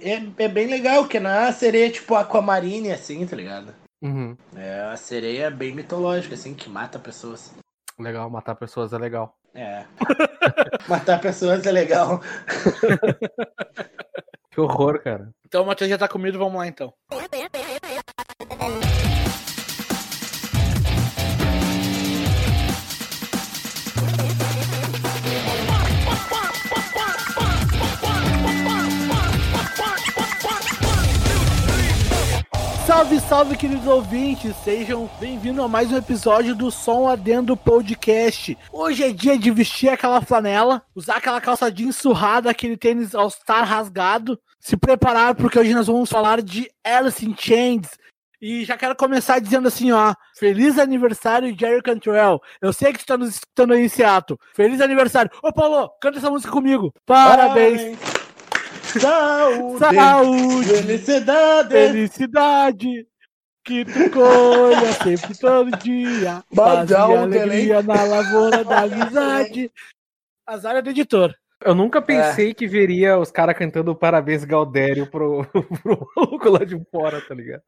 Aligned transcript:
É, 0.00 0.44
é 0.44 0.48
bem 0.48 0.66
legal, 0.66 1.06
que 1.06 1.20
não 1.20 1.30
é 1.30 1.40
uma 1.44 1.52
sereia 1.52 1.90
tipo 1.90 2.14
aquamarine, 2.14 2.92
assim, 2.92 3.26
tá 3.26 3.36
ligado? 3.36 3.74
Uhum. 4.02 4.36
É 4.56 4.86
uma 4.86 4.96
sereia 4.96 5.50
bem 5.50 5.74
mitológica, 5.74 6.34
assim, 6.34 6.54
que 6.54 6.68
mata 6.68 6.98
pessoas. 6.98 7.52
Legal, 7.98 8.30
matar 8.30 8.54
pessoas 8.54 8.92
é 8.92 8.98
legal. 8.98 9.36
É. 9.54 9.84
Matar 10.88 11.20
pessoas 11.20 11.66
é 11.66 11.72
legal. 11.72 12.20
Que 14.50 14.60
horror, 14.60 15.00
cara. 15.00 15.30
Então 15.46 15.62
o 15.62 15.66
Matheus 15.66 15.88
já 15.88 15.96
tá 15.96 16.08
comido, 16.08 16.38
vamos 16.38 16.56
lá 16.56 16.66
então. 16.66 16.92
Salve, 32.90 33.20
salve, 33.20 33.56
queridos 33.56 33.86
ouvintes! 33.86 34.52
Sejam 34.64 35.08
bem-vindos 35.20 35.64
a 35.64 35.68
mais 35.68 35.92
um 35.92 35.96
episódio 35.96 36.56
do 36.56 36.72
Som 36.72 37.06
Adendo 37.06 37.56
Podcast. 37.56 38.58
Hoje 38.72 39.04
é 39.04 39.12
dia 39.12 39.38
de 39.38 39.48
vestir 39.52 39.90
aquela 39.90 40.20
flanela, 40.20 40.82
usar 40.92 41.18
aquela 41.18 41.40
calça 41.40 41.70
jeans 41.70 41.94
surrada, 41.94 42.50
aquele 42.50 42.76
tênis 42.76 43.14
All-Star 43.14 43.64
rasgado, 43.64 44.36
se 44.58 44.76
preparar 44.76 45.36
porque 45.36 45.56
hoje 45.56 45.72
nós 45.72 45.86
vamos 45.86 46.10
falar 46.10 46.42
de 46.42 46.68
Alice 46.82 47.24
in 47.24 47.32
Chains. 47.38 47.86
E 48.42 48.64
já 48.64 48.76
quero 48.76 48.96
começar 48.96 49.38
dizendo 49.38 49.68
assim, 49.68 49.92
ó, 49.92 50.12
feliz 50.36 50.76
aniversário 50.76 51.56
Jerry 51.56 51.82
Cantrell. 51.82 52.40
Eu 52.60 52.72
sei 52.72 52.92
que 52.92 52.98
tu 52.98 53.06
tá 53.06 53.16
nos 53.16 53.36
escutando 53.36 53.72
aí 53.72 53.88
Seattle. 53.88 54.36
Feliz 54.52 54.80
aniversário. 54.80 55.30
Ô 55.44 55.52
Paulo, 55.52 55.88
canta 56.02 56.18
essa 56.18 56.28
música 56.28 56.50
comigo. 56.50 56.92
Parabéns. 57.06 57.96
Saúde! 58.98 59.78
Saúde. 59.78 60.68
Felicidade! 60.68 61.70
Felicidade 61.70 63.06
que 63.64 63.84
tu 63.84 64.10
colha 64.10 64.92
sempre 65.02 65.38
todo 65.38 65.70
dia. 65.78 66.42
Badal, 66.52 67.16
alegria 67.16 67.82
na 67.82 68.02
lavoura 68.02 68.64
da 68.64 68.80
amizade. 68.80 69.70
Azar 70.46 70.76
é 70.76 70.82
do 70.82 70.90
editor. 70.90 71.34
Eu 71.62 71.74
nunca 71.74 72.00
pensei 72.00 72.54
que 72.54 72.66
veria 72.66 73.18
os 73.18 73.30
caras 73.30 73.56
cantando 73.56 73.94
parabéns 73.94 74.44
Galdério 74.44 75.06
pro, 75.06 75.44
pro 75.82 76.10
maluco 76.16 76.48
lá 76.48 76.64
de 76.64 76.80
fora, 76.90 77.20
tá 77.20 77.34
ligado? 77.34 77.62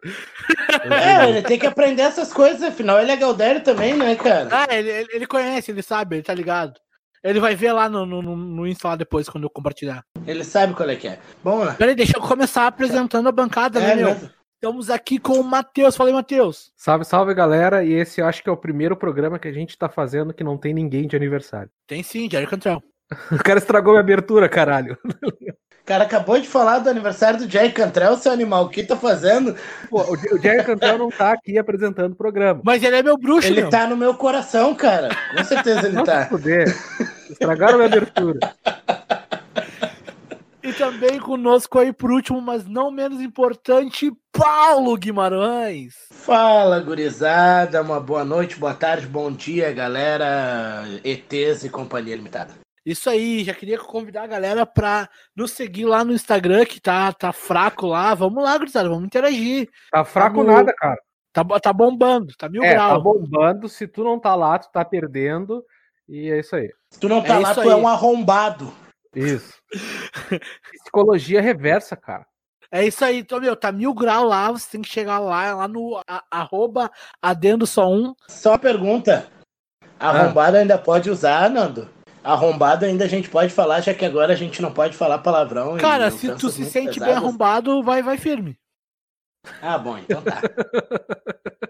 É, 0.90 1.28
ele 1.28 1.42
tem 1.42 1.58
que 1.58 1.66
aprender 1.66 2.00
essas 2.00 2.32
coisas, 2.32 2.62
afinal 2.62 2.98
ele 2.98 3.12
é 3.12 3.16
Galdério 3.16 3.62
também, 3.62 3.94
né, 3.94 4.16
cara? 4.16 4.48
Ah, 4.50 4.74
ele, 4.74 5.06
ele 5.12 5.26
conhece, 5.26 5.70
ele 5.70 5.82
sabe, 5.82 6.16
ele 6.16 6.22
tá 6.22 6.32
ligado. 6.32 6.80
Ele 7.22 7.38
vai 7.40 7.54
ver 7.54 7.72
lá 7.72 7.88
no, 7.88 8.04
no, 8.04 8.20
no- 8.36 8.66
Insta 8.66 8.88
lá 8.88 8.96
depois, 8.96 9.28
quando 9.28 9.44
eu 9.44 9.50
compartilhar. 9.50 10.04
Ele 10.26 10.42
sabe 10.44 10.74
qual 10.74 10.88
é 10.88 10.96
que 10.96 11.06
é. 11.08 11.18
Vamos 11.42 11.66
lá. 11.66 11.74
Peraí, 11.74 11.94
deixa 11.94 12.16
eu 12.16 12.20
começar 12.22 12.66
apresentando 12.66 13.28
a 13.28 13.32
bancada, 13.32 13.78
né, 13.80 13.92
É 13.92 13.96
meu? 13.96 14.06
mesmo. 14.08 14.30
Estamos 14.54 14.90
aqui 14.90 15.18
com 15.18 15.34
o 15.40 15.44
Matheus. 15.44 15.96
Falei, 15.96 16.12
Matheus. 16.14 16.70
Salve, 16.76 17.04
salve, 17.04 17.34
galera. 17.34 17.84
E 17.84 17.92
esse 17.92 18.20
eu 18.20 18.26
acho 18.26 18.42
que 18.42 18.48
é 18.48 18.52
o 18.52 18.56
primeiro 18.56 18.96
programa 18.96 19.36
que 19.38 19.48
a 19.48 19.52
gente 19.52 19.76
tá 19.76 19.88
fazendo 19.88 20.32
que 20.32 20.44
não 20.44 20.56
tem 20.56 20.72
ninguém 20.72 21.06
de 21.08 21.16
aniversário. 21.16 21.68
Tem 21.86 22.02
sim, 22.02 22.28
Jerry 22.30 22.46
Cantrell. 22.46 22.80
O 23.32 23.38
cara 23.42 23.58
estragou 23.58 23.92
minha 23.92 24.00
abertura, 24.00 24.48
caralho. 24.48 24.96
O 25.04 25.84
cara 25.84 26.04
acabou 26.04 26.38
de 26.40 26.46
falar 26.46 26.78
do 26.78 26.88
aniversário 26.88 27.40
do 27.40 27.50
Jerry 27.50 27.72
Cantrell, 27.72 28.16
seu 28.16 28.30
animal. 28.30 28.64
O 28.64 28.68
que 28.68 28.84
tá 28.84 28.96
fazendo? 28.96 29.56
Pô, 29.90 30.00
o 30.02 30.38
Jerry 30.40 30.64
Cantel 30.64 30.96
não 30.96 31.10
tá 31.10 31.32
aqui 31.32 31.58
apresentando 31.58 32.12
o 32.12 32.16
programa. 32.16 32.60
Mas 32.64 32.82
ele 32.84 32.96
é 32.96 33.02
meu 33.02 33.18
bruxo, 33.18 33.48
Ele 33.48 33.62
meu. 33.62 33.70
tá 33.70 33.86
no 33.88 33.96
meu 33.96 34.14
coração, 34.14 34.74
cara. 34.76 35.08
Com 35.36 35.42
certeza 35.44 35.86
ele 35.88 35.96
Não 35.96 36.04
se 36.04 36.10
tá. 36.12 36.26
fuder. 36.26 36.68
Estragaram 37.28 37.78
minha 37.78 37.86
abertura. 37.88 38.38
E 40.62 40.72
também 40.74 41.18
conosco 41.18 41.80
aí, 41.80 41.92
por 41.92 42.12
último, 42.12 42.40
mas 42.40 42.64
não 42.64 42.88
menos 42.92 43.20
importante, 43.20 44.12
Paulo 44.30 44.96
Guimarães. 44.96 45.92
Fala, 46.12 46.78
gurizada. 46.78 47.82
Uma 47.82 47.98
boa 47.98 48.24
noite, 48.24 48.54
boa 48.56 48.72
tarde, 48.72 49.04
bom 49.08 49.32
dia, 49.32 49.72
galera. 49.72 50.84
ETs 51.02 51.64
e 51.64 51.68
Companhia 51.68 52.14
Limitada. 52.14 52.50
Isso 52.84 53.08
aí, 53.08 53.44
já 53.44 53.54
queria 53.54 53.78
convidar 53.78 54.24
a 54.24 54.26
galera 54.26 54.66
pra 54.66 55.08
nos 55.36 55.52
seguir 55.52 55.84
lá 55.84 56.04
no 56.04 56.12
Instagram, 56.12 56.64
que 56.64 56.80
tá, 56.80 57.12
tá 57.12 57.32
fraco 57.32 57.86
lá. 57.86 58.12
Vamos 58.14 58.42
lá, 58.42 58.58
gurizada, 58.58 58.88
vamos 58.88 59.04
interagir. 59.04 59.68
Tá 59.90 60.04
fraco 60.04 60.38
Vamos- 60.38 60.52
nada, 60.52 60.74
cara. 60.76 60.98
Tá, 61.32 61.44
tá 61.60 61.72
bombando, 61.72 62.34
tá 62.36 62.48
mil 62.48 62.62
É, 62.62 62.74
tá 62.74 62.88
graus. 62.88 63.02
bombando. 63.02 63.68
Se 63.68 63.86
tu 63.86 64.02
não 64.04 64.18
tá 64.18 64.34
lá, 64.34 64.58
tu 64.58 64.70
tá 64.70 64.84
perdendo. 64.84 65.64
E 66.08 66.30
é 66.30 66.40
isso 66.40 66.54
aí. 66.56 66.70
Se 66.90 66.98
tu 67.00 67.08
não 67.08 67.22
tá 67.22 67.36
É 67.36 67.38
lá, 67.38 67.54
tu 67.54 67.60
é 67.62 67.72
aí. 67.72 67.80
um 67.80 67.86
arrombado. 67.88 68.72
Isso. 69.14 69.54
Psicologia 70.72 71.40
reversa, 71.40 71.96
cara. 71.96 72.26
É 72.70 72.84
isso 72.86 73.04
aí, 73.04 73.18
então, 73.18 73.38
meu, 73.38 73.54
tá 73.54 73.70
mil 73.70 73.92
graus 73.94 74.28
lá, 74.28 74.50
você 74.50 74.70
tem 74.72 74.82
que 74.82 74.88
chegar 74.88 75.18
lá, 75.18 75.54
lá 75.54 75.68
no 75.68 76.00
a- 76.08 76.24
arroba 76.30 76.90
adendo 77.20 77.66
só 77.66 77.86
um. 77.88 78.14
Só 78.28 78.50
uma 78.52 78.58
pergunta. 78.58 79.28
Arrombado 80.00 80.56
ainda 80.56 80.78
pode 80.78 81.10
usar, 81.10 81.48
Nando? 81.50 81.88
Arrombado 82.24 82.84
ainda 82.84 83.04
a 83.04 83.08
gente 83.08 83.28
pode 83.28 83.52
falar, 83.52 83.80
já 83.80 83.92
que 83.92 84.04
agora 84.04 84.32
a 84.32 84.36
gente 84.36 84.62
não 84.62 84.72
pode 84.72 84.96
falar 84.96 85.18
palavrão. 85.18 85.76
e 85.76 85.80
Cara, 85.80 86.10
se 86.10 86.34
tu 86.36 86.48
se 86.50 86.64
sente 86.64 86.98
bem 87.00 87.08
pesadas. 87.08 87.16
arrombado, 87.16 87.82
vai, 87.82 88.02
vai 88.02 88.16
firme. 88.16 88.58
Ah, 89.60 89.76
bom, 89.76 89.98
então 89.98 90.22
tá. 90.22 90.40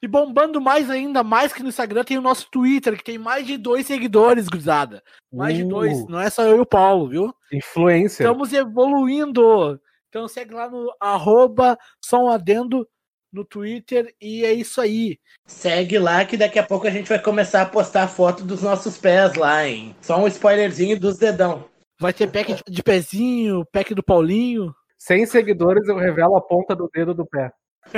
E 0.00 0.06
bombando 0.06 0.60
mais 0.60 0.88
ainda, 0.88 1.24
mais 1.24 1.52
que 1.52 1.60
no 1.60 1.68
Instagram, 1.68 2.04
tem 2.04 2.16
o 2.16 2.22
nosso 2.22 2.48
Twitter, 2.50 2.96
que 2.96 3.02
tem 3.02 3.18
mais 3.18 3.44
de 3.44 3.56
dois 3.56 3.84
seguidores, 3.84 4.46
gurizada. 4.46 5.02
Mais 5.32 5.56
de 5.56 5.64
dois, 5.64 5.98
Uh, 5.98 6.08
não 6.08 6.20
é 6.20 6.30
só 6.30 6.44
eu 6.44 6.58
e 6.58 6.60
o 6.60 6.66
Paulo, 6.66 7.08
viu? 7.08 7.34
Influencer. 7.52 8.24
Estamos 8.24 8.52
evoluindo. 8.52 9.80
Então 10.08 10.28
segue 10.28 10.54
lá 10.54 10.70
no 10.70 10.94
arroba 11.00 11.76
só 12.02 12.18
um 12.18 12.30
adendo 12.30 12.88
no 13.32 13.44
Twitter 13.44 14.14
e 14.20 14.44
é 14.44 14.52
isso 14.52 14.80
aí. 14.80 15.18
Segue 15.46 15.98
lá 15.98 16.24
que 16.24 16.36
daqui 16.36 16.58
a 16.58 16.62
pouco 16.62 16.86
a 16.86 16.90
gente 16.90 17.08
vai 17.08 17.18
começar 17.20 17.62
a 17.62 17.66
postar 17.66 18.08
foto 18.08 18.44
dos 18.44 18.62
nossos 18.62 18.96
pés 18.98 19.34
lá, 19.34 19.66
hein? 19.66 19.94
Só 20.00 20.18
um 20.18 20.26
spoilerzinho 20.26 20.98
dos 20.98 21.18
dedão. 21.18 21.64
Vai 22.00 22.12
ter 22.12 22.30
pack 22.30 22.54
de- 22.54 22.62
de 22.68 22.82
pezinho, 22.82 23.64
pack 23.72 23.94
do 23.94 24.02
Paulinho. 24.02 24.74
100 24.98 25.26
seguidores, 25.26 25.88
eu 25.88 25.96
revelo 25.96 26.36
a 26.36 26.40
ponta 26.40 26.74
do 26.74 26.88
dedo 26.92 27.14
do 27.14 27.26
pé. 27.26 27.50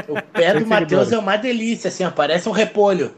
O 0.08 0.20
pé 0.32 0.52
do 0.52 0.60
Sem 0.60 0.68
Matheus 0.68 1.10
é 1.12 1.18
uma 1.18 1.36
delícia, 1.36 1.88
assim, 1.88 2.04
ó, 2.04 2.10
parece 2.10 2.48
um 2.48 2.52
repolho. 2.52 3.14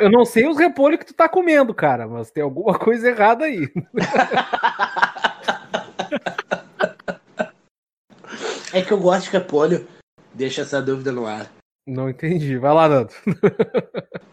Eu 0.00 0.10
não 0.10 0.24
sei 0.24 0.46
os 0.48 0.58
repolhos 0.58 0.98
que 0.98 1.06
tu 1.06 1.14
tá 1.14 1.28
comendo, 1.28 1.72
cara, 1.72 2.06
mas 2.08 2.30
tem 2.32 2.42
alguma 2.42 2.76
coisa 2.78 3.08
errada 3.08 3.44
aí. 3.44 3.68
É 8.72 8.82
que 8.82 8.92
eu 8.92 8.98
gosto 8.98 9.24
de 9.26 9.30
repolho. 9.30 9.86
Deixa 10.34 10.62
essa 10.62 10.80
dúvida 10.82 11.10
no 11.12 11.26
ar. 11.26 11.50
Não 11.86 12.08
entendi. 12.10 12.58
Vai 12.58 12.74
lá, 12.74 12.88
Nando. 12.88 13.12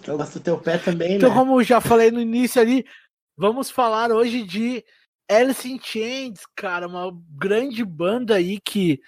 Eu 0.05 0.17
gosto 0.17 0.39
do 0.39 0.43
teu 0.43 0.57
pé 0.59 0.77
também, 0.77 1.15
Então, 1.15 1.29
né? 1.29 1.35
como 1.35 1.59
eu 1.59 1.63
já 1.63 1.79
falei 1.79 2.11
no 2.11 2.19
início 2.19 2.61
ali, 2.61 2.85
vamos 3.37 3.69
falar 3.71 4.11
hoje 4.11 4.43
de 4.43 4.83
Alice 5.29 5.67
in 5.67 5.79
Chains, 5.81 6.41
cara, 6.55 6.87
uma 6.87 7.11
grande 7.29 7.83
banda 7.83 8.35
aí 8.35 8.59
que 8.59 8.99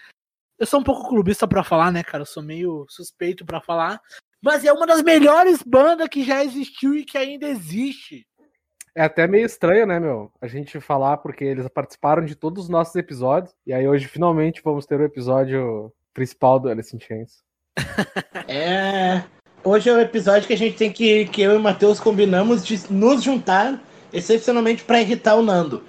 eu 0.60 0.66
sou 0.66 0.80
um 0.80 0.84
pouco 0.84 1.08
clubista 1.08 1.48
pra 1.48 1.64
falar, 1.64 1.92
né, 1.92 2.04
cara? 2.04 2.24
Eu 2.24 2.26
sou 2.26 2.42
meio 2.42 2.86
suspeito 2.90 3.46
pra 3.46 3.62
falar, 3.62 4.02
mas 4.42 4.66
é 4.66 4.74
uma 4.74 4.88
das 4.88 5.04
melhores 5.04 5.62
bandas 5.62 6.08
que 6.10 6.24
já 6.24 6.44
existiu 6.44 6.96
e 6.96 7.06
que 7.06 7.18
ainda 7.18 7.48
existe. 7.48 8.26
É 8.98 9.04
até 9.04 9.28
meio 9.28 9.46
estranho, 9.46 9.86
né, 9.86 10.00
meu? 10.00 10.32
A 10.42 10.48
gente 10.48 10.82
falar, 10.82 11.18
porque 11.18 11.44
eles 11.44 11.68
participaram 11.68 12.26
de 12.26 12.34
todos 12.34 12.64
os 12.64 12.70
nossos 12.70 12.96
episódios. 12.96 13.54
E 13.64 13.72
aí 13.72 13.88
hoje, 13.88 14.08
finalmente, 14.08 14.60
vamos 14.64 14.88
ter 14.88 15.00
o 15.00 15.04
episódio 15.04 15.94
principal 16.16 16.60
do 16.60 16.68
Alice 16.68 16.96
in 16.96 17.00
Chains. 17.00 17.44
É. 18.50 19.24
Hoje 19.64 19.90
é 19.90 19.94
o 19.94 20.00
episódio 20.00 20.48
que 20.48 20.54
a 20.54 20.58
gente 20.58 20.78
tem 20.78 20.92
que. 20.92 21.26
que 21.28 21.44
eu 21.44 21.52
e 21.52 21.58
o 21.58 21.60
Matheus 21.60 22.00
combinamos 22.00 22.66
de 22.66 22.92
nos 22.92 23.22
juntar, 23.22 23.80
excepcionalmente 24.12 24.84
pra 24.84 25.02
irritar 25.02 25.36
o 25.36 25.44
Nando. 25.44 25.84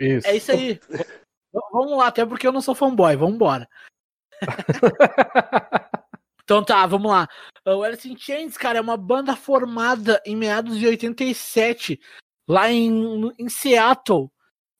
Isso. 0.00 0.26
É 0.26 0.34
isso 0.34 0.50
aí. 0.50 0.80
Vamos 1.70 1.96
lá, 1.96 2.08
até 2.08 2.26
porque 2.26 2.46
eu 2.46 2.52
não 2.52 2.60
sou 2.60 2.74
fanboy, 2.74 3.14
vamos 3.14 3.36
embora. 3.36 3.68
Então 6.42 6.64
tá, 6.64 6.86
vamos 6.86 7.10
lá. 7.10 7.28
O 7.66 7.82
Alice 7.82 8.10
in 8.10 8.16
Chains, 8.16 8.56
cara, 8.56 8.78
é 8.78 8.80
uma 8.80 8.96
banda 8.96 9.36
formada 9.36 10.18
em 10.24 10.34
meados 10.34 10.78
de 10.78 10.86
87, 10.86 12.00
lá 12.48 12.70
em, 12.70 13.30
em 13.38 13.48
Seattle, 13.48 14.30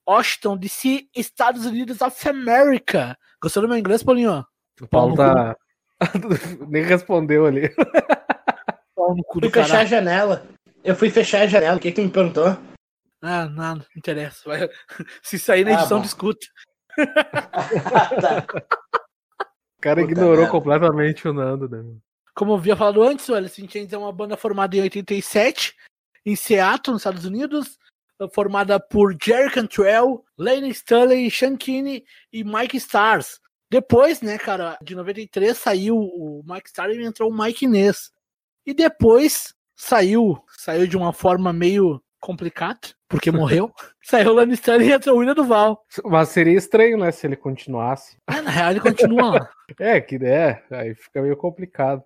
Washington, 0.08 0.56
DC, 0.56 1.06
Estados 1.14 1.66
Unidos 1.66 2.00
of 2.00 2.28
America. 2.28 3.16
Gostou 3.42 3.62
do 3.62 3.68
meu 3.68 3.76
inglês, 3.78 4.02
Paulinho? 4.02 4.44
O 4.80 4.88
Paulo 4.88 5.14
tá. 5.16 5.54
Nem 6.68 6.82
respondeu 6.84 7.44
ali. 7.46 7.68
Pau 8.96 9.14
no 9.14 9.22
cu 9.24 9.40
Fui 9.40 9.50
fechar 9.50 9.80
a 9.80 9.84
janela. 9.84 10.46
Eu 10.82 10.96
fui 10.96 11.10
fechar 11.10 11.42
a 11.42 11.46
janela. 11.46 11.76
O 11.76 11.80
que, 11.80 11.90
que 11.90 12.00
tu 12.00 12.04
me 12.04 12.10
perguntou? 12.10 12.56
Ah, 13.20 13.46
nada, 13.46 13.80
não 13.80 13.86
interessa. 13.96 14.42
Vai- 14.48 14.68
Se 15.22 15.38
sair 15.38 15.64
na 15.64 15.72
Ah, 15.72 15.74
edição, 15.74 16.00
discuta. 16.00 16.46
tá. 16.96 18.46
O 19.76 19.80
cara 19.80 20.00
Puta 20.00 20.12
ignorou 20.12 20.36
merda. 20.38 20.50
completamente 20.50 21.28
o 21.28 21.32
Nando, 21.32 21.68
né? 21.68 21.82
Como 22.34 22.52
eu 22.52 22.56
havia 22.56 22.76
falado 22.76 23.02
antes, 23.02 23.28
o 23.28 23.34
Alice 23.34 23.62
in 23.62 23.68
Chains 23.68 23.92
é 23.92 23.98
uma 23.98 24.12
banda 24.12 24.36
formada 24.36 24.76
em 24.76 24.80
87, 24.80 25.74
em 26.28 26.36
Seattle, 26.36 26.92
nos 26.92 27.02
Estados 27.02 27.25
Unidos. 27.25 27.78
formada 28.34 28.80
por 28.80 29.16
Jerry 29.22 29.50
Cantrell, 29.50 30.25
Lane 30.36 30.70
Stanley, 30.70 31.30
Sean 31.30 31.56
Kinney 31.56 32.04
e 32.32 32.42
Mike 32.42 32.76
Stars. 32.76 33.40
Depois, 33.70 34.20
né, 34.20 34.38
cara, 34.38 34.76
de 34.82 34.94
93 34.94 35.56
saiu 35.56 35.96
o 35.96 36.42
Mike 36.44 36.69
Stars 36.69 36.96
e 36.96 37.04
entrou 37.04 37.30
o 37.30 37.36
Mike 37.36 37.66
Ness. 37.66 38.10
E 38.66 38.75
depois 38.75 39.54
saiu, 39.76 40.42
saiu 40.56 40.86
de 40.86 40.96
uma 40.96 41.12
forma 41.12 41.52
meio 41.52 42.02
complicada, 42.19 42.80
porque 43.08 43.30
morreu. 43.30 43.72
saiu 44.02 44.30
o 44.30 44.34
Lane 44.34 44.54
Stanley 44.54 44.88
e 44.88 44.92
entrou 44.92 45.14
o 45.14 45.19
William 45.20 45.34
Duval. 45.34 45.86
Mas 46.04 46.30
seria 46.30 46.58
estranho, 46.58 46.98
né, 46.98 47.12
se 47.12 47.26
ele 47.26 47.36
continuasse. 47.36 48.16
É, 48.26 48.40
na 48.40 48.50
real 48.50 48.70
ele 48.72 48.80
continua 48.80 49.30
lá. 49.30 49.50
É, 49.78 50.00
que 50.00 50.16
é, 50.16 50.64
aí 50.70 50.94
fica 50.94 51.22
meio 51.22 51.36
complicado. 51.36 52.02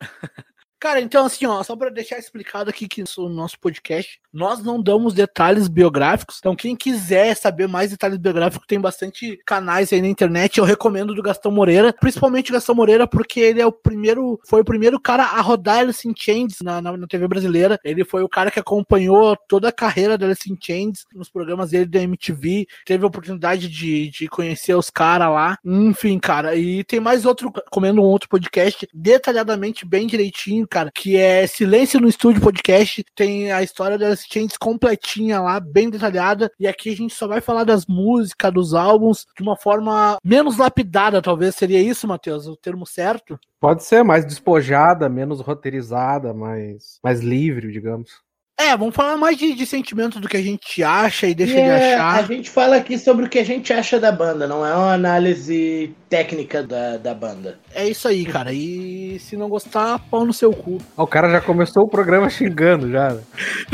Cara, 0.80 0.98
então 0.98 1.26
assim, 1.26 1.44
ó, 1.44 1.62
só 1.62 1.76
para 1.76 1.90
deixar 1.90 2.18
explicado 2.18 2.70
aqui 2.70 2.88
que 2.88 3.04
no 3.18 3.28
nosso 3.28 3.60
podcast, 3.60 4.18
nós 4.32 4.62
não 4.62 4.82
damos 4.82 5.12
detalhes 5.12 5.68
biográficos. 5.68 6.38
Então, 6.38 6.56
quem 6.56 6.74
quiser 6.74 7.36
saber 7.36 7.68
mais 7.68 7.90
detalhes 7.90 8.16
biográficos, 8.16 8.66
tem 8.66 8.80
bastante 8.80 9.38
canais 9.44 9.92
aí 9.92 10.00
na 10.00 10.08
internet. 10.08 10.56
Eu 10.56 10.64
recomendo 10.64 11.14
do 11.14 11.22
Gastão 11.22 11.52
Moreira, 11.52 11.92
principalmente 11.92 12.50
o 12.50 12.54
Gastão 12.54 12.74
Moreira, 12.74 13.06
porque 13.06 13.40
ele 13.40 13.60
é 13.60 13.66
o 13.66 13.72
primeiro, 13.72 14.40
foi 14.48 14.62
o 14.62 14.64
primeiro 14.64 14.98
cara 14.98 15.24
a 15.24 15.40
rodar 15.42 15.80
Alice 15.80 16.08
in 16.08 16.14
Chains 16.16 16.56
na, 16.62 16.80
na, 16.80 16.96
na 16.96 17.06
TV 17.06 17.28
brasileira. 17.28 17.78
Ele 17.84 18.02
foi 18.02 18.22
o 18.22 18.28
cara 18.28 18.50
que 18.50 18.58
acompanhou 18.58 19.36
toda 19.46 19.68
a 19.68 19.72
carreira 19.72 20.16
da 20.16 20.24
Alice 20.24 20.50
in 20.50 20.56
Chains 20.58 21.04
nos 21.12 21.28
programas 21.28 21.70
dele 21.70 21.84
da 21.84 22.00
MTV. 22.00 22.66
Teve 22.86 23.04
a 23.04 23.08
oportunidade 23.08 23.68
de, 23.68 24.08
de 24.08 24.28
conhecer 24.28 24.74
os 24.74 24.88
caras 24.88 25.28
lá. 25.28 25.58
Enfim, 25.62 26.18
cara, 26.18 26.56
e 26.56 26.82
tem 26.84 27.00
mais 27.00 27.26
outro, 27.26 27.52
comendo 27.70 28.00
um 28.00 28.04
outro 28.04 28.30
podcast 28.30 28.88
detalhadamente, 28.94 29.84
bem 29.84 30.06
direitinho 30.06 30.66
cara, 30.70 30.90
que 30.94 31.16
é 31.16 31.46
Silêncio 31.46 32.00
no 32.00 32.08
Estúdio 32.08 32.40
Podcast. 32.40 33.04
Tem 33.14 33.50
a 33.50 33.62
história 33.62 33.98
das 33.98 34.24
Chains 34.24 34.56
completinha 34.56 35.40
lá, 35.40 35.58
bem 35.58 35.90
detalhada. 35.90 36.50
E 36.58 36.68
aqui 36.68 36.90
a 36.90 36.96
gente 36.96 37.12
só 37.12 37.26
vai 37.26 37.40
falar 37.40 37.64
das 37.64 37.86
músicas, 37.86 38.52
dos 38.52 38.72
álbuns, 38.72 39.26
de 39.36 39.42
uma 39.42 39.56
forma 39.56 40.16
menos 40.24 40.56
lapidada, 40.56 41.20
talvez. 41.20 41.56
Seria 41.56 41.82
isso, 41.82 42.06
Matheus, 42.06 42.46
o 42.46 42.56
termo 42.56 42.86
certo? 42.86 43.38
Pode 43.58 43.82
ser 43.82 44.04
mais 44.04 44.24
despojada, 44.24 45.08
menos 45.08 45.40
roteirizada, 45.40 46.32
mais, 46.32 47.00
mais 47.02 47.20
livre, 47.20 47.72
digamos. 47.72 48.22
É, 48.60 48.76
vamos 48.76 48.94
falar 48.94 49.16
mais 49.16 49.38
de, 49.38 49.54
de 49.54 49.64
sentimento 49.64 50.20
do 50.20 50.28
que 50.28 50.36
a 50.36 50.42
gente 50.42 50.82
acha 50.82 51.26
e 51.26 51.34
deixa 51.34 51.54
yeah, 51.54 51.78
de 51.78 51.84
é, 51.84 51.94
achar. 51.94 52.18
A 52.18 52.22
gente 52.22 52.50
fala 52.50 52.76
aqui 52.76 52.98
sobre 52.98 53.24
o 53.24 53.28
que 53.28 53.38
a 53.38 53.44
gente 53.44 53.72
acha 53.72 53.98
da 53.98 54.12
banda, 54.12 54.46
não 54.46 54.66
é 54.66 54.74
uma 54.74 54.92
análise 54.92 55.94
técnica 56.10 56.62
da, 56.62 56.98
da 56.98 57.14
banda. 57.14 57.58
É 57.74 57.88
isso 57.88 58.06
aí, 58.06 58.26
cara. 58.26 58.52
E 58.52 59.18
se 59.18 59.34
não 59.34 59.48
gostar, 59.48 59.98
pau 60.10 60.26
no 60.26 60.32
seu 60.34 60.52
cu. 60.52 60.76
O 60.94 61.06
cara 61.06 61.30
já 61.30 61.40
começou 61.40 61.84
o 61.84 61.88
programa 61.88 62.28
xingando 62.30 62.90
já. 62.90 63.16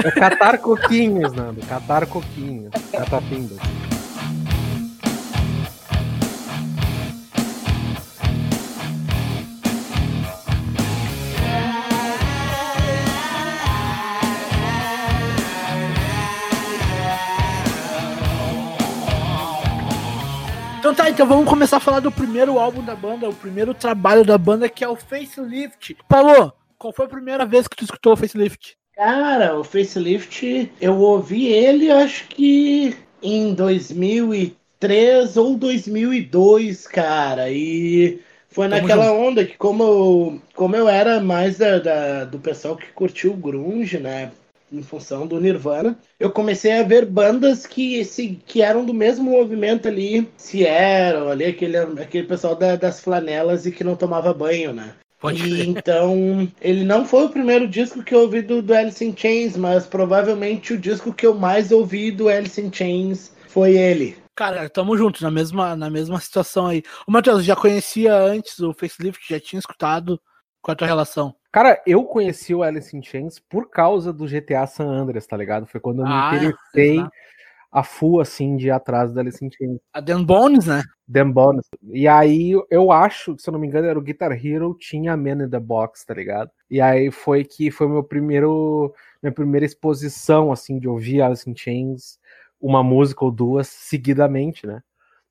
É 0.05 0.11
catar 0.13 0.59
coquinhos, 0.59 1.33
Nando. 1.33 1.61
Catar 1.67 2.07
coquinhos. 2.07 2.71
Catapindas. 2.93 3.59
Então 20.87 20.95
tá, 20.95 21.11
então 21.11 21.27
vamos 21.27 21.51
começar 21.51 21.79
a 21.79 21.81
falar 21.81 21.99
do 21.99 22.13
primeiro 22.13 22.61
álbum 22.61 22.81
da 22.81 22.95
banda, 22.95 23.29
o 23.29 23.35
primeiro 23.35 23.75
trabalho 23.75 24.25
da 24.25 24.39
banda, 24.39 24.69
que 24.69 24.85
é 24.85 24.89
o 24.89 24.95
Facelift. 24.95 25.97
Paulo, 26.09 26.53
qual 26.79 26.93
foi 26.93 27.07
a 27.07 27.09
primeira 27.09 27.45
vez 27.45 27.67
que 27.67 27.75
tu 27.75 27.83
escutou 27.83 28.13
o 28.13 28.17
Facelift? 28.17 28.77
Cara, 28.95 29.59
o 29.59 29.65
Facelift, 29.65 30.71
eu 30.81 30.97
ouvi 30.97 31.49
ele, 31.49 31.91
acho 31.91 32.29
que 32.29 32.97
em 33.21 33.53
2003 33.53 35.37
ou 35.37 35.57
2002, 35.57 36.87
cara, 36.87 37.51
e 37.51 38.21
foi 38.49 38.69
Tamo 38.69 38.81
naquela 38.81 39.07
junto. 39.07 39.21
onda 39.21 39.45
que 39.45 39.57
como 39.57 39.83
eu, 39.83 40.41
como 40.55 40.77
eu 40.77 40.89
era 40.89 41.21
mais 41.21 41.59
da, 41.59 41.81
da, 41.81 42.25
do 42.27 42.39
pessoal 42.39 42.77
que 42.77 42.87
curtiu 42.93 43.33
o 43.33 43.37
grunge, 43.37 43.99
né, 43.99 44.31
em 44.73 44.83
função 44.83 45.27
do 45.27 45.41
Nirvana, 45.41 45.99
eu 46.19 46.31
comecei 46.31 46.73
a 46.73 46.83
ver 46.83 47.07
bandas 47.07 47.67
que, 47.67 48.05
se, 48.05 48.39
que 48.47 48.63
eram 48.63 48.85
do 48.85 48.93
mesmo 48.93 49.31
movimento 49.31 49.89
ali, 49.89 50.29
se 50.37 50.67
eram 50.67 51.29
ali 51.29 51.45
aquele, 51.45 51.77
aquele 51.77 52.27
pessoal 52.27 52.55
da, 52.55 52.77
das 52.77 53.01
flanelas 53.01 53.67
e 53.67 53.73
que 53.73 53.85
não 53.85 53.97
tomava 53.97 54.35
banho, 54.35 54.73
né? 54.73 54.95
E, 55.33 55.63
então, 55.63 56.51
ele 56.61 56.85
não 56.85 57.05
foi 57.05 57.25
o 57.25 57.31
primeiro 57.31 57.67
disco 57.67 58.03
que 58.03 58.15
eu 58.15 58.21
ouvi 58.21 58.43
do, 58.43 58.61
do 58.61 58.75
Alice 58.75 59.05
in 59.05 59.15
Chains, 59.17 59.57
mas 59.57 59.87
provavelmente 59.87 60.75
o 60.75 60.79
disco 60.79 61.13
que 61.13 61.27
eu 61.27 61.35
mais 61.35 61.73
ouvi 61.73 62.11
do 62.11 62.29
Alice 62.29 62.61
in 62.61 62.71
Chains 62.73 63.33
foi 63.49 63.77
ele. 63.77 64.17
Cara, 64.37 64.69
tamo 64.69 64.97
juntos, 64.99 65.23
na 65.23 65.31
mesma, 65.31 65.75
na 65.75 65.89
mesma 65.89 66.21
situação 66.21 66.67
aí. 66.67 66.83
O 67.09 67.13
Matheus, 67.13 67.45
já 67.45 67.57
conhecia 67.57 68.15
antes 68.15 68.59
o 68.61 68.75
Facelift, 68.75 69.27
já 69.29 69.41
tinha 69.41 69.59
escutado? 69.59 70.21
Qual 70.61 70.73
é 70.73 70.75
a 70.75 70.77
tua 70.77 70.87
relação? 70.87 71.35
Cara, 71.57 71.83
eu 71.87 72.05
conheci 72.05 72.55
o 72.55 72.63
Alice 72.63 72.95
in 72.95 73.03
Chains 73.03 73.39
por 73.39 73.71
causa 73.71 74.13
do 74.13 74.27
GTA 74.27 74.67
San 74.67 74.89
Andreas, 74.89 75.27
tá 75.27 75.39
ligado? 75.39 75.65
Foi 75.65 75.81
quando 75.81 76.03
eu 76.03 76.07
ah, 76.07 76.31
me 76.31 76.37
interessei 76.37 77.03
a 77.73 77.83
full, 77.83 78.21
assim, 78.21 78.59
de 78.59 78.71
atrás 78.71 79.11
da 79.11 79.23
Alice 79.23 79.43
in 79.43 79.49
Chains. 79.51 79.79
A 79.91 80.03
Dan 80.03 80.23
Bones, 80.23 80.67
né? 80.67 80.83
Dan 81.09 81.31
Bones. 81.31 81.65
E 81.83 82.07
aí, 82.07 82.53
eu 82.71 82.93
acho, 82.93 83.35
se 83.39 83.49
eu 83.49 83.53
não 83.53 83.59
me 83.59 83.67
engano, 83.67 83.87
era 83.87 83.99
o 83.99 84.03
Guitar 84.03 84.33
Hero, 84.33 84.77
tinha 84.79 85.17
Man 85.17 85.47
in 85.47 85.49
the 85.49 85.59
Box, 85.59 86.05
tá 86.05 86.13
ligado? 86.13 86.51
E 86.71 86.79
aí 86.79 87.11
foi 87.11 87.43
que 87.43 87.71
foi 87.71 87.89
meu 87.89 88.05
primeiro, 88.05 88.95
minha 89.23 89.33
primeira 89.33 89.65
exposição, 89.65 90.53
assim, 90.53 90.79
de 90.79 90.87
ouvir 90.87 91.23
Alice 91.23 91.49
in 91.49 91.57
Chains, 91.57 92.19
uma 92.61 92.83
música 92.83 93.25
ou 93.25 93.31
duas 93.31 93.67
seguidamente, 93.67 94.67
né? 94.67 94.83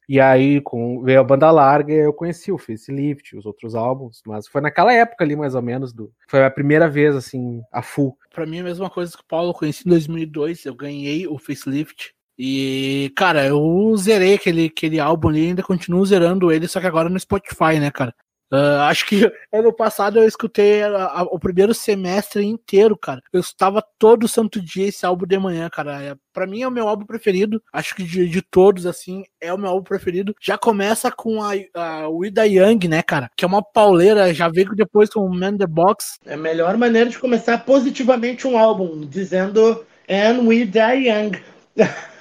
E 0.08 0.20
aí, 0.20 0.62
com, 0.62 1.02
veio 1.02 1.20
a 1.20 1.24
banda 1.24 1.50
larga, 1.50 1.94
eu 1.94 2.14
conheci 2.14 2.52
o 2.52 2.58
Facelift, 2.58 3.36
os 3.36 3.46
outros 3.46 3.76
álbuns, 3.76 4.22
mas 4.26 4.48
foi 4.48 4.62
naquela 4.62 4.94
época 4.94 5.24
ali, 5.24 5.36
mais 5.36 5.56
ou 5.56 5.62
menos, 5.62 5.92
do, 5.94 6.12
foi 6.28 6.44
a 6.44 6.52
primeira 6.52 6.88
vez, 6.88 7.16
assim, 7.16 7.62
a 7.72 7.82
full. 7.82 8.18
Pra 8.34 8.46
mim, 8.46 8.58
é 8.58 8.62
a 8.62 8.66
mesma 8.66 8.90
coisa 8.90 9.12
que 9.12 9.24
o 9.24 9.28
Paulo, 9.28 9.50
eu 9.50 9.54
conheci 9.54 9.84
em 9.86 9.90
2002, 9.90 10.66
eu 10.66 10.76
ganhei 10.76 11.28
o 11.28 11.38
Facelift, 11.38 12.14
e, 12.38 13.14
cara, 13.16 13.46
eu 13.46 13.96
zerei 13.98 14.34
aquele, 14.36 14.66
aquele 14.66 15.00
álbum 15.00 15.30
ali, 15.30 15.48
ainda 15.48 15.64
continuo 15.64 16.06
zerando 16.06 16.52
ele, 16.52 16.68
só 16.68 16.82
que 16.82 16.88
agora 16.88 17.10
no 17.10 17.20
Spotify, 17.20 17.80
né, 17.80 17.90
cara? 17.90 18.14
Uh, 18.52 18.82
acho 18.82 19.08
que 19.08 19.32
ano 19.52 19.74
passado 19.74 20.20
eu 20.20 20.28
escutei 20.28 20.84
a, 20.84 21.06
a, 21.06 21.24
o 21.24 21.40
primeiro 21.40 21.74
semestre 21.74 22.46
inteiro, 22.46 22.96
cara. 22.98 23.22
Eu 23.34 23.40
estava 23.40 23.84
todo 23.98 24.28
santo 24.28 24.62
dia 24.62 24.88
esse 24.88 25.06
álbum 25.06 25.26
de 25.26 25.38
manhã, 25.38 25.70
cara. 25.70 26.02
É, 26.02 26.16
para 26.32 26.46
mim 26.46 26.62
é 26.62 26.68
o 26.68 26.72
meu 26.72 26.88
álbum 26.88 27.06
preferido. 27.06 27.62
Acho 27.74 27.96
que 27.96 28.04
de, 28.04 28.28
de, 28.28 28.42
todos, 28.42 28.86
assim, 28.86 29.24
é 29.42 29.54
o 29.54 29.58
meu 29.58 29.70
álbum 29.70 29.84
preferido. 29.84 30.36
Já 30.40 30.58
começa 30.58 31.12
com 31.12 31.42
a, 31.42 31.54
a 31.74 32.08
Wida 32.08 32.46
Young, 32.46 32.88
né, 32.88 33.02
cara? 33.02 33.30
Que 33.36 33.44
é 33.44 33.48
uma 33.48 33.64
pauleira. 33.64 34.34
Já 34.34 34.48
veio 34.48 34.76
depois 34.76 35.10
com 35.10 35.22
o 35.22 35.34
Man 35.34 35.58
the 35.58 35.68
Box. 35.68 36.20
É 36.26 36.36
a 36.36 36.38
melhor 36.38 36.78
maneira 36.78 37.10
de 37.10 37.18
começar 37.18 37.58
positivamente 37.66 38.48
um 38.48 38.58
álbum, 38.58 39.02
dizendo 39.02 39.86
And 40.08 40.42
We 40.44 40.66
Die 40.66 41.10
Young. 41.10 41.32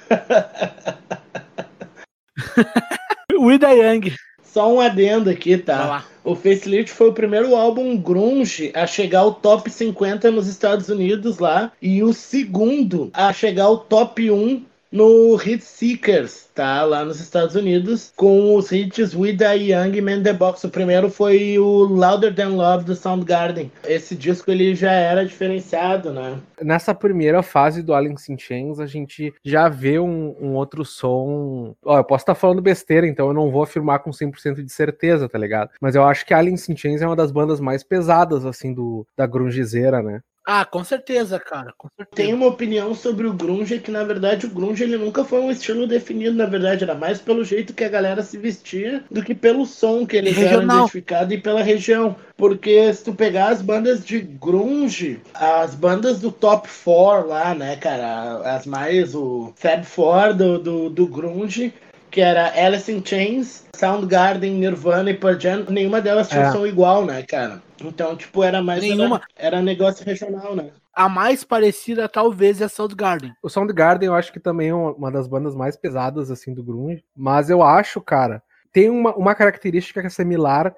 We 3.39 3.57
Die 3.57 3.73
Young. 3.73 4.15
Só 4.55 4.73
um 4.73 4.79
adendo 4.79 5.29
aqui, 5.29 5.57
tá? 5.57 6.05
O 6.23 6.33
Facelift 6.33 6.89
foi 6.89 7.09
o 7.09 7.13
primeiro 7.13 7.57
álbum 7.57 7.97
grunge 7.97 8.71
a 8.73 8.87
chegar 8.87 9.19
ao 9.19 9.33
top 9.33 9.69
50 9.69 10.31
nos 10.31 10.47
Estados 10.47 10.87
Unidos 10.87 11.39
lá 11.39 11.73
e 11.81 12.01
o 12.01 12.13
segundo 12.13 13.09
a 13.13 13.33
chegar 13.33 13.65
ao 13.65 13.77
top 13.79 14.31
1 14.31 14.63
no 14.95 15.35
Hit 15.35 15.61
Seekers, 15.61 16.49
tá? 16.55 16.81
Lá 16.85 17.03
nos 17.03 17.19
Estados 17.19 17.53
Unidos, 17.53 18.13
com 18.15 18.55
os 18.55 18.71
hits 18.71 19.13
With 19.13 19.43
a 19.43 19.51
Young 19.51 19.99
Man 19.99 20.23
The 20.23 20.31
Box. 20.31 20.63
O 20.63 20.69
primeiro 20.69 21.09
foi 21.09 21.59
o 21.59 21.83
Louder 21.83 22.33
Than 22.33 22.55
Love 22.55 22.85
do 22.85 22.95
Soundgarden. 22.95 23.69
Esse 23.85 24.15
disco 24.15 24.49
ele 24.49 24.73
já 24.73 24.93
era 24.93 25.25
diferenciado, 25.25 26.13
né? 26.13 26.39
Nessa 26.61 26.95
primeira 26.95 27.43
fase 27.43 27.83
do 27.83 27.93
Alice 27.93 28.31
in 28.31 28.39
Chains, 28.39 28.79
a 28.79 28.85
gente 28.85 29.33
já 29.43 29.67
vê 29.67 29.99
um, 29.99 30.33
um 30.39 30.53
outro 30.53 30.85
som. 30.85 31.75
Ó, 31.83 31.97
eu 31.97 32.03
posso 32.05 32.21
estar 32.21 32.35
falando 32.35 32.61
besteira, 32.61 33.05
então 33.05 33.27
eu 33.27 33.33
não 33.33 33.51
vou 33.51 33.63
afirmar 33.63 33.99
com 33.99 34.11
100% 34.11 34.63
de 34.63 34.71
certeza, 34.71 35.27
tá 35.27 35.37
ligado? 35.37 35.71
Mas 35.81 35.95
eu 35.95 36.05
acho 36.05 36.25
que 36.25 36.33
Alice 36.33 36.71
in 36.71 36.77
Chains 36.77 37.01
é 37.01 37.05
uma 37.05 37.17
das 37.17 37.33
bandas 37.33 37.59
mais 37.59 37.83
pesadas, 37.83 38.45
assim, 38.45 38.73
do, 38.73 39.05
da 39.17 39.27
grungezeira, 39.27 40.01
né? 40.01 40.21
Ah, 40.45 40.63
com 40.63 40.83
certeza, 40.83 41.39
cara. 41.39 41.73
Com 41.75 41.89
certeza. 41.97 42.15
Tem 42.15 42.33
uma 42.33 42.45
opinião 42.45 42.93
sobre 42.93 43.25
o 43.25 43.33
grunge 43.33 43.79
que 43.79 43.89
na 43.89 44.03
verdade 44.03 44.45
o 44.45 44.49
grunge 44.49 44.83
ele 44.83 44.95
nunca 44.97 45.25
foi 45.25 45.39
um 45.39 45.49
estilo 45.49 45.87
definido, 45.87 46.35
na 46.35 46.45
verdade 46.45 46.83
era 46.83 46.93
mais 46.93 47.19
pelo 47.19 47.43
jeito 47.43 47.73
que 47.73 47.83
a 47.83 47.89
galera 47.89 48.21
se 48.21 48.37
vestia 48.37 49.03
do 49.09 49.23
que 49.23 49.33
pelo 49.33 49.65
som 49.65 50.05
que 50.05 50.15
eles 50.15 50.37
eram 50.37 50.63
identificados 50.63 51.33
e 51.33 51.39
pela 51.39 51.63
região. 51.63 52.15
Porque 52.37 52.93
se 52.93 53.03
tu 53.03 53.13
pegar 53.13 53.49
as 53.49 53.61
bandas 53.61 54.05
de 54.05 54.19
grunge, 54.19 55.19
as 55.33 55.73
bandas 55.73 56.19
do 56.19 56.31
top 56.31 56.69
4 56.83 57.27
lá, 57.27 57.55
né, 57.55 57.75
cara, 57.77 58.55
as 58.55 58.65
mais 58.65 59.15
o 59.15 59.51
Fab 59.55 59.83
Four 59.83 60.33
do, 60.33 60.59
do, 60.59 60.89
do 60.89 61.07
grunge, 61.07 61.73
que 62.15 62.21
era 62.21 62.49
Alice 62.55 62.89
in 62.89 63.03
Chains, 63.05 63.67
Soundgarden, 63.75 64.53
Nirvana 64.53 65.11
e 65.11 65.13
Pearl 65.13 65.37
Jam, 65.37 65.65
nenhuma 65.69 65.99
delas 65.99 66.29
tinha 66.29 66.43
é. 66.43 66.51
som 66.53 66.65
igual, 66.65 67.05
né, 67.05 67.21
cara? 67.23 67.61
Então, 67.83 68.15
tipo, 68.15 68.41
era 68.41 68.63
mais. 68.63 68.81
Nenhuma. 68.81 69.21
Era, 69.35 69.57
era 69.57 69.61
negócio 69.61 70.05
regional, 70.05 70.55
né? 70.55 70.71
A 70.93 71.09
mais 71.09 71.43
parecida, 71.43 72.07
talvez, 72.07 72.61
é 72.61 72.63
a 72.63 72.69
Soundgarden. 72.69 73.33
O 73.43 73.49
Soundgarden 73.49 74.07
eu 74.07 74.15
acho 74.15 74.31
que 74.31 74.39
também 74.39 74.69
é 74.69 74.73
uma 74.73 75.11
das 75.11 75.27
bandas 75.27 75.53
mais 75.53 75.75
pesadas, 75.75 76.31
assim, 76.31 76.53
do 76.53 76.63
grunge. 76.63 77.03
Mas 77.13 77.49
eu 77.49 77.61
acho, 77.61 77.99
cara, 77.99 78.41
tem 78.71 78.89
uma, 78.89 79.13
uma 79.13 79.35
característica 79.35 79.99
que 79.99 80.07
é 80.07 80.09
similar, 80.09 80.73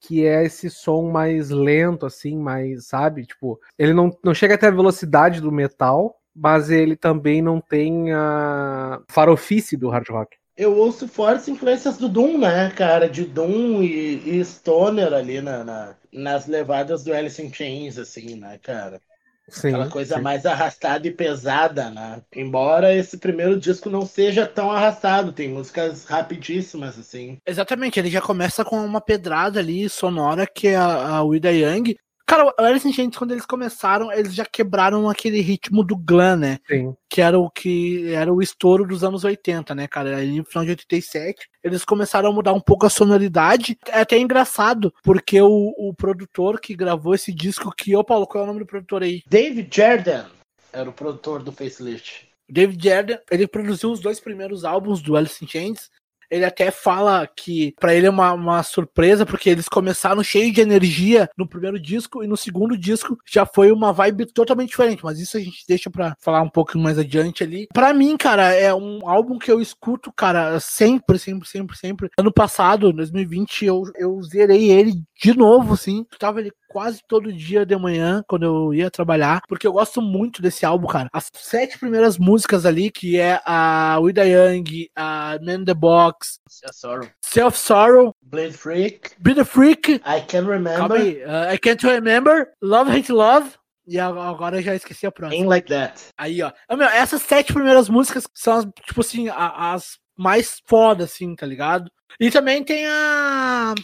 que 0.00 0.24
é 0.24 0.42
esse 0.42 0.70
som 0.70 1.10
mais 1.10 1.50
lento, 1.50 2.06
assim, 2.06 2.38
mais, 2.38 2.86
sabe? 2.86 3.26
Tipo, 3.26 3.60
ele 3.78 3.92
não, 3.92 4.10
não 4.24 4.32
chega 4.32 4.54
até 4.54 4.68
a 4.68 4.70
velocidade 4.70 5.42
do 5.42 5.52
metal, 5.52 6.18
mas 6.34 6.70
ele 6.70 6.96
também 6.96 7.42
não 7.42 7.60
tem 7.60 8.10
a 8.10 9.02
farofice 9.06 9.76
do 9.76 9.90
hard 9.90 10.08
rock. 10.08 10.37
Eu 10.58 10.76
ouço 10.76 11.06
fortes 11.06 11.46
influências 11.46 11.96
do 11.96 12.08
Doom, 12.08 12.38
né, 12.38 12.68
cara? 12.70 13.08
De 13.08 13.24
Doom 13.24 13.80
e, 13.80 14.40
e 14.40 14.44
Stoner 14.44 15.12
ali 15.12 15.40
na, 15.40 15.62
na, 15.62 15.96
nas 16.12 16.48
levadas 16.48 17.04
do 17.04 17.14
Alice 17.14 17.40
in 17.40 17.52
Chains, 17.52 17.96
assim, 17.96 18.34
né, 18.34 18.58
cara? 18.58 19.00
Sim, 19.48 19.68
Aquela 19.68 19.88
coisa 19.88 20.16
sim. 20.16 20.20
mais 20.20 20.44
arrastada 20.44 21.06
e 21.06 21.12
pesada, 21.12 21.88
né? 21.90 22.20
Embora 22.34 22.92
esse 22.92 23.18
primeiro 23.18 23.58
disco 23.58 23.88
não 23.88 24.04
seja 24.04 24.46
tão 24.46 24.68
arrastado, 24.70 25.32
tem 25.32 25.48
músicas 25.48 26.04
rapidíssimas, 26.04 26.98
assim. 26.98 27.38
Exatamente, 27.46 28.00
ele 28.00 28.10
já 28.10 28.20
começa 28.20 28.64
com 28.64 28.84
uma 28.84 29.00
pedrada 29.00 29.60
ali 29.60 29.88
sonora 29.88 30.44
que 30.44 30.68
é 30.68 30.76
a, 30.76 31.18
a 31.18 31.22
Wida 31.22 31.52
Young. 31.52 31.94
Cara, 32.28 32.44
o 32.44 32.62
Alice 32.62 32.86
in 32.86 32.92
Chains, 32.92 33.16
quando 33.16 33.30
eles 33.30 33.46
começaram, 33.46 34.12
eles 34.12 34.34
já 34.34 34.44
quebraram 34.44 35.08
aquele 35.08 35.40
ritmo 35.40 35.82
do 35.82 35.96
glam, 35.96 36.36
né? 36.36 36.58
Sim. 36.68 36.94
Que 37.08 37.22
era 37.22 37.38
o 37.38 37.50
que 37.50 38.12
era 38.12 38.30
o 38.30 38.42
estouro 38.42 38.86
dos 38.86 39.02
anos 39.02 39.24
80, 39.24 39.74
né, 39.74 39.88
cara? 39.88 40.18
Ali 40.18 40.36
no 40.36 40.44
final 40.44 40.62
de 40.62 40.72
87, 40.72 41.48
eles 41.64 41.86
começaram 41.86 42.28
a 42.28 42.32
mudar 42.32 42.52
um 42.52 42.60
pouco 42.60 42.84
a 42.84 42.90
sonoridade. 42.90 43.78
É 43.88 44.02
até 44.02 44.18
engraçado, 44.18 44.92
porque 45.02 45.40
o, 45.40 45.72
o 45.78 45.94
produtor 45.94 46.60
que 46.60 46.76
gravou 46.76 47.14
esse 47.14 47.32
disco, 47.32 47.74
que, 47.74 47.96
ô 47.96 48.04
Paulo, 48.04 48.26
qual 48.26 48.42
é 48.42 48.44
o 48.44 48.48
nome 48.48 48.60
do 48.60 48.66
produtor 48.66 49.02
aí? 49.02 49.22
David 49.26 49.74
Jordan 49.74 50.26
era 50.70 50.90
o 50.90 50.92
produtor 50.92 51.42
do 51.42 51.50
Facelift. 51.50 52.28
David 52.46 52.86
Jordan, 52.86 53.18
ele 53.30 53.48
produziu 53.48 53.90
os 53.90 54.00
dois 54.00 54.20
primeiros 54.20 54.66
álbuns 54.66 55.00
do 55.00 55.16
Alice 55.16 55.42
in 55.42 55.48
Chains, 55.48 55.90
ele 56.30 56.44
até 56.44 56.70
fala 56.70 57.26
que 57.26 57.74
para 57.78 57.94
ele 57.94 58.06
é 58.06 58.10
uma, 58.10 58.32
uma 58.32 58.62
surpresa, 58.62 59.24
porque 59.24 59.50
eles 59.50 59.68
começaram 59.68 60.22
cheio 60.22 60.52
de 60.52 60.60
energia 60.60 61.28
no 61.36 61.48
primeiro 61.48 61.78
disco, 61.78 62.22
e 62.22 62.26
no 62.26 62.36
segundo 62.36 62.76
disco 62.76 63.16
já 63.26 63.46
foi 63.46 63.72
uma 63.72 63.92
vibe 63.92 64.26
totalmente 64.26 64.70
diferente. 64.70 65.04
Mas 65.04 65.18
isso 65.18 65.36
a 65.36 65.40
gente 65.40 65.64
deixa 65.68 65.90
pra 65.90 66.14
falar 66.20 66.42
um 66.42 66.50
pouco 66.50 66.78
mais 66.78 66.98
adiante 66.98 67.42
ali. 67.42 67.66
Para 67.72 67.92
mim, 67.94 68.16
cara, 68.16 68.52
é 68.52 68.74
um 68.74 69.08
álbum 69.08 69.38
que 69.38 69.50
eu 69.50 69.60
escuto, 69.60 70.12
cara, 70.12 70.60
sempre, 70.60 71.18
sempre, 71.18 71.48
sempre, 71.48 71.76
sempre. 71.76 72.08
Ano 72.18 72.32
passado, 72.32 72.92
2020, 72.92 73.64
eu, 73.64 73.82
eu 73.96 74.20
zerei 74.22 74.70
ele 74.70 74.92
de 75.20 75.36
novo, 75.36 75.74
assim. 75.74 76.04
Tava 76.18 76.40
ele 76.40 76.52
quase 76.68 77.00
todo 77.08 77.32
dia 77.32 77.64
de 77.64 77.76
manhã, 77.76 78.22
quando 78.28 78.44
eu 78.44 78.74
ia 78.74 78.90
trabalhar, 78.90 79.40
porque 79.48 79.66
eu 79.66 79.72
gosto 79.72 80.02
muito 80.02 80.42
desse 80.42 80.64
álbum, 80.64 80.86
cara. 80.86 81.08
As 81.12 81.30
sete 81.34 81.78
primeiras 81.78 82.18
músicas 82.18 82.66
ali, 82.66 82.90
que 82.90 83.18
é 83.18 83.40
a 83.44 83.98
Wida 84.00 84.24
Young, 84.24 84.88
a 84.94 85.38
Man 85.42 85.64
the 85.64 85.74
Box, 85.74 86.38
Self-Sorrow, 86.48 87.08
Self-Sorrow, 87.24 88.14
Blade 88.22 88.52
Freak, 88.52 89.10
Bleed 89.18 89.44
Freak, 89.44 89.94
I 89.94 90.20
Can't 90.26 90.48
Remember, 90.48 90.98
uh, 90.98 91.52
I 91.52 91.58
Can't 91.58 91.84
Remember, 91.86 92.48
Love 92.62 92.90
Hate 92.90 93.12
Love, 93.12 93.50
e 93.86 93.98
agora 93.98 94.58
eu 94.58 94.62
já 94.62 94.74
esqueci 94.74 95.06
a 95.06 95.10
próxima. 95.10 95.40
Ain't 95.40 95.48
Like 95.48 95.68
That. 95.68 95.98
Aí, 96.18 96.42
ó. 96.42 96.52
Meu, 96.76 96.86
essas 96.88 97.22
sete 97.22 97.54
primeiras 97.54 97.88
músicas 97.88 98.24
são, 98.34 98.70
tipo 98.84 99.00
assim, 99.00 99.28
as 99.30 99.98
mais 100.14 100.60
fodas, 100.66 101.10
assim, 101.10 101.34
tá 101.34 101.46
ligado? 101.46 101.90
E 102.20 102.30
também 102.30 102.62
tem 102.62 102.86
a 102.86 103.74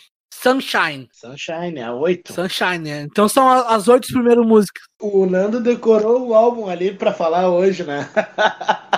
Sunshine. 0.44 1.08
Sunshine, 1.10 1.80
a 1.80 1.94
oito. 1.94 2.30
Sunshine, 2.34 2.90
é. 2.90 3.00
Então 3.00 3.26
são 3.26 3.48
as 3.48 3.88
oito 3.88 4.08
primeiras 4.08 4.44
músicas. 4.44 4.82
O 5.00 5.24
Nando 5.24 5.58
decorou 5.58 6.28
o 6.28 6.34
álbum 6.34 6.68
ali 6.68 6.92
pra 6.92 7.14
falar 7.14 7.48
hoje, 7.48 7.82
né? 7.82 8.06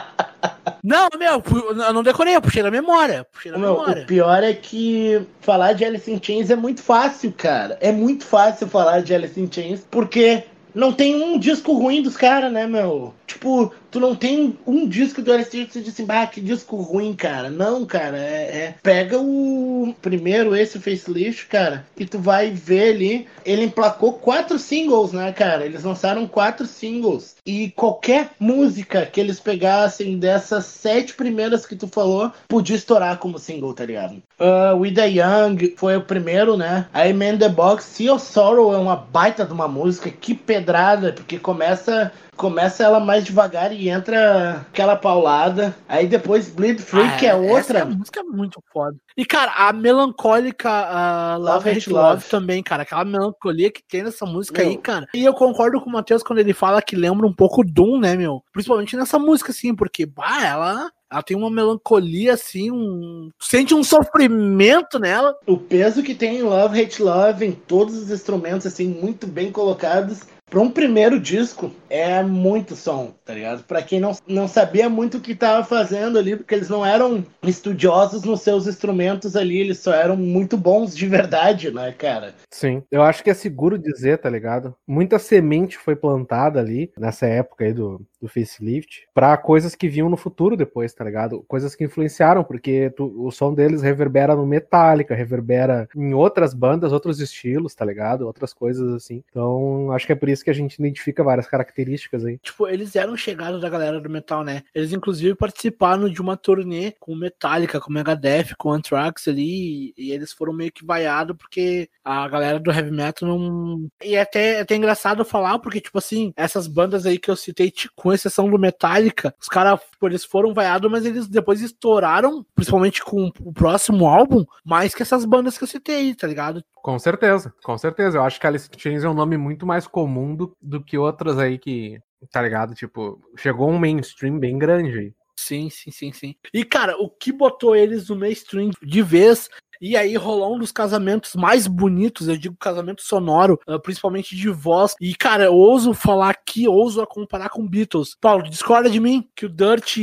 Não, 0.82 1.08
meu, 1.18 1.42
eu 1.84 1.92
não 1.92 2.02
decorei, 2.02 2.36
eu 2.36 2.40
puxei 2.40 2.62
na 2.62 2.70
memória. 2.70 3.26
Puxei 3.32 3.50
na 3.50 3.58
meu, 3.58 3.72
memória. 3.72 4.04
O 4.04 4.06
pior 4.06 4.44
é 4.44 4.52
que 4.52 5.20
falar 5.40 5.72
de 5.72 5.84
Alice 5.84 6.08
in 6.08 6.20
Chains 6.22 6.48
é 6.48 6.54
muito 6.54 6.80
fácil, 6.80 7.34
cara. 7.36 7.76
É 7.80 7.90
muito 7.90 8.24
fácil 8.24 8.68
falar 8.68 9.02
de 9.02 9.12
Alice 9.12 9.40
in 9.40 9.48
Chains, 9.50 9.84
porque 9.90 10.44
não 10.72 10.92
tem 10.92 11.20
um 11.20 11.40
disco 11.40 11.72
ruim 11.72 12.02
dos 12.02 12.16
caras, 12.16 12.52
né, 12.52 12.68
meu? 12.68 13.12
Tipo, 13.26 13.72
tu 13.96 14.00
não 14.00 14.14
tem 14.14 14.58
um 14.66 14.86
disco 14.86 15.22
do 15.22 15.32
LSD 15.32 15.64
que 15.64 15.72
você 15.72 15.80
diz 15.80 15.94
assim, 15.94 16.04
ah, 16.10 16.26
que 16.26 16.38
disco 16.38 16.76
ruim, 16.76 17.14
cara. 17.14 17.48
Não, 17.48 17.86
cara, 17.86 18.18
é, 18.18 18.58
é, 18.58 18.74
Pega 18.82 19.18
o 19.18 19.94
primeiro, 20.02 20.54
esse 20.54 20.78
facelift, 20.78 21.46
cara, 21.46 21.86
e 21.96 22.04
tu 22.04 22.18
vai 22.18 22.50
ver 22.50 22.94
ali. 22.94 23.26
Ele 23.42 23.64
emplacou 23.64 24.12
quatro 24.12 24.58
singles, 24.58 25.12
né, 25.12 25.32
cara? 25.32 25.64
Eles 25.64 25.82
lançaram 25.82 26.26
quatro 26.26 26.66
singles. 26.66 27.36
E 27.46 27.70
qualquer 27.70 28.32
música 28.38 29.06
que 29.06 29.18
eles 29.18 29.40
pegassem 29.40 30.18
dessas 30.18 30.66
sete 30.66 31.14
primeiras 31.14 31.64
que 31.64 31.74
tu 31.74 31.88
falou, 31.88 32.30
podia 32.46 32.76
estourar 32.76 33.16
como 33.16 33.38
single, 33.38 33.72
tá 33.72 33.86
ligado? 33.86 34.22
Uh, 34.38 34.76
With 34.76 34.94
the 34.94 35.08
Young 35.08 35.74
foi 35.76 35.96
o 35.96 36.02
primeiro, 36.02 36.54
né? 36.54 36.86
Aí 36.92 37.14
Man 37.14 37.38
the 37.38 37.48
Box, 37.48 37.84
Sea 37.84 38.12
of 38.12 38.22
Sorrow 38.22 38.74
é 38.74 38.78
uma 38.78 38.96
baita 38.96 39.46
de 39.46 39.54
uma 39.54 39.68
música, 39.68 40.10
que 40.10 40.34
pedrada, 40.34 41.14
porque 41.14 41.38
começa 41.38 42.12
começa 42.36 42.84
ela 42.84 43.00
mais 43.00 43.24
devagar 43.24 43.72
e 43.72 43.88
entra 43.88 44.66
aquela 44.68 44.94
paulada. 44.94 45.74
Aí 45.88 46.06
depois 46.06 46.48
Bleed 46.48 46.80
Free, 46.80 47.00
ah, 47.00 47.24
é 47.24 47.34
outra. 47.34 47.80
Essa 47.80 47.88
música 47.88 48.20
é 48.20 48.22
muito 48.22 48.62
foda. 48.72 48.96
E, 49.16 49.24
cara, 49.24 49.52
a 49.52 49.72
melancólica 49.72 50.68
uh, 50.68 51.40
Love, 51.40 51.70
Hate 51.70 51.90
Love. 51.90 52.14
Love 52.14 52.28
também, 52.28 52.62
cara. 52.62 52.82
Aquela 52.82 53.04
melancolia 53.04 53.70
que 53.70 53.82
tem 53.82 54.02
nessa 54.02 54.26
música 54.26 54.60
meu. 54.60 54.70
aí, 54.70 54.76
cara. 54.76 55.06
E 55.14 55.24
eu 55.24 55.32
concordo 55.32 55.80
com 55.80 55.88
o 55.88 55.92
Matheus 55.92 56.22
quando 56.22 56.38
ele 56.38 56.52
fala 56.52 56.82
que 56.82 56.94
lembra 56.94 57.26
um 57.26 57.32
pouco 57.32 57.64
Doom, 57.64 57.98
né, 57.98 58.14
meu? 58.14 58.42
Principalmente 58.52 58.96
nessa 58.96 59.18
música, 59.18 59.52
assim, 59.52 59.74
porque, 59.74 60.04
bah, 60.04 60.44
ela 60.44 60.90
ela 61.10 61.22
tem 61.22 61.36
uma 61.36 61.50
melancolia, 61.50 62.34
assim, 62.34 62.70
um. 62.70 63.30
Sente 63.40 63.72
um 63.72 63.84
sofrimento 63.84 64.98
nela. 64.98 65.36
O 65.46 65.56
peso 65.56 66.02
que 66.02 66.14
tem 66.14 66.38
em 66.38 66.42
Love, 66.42 66.82
Hate 66.82 67.00
Love, 67.00 67.46
em 67.46 67.52
todos 67.52 67.96
os 67.96 68.10
instrumentos, 68.10 68.66
assim, 68.66 68.88
muito 68.88 69.26
bem 69.26 69.52
colocados. 69.52 70.22
Para 70.48 70.60
um 70.60 70.70
primeiro 70.70 71.18
disco, 71.18 71.72
é 71.90 72.22
muito 72.22 72.76
som, 72.76 73.12
tá 73.24 73.34
ligado? 73.34 73.64
Para 73.64 73.82
quem 73.82 73.98
não, 73.98 74.12
não 74.28 74.46
sabia 74.46 74.88
muito 74.88 75.18
o 75.18 75.20
que 75.20 75.34
tava 75.34 75.64
fazendo 75.64 76.16
ali, 76.16 76.36
porque 76.36 76.54
eles 76.54 76.68
não 76.68 76.86
eram 76.86 77.26
estudiosos 77.42 78.22
nos 78.22 78.42
seus 78.42 78.68
instrumentos 78.68 79.34
ali, 79.34 79.58
eles 79.58 79.80
só 79.80 79.92
eram 79.92 80.16
muito 80.16 80.56
bons 80.56 80.96
de 80.96 81.08
verdade, 81.08 81.72
né, 81.72 81.90
cara? 81.90 82.32
Sim, 82.48 82.80
eu 82.92 83.02
acho 83.02 83.24
que 83.24 83.30
é 83.30 83.34
seguro 83.34 83.76
dizer, 83.76 84.18
tá 84.18 84.30
ligado? 84.30 84.72
Muita 84.86 85.18
semente 85.18 85.76
foi 85.76 85.96
plantada 85.96 86.60
ali, 86.60 86.92
nessa 86.96 87.26
época 87.26 87.64
aí 87.64 87.72
do, 87.72 88.00
do 88.20 88.28
facelift, 88.28 89.06
para 89.14 89.36
coisas 89.36 89.74
que 89.74 89.88
vinham 89.88 90.08
no 90.08 90.16
futuro 90.16 90.56
depois, 90.56 90.92
tá 90.92 91.04
ligado? 91.04 91.44
Coisas 91.46 91.74
que 91.74 91.84
influenciaram, 91.84 92.42
porque 92.44 92.90
tu, 92.96 93.12
o 93.24 93.30
som 93.30 93.52
deles 93.54 93.82
reverbera 93.82 94.34
no 94.34 94.46
Metallica, 94.46 95.14
reverbera 95.14 95.88
em 95.94 96.14
outras 96.14 96.54
bandas, 96.54 96.92
outros 96.92 97.20
estilos, 97.20 97.74
tá 97.74 97.84
ligado? 97.84 98.26
Outras 98.26 98.52
coisas 98.52 98.92
assim. 98.94 99.22
Então, 99.28 99.90
acho 99.92 100.06
que 100.06 100.12
é 100.12 100.16
por 100.16 100.28
isso 100.28 100.44
que 100.44 100.50
a 100.50 100.54
gente 100.54 100.74
identifica 100.74 101.22
várias 101.22 101.46
características 101.46 102.24
aí. 102.24 102.38
Tipo, 102.38 102.68
eles 102.68 102.96
eram 102.96 103.16
chegados 103.16 103.60
da 103.60 103.68
galera 103.68 104.00
do 104.00 104.10
metal, 104.10 104.44
né? 104.44 104.62
Eles 104.74 104.92
inclusive 104.92 105.34
participaram 105.34 106.08
de 106.08 106.20
uma 106.20 106.36
turnê 106.36 106.92
com 106.98 107.14
Metallica, 107.14 107.80
com 107.80 107.92
Megadeth, 107.92 108.54
com 108.58 108.72
Anthrax 108.72 109.28
ali, 109.28 109.92
e 109.96 110.10
eles 110.10 110.32
foram 110.32 110.52
meio 110.52 110.72
que 110.72 110.84
vaiados 110.84 111.36
porque 111.36 111.88
a 112.04 112.28
galera 112.28 112.58
do 112.58 112.70
heavy 112.70 112.90
metal 112.90 113.28
não. 113.28 113.88
E 114.02 114.14
é 114.14 114.20
até, 114.20 114.54
é 114.54 114.60
até 114.60 114.76
engraçado 114.76 115.24
falar, 115.24 115.58
porque, 115.58 115.80
tipo 115.80 115.98
assim, 115.98 116.32
essas 116.36 116.66
bandas 116.66 117.06
aí 117.06 117.18
que 117.18 117.30
eu 117.30 117.36
citei, 117.36 117.70
com 118.06 118.12
exceção 118.12 118.48
do 118.48 118.56
Metallica, 118.56 119.34
os 119.40 119.48
caras, 119.48 119.80
eles 120.00 120.24
foram 120.24 120.54
vaiados, 120.54 120.88
mas 120.88 121.04
eles 121.04 121.26
depois 121.26 121.60
estouraram, 121.60 122.46
principalmente 122.54 123.02
com 123.02 123.32
o 123.40 123.52
próximo 123.52 124.06
álbum, 124.06 124.44
mais 124.64 124.94
que 124.94 125.02
essas 125.02 125.24
bandas 125.24 125.58
que 125.58 125.64
eu 125.64 125.68
citei, 125.68 126.14
tá 126.14 126.24
ligado? 126.24 126.62
Com 126.76 126.96
certeza, 127.00 127.52
com 127.64 127.76
certeza. 127.76 128.18
Eu 128.18 128.22
acho 128.22 128.38
que 128.38 128.46
Alice 128.46 128.68
in 128.72 128.78
Chains 128.78 129.02
é 129.02 129.08
um 129.08 129.14
nome 129.14 129.36
muito 129.36 129.66
mais 129.66 129.88
comum 129.88 130.36
do, 130.36 130.56
do 130.62 130.80
que 130.80 130.96
outras 130.96 131.36
aí 131.36 131.58
que, 131.58 131.98
tá 132.30 132.40
ligado? 132.40 132.76
Tipo, 132.76 133.20
chegou 133.36 133.68
um 133.68 133.78
mainstream 133.78 134.38
bem 134.38 134.56
grande 134.56 134.96
aí. 134.96 135.12
Sim, 135.36 135.68
sim, 135.68 135.90
sim, 135.90 136.12
sim. 136.12 136.34
E, 136.54 136.64
cara, 136.64 136.96
o 136.96 137.10
que 137.10 137.32
botou 137.32 137.74
eles 137.74 138.08
no 138.08 138.14
mainstream 138.14 138.70
de 138.80 139.02
vez 139.02 139.50
e 139.80 139.96
aí 139.96 140.16
rolou 140.16 140.54
um 140.54 140.58
dos 140.58 140.72
casamentos 140.72 141.34
mais 141.34 141.66
bonitos, 141.66 142.28
eu 142.28 142.36
digo 142.36 142.56
casamento 142.58 143.02
sonoro, 143.02 143.58
ah, 143.66 143.78
principalmente 143.78 144.36
de 144.36 144.48
voz. 144.48 144.94
E, 145.00 145.14
cara, 145.14 145.44
eu 145.44 145.54
ouso 145.54 145.92
falar 145.92 146.30
aqui, 146.30 146.68
ouso 146.68 147.00
a 147.00 147.06
comparar 147.06 147.48
com 147.48 147.66
Beatles. 147.66 148.16
Paulo, 148.20 148.48
discorda 148.48 148.88
de 148.90 149.00
mim 149.00 149.28
que 149.34 149.46
o 149.46 149.48
Dirt, 149.48 149.96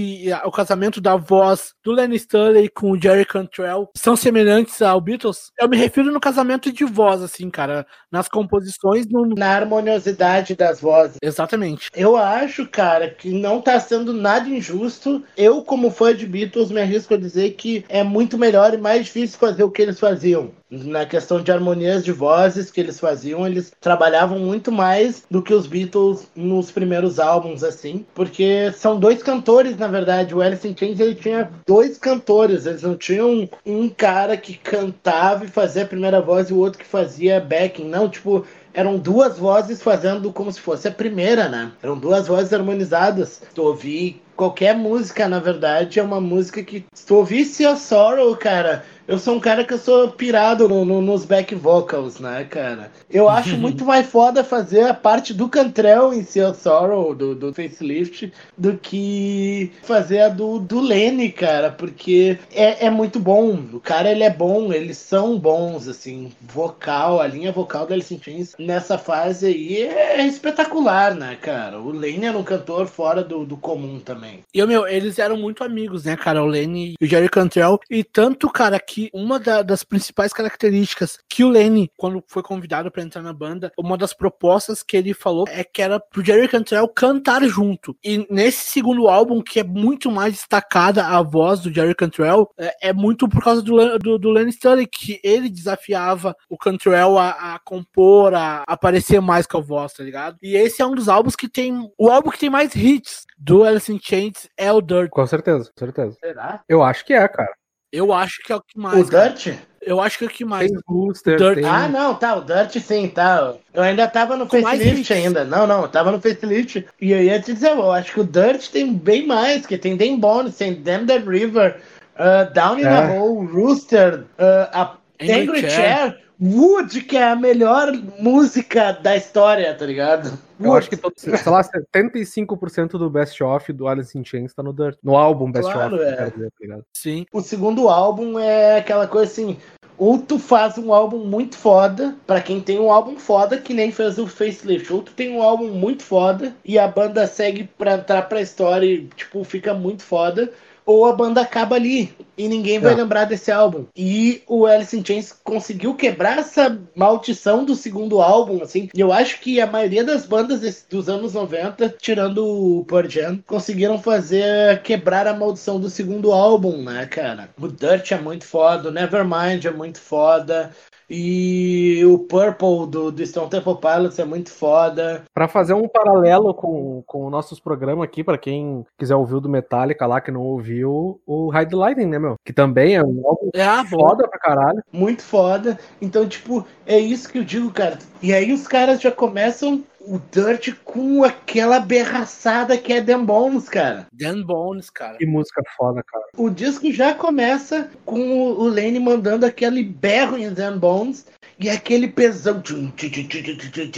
o 0.46 0.52
casamento 0.52 1.02
da 1.02 1.16
voz 1.16 1.74
do 1.84 1.92
Lenny 1.92 2.16
Stanley 2.16 2.70
com 2.70 2.92
o 2.92 3.02
Jerry 3.02 3.26
Cantrell 3.26 3.90
são 3.96 4.16
semelhantes 4.16 4.82
ao 4.82 5.02
Beatles? 5.02 5.52
Eu 5.60 5.70
me 5.70 5.78
refiro 5.78 6.12
no 6.12 6.20
casamento 6.20 6.72
de 6.72 6.86
voz, 6.86 7.22
assim, 7.22 7.50
cara. 7.50 7.86
Nas 8.12 8.28
composições. 8.28 9.08
No... 9.08 9.26
Na 9.28 9.56
harmoniosidade 9.56 10.56
das 10.56 10.80
vozes. 10.80 11.18
Exatamente. 11.22 11.90
Eu 11.96 12.16
acho, 12.16 12.68
cara, 12.68 13.10
que 13.10 13.32
não 13.32 13.62
tá 13.62 13.80
sendo 13.80 14.14
nada 14.14 14.48
injusto. 14.48 15.24
Eu, 15.36 15.64
como 15.64 15.92
fã 15.92 16.16
de 16.16 16.26
Beatles, 16.26 16.72
me 16.72 16.82
arrisco 16.82 17.14
a 17.14 17.18
dizer 17.18 17.52
que 17.52 17.86
é 17.90 18.04
muito 18.04 18.38
melhor 18.38 18.74
e 18.74 18.78
mais 18.78 19.06
difícil 19.06 19.40
fazer 19.40 19.63
fazer 19.64 19.66
o 19.66 19.72
que 19.72 19.82
eles 19.82 20.00
faziam. 20.00 20.52
Na 20.70 21.06
questão 21.06 21.42
de 21.42 21.52
harmonias 21.52 22.04
de 22.04 22.12
vozes 22.12 22.72
que 22.72 22.82
eles 22.82 23.00
faziam, 23.00 23.46
eles 23.46 23.72
trabalhavam 23.80 24.40
muito 24.40 24.72
mais 24.72 25.24
do 25.30 25.42
que 25.42 25.54
os 25.54 25.68
Beatles 25.68 26.28
nos 26.36 26.72
primeiros 26.72 27.20
álbuns, 27.20 27.64
assim, 27.64 28.06
porque 28.14 28.72
são 28.74 29.00
dois 29.00 29.22
cantores, 29.22 29.78
na 29.78 29.88
verdade. 29.88 30.34
O 30.34 30.42
Alice 30.42 30.68
in 30.68 30.76
Chains 30.76 31.00
ele 31.00 31.16
tinha 31.16 31.50
dois 31.66 31.98
cantores, 31.98 32.66
eles 32.66 32.82
não 32.82 32.96
tinham 32.96 33.48
um 33.66 33.88
cara 33.88 34.36
que 34.36 34.56
cantava 34.56 35.46
e 35.46 35.48
fazia 35.48 35.84
a 35.84 35.88
primeira 35.88 36.22
voz 36.22 36.50
e 36.50 36.54
o 36.54 36.58
outro 36.58 36.80
que 36.80 36.86
fazia 36.86 37.40
backing, 37.40 37.86
não, 37.86 38.10
tipo 38.10 38.46
eram 38.74 38.98
duas 38.98 39.38
vozes 39.38 39.82
fazendo 39.84 40.34
como 40.34 40.52
se 40.52 40.60
fosse 40.60 40.88
a 40.88 40.92
primeira, 40.92 41.48
né? 41.48 41.72
Eram 41.82 41.96
duas 41.96 42.28
vozes 42.28 42.52
harmonizadas. 42.52 43.42
Tu 43.54 43.62
ouvir 43.62 44.24
qualquer 44.36 44.76
música, 44.76 45.28
na 45.28 45.40
verdade, 45.40 46.00
é 46.00 46.04
uma 46.04 46.20
música 46.20 46.64
que. 46.64 46.84
Se 46.94 47.06
tu 47.06 47.16
ouvisse 47.16 47.66
a 47.66 47.76
Sorrow, 47.76 48.36
cara, 48.36 48.84
eu 49.08 49.20
sou 49.20 49.36
um 49.36 49.40
cara 49.40 49.64
que 49.64 49.74
eu 49.74 49.78
sou 49.78 50.10
pirado 50.10 50.68
no, 50.68 50.86
no, 50.86 51.02
nos 51.02 51.26
back 51.26 51.54
vocals, 51.56 52.20
né, 52.20 52.46
cara? 52.50 52.92
Eu 53.10 53.28
acho 53.30 53.56
muito 53.58 53.86
mais 53.86 54.08
foda 54.08 54.44
fazer 54.44 54.84
a 54.84 54.94
parte 54.94 55.34
do 55.34 55.50
Cantrell 55.50 56.14
em 56.14 56.24
Seal 56.24 56.54
Sorrow, 56.54 57.14
do, 57.14 57.36
do 57.36 57.54
facelift, 57.54 58.32
do 58.58 58.78
que 58.78 59.72
fazer 59.84 60.22
a 60.22 60.30
do, 60.30 60.60
do 60.60 60.80
Lenny, 60.80 61.32
cara, 61.32 61.70
porque 61.72 62.38
é, 62.54 62.86
é 62.86 62.90
muito 62.90 63.20
bom. 63.20 63.60
O 63.74 63.80
cara, 63.80 64.12
ele 64.12 64.24
é 64.24 64.30
bom, 64.30 64.72
eles 64.72 64.98
são 64.98 65.38
bons, 65.38 65.88
assim, 65.88 66.32
vocal, 66.42 67.20
a 67.20 67.28
linha 67.28 67.52
vocal 67.52 67.86
da 67.86 67.94
Alice 67.94 68.14
in 68.14 68.22
Chains 68.22 68.56
nessa 68.58 68.98
fase 68.98 69.48
aí 69.48 69.84
é, 69.84 70.22
é 70.22 70.28
espetacular, 70.28 71.14
né, 71.16 71.38
cara? 71.42 71.80
O 71.80 71.92
Lenny 71.92 72.26
era 72.26 72.38
um 72.38 72.44
cantor 72.44 72.88
fora 72.88 73.24
do, 73.24 73.46
do 73.46 73.58
comum 73.58 74.00
também. 74.00 74.40
E, 74.54 74.66
meu, 74.66 74.88
eles 74.88 75.20
eram 75.20 75.38
muito 75.38 75.64
amigos, 75.64 76.06
né, 76.06 76.16
cara? 76.16 76.42
O 76.42 76.46
Lenny 76.46 76.96
e 77.00 77.06
o 77.06 77.08
Jerry 77.08 77.30
Cantrell. 77.30 77.80
E 77.90 78.04
tanto, 78.04 78.50
cara, 78.50 78.80
que 78.80 78.93
que 78.94 79.10
uma 79.12 79.40
da, 79.40 79.64
das 79.64 79.84
principais 79.84 80.32
características 80.32 81.18
que 81.28 81.44
o 81.44 81.50
Lenny, 81.50 81.90
quando 81.98 82.24
foi 82.28 82.44
convidado 82.44 82.92
para 82.92 83.02
entrar 83.02 83.24
na 83.24 83.34
banda, 83.34 83.72
uma 83.76 83.98
das 83.98 84.14
propostas 84.14 84.84
que 84.84 84.96
ele 84.96 85.16
falou 85.16 85.46
é 85.50 85.64
que 85.64 85.82
era 85.82 86.00
pro 86.00 86.24
Jerry 86.24 86.48
Cantrell 86.48 86.88
cantar 86.88 87.44
junto. 87.46 87.98
E 88.04 88.28
nesse 88.30 88.70
segundo 88.70 89.08
álbum, 89.08 89.42
que 89.42 89.60
é 89.60 89.64
muito 89.64 90.12
mais 90.12 90.34
destacada 90.34 91.08
a 91.08 91.24
voz 91.24 91.60
do 91.60 91.74
Jerry 91.74 91.96
Cantrell, 91.96 92.48
é, 92.56 92.90
é 92.90 92.94
muito 92.94 93.28
por 93.28 93.44
causa 93.44 93.64
do, 93.64 93.98
do, 93.98 94.20
do 94.20 94.30
Lenny 94.30 94.52
Stanley, 94.52 94.86
que 94.86 95.20
ele 95.24 95.50
desafiava 95.50 96.36
o 96.48 96.56
Cantrell 96.56 97.18
a, 97.18 97.56
a 97.56 97.60
compor, 97.66 98.36
a, 98.36 98.64
aparecer 98.68 99.20
mais 99.20 99.48
com 99.48 99.58
a 99.58 99.62
voz, 99.62 99.92
tá 99.94 100.04
ligado? 100.04 100.38
E 100.40 100.56
esse 100.56 100.84
é 100.84 100.86
um 100.86 100.94
dos 100.94 101.10
álbuns 101.10 101.36
que 101.36 101.50
tem. 101.50 101.92
O 101.98 102.12
álbum 102.12 102.30
que 102.30 102.38
tem 102.38 102.50
mais 102.52 102.76
hits 102.76 103.26
do 103.40 103.64
Alice 103.64 103.92
in 103.92 104.00
Chains 104.00 104.48
é 104.56 104.72
o 104.72 104.82
Dirt. 104.82 105.10
Com 105.10 105.26
certeza, 105.26 105.72
com 105.72 105.80
certeza. 105.80 106.16
Será? 106.20 106.64
Eu 106.70 106.84
acho 106.84 107.04
que 107.04 107.14
é, 107.14 107.28
cara. 107.28 107.56
Eu 107.94 108.12
acho 108.12 108.42
que 108.44 108.52
é 108.52 108.56
o 108.56 108.62
que 108.62 108.78
mais. 108.78 109.08
O 109.08 109.10
Dirt? 109.10 109.56
Eu 109.80 110.02
acho 110.02 110.18
que 110.18 110.24
é 110.24 110.28
o 110.28 110.30
que 110.30 110.44
mais. 110.44 110.72
Tem 110.72 110.80
Booster, 110.88 111.38
Dirt. 111.38 111.56
tem... 111.56 111.66
Ah, 111.66 111.88
não, 111.88 112.16
tá, 112.16 112.36
o 112.36 112.42
Dirt 112.42 112.80
sim, 112.80 113.08
tá. 113.08 113.54
Eu 113.72 113.84
ainda 113.84 114.08
tava 114.08 114.36
no 114.36 114.48
facelift 114.48 115.14
ainda. 115.14 115.44
Não, 115.44 115.68
não, 115.68 115.84
eu 115.84 115.88
tava 115.88 116.12
no 116.12 116.20
facelift. 116.20 116.84
E 117.00 117.12
eu 117.12 117.22
ia 117.22 117.40
te 117.40 117.54
dizer, 117.54 117.70
eu 117.72 117.92
acho 117.92 118.14
que 118.14 118.20
o 118.22 118.24
Dirt 118.24 118.70
tem 118.70 118.92
bem 118.94 119.28
mais, 119.28 119.68
que 119.68 119.78
tem 119.78 119.96
Dan 119.96 120.18
Bones, 120.18 120.56
tem 120.58 120.74
Damn 120.82 121.06
That 121.06 121.24
River, 121.30 121.80
uh, 122.16 122.52
Down 122.52 122.80
in 122.80 122.84
É. 122.86 123.08
the 123.08 123.20
Hole, 123.20 123.46
Rooster, 123.46 124.22
uh, 124.40 124.70
a 124.74 124.98
Angry 125.32 125.42
Angry 125.42 125.62
Chair. 125.62 125.72
Chair, 125.72 126.24
Wood, 126.42 127.02
que 127.02 127.16
é 127.16 127.24
a 127.24 127.36
melhor 127.36 127.94
música 128.20 128.92
da 128.92 129.16
história, 129.16 129.74
tá 129.74 129.86
ligado? 129.86 130.38
Eu 130.60 130.74
acho 130.74 130.90
que, 130.90 130.98
todo, 130.98 131.14
sei 131.16 131.32
lá, 131.46 131.62
75% 131.64 132.92
do 132.98 133.10
Best 133.10 133.42
Of 133.44 133.72
do 133.72 133.88
Alice 133.88 134.18
in 134.18 134.26
Chains 134.26 134.54
tá 134.54 134.64
no 134.64 134.74
Dirt. 134.74 134.98
No 135.04 135.16
álbum 135.16 135.52
Best 135.52 135.72
Claro, 135.72 135.96
Of, 135.96 136.04
é. 136.04 136.30
dizer, 136.30 136.52
tá? 136.68 136.80
Sim. 136.94 137.26
O 137.32 137.42
segundo 137.42 137.88
álbum 137.88 138.38
é 138.40 138.78
aquela 138.78 139.08
coisa 139.08 139.32
assim. 139.32 139.58
Ou 139.98 140.18
tu 140.18 140.40
faz 140.40 140.78
um 140.78 140.92
álbum 140.92 141.20
muito 141.20 141.56
foda, 141.56 142.16
pra 142.26 142.42
quem 142.42 142.60
tem 142.60 142.80
um 142.80 142.92
álbum 142.92 143.18
foda, 143.18 143.58
que 143.58 143.74
nem 143.74 143.92
fez 143.92 144.18
o 144.18 144.28
Facelift. 144.28 144.92
Ou 144.92 145.04
tu 145.04 145.14
tem 145.14 145.36
um 145.36 145.42
álbum 145.42 145.70
muito 145.70 146.04
foda 146.04 146.54
e 146.66 146.80
a 146.80 146.88
banda 146.88 147.28
segue 147.28 147.70
pra 147.78 147.94
entrar 147.94 148.24
pra 148.24 148.42
história 148.42 148.86
e, 148.86 149.06
tipo, 149.16 149.44
fica 149.44 149.74
muito 149.74 150.04
foda. 150.04 150.52
Ou 150.86 151.06
a 151.06 151.14
banda 151.14 151.42
acaba 151.42 151.76
ali 151.76 152.14
e 152.38 152.48
ninguém 152.48 152.80
vai 152.80 152.94
É. 152.94 152.96
lembrar 152.96 153.26
desse 153.26 153.52
álbum. 153.52 153.86
E 153.96 154.42
o 154.48 154.66
Alice 154.66 154.98
in 154.98 155.06
Chains 155.06 155.32
conseguiu 155.44 155.94
quebrar 155.96 156.40
essa 156.40 156.78
maldição 156.96 157.64
do 157.64 157.76
segundo 157.76 158.22
álbum, 158.22 158.62
assim. 158.62 158.90
E 158.94 159.00
eu 159.00 159.14
acho 159.14 159.40
que 159.40 159.62
a 159.62 159.68
maioria 159.68 160.04
das 160.04 160.26
bandas 160.26 160.60
desse- 160.62 160.90
dos 160.90 161.08
anos 161.10 161.34
90, 161.34 161.88
tirando 161.90 162.46
o 162.80 162.86
Pearl 162.86 163.08
Jam, 163.08 163.40
conseguiram 163.48 163.98
fazer 164.00 164.82
quebrar 164.82 165.28
a 165.28 165.34
maldição 165.34 165.80
do 165.80 165.90
segundo 165.90 166.32
álbum, 166.32 166.82
né, 166.82 167.06
cara? 167.06 167.50
O 167.62 167.68
Dirt 167.68 168.12
é 168.12 168.20
muito 168.20 168.46
foda, 168.46 168.90
o 168.90 168.92
Nevermind 168.92 169.64
é 169.66 169.72
muito 169.72 170.00
foda. 170.02 170.72
E 171.10 172.04
o 172.06 172.18
Purple 172.18 172.88
do, 172.90 173.12
do 173.12 173.26
Stone 173.26 173.50
Temple 173.50 173.76
Pilots 173.78 174.18
é 174.18 174.26
muito 174.26 174.50
foda. 174.50 175.24
Pra 175.34 175.48
fazer 175.48 175.74
um 175.74 175.88
paralelo 175.88 176.54
com, 176.56 177.04
com 177.06 177.30
nossos 177.30 177.60
programas 177.60 178.04
aqui, 178.06 178.24
pra 178.24 178.38
quem 178.38 178.84
quiser 178.98 179.16
ouvir 179.16 179.36
o 179.36 179.40
do 179.42 179.50
Metallica 179.50 180.08
lá, 180.08 180.20
que 180.20 180.32
não 180.32 180.42
ouviu, 180.42 180.73
o 180.84 181.52
Hide 181.54 181.70
the 181.72 181.76
Lightning, 181.76 182.08
né, 182.08 182.18
meu? 182.20 182.36
Que 182.46 182.54
também 182.54 182.96
é 182.96 183.04
um 183.04 183.22
álbum 183.28 183.50
É 183.54 183.64
a 183.64 183.84
bom. 183.84 184.00
foda 184.00 184.28
pra 184.28 184.40
caralho. 184.40 184.82
muito 184.92 185.22
foda. 185.22 185.78
Então, 186.02 186.28
tipo, 186.28 186.66
é 186.86 186.98
isso 186.98 187.30
que 187.30 187.38
eu 187.40 187.44
digo, 187.44 187.70
cara. 187.72 188.00
E 188.22 188.34
aí 188.34 188.52
os 188.54 188.68
caras 188.68 189.02
já 189.02 189.12
começam 189.12 189.84
o 190.06 190.20
Dirt 190.32 190.74
com 190.84 191.24
aquela 191.24 191.80
berraçada 191.80 192.78
que 192.78 192.92
é 192.92 193.00
Dan 193.02 193.24
Bones, 193.24 193.70
cara. 193.70 194.08
Dan 194.12 194.42
Bones, 194.44 194.90
cara. 194.90 195.18
Que 195.18 195.26
música 195.26 195.62
foda, 195.78 196.04
cara. 196.04 196.26
O 196.38 196.50
disco 196.50 196.92
já 196.92 197.14
começa 197.14 197.90
com 198.06 198.20
o 198.20 198.62
o 198.64 198.68
Lenny 198.68 199.00
mandando 199.00 199.46
aquele 199.46 199.84
berro 199.84 200.38
em 200.38 200.52
Dan 200.54 200.78
Bones 200.78 201.26
e 201.60 201.70
aquele 201.70 202.08
pesão. 202.08 202.62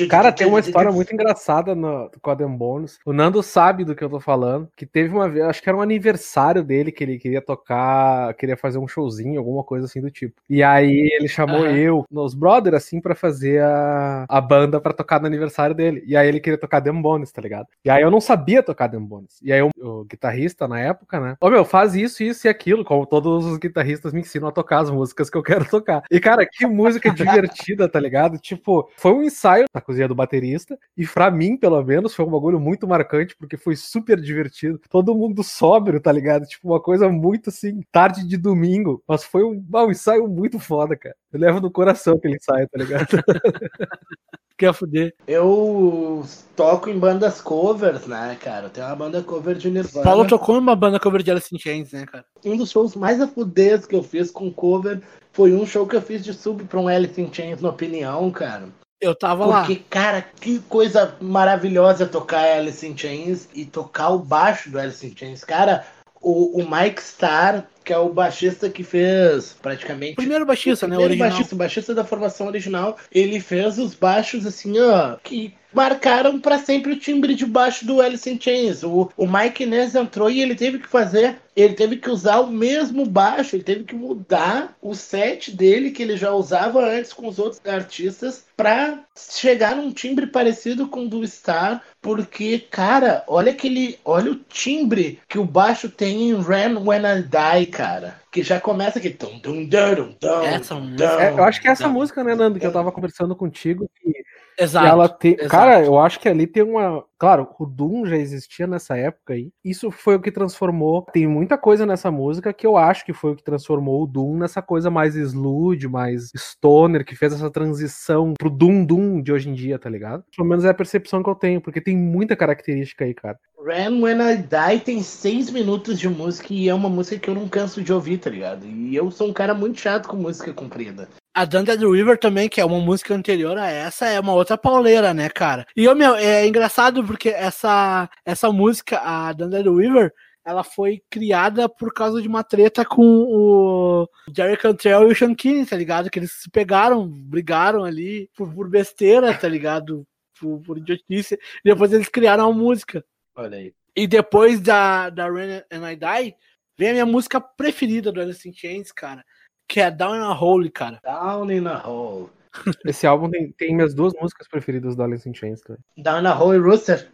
Cara, 0.09 0.31
tem 0.31 0.47
uma 0.47 0.59
história 0.59 0.91
muito 0.91 1.13
engraçada 1.13 1.73
no, 1.73 2.09
com 2.21 2.29
a 2.29 2.35
Dan 2.35 2.51
Bones. 2.51 2.99
O 3.05 3.13
Nando 3.13 3.41
sabe 3.41 3.83
do 3.83 3.95
que 3.95 4.03
eu 4.03 4.09
tô 4.09 4.19
falando. 4.19 4.69
Que 4.75 4.85
teve 4.85 5.13
uma 5.13 5.29
vez, 5.29 5.45
acho 5.45 5.61
que 5.61 5.69
era 5.69 5.77
um 5.77 5.81
aniversário 5.81 6.63
dele 6.63 6.91
que 6.91 7.03
ele 7.03 7.17
queria 7.17 7.41
tocar, 7.41 8.33
queria 8.35 8.57
fazer 8.57 8.77
um 8.77 8.87
showzinho, 8.87 9.39
alguma 9.39 9.63
coisa 9.63 9.85
assim 9.85 10.01
do 10.01 10.11
tipo. 10.11 10.41
E 10.49 10.61
aí 10.61 11.09
ele 11.13 11.27
chamou 11.27 11.63
Aham. 11.63 11.75
eu, 11.75 12.05
nos 12.11 12.33
brother, 12.33 12.73
assim, 12.73 12.99
pra 12.99 13.15
fazer 13.15 13.61
a, 13.61 14.25
a 14.27 14.41
banda 14.41 14.79
pra 14.79 14.93
tocar 14.93 15.19
no 15.19 15.27
aniversário 15.27 15.75
dele. 15.75 16.03
E 16.05 16.15
aí 16.15 16.27
ele 16.27 16.39
queria 16.39 16.57
tocar 16.57 16.79
Dan 16.79 17.01
Bones, 17.01 17.31
tá 17.31 17.41
ligado? 17.41 17.67
E 17.83 17.89
aí 17.89 18.01
eu 18.01 18.11
não 18.11 18.21
sabia 18.21 18.63
tocar 18.63 18.87
Dan 18.87 19.03
Bones. 19.03 19.39
E 19.41 19.51
aí 19.51 19.61
o, 19.61 19.69
o 19.79 20.03
guitarrista 20.05 20.67
na 20.67 20.79
época, 20.79 21.19
né? 21.19 21.35
Ô 21.39 21.49
meu, 21.49 21.65
faz 21.65 21.95
isso, 21.95 22.23
isso 22.23 22.47
e 22.47 22.49
aquilo, 22.49 22.83
como 22.83 23.05
todos 23.05 23.45
os 23.45 23.57
guitarristas 23.57 24.13
me 24.13 24.21
ensinam 24.21 24.47
a 24.47 24.51
tocar 24.51 24.79
as 24.79 24.89
músicas 24.89 25.29
que 25.29 25.37
eu 25.37 25.43
quero 25.43 25.65
tocar. 25.65 26.03
E 26.11 26.19
cara, 26.19 26.45
que 26.45 26.65
música 26.65 27.11
divertida, 27.11 27.44
tá 27.89 27.99
ligado? 27.99 28.37
Tipo, 28.37 28.89
foi 28.97 29.11
um 29.11 29.23
ensaio 29.23 29.65
na 29.73 29.81
cozinha 29.81 30.07
do 30.07 30.15
baterista. 30.15 30.77
E 30.97 31.05
pra 31.07 31.29
mim, 31.31 31.57
pelo 31.57 31.81
menos, 31.83 32.13
foi 32.13 32.25
um 32.25 32.31
bagulho 32.31 32.59
muito 32.59 32.87
marcante, 32.87 33.35
porque 33.37 33.57
foi 33.57 33.75
super 33.75 34.19
divertido. 34.19 34.79
Todo 34.89 35.15
mundo 35.15 35.43
sóbrio, 35.43 35.99
tá 35.99 36.11
ligado? 36.11 36.45
Tipo, 36.45 36.69
uma 36.69 36.81
coisa 36.81 37.09
muito 37.09 37.49
assim, 37.49 37.81
tarde 37.91 38.27
de 38.27 38.37
domingo. 38.37 39.03
Mas 39.07 39.23
foi 39.23 39.43
um, 39.43 39.63
ah, 39.73 39.85
um 39.85 39.91
ensaio 39.91 40.27
muito 40.27 40.59
foda, 40.59 40.95
cara. 40.95 41.15
Eu 41.31 41.39
levo 41.39 41.59
no 41.61 41.71
coração 41.71 42.15
aquele 42.15 42.35
ensaio, 42.35 42.67
tá 42.69 42.77
ligado? 42.77 43.07
Quer 44.57 44.73
fuder. 44.73 45.13
Eu 45.27 46.25
toco 46.55 46.89
em 46.89 46.97
bandas 46.97 47.41
covers, 47.41 48.07
né, 48.07 48.37
cara? 48.39 48.69
Tem 48.69 48.83
uma 48.83 48.95
banda 48.95 49.21
cover 49.21 49.55
de 49.55 49.69
Nirvana. 49.69 50.03
Paulo 50.03 50.25
tocou 50.25 50.55
numa 50.55 50.75
banda 50.75 50.99
cover 50.99 51.21
de 51.21 51.31
Alice 51.31 51.53
in 51.53 51.59
Chains, 51.59 51.91
né, 51.91 52.05
cara? 52.05 52.25
Um 52.45 52.55
dos 52.55 52.71
shows 52.71 52.95
mais 52.95 53.19
afudez 53.19 53.85
que 53.85 53.95
eu 53.95 54.01
fiz 54.01 54.31
com 54.31 54.49
cover 54.49 55.01
foi 55.33 55.53
um 55.53 55.65
show 55.65 55.85
que 55.85 55.97
eu 55.97 56.01
fiz 56.01 56.23
de 56.23 56.33
sub 56.33 56.63
pra 56.63 56.79
um 56.79 56.87
Alice 56.87 57.19
in 57.19 57.29
Chains, 57.31 57.61
na 57.61 57.69
opinião, 57.69 58.31
cara. 58.31 58.69
Eu 59.01 59.13
tava 59.13 59.45
lá. 59.45 59.65
Porque, 59.65 59.83
cara, 59.89 60.21
que 60.21 60.59
coisa 60.61 61.15
maravilhosa 61.19 62.05
tocar 62.05 62.57
Alice 62.57 62.87
in 62.87 62.97
Chains 62.97 63.49
e 63.53 63.65
tocar 63.65 64.09
o 64.09 64.19
baixo 64.19 64.69
do 64.69 64.79
Alice 64.79 65.05
in 65.05 65.13
Chains. 65.15 65.43
Cara, 65.43 65.85
o, 66.21 66.61
o 66.61 66.69
Mike 66.69 67.01
Starr, 67.01 67.67
que 67.85 67.93
é 67.93 67.97
o 67.97 68.09
baixista 68.09 68.67
que 68.67 68.83
fez 68.83 69.55
praticamente. 69.61 70.15
Primeiro 70.15 70.45
baixista, 70.45 70.87
o 70.87 70.89
né? 70.89 70.95
O 70.95 70.99
primeiro 70.99 71.11
original. 71.13 71.29
baixista, 71.29 71.55
o 71.55 71.57
baixista 71.57 71.93
da 71.93 72.03
formação 72.03 72.47
original, 72.47 72.97
ele 73.11 73.39
fez 73.39 73.77
os 73.77 73.93
baixos 73.93 74.45
assim, 74.45 74.79
ó, 74.79 75.15
que 75.23 75.53
marcaram 75.75 76.39
pra 76.39 76.57
sempre 76.57 76.93
o 76.93 76.99
timbre 76.99 77.35
de 77.35 77.45
baixo 77.45 77.85
do 77.85 78.01
Alice 78.01 78.29
in 78.29 78.39
Chains. 78.39 78.81
O, 78.83 79.11
o 79.17 79.27
Mike 79.27 79.63
Inez 79.63 79.93
entrou 79.93 80.29
e 80.31 80.41
ele 80.41 80.55
teve 80.55 80.79
que 80.79 80.87
fazer, 80.87 81.37
ele 81.55 81.73
teve 81.73 81.97
que 81.97 82.09
usar 82.09 82.39
o 82.39 82.47
mesmo 82.47 83.05
baixo, 83.05 83.55
ele 83.55 83.63
teve 83.63 83.83
que 83.83 83.93
mudar 83.95 84.75
o 84.81 84.95
set 84.95 85.51
dele 85.51 85.91
que 85.91 86.01
ele 86.01 86.15
já 86.17 86.31
usava 86.31 86.79
antes 86.85 87.11
com 87.13 87.27
os 87.27 87.37
outros 87.39 87.61
artistas 87.65 88.45
pra 88.55 88.99
chegar 89.17 89.75
num 89.75 89.91
timbre 89.91 90.27
parecido 90.27 90.87
com 90.87 91.01
o 91.05 91.09
do 91.09 91.25
Star, 91.27 91.81
porque 92.01 92.59
cara, 92.59 93.23
olha 93.27 93.51
aquele, 93.51 93.99
olha 94.05 94.31
o 94.31 94.35
timbre 94.35 95.19
que 95.27 95.37
o 95.37 95.43
baixo 95.45 95.89
tem 95.89 96.29
em 96.29 96.41
Ran 96.41 96.79
When 96.79 97.01
I 97.01 97.21
Die, 97.23 97.65
cara, 97.67 98.15
que 98.31 98.43
já 98.43 98.59
começa 98.61 98.99
aqui 98.99 99.09
tum, 99.09 99.39
tum, 99.39 99.65
dum, 99.65 99.95
dum, 99.95 100.15
dum, 100.21 100.41
Essa 100.43 100.75
dum, 100.75 100.81
música- 100.81 101.21
É, 101.21 101.29
eu 101.31 101.43
acho 101.43 101.61
que 101.61 101.67
é 101.67 101.71
essa 101.71 101.87
dum. 101.87 101.93
música, 101.93 102.23
né, 102.23 102.33
Nando, 102.35 102.59
que 102.59 102.65
eu 102.65 102.71
tava 102.71 102.91
conversando 102.91 103.35
contigo, 103.35 103.89
que 104.01 104.23
Exato. 104.57 104.85
E 104.85 104.89
ela 104.89 105.09
tem. 105.09 105.33
Exato. 105.33 105.49
Cara, 105.49 105.83
eu 105.83 105.99
acho 105.99 106.19
que 106.19 106.29
ali 106.29 106.47
tem 106.47 106.63
uma. 106.63 107.03
Claro, 107.17 107.47
o 107.57 107.65
Doom 107.65 108.05
já 108.05 108.17
existia 108.17 108.67
nessa 108.67 108.97
época 108.97 109.33
aí. 109.33 109.51
Isso 109.63 109.89
foi 109.89 110.15
o 110.15 110.21
que 110.21 110.31
transformou. 110.31 111.03
Tem 111.13 111.27
muita 111.27 111.57
coisa 111.57 111.85
nessa 111.85 112.11
música 112.11 112.53
que 112.53 112.67
eu 112.67 112.77
acho 112.77 113.05
que 113.05 113.13
foi 113.13 113.31
o 113.31 113.35
que 113.35 113.43
transformou 113.43 114.03
o 114.03 114.07
Doom 114.07 114.37
nessa 114.37 114.61
coisa 114.61 114.89
mais 114.89 115.15
sludge, 115.15 115.87
mais 115.87 116.31
stoner, 116.35 117.05
que 117.05 117.15
fez 117.15 117.33
essa 117.33 117.49
transição 117.49 118.33
pro 118.37 118.49
Doom 118.49 118.85
Doom 118.85 119.21
de 119.21 119.31
hoje 119.31 119.49
em 119.49 119.53
dia, 119.53 119.79
tá 119.79 119.89
ligado? 119.89 120.23
Pelo 120.35 120.47
menos 120.47 120.65
é 120.65 120.69
a 120.69 120.73
percepção 120.73 121.23
que 121.23 121.29
eu 121.29 121.35
tenho, 121.35 121.61
porque 121.61 121.81
tem 121.81 121.95
muita 121.95 122.35
característica 122.35 123.05
aí, 123.05 123.13
cara. 123.13 123.39
Ran 123.65 123.99
When 124.01 124.21
I 124.21 124.37
Die 124.37 124.79
tem 124.81 125.01
seis 125.01 125.49
minutos 125.49 125.97
de 125.97 126.07
música 126.07 126.53
e 126.53 126.69
é 126.69 126.73
uma 126.73 126.89
música 126.89 127.17
que 127.17 127.29
eu 127.29 127.33
não 127.33 127.47
canso 127.47 127.81
de 127.81 127.91
ouvir, 127.91 128.19
tá 128.19 128.29
ligado? 128.29 128.65
E 128.67 128.95
eu 128.95 129.09
sou 129.09 129.27
um 129.27 129.33
cara 129.33 129.55
muito 129.55 129.79
chato 129.79 130.07
com 130.07 130.17
música 130.17 130.53
comprida. 130.53 131.09
A 131.35 131.43
Dante 131.43 131.77
the 131.77 131.85
River 131.85 132.17
também, 132.17 132.47
que 132.47 132.61
é 132.61 132.65
uma 132.65 132.79
música 132.79 133.13
anterior 133.13 133.57
a 133.57 133.67
essa, 133.69 134.07
é 134.07 134.17
uma 134.17 134.31
outra 134.31 134.57
pauleira, 134.57 135.13
né, 135.13 135.27
cara? 135.27 135.67
E, 135.75 135.93
meu, 135.93 136.15
é 136.15 136.47
engraçado 136.47 137.03
porque 137.03 137.27
essa, 137.27 138.09
essa 138.23 138.49
música, 138.53 138.99
a 138.99 139.33
Dante 139.33 139.61
the 139.61 139.69
River, 139.69 140.13
ela 140.45 140.63
foi 140.63 141.01
criada 141.09 141.67
por 141.67 141.93
causa 141.93 142.21
de 142.21 142.27
uma 142.29 142.41
treta 142.41 142.85
com 142.85 143.03
o 143.03 144.07
Jerry 144.33 144.55
Cantrell 144.55 145.09
e 145.09 145.11
o 145.11 145.15
Sean 145.15 145.35
Kinney, 145.35 145.65
tá 145.65 145.75
ligado? 145.75 146.09
Que 146.09 146.19
eles 146.19 146.31
se 146.31 146.49
pegaram, 146.49 147.05
brigaram 147.05 147.83
ali 147.83 148.29
por, 148.33 148.53
por 148.53 148.69
besteira, 148.69 149.33
tá 149.33 149.49
ligado? 149.49 150.07
Por, 150.39 150.61
por 150.61 150.77
idiotice. 150.77 151.37
E 151.65 151.69
depois 151.69 151.91
eles 151.91 152.07
criaram 152.07 152.49
a 152.49 152.53
música. 152.53 153.03
Olha 153.35 153.57
aí. 153.57 153.73
E 153.93 154.07
depois 154.07 154.61
da, 154.61 155.09
da 155.09 155.29
Rain 155.29 155.61
and 155.69 155.91
I 155.91 155.95
Die, 155.97 156.35
vem 156.77 156.89
a 156.91 156.93
minha 156.93 157.05
música 157.05 157.41
preferida 157.41 158.09
do 158.09 158.21
Alice 158.21 158.47
in 158.47 158.53
Chains, 158.53 158.93
cara 158.93 159.21
que 159.67 159.79
é 159.79 159.91
Down 159.91 160.15
in 160.15 160.21
a 160.21 160.33
Hole, 160.33 160.69
cara. 160.69 160.99
Down 161.03 161.51
in 161.51 161.67
a 161.67 161.87
Hole. 161.87 162.29
Esse 162.85 163.05
álbum 163.05 163.29
tem, 163.29 163.51
tem 163.51 163.75
minhas 163.75 163.93
duas 163.93 164.13
músicas 164.13 164.47
preferidas 164.47 164.95
do 164.95 165.03
Alice 165.03 165.27
in 165.27 165.33
Chains. 165.33 165.61
Cara. 165.61 165.79
Down 165.97 166.21
in 166.21 166.25
a 166.27 166.37
Hole 166.37 166.57
e 166.57 166.61
Rooster. 166.61 167.09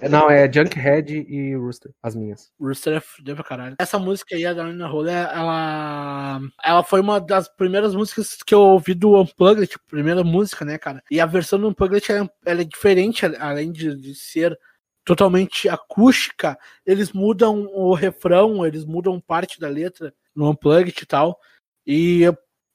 É, 0.00 0.08
não, 0.08 0.28
é 0.28 0.50
Junkhead 0.52 1.14
e 1.28 1.54
Rooster, 1.54 1.92
as 2.02 2.16
minhas. 2.16 2.50
Rooster 2.60 2.96
é 2.96 3.00
fudeu 3.00 3.36
pra 3.36 3.44
caralho. 3.44 3.76
Essa 3.78 3.98
música 3.98 4.34
aí, 4.34 4.44
a 4.44 4.52
Down 4.52 4.72
in 4.72 4.82
a 4.82 4.90
Hole, 4.90 5.10
ela, 5.10 6.40
ela 6.64 6.82
foi 6.82 7.00
uma 7.00 7.20
das 7.20 7.48
primeiras 7.48 7.94
músicas 7.94 8.38
que 8.44 8.54
eu 8.54 8.60
ouvi 8.60 8.94
do 8.94 9.20
Unplugged, 9.20 9.76
primeira 9.88 10.24
música, 10.24 10.64
né, 10.64 10.78
cara? 10.78 11.02
E 11.10 11.20
a 11.20 11.26
versão 11.26 11.58
do 11.58 11.68
Unplugged, 11.68 12.10
ela, 12.10 12.30
ela 12.44 12.60
é 12.62 12.64
diferente, 12.64 13.24
além 13.38 13.70
de, 13.70 13.94
de 13.94 14.14
ser 14.14 14.58
totalmente 15.04 15.68
acústica, 15.68 16.58
eles 16.84 17.12
mudam 17.12 17.66
o 17.72 17.94
refrão, 17.94 18.66
eles 18.66 18.84
mudam 18.84 19.18
parte 19.18 19.58
da 19.58 19.68
letra 19.68 20.12
no 20.34 20.50
Unplugged 20.50 21.02
e 21.02 21.06
tal. 21.06 21.38
E, 21.86 22.22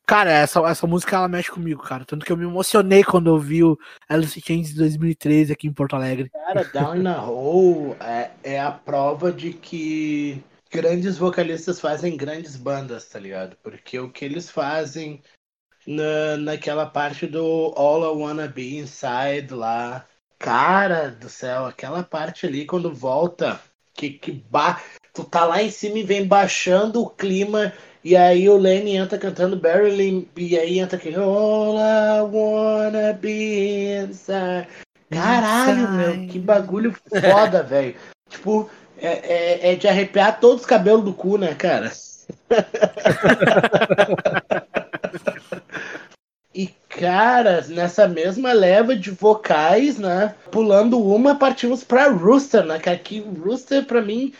cara, 0.08 0.32
essa, 0.32 0.60
essa 0.68 0.88
música 0.88 1.16
ela 1.16 1.28
mexe 1.28 1.52
comigo, 1.52 1.82
cara. 1.82 2.06
Tanto 2.06 2.26
que 2.26 2.32
eu 2.32 2.38
me 2.38 2.46
emocionei 2.46 3.04
quando 3.04 3.28
eu 3.28 3.39
vi 3.39 3.63
o 3.63 3.78
Alice 4.10 4.42
Chains 4.42 4.74
2013 4.74 5.54
aqui 5.54 5.68
em 5.68 5.74
Porto 5.74 5.96
Alegre. 5.96 6.30
Cara, 6.30 6.63
Down 6.66 6.96
in 6.98 7.08
a 7.08 7.22
Hole 7.22 7.96
é, 8.00 8.32
é 8.44 8.60
a 8.60 8.72
prova 8.72 9.32
de 9.32 9.54
que 9.54 10.44
grandes 10.72 11.18
vocalistas 11.18 11.80
fazem 11.80 12.18
grandes 12.18 12.56
bandas, 12.56 13.08
tá 13.08 13.20
ligado? 13.20 13.56
Porque 13.62 14.00
o 14.00 14.12
que 14.12 14.26
eles 14.26 14.50
fazem 14.50 15.22
na, 15.86 16.38
naquela 16.38 16.86
parte 16.86 17.28
do 17.28 17.74
All 17.76 18.04
I 18.04 18.18
Wanna 18.18 18.48
Be 18.48 18.78
Inside 18.78 19.54
lá. 19.54 20.08
Cara 20.39 21.10
do 21.10 21.30
céu, 21.30 21.66
aquela 21.66 22.04
parte 22.04 22.46
ali 22.46 22.66
quando 22.66 22.94
volta, 22.94 23.62
que, 23.94 24.10
que 24.12 24.32
ba 24.32 24.82
tu 25.13 25.23
tá 25.23 25.45
lá 25.45 25.62
em 25.62 25.69
cima 25.69 25.99
e 25.99 26.04
vem 26.04 26.26
baixando 26.26 27.02
o 27.02 27.10
clima. 27.10 27.71
E 28.04 28.17
aí 28.17 28.49
o 28.49 28.58
Lenny 28.58 28.97
entra 28.97 29.17
cantando 29.17 29.56
Barely. 29.56 30.28
E 30.36 30.58
aí 30.58 30.80
entra 30.80 30.97
aquele 30.97 31.15
All 31.15 31.78
I 31.78 32.21
wanna 32.21 33.13
be 33.13 33.95
inside. 33.95 34.67
Caralho, 35.10 35.91
meu, 35.91 36.28
que 36.28 36.39
bagulho 36.39 36.93
foda, 37.21 37.62
velho. 37.63 37.95
Tipo, 38.30 38.69
é, 38.97 39.08
é, 39.08 39.71
é, 39.71 39.76
de 39.76 39.88
arrepiar 39.88 40.39
todos 40.39 40.62
os 40.62 40.67
cabelos 40.67 41.06
do 41.06 41.13
cu, 41.13 41.38
né, 41.38 41.54
cara? 41.54 41.91
e, 46.54 46.67
cara, 46.89 47.63
nessa 47.67 48.08
mesma 48.08 48.54
leva 48.54 48.95
de 48.95 49.12
vocais, 49.12 49.99
né? 49.99 50.34
Pulando 50.49 50.99
uma, 50.99 51.36
partimos 51.36 51.84
pra 51.84 52.10
Rooster, 52.10 52.65
né? 52.65 52.80
Que 52.80 52.89
aqui, 52.89 53.19
Rooster, 53.19 53.86
pra 53.86 54.02
mim, 54.02 54.34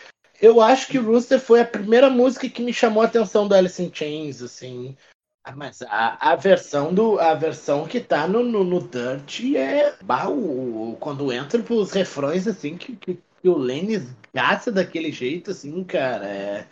eu 0.44 0.60
acho 0.60 0.88
que 0.88 0.98
Rooster 0.98 1.40
foi 1.40 1.62
a 1.62 1.66
primeira 1.66 2.10
música 2.10 2.50
que 2.50 2.62
me 2.62 2.74
chamou 2.74 3.02
a 3.02 3.06
atenção 3.06 3.48
do 3.48 3.56
Alice 3.56 3.82
in 3.82 3.90
Chains, 3.94 4.42
assim. 4.42 4.94
Ah, 5.42 5.56
mas 5.56 5.82
a, 5.84 6.32
a 6.32 6.36
versão 6.36 6.94
do 6.94 7.18
a 7.18 7.34
versão 7.34 7.88
que 7.88 8.02
tá 8.02 8.28
no, 8.28 8.44
no, 8.44 8.62
no 8.62 8.82
Dirt 8.82 9.56
é 9.56 9.96
bah, 10.04 10.28
o, 10.28 10.98
quando 11.00 11.32
entra 11.32 11.64
pros 11.64 11.92
refrões 11.92 12.46
assim 12.46 12.78
que, 12.78 12.96
que, 12.96 13.20
que 13.42 13.50
o 13.50 13.58
Lenny 13.58 14.06
gasta 14.34 14.70
daquele 14.70 15.12
jeito 15.14 15.52
assim, 15.52 15.82
cara, 15.84 16.26
é, 16.26 16.68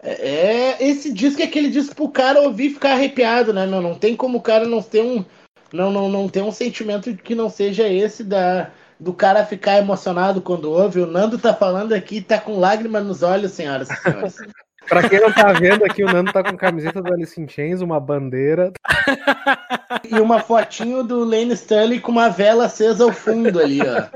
é, 0.00 0.12
é 0.12 0.84
esse 0.84 1.12
disco 1.12 1.42
é 1.42 1.44
aquele 1.44 1.70
disco 1.70 1.94
pro 1.94 2.08
cara 2.08 2.42
ouvir 2.42 2.66
e 2.66 2.74
ficar 2.74 2.92
arrepiado, 2.92 3.52
né? 3.52 3.66
Não, 3.66 3.80
não 3.80 3.96
tem 3.96 4.16
como 4.16 4.38
o 4.38 4.42
cara 4.42 4.66
não 4.66 4.82
ter 4.82 5.02
um 5.02 5.24
não, 5.72 5.92
não, 5.92 6.08
não 6.08 6.28
ter 6.28 6.42
um 6.42 6.52
sentimento 6.52 7.14
que 7.16 7.36
não 7.36 7.48
seja 7.48 7.88
esse 7.88 8.24
da 8.24 8.72
do 9.02 9.12
cara 9.12 9.44
ficar 9.44 9.78
emocionado 9.78 10.40
quando 10.40 10.70
ouve. 10.70 11.00
O 11.00 11.06
Nando 11.06 11.36
tá 11.36 11.52
falando 11.52 11.92
aqui, 11.92 12.20
tá 12.20 12.38
com 12.38 12.60
lágrimas 12.60 13.04
nos 13.04 13.22
olhos, 13.24 13.50
senhoras 13.50 13.90
e 13.90 13.96
senhores. 13.96 14.36
pra 14.88 15.08
quem 15.08 15.20
não 15.20 15.32
tá 15.32 15.52
vendo 15.52 15.84
aqui, 15.84 16.04
o 16.04 16.12
Nando 16.12 16.32
tá 16.32 16.44
com 16.44 16.56
camiseta 16.56 17.02
do 17.02 17.12
Alice 17.12 17.40
in 17.40 17.48
Chains, 17.48 17.80
uma 17.80 17.98
bandeira. 17.98 18.72
e 20.08 20.20
uma 20.20 20.38
fotinho 20.38 21.02
do 21.02 21.24
Lane 21.24 21.54
Stanley 21.54 21.98
com 21.98 22.12
uma 22.12 22.28
vela 22.28 22.66
acesa 22.66 23.02
ao 23.02 23.12
fundo 23.12 23.58
ali, 23.58 23.80
ó. 23.80 24.06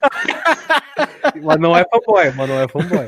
mas 1.40 1.60
não 1.60 1.76
é 1.76 1.84
fanboy, 1.88 2.32
mas 2.32 2.48
não 2.48 2.60
é 2.60 2.68
fanboy. 2.68 3.06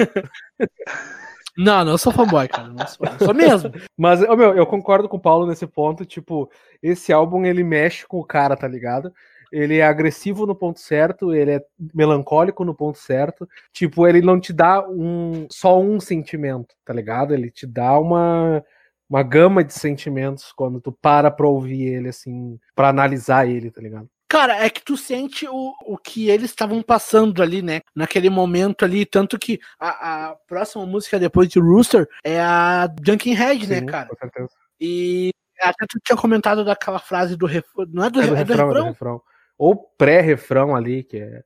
Não, 1.59 1.85
não 1.85 1.99
sou 1.99 2.13
fanboy, 2.13 2.47
cara. 2.47 2.69
Não 2.69 2.87
sou, 2.87 3.07
sou 3.19 3.35
mesmo. 3.35 3.73
Mas, 3.99 4.21
meu, 4.21 4.57
eu 4.57 4.67
concordo 4.67 5.09
com 5.09 5.17
o 5.17 5.21
Paulo 5.21 5.47
nesse 5.47 5.67
ponto. 5.67 6.05
Tipo, 6.07 6.49
esse 6.81 7.13
álbum 7.13 7.45
ele 7.45 7.65
mexe 7.65 8.07
com 8.07 8.21
o 8.21 8.25
cara, 8.25 8.57
tá 8.57 8.69
ligado? 8.69 9.13
Ele 9.53 9.79
é 9.79 9.85
agressivo 9.85 10.47
no 10.47 10.55
ponto 10.55 10.81
certo, 10.81 11.35
ele 11.35 11.53
é 11.53 11.65
melancólico 11.95 12.65
no 12.65 12.75
ponto 12.75 12.99
certo. 12.99 13.49
Tipo, 13.73 14.07
ele 14.07 14.21
não 14.21 14.41
te 14.41 14.53
dá 14.53 14.87
um 14.89 15.47
só 15.51 15.81
um 15.81 15.99
sentimento, 16.01 16.75
tá 16.85 16.93
ligado? 16.93 17.35
Ele 17.35 17.51
te 17.51 17.67
dá 17.67 17.99
uma 17.99 18.65
uma 19.09 19.25
gama 19.25 19.65
de 19.65 19.75
sentimentos 19.75 20.53
quando 20.53 20.81
tu 20.81 20.93
para 20.93 21.33
pra 21.33 21.49
ouvir 21.49 21.83
ele, 21.83 22.09
assim, 22.11 22.61
para 22.77 22.91
analisar 22.91 23.45
ele, 23.49 23.69
tá 23.69 23.81
ligado? 23.81 24.09
Cara, 24.29 24.65
é 24.65 24.71
que 24.71 24.85
tu 24.85 24.97
sente 24.97 25.49
o, 25.49 25.75
o 25.85 25.99
que 25.99 26.31
eles 26.31 26.51
estavam 26.51 26.81
passando 26.81 27.43
ali, 27.43 27.61
né? 27.61 27.81
Naquele 27.93 28.31
momento 28.31 28.85
ali. 28.85 29.05
Tanto 29.05 29.37
que 29.37 29.59
a, 29.81 30.29
a 30.29 30.37
próxima 30.47 30.87
música 30.87 31.19
depois 31.19 31.49
de 31.49 31.59
Rooster 31.59 32.09
é 32.23 32.41
a 32.41 32.89
Junkin 33.05 33.35
Head, 33.35 33.69
né, 33.69 33.83
cara? 33.83 34.09
Com 34.09 34.15
certeza. 34.15 34.51
E 34.81 35.31
até 35.61 35.85
tu 35.89 35.99
tinha 36.05 36.17
comentado 36.17 36.65
daquela 36.65 37.01
frase 37.01 37.37
do 37.37 37.47
refrão. 37.47 37.87
Não 37.93 38.05
é 38.05 38.11
do, 38.11 38.21
é 38.21 38.27
do, 38.29 38.37
é 38.37 38.45
do 38.45 38.53
refrão? 38.53 38.71
É 38.71 38.75
do 38.75 38.85
refrão 38.85 39.23
ou 39.61 39.77
pré-refrão 39.77 40.75
ali, 40.75 41.05
que 41.05 41.19
é 41.19 41.43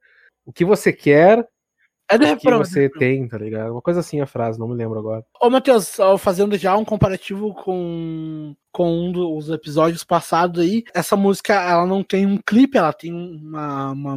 o 0.46 0.52
que 0.52 0.64
você 0.64 0.92
quer, 0.92 1.44
é 2.08 2.16
do 2.16 2.24
refrão, 2.24 2.62
que 2.62 2.68
você 2.68 2.88
tem, 2.88 3.26
tá 3.26 3.36
ligado? 3.36 3.72
Uma 3.72 3.82
coisa 3.82 3.98
assim 3.98 4.20
a 4.20 4.26
frase, 4.26 4.56
não 4.56 4.68
me 4.68 4.74
lembro 4.76 5.00
agora. 5.00 5.24
Ô, 5.42 5.50
Matheus, 5.50 5.96
fazendo 6.20 6.56
já 6.56 6.76
um 6.76 6.84
comparativo 6.84 7.52
com, 7.54 8.54
com 8.70 9.08
um 9.08 9.10
dos 9.10 9.48
episódios 9.50 10.04
passados 10.04 10.62
aí, 10.62 10.84
essa 10.94 11.16
música, 11.16 11.54
ela 11.54 11.84
não 11.84 12.04
tem 12.04 12.24
um 12.24 12.38
clipe, 12.38 12.78
ela 12.78 12.92
tem 12.92 13.12
uma, 13.12 13.90
uma 13.90 14.16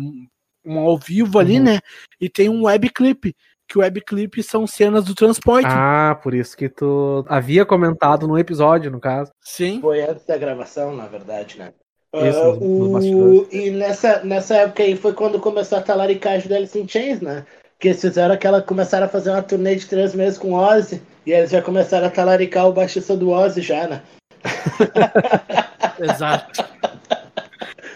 um 0.64 0.78
ao 0.78 0.98
vivo 0.98 1.40
ali, 1.40 1.58
uhum. 1.58 1.64
né? 1.64 1.80
E 2.22 2.30
tem 2.30 2.50
um 2.50 2.66
web 2.66 2.90
clipe 2.90 3.36
que 3.68 3.80
o 3.80 3.82
webclip 3.82 4.42
são 4.44 4.68
cenas 4.68 5.06
do 5.06 5.16
transporte. 5.16 5.68
Ah, 5.68 6.18
por 6.22 6.34
isso 6.36 6.56
que 6.56 6.70
tu 6.70 7.26
havia 7.28 7.66
comentado 7.66 8.28
no 8.28 8.38
episódio, 8.38 8.92
no 8.92 9.00
caso. 9.00 9.32
Sim. 9.42 9.82
Foi 9.82 10.02
antes 10.02 10.26
da 10.26 10.38
gravação, 10.38 10.96
na 10.96 11.08
verdade, 11.08 11.58
né? 11.58 11.74
Isso, 12.16 12.40
uh, 12.40 13.42
o... 13.42 13.48
E 13.52 13.70
nessa, 13.70 14.24
nessa 14.24 14.56
época 14.56 14.84
aí 14.84 14.96
foi 14.96 15.14
quando 15.14 15.40
começou 15.40 15.78
a 15.78 15.82
talaricagem 15.82 16.48
do 16.48 16.56
Alice 16.56 16.80
in 16.80 16.88
Chains, 16.88 17.22
né? 17.22 17.46
Que 17.80 17.90
eles 17.90 18.02
fizeram 18.02 18.34
aquela. 18.34 18.62
Começaram 18.62 19.06
a 19.06 19.10
fazer 19.10 19.30
uma 19.30 19.44
turnê 19.44 19.76
de 19.76 19.86
três 19.86 20.16
meses 20.16 20.38
com 20.38 20.54
o 20.54 20.56
Ozzy. 20.56 21.02
E 21.26 21.32
eles 21.32 21.52
já 21.52 21.62
começaram 21.62 22.08
a 22.08 22.10
talaricar 22.10 22.68
o 22.68 22.74
baixista 22.74 23.16
do 23.16 23.30
Ozzy 23.30 23.62
já, 23.62 23.88
né? 23.88 24.02
Exato. 26.00 26.66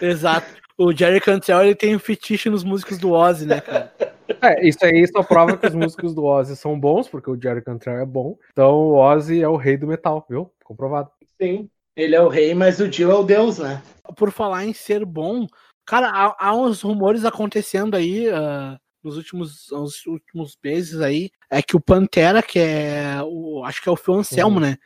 Exato. 0.00 0.46
O 0.76 0.92
Jerry 0.92 1.20
Cantrell 1.20 1.62
ele 1.62 1.74
tem 1.74 1.96
um 1.96 1.98
fetiche 1.98 2.50
nos 2.50 2.64
músicos 2.64 2.98
do 2.98 3.12
Ozzy, 3.12 3.46
né, 3.46 3.60
cara? 3.60 3.92
É, 4.40 4.66
isso 4.66 4.84
aí 4.84 5.06
só 5.06 5.22
prova 5.22 5.56
que 5.56 5.66
os 5.66 5.74
músicos 5.74 6.14
do 6.14 6.24
Ozzy 6.24 6.56
são 6.56 6.78
bons, 6.78 7.08
porque 7.08 7.30
o 7.30 7.40
Jerry 7.40 7.62
Cantrell 7.62 7.98
é 7.98 8.06
bom. 8.06 8.36
Então 8.52 8.74
o 8.74 8.94
Ozzy 8.94 9.42
é 9.42 9.48
o 9.48 9.56
rei 9.56 9.76
do 9.76 9.86
metal, 9.86 10.24
viu? 10.28 10.50
Comprovado. 10.64 11.10
Sim. 11.40 11.68
Ele 11.94 12.16
é 12.16 12.20
o 12.22 12.28
rei, 12.28 12.54
mas 12.54 12.80
o 12.80 12.88
Dio 12.88 13.10
é 13.10 13.14
o 13.14 13.22
deus, 13.22 13.58
né? 13.58 13.82
Por 14.16 14.30
falar 14.30 14.64
em 14.64 14.72
ser 14.72 15.04
bom, 15.04 15.46
cara, 15.86 16.08
há, 16.08 16.48
há 16.48 16.54
uns 16.54 16.82
rumores 16.82 17.24
acontecendo 17.24 17.96
aí 17.96 18.28
uh, 18.28 18.78
nos 19.02 19.16
últimos, 19.16 19.68
nos 19.70 20.06
últimos 20.06 20.56
meses 20.62 21.00
aí. 21.00 21.30
É 21.50 21.62
que 21.62 21.76
o 21.76 21.80
Pantera, 21.80 22.42
que 22.42 22.58
é 22.58 23.20
o. 23.22 23.64
Acho 23.64 23.82
que 23.82 23.88
é 23.88 23.92
o 23.92 23.96
Phil 23.96 24.14
Anselmo, 24.14 24.56
uhum. 24.56 24.62
né? 24.62 24.76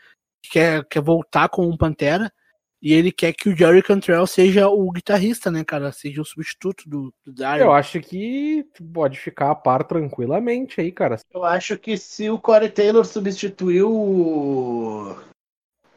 Quer, 0.51 0.85
quer 0.85 1.03
voltar 1.03 1.49
com 1.49 1.67
o 1.67 1.79
Pantera. 1.79 2.33
E 2.81 2.93
ele 2.93 3.11
quer 3.11 3.33
que 3.33 3.49
o 3.49 3.57
Jerry 3.57 3.83
Cantrell 3.83 4.27
seja 4.27 4.69
o 4.69 4.91
guitarrista, 4.93 5.51
né, 5.51 5.65
cara? 5.65 5.91
Seja 5.93 6.21
o 6.21 6.25
substituto 6.25 6.89
do, 6.89 7.13
do 7.25 7.33
Daryl. 7.33 7.67
Eu 7.67 7.73
acho 7.73 7.99
que 8.01 8.65
pode 8.93 9.19
ficar 9.19 9.51
a 9.51 9.55
par 9.55 9.83
tranquilamente 9.85 10.81
aí, 10.81 10.93
cara. 10.93 11.17
Eu 11.33 11.43
acho 11.43 11.79
que 11.79 11.97
se 11.97 12.29
o 12.31 12.39
Corey 12.39 12.69
Taylor 12.69 13.05
substituiu 13.05 13.91
o. 13.91 15.17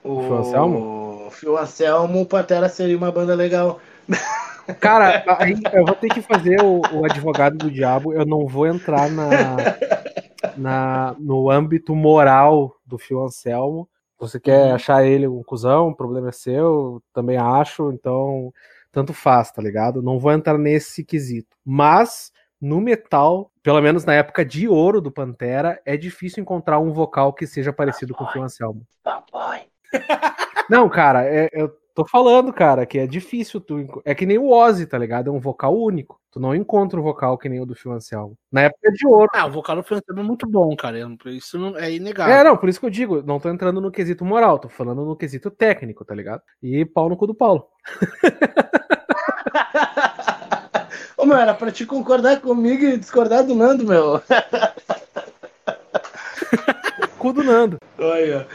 O 0.03 0.21
Phil 0.21 0.37
Anselmo? 0.37 0.98
O 1.45 1.57
Anselmo, 1.57 2.21
o 2.21 2.25
Pantera 2.25 2.69
seria 2.69 2.97
uma 2.97 3.11
banda 3.11 3.35
legal. 3.35 3.79
Cara, 4.79 5.23
aí 5.39 5.55
eu 5.73 5.85
vou 5.85 5.95
ter 5.95 6.09
que 6.09 6.21
fazer 6.21 6.61
o, 6.61 6.81
o 6.93 7.05
advogado 7.05 7.57
do 7.57 7.71
diabo. 7.71 8.13
Eu 8.13 8.25
não 8.25 8.45
vou 8.47 8.67
entrar 8.67 9.09
na, 9.09 9.29
na, 10.55 11.15
no 11.19 11.49
âmbito 11.49 11.95
moral 11.95 12.75
do 12.85 12.97
Phil 12.97 13.21
Anselmo. 13.21 13.89
Você 14.19 14.39
quer 14.39 14.71
achar 14.71 15.05
ele 15.05 15.27
um 15.27 15.41
cuzão, 15.41 15.89
o 15.89 15.95
problema 15.95 16.29
é 16.29 16.31
seu, 16.33 17.01
também 17.13 17.37
acho, 17.37 17.89
então 17.91 18.53
tanto 18.91 19.13
faz, 19.13 19.51
tá 19.51 19.61
ligado? 19.61 20.01
Não 20.01 20.19
vou 20.19 20.31
entrar 20.31 20.57
nesse 20.57 21.05
quesito. 21.05 21.55
Mas 21.63 22.31
no 22.59 22.81
metal, 22.81 23.49
pelo 23.63 23.81
menos 23.81 24.03
na 24.03 24.13
época 24.13 24.43
de 24.43 24.67
ouro 24.67 24.99
do 24.99 25.11
Pantera, 25.11 25.81
é 25.85 25.95
difícil 25.95 26.41
encontrar 26.41 26.79
um 26.79 26.91
vocal 26.91 27.31
que 27.31 27.47
seja 27.47 27.71
parecido 27.71 28.13
com 28.13 28.25
o 28.25 28.27
Phil 28.27 28.43
Anselmo. 28.43 28.85
Não, 30.69 30.87
cara, 30.87 31.25
é, 31.25 31.49
eu 31.51 31.75
tô 31.95 32.05
falando, 32.05 32.53
cara, 32.53 32.85
que 32.85 32.99
é 32.99 33.05
difícil 33.05 33.59
tu. 33.59 34.01
É 34.05 34.15
que 34.15 34.25
nem 34.25 34.37
o 34.37 34.49
Ozzy, 34.49 34.85
tá 34.85 34.97
ligado? 34.97 35.29
É 35.29 35.33
um 35.33 35.39
vocal 35.39 35.77
único. 35.77 36.19
Tu 36.31 36.39
não 36.39 36.55
encontra 36.55 36.99
um 36.99 37.03
vocal 37.03 37.37
que 37.37 37.49
nem 37.49 37.59
o 37.59 37.65
do 37.65 37.75
Phil 37.75 37.91
Anselmo. 37.91 38.37
Na 38.51 38.61
época 38.61 38.91
de 38.91 39.07
ouro. 39.07 39.29
Ah, 39.33 39.47
o 39.47 39.51
vocal 39.51 39.75
do 39.75 39.83
Phil 39.83 39.97
Anselmo 39.97 40.21
é 40.21 40.23
muito 40.23 40.47
bom, 40.47 40.75
cara. 40.75 40.97
Isso 41.25 41.57
não, 41.57 41.77
é 41.77 41.91
inegável. 41.91 42.33
É, 42.33 42.43
não, 42.43 42.55
por 42.55 42.69
isso 42.69 42.79
que 42.79 42.85
eu 42.85 42.89
digo, 42.89 43.21
não 43.23 43.39
tô 43.39 43.49
entrando 43.49 43.81
no 43.81 43.91
quesito 43.91 44.23
moral, 44.23 44.59
tô 44.59 44.69
falando 44.69 45.03
no 45.03 45.15
quesito 45.15 45.51
técnico, 45.51 46.05
tá 46.05 46.13
ligado? 46.13 46.41
E 46.61 46.85
pau 46.85 47.09
no 47.09 47.17
cu 47.17 47.27
do 47.27 47.35
Paulo. 47.35 47.67
Ô, 51.17 51.25
meu, 51.25 51.37
era 51.37 51.53
pra 51.53 51.69
te 51.69 51.85
concordar 51.85 52.39
comigo 52.39 52.85
e 52.85 52.97
discordar 52.97 53.43
do 53.43 53.53
Nando, 53.53 53.85
meu. 53.85 54.21
cu 57.17 57.33
do 57.33 57.43
Nando. 57.43 57.77
Olha. 57.97 58.47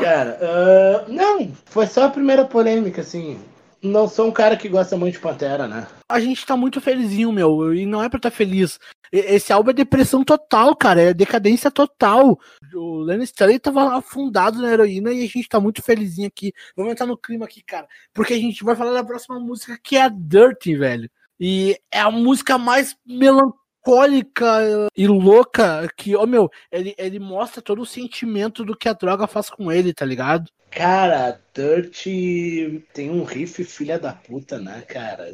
Cara, 0.00 0.38
uh, 0.40 1.12
não, 1.12 1.52
foi 1.66 1.86
só 1.86 2.04
a 2.04 2.10
primeira 2.10 2.46
polêmica, 2.46 3.02
assim. 3.02 3.38
Não 3.82 4.08
sou 4.08 4.28
um 4.28 4.32
cara 4.32 4.56
que 4.56 4.70
gosta 4.70 4.96
muito 4.96 5.14
de 5.14 5.20
Pantera, 5.20 5.68
né? 5.68 5.86
A 6.08 6.18
gente 6.18 6.46
tá 6.46 6.56
muito 6.56 6.80
felizinho, 6.80 7.30
meu, 7.30 7.74
e 7.74 7.84
não 7.84 8.02
é 8.02 8.08
pra 8.08 8.16
estar 8.16 8.30
tá 8.30 8.36
feliz. 8.36 8.78
Esse 9.12 9.52
álbum 9.52 9.70
é 9.70 9.74
depressão 9.74 10.24
total, 10.24 10.74
cara, 10.74 11.00
é 11.02 11.14
decadência 11.14 11.70
total. 11.70 12.38
O 12.74 13.00
Lenny 13.00 13.24
Stanley 13.24 13.58
tava 13.58 13.96
afundado 13.96 14.60
na 14.60 14.72
heroína 14.72 15.12
e 15.12 15.24
a 15.24 15.28
gente 15.28 15.48
tá 15.48 15.60
muito 15.60 15.82
felizinho 15.82 16.26
aqui. 16.26 16.52
Vamos 16.74 16.92
entrar 16.92 17.06
no 17.06 17.16
clima 17.16 17.44
aqui, 17.44 17.62
cara, 17.62 17.86
porque 18.14 18.32
a 18.32 18.38
gente 18.38 18.64
vai 18.64 18.74
falar 18.74 18.92
da 18.92 19.04
próxima 19.04 19.38
música 19.38 19.78
que 19.80 19.96
é 19.96 20.02
a 20.02 20.08
Dirty, 20.08 20.74
velho. 20.74 21.10
E 21.38 21.78
é 21.92 22.00
a 22.00 22.10
música 22.10 22.56
mais 22.56 22.96
melancólica 23.06 23.65
melancólica 23.86 24.90
e 24.96 25.06
louca 25.06 25.88
que, 25.96 26.16
oh 26.16 26.26
meu, 26.26 26.50
ele, 26.70 26.94
ele 26.98 27.18
mostra 27.20 27.62
todo 27.62 27.82
o 27.82 27.86
sentimento 27.86 28.64
do 28.64 28.76
que 28.76 28.88
a 28.88 28.92
droga 28.92 29.26
faz 29.26 29.48
com 29.48 29.70
ele, 29.70 29.94
tá 29.94 30.04
ligado? 30.04 30.50
Cara, 30.70 31.40
Dirt 31.54 32.04
tem 32.92 33.10
um 33.10 33.22
riff 33.24 33.64
filha 33.64 33.98
da 33.98 34.12
puta, 34.12 34.58
né, 34.58 34.82
cara? 34.82 35.32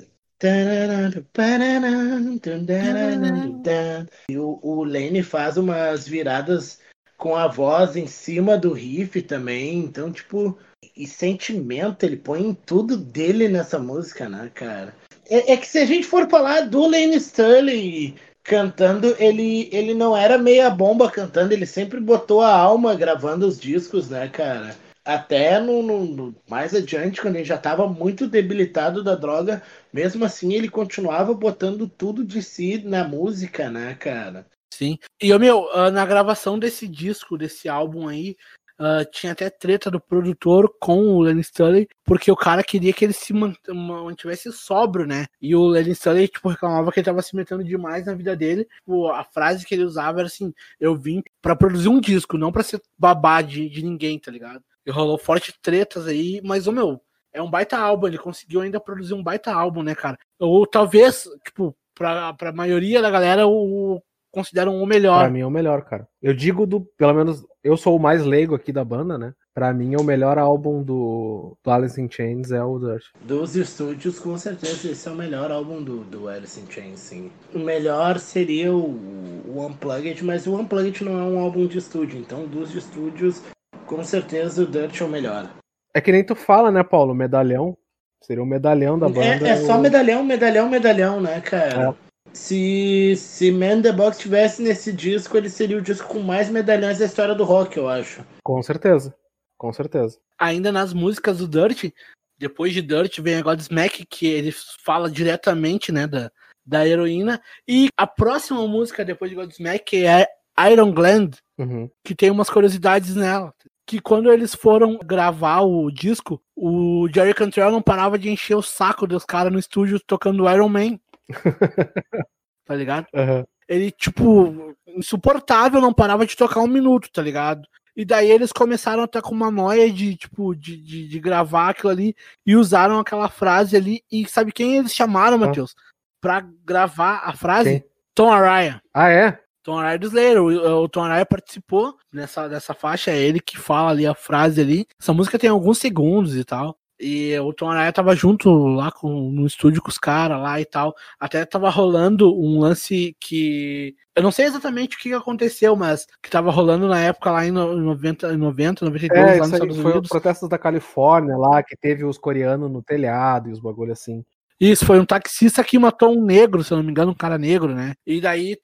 E 4.28 4.38
o, 4.38 4.58
o 4.62 4.84
Lenny 4.84 5.22
faz 5.22 5.56
umas 5.56 6.06
viradas 6.06 6.80
com 7.16 7.36
a 7.36 7.46
voz 7.46 7.96
em 7.96 8.06
cima 8.06 8.58
do 8.58 8.72
riff 8.72 9.22
também, 9.22 9.78
então, 9.78 10.12
tipo, 10.12 10.58
e 10.96 11.06
sentimento 11.06 12.04
ele 12.04 12.16
põe 12.16 12.42
em 12.42 12.54
tudo 12.54 12.96
dele 12.96 13.48
nessa 13.48 13.78
música, 13.78 14.28
né, 14.28 14.50
cara? 14.52 14.94
É, 15.30 15.52
é 15.52 15.56
que 15.56 15.66
se 15.66 15.78
a 15.78 15.86
gente 15.86 16.06
for 16.06 16.28
falar 16.28 16.62
do 16.62 16.88
Lane 16.88 17.16
Stanley 17.16 18.16
cantando, 18.42 19.14
ele, 19.18 19.68
ele 19.72 19.94
não 19.94 20.16
era 20.16 20.36
meia 20.36 20.68
bomba 20.68 21.10
cantando, 21.10 21.52
ele 21.52 21.66
sempre 21.66 22.00
botou 22.00 22.40
a 22.42 22.52
alma 22.52 22.94
gravando 22.94 23.46
os 23.46 23.58
discos, 23.58 24.10
né, 24.10 24.28
cara? 24.28 24.76
Até 25.04 25.58
no, 25.58 25.82
no, 25.82 26.34
mais 26.48 26.74
adiante, 26.74 27.20
quando 27.20 27.36
ele 27.36 27.44
já 27.44 27.56
estava 27.56 27.88
muito 27.88 28.28
debilitado 28.28 29.02
da 29.02 29.16
droga, 29.16 29.62
mesmo 29.92 30.24
assim 30.24 30.54
ele 30.54 30.68
continuava 30.68 31.34
botando 31.34 31.88
tudo 31.88 32.24
de 32.24 32.42
si 32.42 32.78
na 32.78 33.02
música, 33.02 33.68
né, 33.68 33.94
cara? 33.94 34.46
Sim. 34.72 34.96
E, 35.20 35.36
meu, 35.38 35.68
ah, 35.72 35.90
na 35.90 36.06
gravação 36.06 36.58
desse 36.58 36.88
disco, 36.88 37.36
desse 37.36 37.68
álbum 37.68 38.08
aí, 38.08 38.36
Uh, 38.82 39.08
tinha 39.12 39.30
até 39.30 39.48
treta 39.48 39.88
do 39.88 40.00
produtor 40.00 40.68
com 40.80 40.98
o 41.14 41.20
Lenny 41.20 41.40
Stanley, 41.40 41.88
porque 42.04 42.32
o 42.32 42.36
cara 42.36 42.64
queria 42.64 42.92
que 42.92 43.04
ele 43.04 43.12
se 43.12 43.32
mantivesse 43.32 44.50
sóbrio, 44.50 45.06
né? 45.06 45.26
E 45.40 45.54
o 45.54 45.68
Lenny 45.68 45.92
Stanley, 45.92 46.26
tipo, 46.26 46.48
reclamava 46.48 46.90
que 46.90 46.98
ele 46.98 47.04
tava 47.04 47.22
se 47.22 47.36
metendo 47.36 47.62
demais 47.62 48.06
na 48.06 48.14
vida 48.14 48.34
dele. 48.34 48.66
Tipo, 48.78 49.06
a 49.06 49.22
frase 49.22 49.64
que 49.64 49.72
ele 49.72 49.84
usava 49.84 50.18
era 50.18 50.26
assim: 50.26 50.52
eu 50.80 50.96
vim 50.96 51.22
para 51.40 51.54
produzir 51.54 51.88
um 51.88 52.00
disco, 52.00 52.36
não 52.36 52.50
para 52.50 52.64
ser 52.64 52.82
babá 52.98 53.40
de, 53.40 53.68
de 53.68 53.84
ninguém, 53.84 54.18
tá 54.18 54.32
ligado? 54.32 54.64
E 54.84 54.90
rolou 54.90 55.16
forte 55.16 55.54
tretas 55.62 56.08
aí, 56.08 56.40
mas 56.42 56.66
o 56.66 56.72
meu, 56.72 57.00
é 57.32 57.40
um 57.40 57.48
baita 57.48 57.78
álbum, 57.78 58.08
ele 58.08 58.18
conseguiu 58.18 58.62
ainda 58.62 58.80
produzir 58.80 59.14
um 59.14 59.22
baita 59.22 59.52
álbum, 59.52 59.84
né, 59.84 59.94
cara? 59.94 60.18
Ou 60.40 60.66
talvez, 60.66 61.28
tipo, 61.44 61.72
pra, 61.94 62.32
pra 62.32 62.52
maioria 62.52 63.00
da 63.00 63.12
galera, 63.12 63.46
o, 63.46 64.02
consideram 64.32 64.82
o 64.82 64.86
melhor. 64.86 65.20
Pra 65.20 65.30
mim 65.30 65.40
é 65.40 65.46
o 65.46 65.50
melhor, 65.50 65.82
cara. 65.82 66.08
Eu 66.20 66.34
digo 66.34 66.66
do, 66.66 66.80
pelo 66.96 67.14
menos, 67.14 67.46
eu 67.62 67.76
sou 67.76 67.96
o 67.96 68.00
mais 68.00 68.24
leigo 68.24 68.54
aqui 68.54 68.72
da 68.72 68.84
banda, 68.84 69.16
né? 69.16 69.34
Pra 69.54 69.72
mim, 69.72 69.96
o 69.96 70.02
melhor 70.02 70.38
álbum 70.38 70.82
do, 70.82 71.56
do 71.62 71.70
Alice 71.70 72.00
in 72.00 72.10
Chains 72.10 72.50
é 72.50 72.62
o 72.62 72.78
Dirt. 72.78 73.04
Dos 73.20 73.54
estúdios, 73.54 74.18
com 74.18 74.36
certeza, 74.38 74.90
esse 74.90 75.08
é 75.08 75.10
o 75.10 75.14
melhor 75.14 75.50
álbum 75.50 75.82
do, 75.82 76.04
do 76.04 76.28
Alice 76.28 76.58
in 76.58 76.70
Chains, 76.70 76.98
sim. 76.98 77.30
O 77.54 77.58
melhor 77.58 78.18
seria 78.18 78.72
o, 78.72 78.98
o 79.46 79.66
Unplugged, 79.66 80.24
mas 80.24 80.46
o 80.46 80.56
Unplugged 80.56 81.04
não 81.04 81.18
é 81.18 81.22
um 81.22 81.38
álbum 81.38 81.66
de 81.66 81.78
estúdio. 81.78 82.18
Então, 82.18 82.46
dos 82.46 82.74
estúdios, 82.74 83.42
com 83.86 84.02
certeza, 84.02 84.62
o 84.62 84.66
Dirt 84.66 85.00
é 85.00 85.04
o 85.04 85.08
melhor. 85.08 85.50
É 85.94 86.00
que 86.00 86.10
nem 86.10 86.24
tu 86.24 86.34
fala, 86.34 86.70
né, 86.70 86.82
Paulo? 86.82 87.14
Medalhão. 87.14 87.76
Seria 88.22 88.42
o 88.42 88.46
medalhão 88.46 88.98
da 88.98 89.06
é, 89.06 89.10
banda. 89.10 89.48
É, 89.48 89.50
é 89.50 89.56
só 89.56 89.76
o... 89.76 89.80
medalhão, 89.80 90.24
medalhão, 90.24 90.68
medalhão, 90.68 91.20
né, 91.20 91.40
cara? 91.40 91.90
É. 91.90 92.11
Se, 92.32 93.14
se 93.16 93.50
Man 93.52 93.82
the 93.82 93.92
Box 93.92 94.18
tivesse 94.18 94.62
nesse 94.62 94.92
disco, 94.92 95.36
ele 95.36 95.50
seria 95.50 95.78
o 95.78 95.82
disco 95.82 96.08
com 96.08 96.20
mais 96.20 96.48
medalhões 96.48 96.98
da 96.98 97.04
história 97.04 97.34
do 97.34 97.44
rock, 97.44 97.76
eu 97.76 97.88
acho. 97.88 98.24
Com 98.42 98.62
certeza. 98.62 99.14
Com 99.58 99.72
certeza. 99.72 100.18
Ainda 100.38 100.72
nas 100.72 100.92
músicas 100.92 101.38
do 101.38 101.46
Dirt, 101.46 101.92
depois 102.36 102.72
de 102.72 102.82
Dirt 102.82 103.20
vem 103.20 103.36
a 103.36 103.42
Godsmack, 103.42 104.04
que 104.06 104.26
ele 104.26 104.52
fala 104.84 105.08
diretamente, 105.08 105.92
né, 105.92 106.08
da, 106.08 106.32
da 106.66 106.84
heroína. 106.84 107.40
E 107.68 107.88
a 107.96 108.04
próxima 108.04 108.66
música 108.66 109.04
depois 109.04 109.30
de 109.30 109.36
Godsmack 109.36 110.04
é 110.04 110.26
Iron 110.68 110.92
Gland, 110.92 111.38
uhum. 111.56 111.88
que 112.04 112.14
tem 112.14 112.30
umas 112.30 112.50
curiosidades 112.50 113.14
nela. 113.14 113.54
Que 113.86 114.00
quando 114.00 114.32
eles 114.32 114.54
foram 114.54 114.98
gravar 114.98 115.60
o 115.60 115.90
disco, 115.90 116.42
o 116.56 117.08
Jerry 117.14 117.34
Cantrell 117.34 117.70
não 117.70 117.82
parava 117.82 118.18
de 118.18 118.30
encher 118.30 118.56
o 118.56 118.62
saco 118.62 119.06
dos 119.06 119.24
caras 119.24 119.52
no 119.52 119.58
estúdio 119.58 120.00
tocando 120.04 120.50
Iron 120.50 120.68
Man. 120.68 120.98
tá 122.64 122.74
ligado? 122.74 123.06
Uhum. 123.14 123.44
Ele, 123.68 123.90
tipo, 123.90 124.74
insuportável, 124.86 125.80
não 125.80 125.92
parava 125.92 126.26
de 126.26 126.36
tocar 126.36 126.60
um 126.60 126.66
minuto, 126.66 127.10
tá 127.10 127.22
ligado? 127.22 127.66
E 127.94 128.04
daí 128.04 128.30
eles 128.30 128.52
começaram 128.52 129.02
a 129.02 129.04
estar 129.04 129.20
com 129.20 129.34
uma 129.34 129.50
noia 129.50 129.90
de, 129.90 130.16
tipo, 130.16 130.54
de, 130.54 130.76
de, 130.76 131.08
de, 131.08 131.20
gravar 131.20 131.70
aquilo 131.70 131.90
ali 131.90 132.16
e 132.46 132.56
usaram 132.56 132.98
aquela 132.98 133.28
frase 133.28 133.76
ali. 133.76 134.02
E 134.10 134.26
sabe 134.26 134.50
quem 134.50 134.78
eles 134.78 134.94
chamaram, 134.94 135.36
Matheus? 135.36 135.74
Pra 136.20 136.40
gravar 136.64 137.22
a 137.24 137.34
frase? 137.34 137.80
Quem? 137.80 137.84
Tom 138.14 138.32
Araya. 138.32 138.80
Ah, 138.94 139.10
é? 139.10 139.38
Tom 139.62 139.78
Araya 139.78 139.98
do 139.98 140.06
Slayer. 140.06 140.42
O, 140.42 140.82
o 140.84 140.88
Tom 140.88 141.02
Araya 141.02 141.26
participou 141.26 141.94
nessa, 142.10 142.48
dessa 142.48 142.72
faixa, 142.72 143.10
é 143.10 143.18
ele 143.18 143.40
que 143.40 143.58
fala 143.58 143.90
ali 143.90 144.06
a 144.06 144.14
frase 144.14 144.60
ali. 144.60 144.86
Essa 145.00 145.12
música 145.12 145.38
tem 145.38 145.50
alguns 145.50 145.78
segundos 145.78 146.34
e 146.34 146.44
tal. 146.44 146.76
E 147.02 147.36
o 147.40 147.52
Tom 147.52 147.68
Araya 147.68 147.92
tava 147.92 148.14
junto 148.14 148.48
lá 148.68 148.92
com, 148.92 149.28
no 149.32 149.44
estúdio 149.44 149.82
com 149.82 149.88
os 149.88 149.98
caras 149.98 150.40
lá 150.40 150.60
e 150.60 150.64
tal. 150.64 150.94
Até 151.18 151.44
tava 151.44 151.68
rolando 151.68 152.32
um 152.32 152.60
lance 152.60 153.16
que. 153.20 153.96
Eu 154.14 154.22
não 154.22 154.30
sei 154.30 154.46
exatamente 154.46 154.96
o 154.96 155.00
que 155.00 155.12
aconteceu, 155.12 155.74
mas 155.74 156.06
que 156.22 156.30
tava 156.30 156.52
rolando 156.52 156.86
na 156.86 157.00
época 157.00 157.32
lá 157.32 157.44
em 157.44 157.50
90, 157.50 158.36
90 158.36 158.84
92, 158.84 159.18
é, 159.18 159.24
lá 159.32 159.38
nos 159.38 159.52
Estados 159.52 159.76
foi 159.76 159.84
Unidos. 159.84 160.08
Foi 160.08 160.20
protestos 160.20 160.48
da 160.48 160.58
Califórnia 160.58 161.36
lá, 161.36 161.60
que 161.62 161.76
teve 161.76 162.04
os 162.04 162.18
coreanos 162.18 162.70
no 162.70 162.82
telhado 162.82 163.48
e 163.48 163.52
os 163.52 163.58
bagulho 163.58 163.92
assim. 163.92 164.24
Isso, 164.60 164.86
foi 164.86 165.00
um 165.00 165.04
taxista 165.04 165.64
que 165.64 165.76
matou 165.76 166.16
um 166.16 166.24
negro, 166.24 166.62
se 166.62 166.72
eu 166.72 166.76
não 166.76 166.84
me 166.84 166.92
engano, 166.92 167.10
um 167.10 167.16
cara 167.16 167.36
negro, 167.36 167.74
né? 167.74 167.94
E 168.06 168.20
daí 168.20 168.56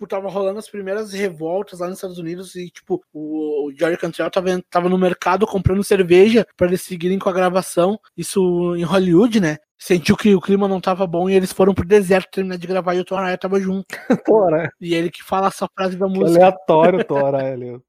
tipo, 0.00 0.06
tava 0.06 0.28
rolando 0.28 0.58
as 0.58 0.68
primeiras 0.68 1.12
revoltas 1.12 1.80
lá 1.80 1.88
nos 1.88 1.98
Estados 1.98 2.18
Unidos 2.18 2.54
e, 2.54 2.70
tipo, 2.70 3.02
o, 3.12 3.68
o 3.68 3.72
Jerry 3.72 3.98
Cantrell 3.98 4.30
tava, 4.30 4.62
tava 4.70 4.88
no 4.88 4.96
mercado 4.96 5.46
comprando 5.46 5.84
cerveja 5.84 6.46
para 6.56 6.68
eles 6.68 6.80
seguirem 6.80 7.18
com 7.18 7.28
a 7.28 7.32
gravação. 7.32 8.00
Isso 8.16 8.74
em 8.76 8.82
Hollywood, 8.82 9.40
né? 9.40 9.58
Sentiu 9.78 10.16
que 10.16 10.34
o 10.34 10.40
clima 10.40 10.66
não 10.66 10.80
tava 10.80 11.06
bom 11.06 11.28
e 11.28 11.34
eles 11.34 11.52
foram 11.52 11.74
pro 11.74 11.86
deserto 11.86 12.30
terminar 12.30 12.56
de 12.56 12.66
gravar 12.66 12.94
e 12.94 13.00
o 13.00 13.04
Tom 13.04 13.16
Araya 13.16 13.36
tava 13.36 13.60
junto. 13.60 13.86
Tora. 14.24 14.70
E 14.80 14.94
ele 14.94 15.10
que 15.10 15.22
fala 15.22 15.48
essa 15.48 15.68
frase 15.74 15.96
da 15.96 16.06
música. 16.06 16.38
Aleatório, 16.38 17.04
Tora, 17.04 17.52
ali. 17.52 17.80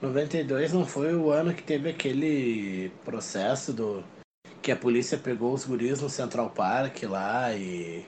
92 0.00 0.72
não 0.72 0.86
foi 0.86 1.14
o 1.14 1.30
ano 1.30 1.52
que 1.52 1.62
teve 1.62 1.90
aquele 1.90 2.92
processo 3.04 3.72
do 3.72 4.04
que 4.62 4.70
a 4.70 4.76
polícia 4.76 5.18
pegou 5.18 5.52
os 5.52 5.64
guris 5.64 6.00
no 6.00 6.08
Central 6.08 6.50
Park 6.50 7.02
lá 7.02 7.52
e 7.52 8.04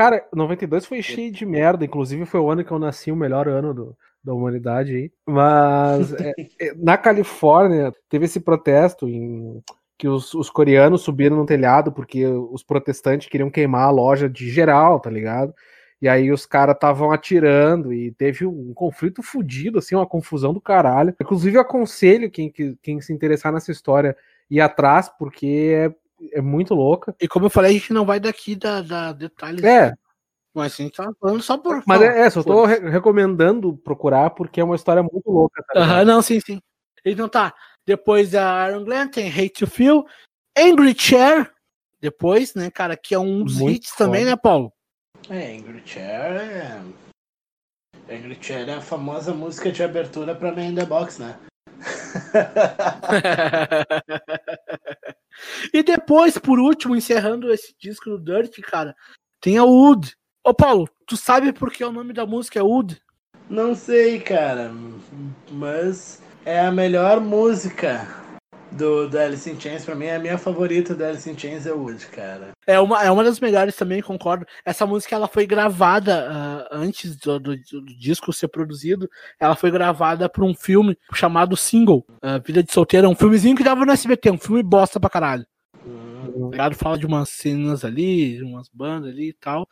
Cara, 0.00 0.26
92 0.34 0.86
foi 0.86 1.02
cheio 1.02 1.30
de 1.30 1.44
merda, 1.44 1.84
inclusive 1.84 2.24
foi 2.24 2.40
o 2.40 2.50
ano 2.50 2.64
que 2.64 2.70
eu 2.70 2.78
nasci, 2.78 3.12
o 3.12 3.16
melhor 3.16 3.46
ano 3.46 3.74
do, 3.74 3.96
da 4.24 4.32
humanidade 4.32 4.96
aí. 4.96 5.12
Mas 5.26 6.14
é, 6.16 6.32
é, 6.58 6.74
na 6.74 6.96
Califórnia 6.96 7.92
teve 8.08 8.24
esse 8.24 8.40
protesto 8.40 9.06
em 9.06 9.62
que 9.98 10.08
os, 10.08 10.32
os, 10.32 10.48
coreanos 10.48 11.02
subiram 11.02 11.36
no 11.36 11.44
telhado 11.44 11.92
porque 11.92 12.24
os 12.24 12.62
protestantes 12.62 13.28
queriam 13.28 13.50
queimar 13.50 13.82
a 13.82 13.90
loja 13.90 14.26
de 14.26 14.48
geral, 14.48 15.00
tá 15.00 15.10
ligado? 15.10 15.52
E 16.00 16.08
aí 16.08 16.32
os 16.32 16.46
caras 16.46 16.76
estavam 16.76 17.12
atirando 17.12 17.92
e 17.92 18.10
teve 18.12 18.46
um 18.46 18.72
conflito 18.72 19.22
fudido, 19.22 19.80
assim, 19.80 19.94
uma 19.94 20.06
confusão 20.06 20.54
do 20.54 20.62
caralho. 20.62 21.14
Inclusive 21.20 21.58
aconselho 21.58 22.30
quem, 22.30 22.50
quem 22.80 23.02
se 23.02 23.12
interessar 23.12 23.52
nessa 23.52 23.70
história 23.70 24.16
ir 24.50 24.62
atrás, 24.62 25.10
porque 25.10 25.72
é, 25.76 25.94
é 26.32 26.40
muito 26.40 26.74
louca. 26.74 27.14
E 27.20 27.26
como 27.26 27.46
eu 27.46 27.50
falei, 27.50 27.70
a 27.70 27.74
gente 27.74 27.92
não 27.92 28.04
vai 28.04 28.20
daqui 28.20 28.54
dar, 28.54 28.82
dar 28.82 29.12
detalhes. 29.12 29.64
É. 29.64 29.94
Mas 30.54 30.74
a 30.74 30.82
gente 30.82 30.96
tá 30.96 31.10
falando 31.20 31.42
só 31.42 31.56
por. 31.56 31.82
Mas 31.86 32.02
é, 32.02 32.22
é 32.22 32.30
só 32.30 32.42
tô 32.42 32.64
re 32.64 32.90
recomendando 32.90 33.76
procurar 33.76 34.30
porque 34.30 34.60
é 34.60 34.64
uma 34.64 34.74
história 34.74 35.02
muito 35.02 35.30
louca. 35.30 35.62
Tá 35.62 35.80
Aham, 35.80 36.04
não, 36.04 36.22
sim, 36.22 36.40
sim. 36.40 36.60
Então 37.04 37.28
tá. 37.28 37.54
Depois 37.86 38.32
da 38.32 38.68
Iron 38.68 38.84
Glenn 38.84 39.08
tem 39.08 39.30
Hate 39.30 39.50
to 39.50 39.66
Feel, 39.66 40.04
Angry 40.58 40.94
Chair, 40.96 41.50
depois, 42.00 42.54
né, 42.54 42.70
cara, 42.70 42.96
que 42.96 43.14
é 43.14 43.18
um 43.18 43.44
dos 43.44 43.58
muito 43.58 43.76
hits 43.76 43.90
foda. 43.90 44.04
também, 44.04 44.24
né, 44.24 44.36
Paulo? 44.36 44.72
É, 45.28 45.56
Angry 45.56 45.82
Chair 45.84 46.36
é. 46.36 46.80
Angry 48.12 48.38
Chair 48.40 48.68
é 48.68 48.74
a 48.74 48.80
famosa 48.80 49.32
música 49.32 49.70
de 49.70 49.82
abertura 49.82 50.34
pra 50.34 50.52
Man 50.52 50.66
in 50.66 50.74
the 50.74 50.84
Box, 50.84 51.18
né? 51.18 51.38
e 55.72 55.82
depois, 55.82 56.36
por 56.38 56.58
último, 56.58 56.96
encerrando 56.96 57.52
esse 57.52 57.74
disco 57.78 58.10
do 58.10 58.18
Dirt, 58.18 58.60
cara, 58.62 58.94
tem 59.40 59.58
a 59.58 59.64
Wood. 59.64 60.14
Ô 60.44 60.54
Paulo, 60.54 60.88
tu 61.06 61.16
sabe 61.16 61.52
por 61.52 61.70
que 61.70 61.84
o 61.84 61.92
nome 61.92 62.12
da 62.12 62.26
música 62.26 62.58
é 62.58 62.62
Wood? 62.62 63.00
Não 63.48 63.74
sei, 63.74 64.20
cara, 64.20 64.70
mas 65.50 66.22
é 66.44 66.60
a 66.60 66.70
melhor 66.70 67.20
música 67.20 68.19
do, 68.72 69.08
do 69.08 69.18
Alice 69.18 69.48
in 69.50 69.58
Chains, 69.58 69.84
pra 69.84 69.94
mim, 69.94 70.06
é 70.06 70.16
a 70.16 70.18
minha 70.18 70.38
favorita 70.38 70.94
do 70.94 71.04
Alice 71.04 71.28
in 71.28 71.36
Chains 71.36 71.66
é 71.66 71.72
Wood, 71.72 72.06
cara. 72.06 72.52
É 72.66 72.78
uma, 72.78 73.02
é 73.02 73.10
uma 73.10 73.24
das 73.24 73.40
melhores 73.40 73.74
também, 73.76 74.00
concordo. 74.00 74.46
Essa 74.64 74.86
música 74.86 75.14
ela 75.14 75.28
foi 75.28 75.46
gravada 75.46 76.28
uh, 76.30 76.76
antes 76.76 77.16
do, 77.16 77.38
do, 77.38 77.56
do, 77.56 77.84
disco 77.98 78.32
ser 78.32 78.48
produzido. 78.48 79.08
Ela 79.38 79.56
foi 79.56 79.70
gravada 79.70 80.28
por 80.28 80.44
um 80.44 80.54
filme 80.54 80.96
chamado 81.14 81.56
Single, 81.56 82.04
uh, 82.22 82.40
Vida 82.44 82.62
de 82.62 82.72
Solteira. 82.72 83.08
Um 83.08 83.16
filmezinho 83.16 83.56
que 83.56 83.64
dava 83.64 83.84
no 83.84 83.92
SBT, 83.92 84.30
um 84.30 84.38
filme 84.38 84.62
bosta 84.62 85.00
pra 85.00 85.10
caralho. 85.10 85.46
Hum. 85.84 86.50
Fala 86.74 86.98
de 86.98 87.06
umas 87.06 87.28
cenas 87.28 87.84
ali, 87.84 88.42
umas 88.42 88.68
bandas 88.68 89.10
ali 89.10 89.30
e 89.30 89.34
tal. 89.34 89.68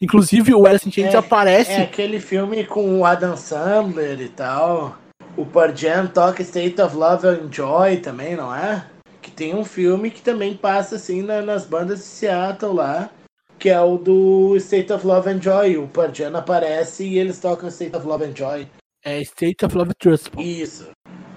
Inclusive 0.00 0.54
o 0.54 0.66
Alice 0.66 0.86
in 0.86 0.92
Chains 0.92 1.14
é, 1.14 1.16
aparece. 1.16 1.72
É 1.72 1.82
aquele 1.82 2.20
filme 2.20 2.64
com 2.64 3.00
o 3.00 3.04
Adam 3.04 3.36
Sandler 3.36 4.20
e 4.20 4.28
tal. 4.28 4.96
O 5.36 5.44
Pearl 5.44 5.72
toca 6.14 6.42
State 6.42 6.80
of 6.80 6.96
Love 6.96 7.26
and 7.26 7.52
Joy 7.52 7.98
também, 7.98 8.34
não 8.34 8.54
é? 8.54 8.86
Que 9.20 9.30
tem 9.30 9.54
um 9.54 9.64
filme 9.64 10.10
que 10.10 10.22
também 10.22 10.56
passa 10.56 10.96
assim 10.96 11.20
na, 11.22 11.42
nas 11.42 11.66
bandas 11.66 11.98
de 11.98 12.04
Seattle 12.04 12.72
lá, 12.72 13.10
que 13.58 13.68
é 13.68 13.80
o 13.80 13.98
do 13.98 14.56
State 14.56 14.92
of 14.92 15.06
Love 15.06 15.28
and 15.28 15.42
Joy. 15.42 15.76
O 15.76 15.88
Pearl 15.88 16.36
aparece 16.36 17.04
e 17.04 17.18
eles 17.18 17.38
tocam 17.38 17.68
State 17.68 17.94
of 17.94 18.06
Love 18.06 18.24
and 18.24 18.34
Joy. 18.34 18.66
É 19.04 19.20
State 19.20 19.64
of 19.64 19.76
Love 19.76 19.90
and 19.90 19.98
Trust. 19.98 20.30
Pô. 20.30 20.40
Isso. 20.40 20.88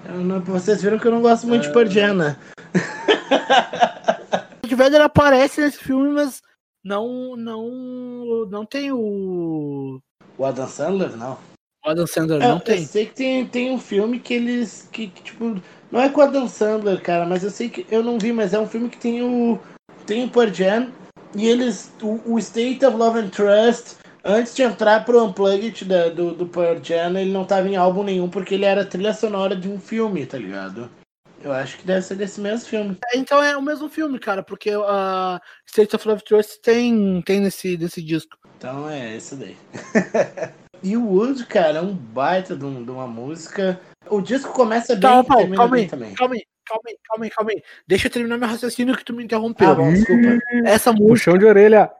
Não, 0.08 0.40
vocês 0.40 0.82
viram 0.82 0.98
que 0.98 1.06
eu 1.06 1.12
não 1.12 1.22
gosto 1.22 1.46
muito 1.46 1.64
uh... 1.64 1.68
de 1.68 1.72
Pearl 1.72 2.14
né? 2.14 2.36
O 4.72 4.76
Vedder 4.76 5.00
aparece 5.00 5.60
nesse 5.60 5.78
filme, 5.78 6.10
mas 6.10 6.40
não, 6.82 7.36
não, 7.36 8.46
não 8.48 8.64
tem 8.64 8.92
o. 8.92 10.00
O 10.38 10.44
Adam 10.44 10.68
Sandler, 10.68 11.16
não. 11.16 11.36
O 11.84 11.88
Adam 11.88 12.06
Sandler 12.06 12.42
é, 12.42 12.48
não 12.48 12.60
tem. 12.60 12.80
Eu 12.80 12.86
sei 12.86 13.06
que 13.06 13.14
tem, 13.14 13.46
tem 13.46 13.70
um 13.70 13.78
filme 13.78 14.20
que 14.20 14.34
eles. 14.34 14.88
Que, 14.92 15.08
que, 15.08 15.22
tipo. 15.22 15.60
Não 15.90 16.00
é 16.00 16.08
com 16.08 16.20
o 16.20 16.24
Adam 16.24 16.46
Sandler, 16.46 17.00
cara, 17.00 17.24
mas 17.24 17.42
eu 17.42 17.50
sei 17.50 17.68
que. 17.68 17.86
Eu 17.90 18.02
não 18.02 18.18
vi, 18.18 18.32
mas 18.32 18.52
é 18.52 18.58
um 18.58 18.66
filme 18.66 18.88
que 18.88 18.98
tem 18.98 19.22
o. 19.22 19.58
Tem 20.06 20.24
o 20.24 20.30
Pearl 20.30 20.52
Jam. 20.52 20.92
E 21.34 21.48
eles. 21.48 21.92
O, 22.02 22.20
o, 22.34 22.38
State 22.38 22.84
of 22.84 22.96
Love 22.96 23.20
and 23.20 23.28
Trust. 23.30 23.96
Antes 24.22 24.54
de 24.54 24.62
entrar 24.62 25.06
pro 25.06 25.24
Unplugged 25.24 25.86
da, 25.86 26.10
do, 26.10 26.34
do 26.34 26.46
Pearl 26.46 26.78
Jam, 26.82 27.18
ele 27.18 27.32
não 27.32 27.46
tava 27.46 27.66
em 27.66 27.76
álbum 27.76 28.02
nenhum, 28.02 28.28
porque 28.28 28.54
ele 28.54 28.66
era 28.66 28.84
trilha 28.84 29.14
sonora 29.14 29.56
de 29.56 29.66
um 29.66 29.80
filme, 29.80 30.26
tá 30.26 30.36
ligado? 30.36 30.90
Eu 31.42 31.52
acho 31.52 31.78
que 31.78 31.86
deve 31.86 32.02
ser 32.02 32.16
desse 32.16 32.38
mesmo 32.38 32.68
filme. 32.68 32.98
É, 33.06 33.16
então 33.16 33.42
é 33.42 33.56
o 33.56 33.62
mesmo 33.62 33.88
filme, 33.88 34.18
cara, 34.18 34.42
porque 34.42 34.72
a 34.72 35.36
uh, 35.36 35.46
State 35.66 35.96
of 35.96 36.06
Love 36.06 36.22
Trust 36.22 36.60
tem, 36.60 37.22
tem 37.22 37.40
nesse, 37.40 37.78
nesse 37.78 38.02
disco. 38.02 38.36
Então 38.58 38.90
é 38.90 39.16
esse 39.16 39.36
daí. 39.36 39.56
E 40.82 40.96
o 40.96 41.06
Wood, 41.06 41.44
cara, 41.46 41.78
é 41.78 41.82
um 41.82 41.94
baita 41.94 42.56
de, 42.56 42.64
um, 42.64 42.84
de 42.84 42.90
uma 42.90 43.06
música. 43.06 43.80
O 44.08 44.20
disco 44.20 44.52
começa 44.52 44.94
bem 44.94 45.24
Paulo, 45.24 45.54
calma 45.54 45.68
bem 45.68 45.84
aí, 45.84 45.88
também. 45.88 46.14
Calma 46.14 46.34
aí, 46.34 46.42
calma 46.64 46.82
aí, 46.88 46.96
calma 47.04 47.24
aí, 47.24 47.30
calma 47.30 47.50
aí. 47.50 47.62
Deixa 47.86 48.06
eu 48.06 48.10
terminar 48.10 48.38
meu 48.38 48.48
raciocínio 48.48 48.96
que 48.96 49.04
tu 49.04 49.12
me 49.12 49.24
interrompeu. 49.24 49.70
Ah, 49.70 49.74
bom, 49.74 49.92
desculpa. 49.92 50.38
Essa 50.64 50.92
música. 50.92 51.08
Puxão 51.08 51.38
de 51.38 51.44
orelha. 51.44 51.90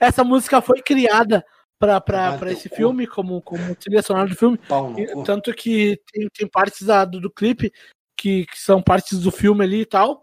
Essa 0.00 0.24
música 0.24 0.60
foi 0.60 0.80
criada 0.82 1.44
pra, 1.78 2.00
pra, 2.00 2.38
pra 2.38 2.52
esse 2.52 2.68
filme, 2.68 3.06
como, 3.06 3.40
como 3.42 3.74
trilha 3.74 4.02
sonora 4.02 4.28
do 4.28 4.36
filme. 4.36 4.58
E, 4.96 5.24
tanto 5.24 5.52
que 5.52 6.00
tem, 6.12 6.28
tem 6.28 6.48
partes 6.48 6.86
da, 6.86 7.04
do, 7.04 7.20
do 7.20 7.30
clipe 7.30 7.72
que, 8.16 8.46
que 8.46 8.60
são 8.60 8.80
partes 8.80 9.18
do 9.20 9.32
filme 9.32 9.64
ali 9.64 9.80
e 9.80 9.86
tal. 9.86 10.22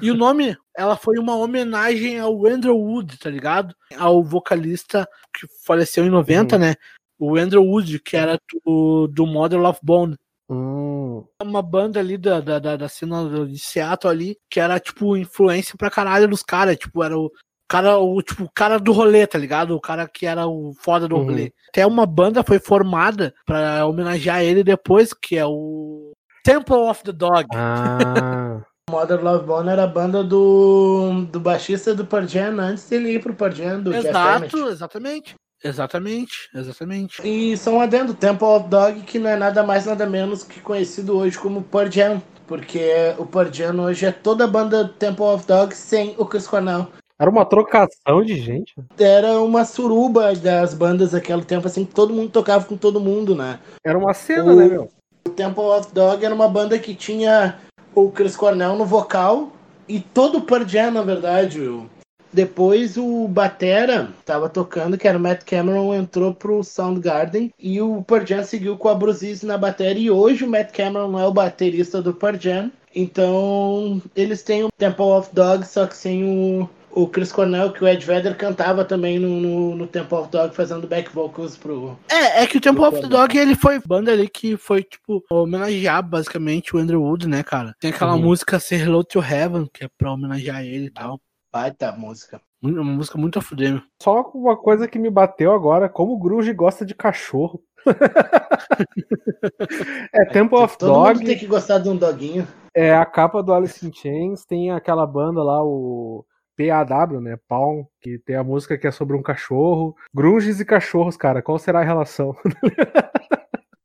E 0.00 0.10
o 0.10 0.14
nome, 0.14 0.56
ela 0.76 0.96
foi 0.96 1.18
uma 1.18 1.34
homenagem 1.34 2.18
ao 2.20 2.46
Andrew 2.46 2.76
Wood, 2.76 3.18
tá 3.18 3.28
ligado? 3.28 3.74
Ao 3.96 4.22
vocalista 4.22 5.08
que 5.34 5.46
faleceu 5.64 6.04
em 6.04 6.10
90, 6.10 6.54
uhum. 6.54 6.62
né? 6.62 6.74
O 7.18 7.36
Andrew 7.36 7.64
Wood, 7.64 8.00
que 8.00 8.16
era 8.16 8.38
do, 8.64 9.08
do 9.08 9.26
Model 9.26 9.64
of 9.64 9.80
Bone. 9.82 10.16
Hum. 10.50 11.24
Uma 11.42 11.60
banda 11.60 12.00
ali 12.00 12.16
da, 12.16 12.40
da, 12.40 12.76
da 12.76 12.88
cena 12.88 13.46
de 13.46 13.58
Seattle 13.58 14.10
ali, 14.10 14.36
que 14.50 14.60
era, 14.60 14.78
tipo, 14.78 15.16
influência 15.16 15.74
pra 15.76 15.90
caralho 15.90 16.28
dos 16.28 16.42
caras. 16.42 16.76
Tipo, 16.76 17.02
era 17.02 17.18
o 17.18 17.30
cara, 17.68 17.98
o 17.98 18.22
tipo, 18.22 18.48
cara 18.54 18.78
do 18.78 18.92
rolê, 18.92 19.26
tá 19.26 19.38
ligado? 19.38 19.76
O 19.76 19.80
cara 19.80 20.08
que 20.08 20.26
era 20.26 20.46
o 20.46 20.72
foda 20.80 21.06
do 21.06 21.16
uhum. 21.16 21.24
rolê. 21.24 21.52
Até 21.68 21.86
uma 21.86 22.06
banda 22.06 22.42
foi 22.42 22.58
formada 22.58 23.34
pra 23.44 23.86
homenagear 23.86 24.42
ele 24.42 24.64
depois, 24.64 25.12
que 25.12 25.36
é 25.36 25.44
o 25.44 26.12
Temple 26.42 26.76
of 26.76 27.04
the 27.04 27.12
Dog. 27.12 27.46
Ah. 27.54 28.62
Modern 28.88 29.22
Love 29.22 29.44
Bone 29.44 29.68
era 29.68 29.84
a 29.84 29.86
banda 29.86 30.24
do, 30.24 31.26
do 31.30 31.38
baixista 31.38 31.94
do 31.94 32.06
Pearl 32.06 32.26
Jam 32.26 32.58
antes 32.58 32.88
dele 32.88 33.10
ir 33.10 33.22
pro 33.22 33.34
Pearl 33.34 33.52
Jam, 33.52 33.82
do 33.82 33.94
Exato, 33.94 34.68
exatamente. 34.68 35.34
Exatamente, 35.62 36.48
exatamente. 36.54 37.20
E 37.26 37.56
são 37.56 37.80
adendo, 37.80 38.14
Temple 38.14 38.46
of 38.46 38.68
Dog, 38.68 39.00
que 39.00 39.18
não 39.18 39.30
é 39.30 39.36
nada 39.36 39.62
mais 39.62 39.86
nada 39.86 40.06
menos 40.06 40.44
que 40.44 40.60
conhecido 40.60 41.16
hoje 41.16 41.38
como 41.38 41.62
Pearl 41.62 41.90
Jam, 41.90 42.22
porque 42.46 43.14
o 43.18 43.26
Pearl 43.26 43.52
Jam 43.52 43.80
hoje 43.80 44.06
é 44.06 44.12
toda 44.12 44.44
a 44.44 44.48
banda 44.48 44.88
Temple 44.98 45.24
of 45.24 45.46
Dog 45.46 45.74
sem 45.74 46.14
o 46.16 46.24
Chris 46.24 46.46
Cornell. 46.46 46.86
Era 47.20 47.28
uma 47.28 47.44
trocação 47.44 48.22
de 48.24 48.36
gente? 48.36 48.74
Era 48.96 49.40
uma 49.40 49.64
suruba 49.64 50.32
das 50.36 50.72
bandas 50.72 51.10
daquele 51.10 51.44
tempo, 51.44 51.66
assim, 51.66 51.84
que 51.84 51.92
todo 51.92 52.14
mundo 52.14 52.30
tocava 52.30 52.64
com 52.64 52.76
todo 52.76 53.00
mundo, 53.00 53.34
né? 53.34 53.58
Era 53.84 53.98
uma 53.98 54.14
cena, 54.14 54.52
o, 54.52 54.56
né, 54.56 54.68
meu? 54.68 54.88
O 55.26 55.30
Temple 55.30 55.64
of 55.64 55.92
Dog 55.92 56.24
era 56.24 56.34
uma 56.34 56.48
banda 56.48 56.78
que 56.78 56.94
tinha 56.94 57.58
o 57.92 58.12
Chris 58.12 58.36
Cornell 58.36 58.76
no 58.76 58.84
vocal 58.84 59.50
e 59.88 59.98
todo 59.98 60.38
o 60.38 60.42
Pearl 60.42 60.64
Jam, 60.64 60.92
na 60.92 61.02
verdade, 61.02 61.60
o 61.60 61.90
depois 62.32 62.96
o 62.96 63.26
Batera 63.28 64.10
tava 64.24 64.48
tocando, 64.48 64.98
que 64.98 65.08
era 65.08 65.18
o 65.18 65.20
Matt 65.20 65.44
Cameron, 65.44 65.94
entrou 65.94 66.34
pro 66.34 66.62
Soundgarden 66.62 67.52
e 67.58 67.80
o 67.80 68.02
Pearl 68.02 68.26
Jam 68.26 68.44
seguiu 68.44 68.76
com 68.76 68.88
a 68.88 68.94
Bruzice 68.94 69.46
na 69.46 69.56
bateria 69.56 70.06
e 70.06 70.10
hoje 70.10 70.44
o 70.44 70.50
Matt 70.50 70.72
Cameron 70.72 71.18
é 71.18 71.26
o 71.26 71.32
baterista 71.32 72.02
do 72.02 72.12
Pearl 72.12 72.36
Jam. 72.38 72.70
Então 72.94 74.02
eles 74.14 74.42
têm 74.42 74.64
o 74.64 74.70
Temple 74.76 75.04
of 75.04 75.30
Dogs, 75.32 75.72
só 75.72 75.86
que 75.86 75.96
sem 75.96 76.24
o, 76.24 76.68
o 76.90 77.06
Chris 77.06 77.30
Cornell, 77.30 77.72
que 77.72 77.84
o 77.84 77.88
Ed 77.88 78.04
Vedder 78.04 78.36
cantava 78.36 78.84
também 78.84 79.18
no, 79.18 79.40
no, 79.40 79.76
no, 79.76 79.86
Temple 79.86 80.18
of 80.18 80.30
Dog, 80.30 80.54
fazendo 80.54 80.86
back 80.86 81.14
vocals 81.14 81.56
pro. 81.56 81.98
É, 82.10 82.42
é 82.42 82.46
que 82.46 82.56
o 82.56 82.60
Temple 82.60 82.84
of 82.84 83.00
Dog 83.06 83.36
ele 83.36 83.54
foi 83.54 83.80
banda 83.86 84.12
ali 84.12 84.28
que 84.28 84.56
foi, 84.56 84.82
tipo, 84.82 85.22
homenagear 85.30 86.02
basicamente 86.02 86.74
o 86.74 86.78
Andrew 86.78 87.02
Wood, 87.02 87.28
né, 87.28 87.42
cara? 87.42 87.74
Tem 87.78 87.90
aquela 87.90 88.14
uhum. 88.14 88.22
música 88.22 88.58
Say 88.58 88.80
Hello 88.80 89.04
to 89.04 89.20
Heaven, 89.20 89.68
que 89.72 89.84
é 89.84 89.88
pra 89.96 90.12
homenagear 90.12 90.62
ele 90.62 90.86
e 90.86 90.90
tal. 90.90 91.20
Baita 91.52 91.92
música. 91.92 92.40
Uma 92.62 92.84
música 92.84 93.16
muito 93.16 93.38
a 93.38 93.42
fuder. 93.42 93.82
Só 94.02 94.20
uma 94.34 94.56
coisa 94.56 94.88
que 94.88 94.98
me 94.98 95.08
bateu 95.08 95.52
agora, 95.52 95.88
como 95.88 96.12
o 96.12 96.18
Grunge 96.18 96.52
gosta 96.52 96.84
de 96.84 96.94
cachorro. 96.94 97.62
é 100.12 100.24
Temple 100.26 100.58
of 100.58 100.76
Todo 100.76 100.92
Dog. 100.92 101.18
Mundo 101.18 101.26
tem 101.26 101.38
que 101.38 101.46
gostar 101.46 101.78
de 101.78 101.88
um 101.88 101.96
doguinho. 101.96 102.46
É 102.74 102.94
a 102.94 103.06
capa 103.06 103.42
do 103.42 103.54
Alice 103.54 103.86
in 103.86 103.92
Chains, 103.92 104.44
tem 104.44 104.70
aquela 104.70 105.06
banda 105.06 105.42
lá, 105.42 105.64
o 105.64 106.24
PAW, 106.56 107.20
né? 107.20 107.38
Palm, 107.48 107.84
que 108.00 108.18
tem 108.18 108.36
a 108.36 108.44
música 108.44 108.76
que 108.76 108.86
é 108.86 108.90
sobre 108.90 109.16
um 109.16 109.22
cachorro. 109.22 109.96
Grunges 110.12 110.60
e 110.60 110.64
cachorros, 110.64 111.16
cara, 111.16 111.40
qual 111.40 111.58
será 111.58 111.80
a 111.80 111.84
relação? 111.84 112.36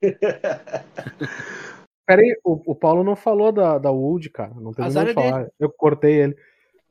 Peraí, 2.05 2.35
o, 2.43 2.71
o 2.71 2.75
Paulo 2.75 3.03
não 3.03 3.15
falou 3.15 3.51
da, 3.51 3.77
da 3.77 3.89
Wood, 3.89 4.29
cara. 4.31 4.53
Não 4.55 4.73
tem 4.73 4.83
Azar 4.83 5.05
de 5.05 5.11
é 5.11 5.13
falar. 5.13 5.47
Eu 5.59 5.69
cortei 5.69 6.21
ele. 6.21 6.35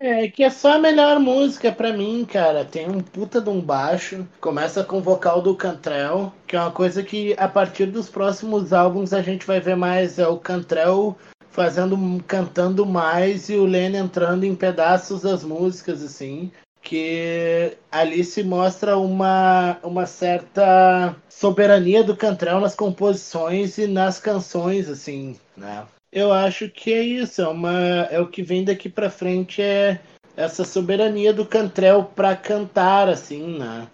É, 0.04 0.26
que 0.26 0.42
é 0.42 0.50
só 0.50 0.72
a 0.72 0.78
melhor 0.80 1.20
música 1.20 1.70
pra 1.70 1.92
mim, 1.92 2.24
cara. 2.24 2.64
Tem 2.64 2.90
um 2.90 3.00
puta 3.00 3.40
de 3.40 3.48
um 3.48 3.60
baixo. 3.60 4.26
Começa 4.40 4.82
com 4.82 4.98
o 4.98 5.00
vocal 5.00 5.40
do 5.40 5.54
Cantrell, 5.54 6.32
que 6.44 6.56
é 6.56 6.60
uma 6.60 6.72
coisa 6.72 7.04
que 7.04 7.36
a 7.38 7.46
partir 7.46 7.86
dos 7.86 8.08
próximos 8.08 8.72
álbuns 8.72 9.12
a 9.12 9.22
gente 9.22 9.46
vai 9.46 9.60
ver 9.60 9.76
mais. 9.76 10.18
É 10.18 10.26
o 10.26 10.38
Cantrell 10.38 11.16
fazendo, 11.50 11.96
cantando 12.24 12.84
mais 12.84 13.48
e 13.48 13.54
o 13.54 13.64
Lenny 13.64 13.96
entrando 13.96 14.42
em 14.42 14.56
pedaços 14.56 15.22
das 15.22 15.44
músicas, 15.44 16.02
assim. 16.02 16.50
Que 16.82 17.76
ali 17.88 18.24
se 18.24 18.42
mostra 18.42 18.98
uma, 18.98 19.78
uma 19.84 20.04
certa 20.04 21.14
soberania 21.28 22.02
do 22.02 22.16
Cantrell 22.16 22.58
nas 22.58 22.74
composições 22.74 23.78
e 23.78 23.86
nas 23.86 24.18
canções, 24.18 24.88
assim, 24.88 25.38
né? 25.56 25.84
Eu 26.12 26.30
acho 26.30 26.68
que 26.68 26.92
é 26.92 27.02
isso, 27.02 27.40
é, 27.40 27.48
uma, 27.48 27.72
é 28.10 28.20
o 28.20 28.28
que 28.28 28.42
vem 28.42 28.62
daqui 28.62 28.90
para 28.90 29.08
frente 29.08 29.62
é 29.62 29.98
essa 30.36 30.62
soberania 30.62 31.32
do 31.32 31.46
Cantrell 31.46 32.04
para 32.04 32.36
cantar, 32.36 33.08
assim, 33.08 33.58
né? 33.58 33.88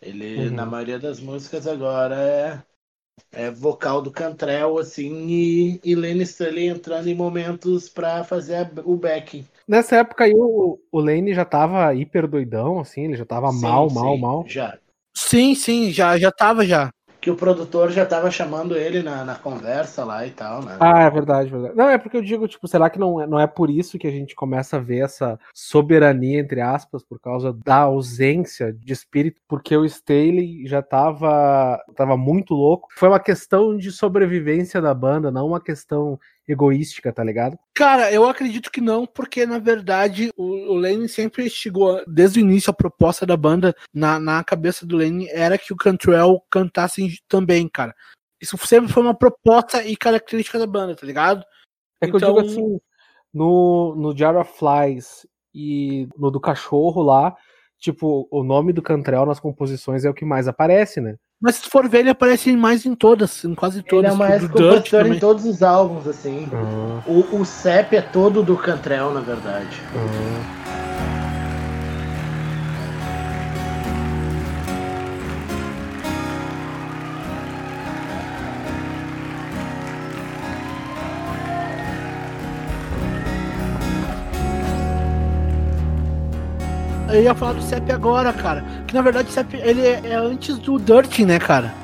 Ele, 0.00 0.46
uhum. 0.46 0.54
na 0.54 0.64
maioria 0.64 1.00
das 1.00 1.18
músicas 1.18 1.66
agora, 1.66 2.14
é, 2.14 3.46
é 3.46 3.50
vocal 3.50 4.00
do 4.00 4.12
Cantrell, 4.12 4.78
assim, 4.78 5.26
e, 5.26 5.80
e 5.84 5.96
Lane 5.96 6.22
Stanley 6.22 6.68
entrando 6.68 7.08
em 7.08 7.14
momentos 7.14 7.88
para 7.88 8.22
fazer 8.22 8.54
a, 8.54 8.70
o 8.84 8.96
backing. 8.96 9.44
Nessa 9.66 9.96
época 9.96 10.24
aí, 10.24 10.32
o, 10.36 10.78
o 10.92 11.00
Lane 11.00 11.34
já 11.34 11.44
tava 11.44 11.92
hiper 11.92 12.28
doidão, 12.28 12.78
assim, 12.78 13.06
ele 13.06 13.16
já 13.16 13.24
tava 13.24 13.50
sim, 13.50 13.60
mal, 13.60 13.90
mal, 13.90 14.14
sim, 14.14 14.20
mal. 14.20 14.44
Já. 14.46 14.78
Sim, 15.12 15.54
sim, 15.56 15.90
já, 15.90 16.16
já 16.16 16.30
tava 16.30 16.64
já 16.64 16.92
que 17.20 17.30
o 17.30 17.36
produtor 17.36 17.90
já 17.90 18.06
tava 18.06 18.30
chamando 18.30 18.76
ele 18.76 19.02
na, 19.02 19.24
na 19.24 19.34
conversa 19.34 20.04
lá 20.04 20.26
e 20.26 20.30
tal, 20.30 20.62
né? 20.62 20.76
Ah, 20.78 21.02
é 21.02 21.10
verdade, 21.10 21.50
verdade. 21.50 21.74
Não, 21.76 21.88
é 21.88 21.98
porque 21.98 22.16
eu 22.16 22.22
digo, 22.22 22.46
tipo, 22.46 22.68
será 22.68 22.88
que 22.88 22.98
não 22.98 23.20
é, 23.20 23.26
não 23.26 23.40
é 23.40 23.46
por 23.46 23.70
isso 23.70 23.98
que 23.98 24.06
a 24.06 24.10
gente 24.10 24.34
começa 24.34 24.76
a 24.76 24.80
ver 24.80 25.04
essa 25.04 25.38
soberania, 25.52 26.38
entre 26.40 26.60
aspas, 26.60 27.02
por 27.02 27.20
causa 27.20 27.52
da 27.52 27.78
ausência 27.78 28.72
de 28.72 28.92
espírito, 28.92 29.40
porque 29.48 29.76
o 29.76 29.84
Staley 29.84 30.66
já 30.66 30.80
tava, 30.80 31.82
tava 31.96 32.16
muito 32.16 32.54
louco. 32.54 32.88
Foi 32.96 33.08
uma 33.08 33.20
questão 33.20 33.76
de 33.76 33.90
sobrevivência 33.90 34.80
da 34.80 34.94
banda, 34.94 35.30
não 35.30 35.48
uma 35.48 35.60
questão 35.60 36.18
egoística, 36.48 37.12
tá 37.12 37.22
ligado? 37.22 37.58
Cara, 37.74 38.10
eu 38.10 38.26
acredito 38.26 38.70
que 38.70 38.80
não, 38.80 39.06
porque 39.06 39.44
na 39.44 39.58
verdade 39.58 40.30
o, 40.36 40.72
o 40.72 40.74
Lane 40.74 41.08
sempre 41.08 41.48
chegou, 41.50 42.02
desde 42.06 42.40
o 42.40 42.42
início, 42.42 42.70
a 42.70 42.74
proposta 42.74 43.26
da 43.26 43.36
banda 43.36 43.74
na, 43.92 44.18
na 44.18 44.42
cabeça 44.42 44.86
do 44.86 44.96
Lane 44.96 45.28
era 45.28 45.58
que 45.58 45.72
o 45.72 45.76
Cantrell 45.76 46.42
cantasse 46.50 47.18
também, 47.28 47.68
cara. 47.68 47.94
Isso 48.40 48.56
sempre 48.66 48.90
foi 48.90 49.02
uma 49.02 49.14
proposta 49.14 49.84
e 49.84 49.96
característica 49.96 50.58
da 50.58 50.66
banda, 50.66 50.96
tá 50.96 51.06
ligado? 51.06 51.44
É 52.00 52.08
que 52.08 52.16
então... 52.16 52.36
eu 52.36 52.42
digo 52.42 52.52
então 52.52 52.64
assim, 52.64 52.80
no, 53.32 53.94
no 53.96 54.16
Jar 54.16 54.36
of 54.36 54.52
Flies 54.58 55.26
e 55.54 56.08
no 56.16 56.30
do 56.30 56.40
cachorro 56.40 57.02
lá, 57.02 57.36
tipo, 57.78 58.28
o 58.30 58.42
nome 58.42 58.72
do 58.72 58.82
Cantrell 58.82 59.26
nas 59.26 59.40
composições 59.40 60.04
é 60.04 60.10
o 60.10 60.14
que 60.14 60.24
mais 60.24 60.48
aparece, 60.48 61.00
né? 61.00 61.16
Mas 61.40 61.56
se 61.56 61.70
for 61.70 61.88
ver, 61.88 62.00
ele 62.00 62.10
aparece 62.10 62.54
mais 62.56 62.84
em 62.84 62.94
todas, 62.94 63.44
em 63.44 63.54
quase 63.54 63.82
todas. 63.82 64.12
Ele 64.12 64.14
é 64.14 64.16
mais 64.16 64.48
compositor 64.48 65.06
em 65.06 65.18
todos 65.20 65.44
os 65.44 65.62
álbuns, 65.62 66.06
assim. 66.08 66.48
Uhum. 66.52 67.00
O, 67.06 67.40
o 67.40 67.44
CEP 67.44 67.96
é 67.96 68.02
todo 68.02 68.42
do 68.42 68.56
Cantrell, 68.56 69.12
na 69.12 69.20
verdade. 69.20 69.80
Uhum. 69.94 70.57
Eu 87.18 87.24
ia 87.24 87.34
falar 87.34 87.54
do 87.54 87.62
CEP 87.62 87.90
agora, 87.90 88.32
cara. 88.32 88.64
Que 88.86 88.94
na 88.94 89.02
verdade 89.02 89.28
o 89.28 89.32
CEP 89.32 89.56
ele 89.56 89.84
é, 89.84 90.00
é 90.04 90.14
antes 90.14 90.56
do 90.56 90.78
Dirty, 90.78 91.24
né, 91.24 91.40
cara? 91.40 91.74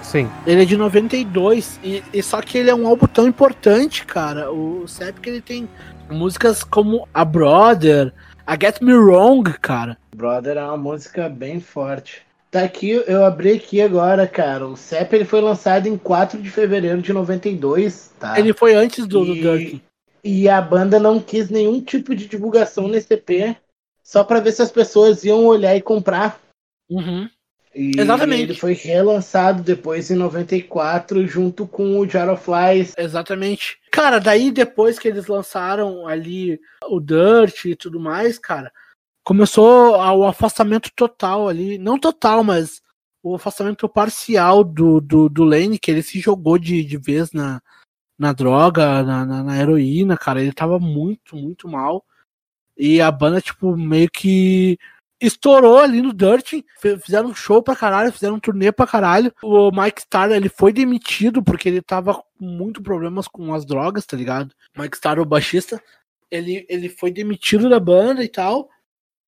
Sim. 0.00 0.30
Ele 0.46 0.62
é 0.62 0.64
de 0.64 0.76
92. 0.76 1.80
E, 1.82 2.00
e 2.12 2.22
só 2.22 2.40
que 2.40 2.58
ele 2.58 2.70
é 2.70 2.74
um 2.76 2.86
álbum 2.86 3.08
tão 3.08 3.26
importante, 3.26 4.06
cara. 4.06 4.52
O 4.52 4.86
CEP 4.86 5.20
que 5.20 5.28
ele 5.28 5.40
tem 5.40 5.68
músicas 6.08 6.62
como 6.62 7.08
A 7.12 7.24
Brother, 7.24 8.12
a 8.46 8.52
Get 8.52 8.80
Me 8.80 8.94
Wrong, 8.94 9.42
cara. 9.54 9.98
Brother 10.14 10.58
é 10.58 10.62
uma 10.62 10.76
música 10.76 11.28
bem 11.28 11.58
forte. 11.58 12.22
Tá 12.48 12.62
aqui, 12.62 12.90
eu 12.90 13.24
abri 13.24 13.54
aqui 13.54 13.82
agora, 13.82 14.28
cara. 14.28 14.64
O 14.64 14.76
CEP 14.76 15.12
ele 15.12 15.24
foi 15.24 15.40
lançado 15.40 15.88
em 15.88 15.98
4 15.98 16.40
de 16.40 16.50
fevereiro 16.50 17.02
de 17.02 17.12
92, 17.12 18.12
tá? 18.20 18.38
Ele 18.38 18.52
foi 18.52 18.76
antes 18.76 19.08
do, 19.08 19.24
e, 19.24 19.26
do 19.26 19.34
Dirty. 19.34 19.82
E 20.22 20.48
a 20.48 20.62
banda 20.62 21.00
não 21.00 21.18
quis 21.18 21.50
nenhum 21.50 21.80
tipo 21.80 22.14
de 22.14 22.28
divulgação 22.28 22.86
nesse 22.86 23.12
EP 23.12 23.56
só 24.04 24.22
para 24.22 24.40
ver 24.40 24.52
se 24.52 24.62
as 24.62 24.70
pessoas 24.70 25.24
iam 25.24 25.46
olhar 25.46 25.74
e 25.74 25.80
comprar. 25.80 26.38
Uhum. 26.88 27.28
E 27.74 27.98
Exatamente. 27.98 28.42
ele 28.42 28.54
foi 28.54 28.72
relançado 28.72 29.62
depois 29.62 30.08
em 30.10 30.14
94 30.14 31.26
junto 31.26 31.66
com 31.66 31.98
o 31.98 32.08
Jar 32.08 32.28
of 32.28 32.44
Flies. 32.44 32.94
Exatamente. 32.96 33.78
Cara, 33.90 34.20
daí 34.20 34.52
depois 34.52 34.96
que 34.98 35.08
eles 35.08 35.26
lançaram 35.26 36.06
ali 36.06 36.60
o 36.88 37.00
Dirt 37.00 37.64
e 37.64 37.74
tudo 37.74 37.98
mais, 37.98 38.38
cara, 38.38 38.70
começou 39.24 39.96
o 39.96 40.24
afastamento 40.24 40.90
total 40.94 41.48
ali, 41.48 41.76
não 41.78 41.98
total, 41.98 42.44
mas 42.44 42.80
o 43.22 43.34
afastamento 43.34 43.88
parcial 43.88 44.62
do, 44.62 45.00
do, 45.00 45.28
do 45.28 45.42
Lane, 45.42 45.78
que 45.78 45.90
ele 45.90 46.02
se 46.02 46.20
jogou 46.20 46.58
de, 46.58 46.84
de 46.84 46.98
vez 46.98 47.32
na, 47.32 47.60
na 48.16 48.32
droga, 48.32 49.02
na, 49.02 49.24
na, 49.24 49.42
na 49.42 49.58
heroína, 49.58 50.16
cara, 50.16 50.40
ele 50.40 50.52
tava 50.52 50.78
muito, 50.78 51.34
muito 51.34 51.66
mal. 51.66 52.04
E 52.76 53.00
a 53.00 53.10
banda, 53.10 53.40
tipo, 53.40 53.76
meio 53.76 54.10
que 54.10 54.78
estourou 55.20 55.78
ali 55.78 56.02
no 56.02 56.12
Dirt, 56.12 56.62
fizeram 57.02 57.30
um 57.30 57.34
show 57.34 57.62
pra 57.62 57.76
caralho, 57.76 58.12
fizeram 58.12 58.34
um 58.34 58.40
turnê 58.40 58.72
pra 58.72 58.86
caralho. 58.86 59.32
O 59.42 59.70
Mike 59.70 60.00
Starr, 60.00 60.32
ele 60.32 60.48
foi 60.48 60.72
demitido 60.72 61.42
porque 61.42 61.68
ele 61.68 61.80
tava 61.80 62.14
com 62.14 62.44
muito 62.44 62.82
problemas 62.82 63.28
com 63.28 63.54
as 63.54 63.64
drogas, 63.64 64.04
tá 64.04 64.16
ligado? 64.16 64.54
Mike 64.76 64.96
Starr, 64.96 65.20
o 65.20 65.24
baixista, 65.24 65.82
ele, 66.30 66.66
ele 66.68 66.88
foi 66.88 67.10
demitido 67.10 67.68
da 67.68 67.80
banda 67.80 68.22
e 68.22 68.28
tal. 68.28 68.68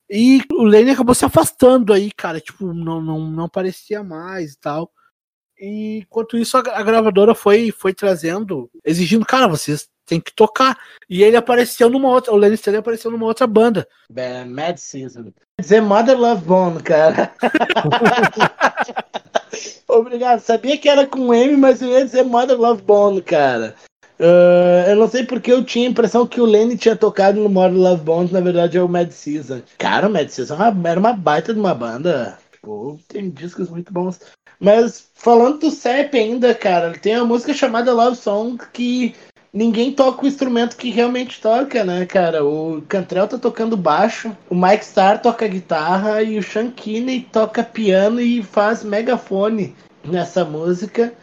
E 0.09 0.43
o 0.53 0.65
Lane 0.65 0.91
acabou 0.91 1.15
se 1.15 1.25
afastando 1.25 1.93
aí, 1.93 2.13
cara, 2.13 2.41
tipo, 2.41 2.73
não, 2.73 3.01
não, 3.01 3.31
não 3.31 3.45
aparecia 3.45 4.05
mais 4.05 4.53
e 4.53 4.59
tal. 4.59 4.93
E 5.59 5.99
enquanto 5.99 6.37
isso, 6.37 6.57
a, 6.57 6.83
gravadora 6.83 7.35
foi, 7.35 7.71
foi 7.73 7.95
trazendo, 7.95 8.71
exigindo, 8.85 9.25
cara, 9.25 9.49
vocês 9.49 9.89
tem 10.07 10.21
que 10.21 10.33
tocar. 10.33 10.79
E 11.11 11.23
ele 11.23 11.37
apareceu 11.37 11.91
numa 11.91 12.09
outra, 12.09 12.33
o 12.33 12.37
Lenny 12.37 12.55
Stanley 12.55 12.81
apareceu 12.81 13.11
numa 13.11 13.27
outra 13.27 13.47
banda. 13.47 13.87
Mad 14.45 14.77
Season. 14.77 15.33
Dizer 15.61 15.83
Mother 15.83 16.19
Love 16.19 16.45
Bone, 16.45 16.83
cara. 16.83 17.33
Obrigado. 19.89 20.41
Sabia 20.41 20.79
que 20.79 20.89
era 20.89 21.07
com 21.07 21.35
M, 21.35 21.57
mas 21.57 21.83
eu 21.83 21.89
ia 21.89 22.05
dizer 22.05 22.25
Mother 22.25 22.59
Love 22.59 22.83
Bone, 22.83 23.23
cara. 23.23 23.75
Uh, 24.19 24.89
eu 24.89 24.97
não 24.97 25.09
sei 25.09 25.25
porque 25.25 25.53
eu 25.53 25.63
tinha 25.63 25.87
a 25.87 25.91
impressão 25.91 26.27
que 26.27 26.41
o 26.41 26.47
Lenny 26.47 26.77
tinha 26.77 26.97
tocado 26.97 27.41
no 27.41 27.51
Mother 27.51 27.79
Love 27.79 28.03
Bone, 28.03 28.33
na 28.33 28.41
verdade 28.41 28.79
é 28.79 28.83
o 28.83 28.89
Mad 28.89 29.11
Season. 29.11 29.61
Cara, 29.79 30.09
o 30.09 30.11
Mad 30.11 30.29
Season 30.29 30.57
era 30.85 30.99
uma 30.99 31.13
baita 31.13 31.53
de 31.53 31.61
uma 31.61 31.75
banda. 31.75 32.39
Pô, 32.63 32.99
tem 33.09 33.31
discos 33.31 33.69
muito 33.69 33.93
bons. 33.93 34.19
Mas 34.59 35.11
falando 35.15 35.59
do 35.59 35.71
CEP 35.71 36.19
ainda, 36.19 36.55
cara, 36.55 36.99
tem 36.99 37.17
uma 37.17 37.27
música 37.27 37.53
chamada 37.53 37.93
Love 37.93 38.17
Song 38.17 38.59
que 38.73 39.15
ninguém 39.57 39.91
toca 39.91 40.23
o 40.23 40.29
instrumento 40.29 40.77
que 40.77 40.91
realmente 40.91 41.41
toca, 41.41 41.83
né, 41.83 42.05
cara? 42.05 42.45
O 42.45 42.83
Cantrell 42.83 43.27
tá 43.27 43.39
tocando 43.39 43.75
baixo, 43.77 44.37
o 44.51 44.55
Mike 44.55 44.85
Starr 44.85 45.23
toca 45.23 45.49
guitarra 45.49 46.23
e 46.23 46.39
o 46.39 46.43
Sean 46.43 46.71
Kinney 46.71 47.27
toca 47.33 47.65
piano 47.65 48.21
e 48.21 48.43
faz 48.43 48.85
megafone 48.85 49.75
nessa 50.05 50.45
música. 50.45 51.15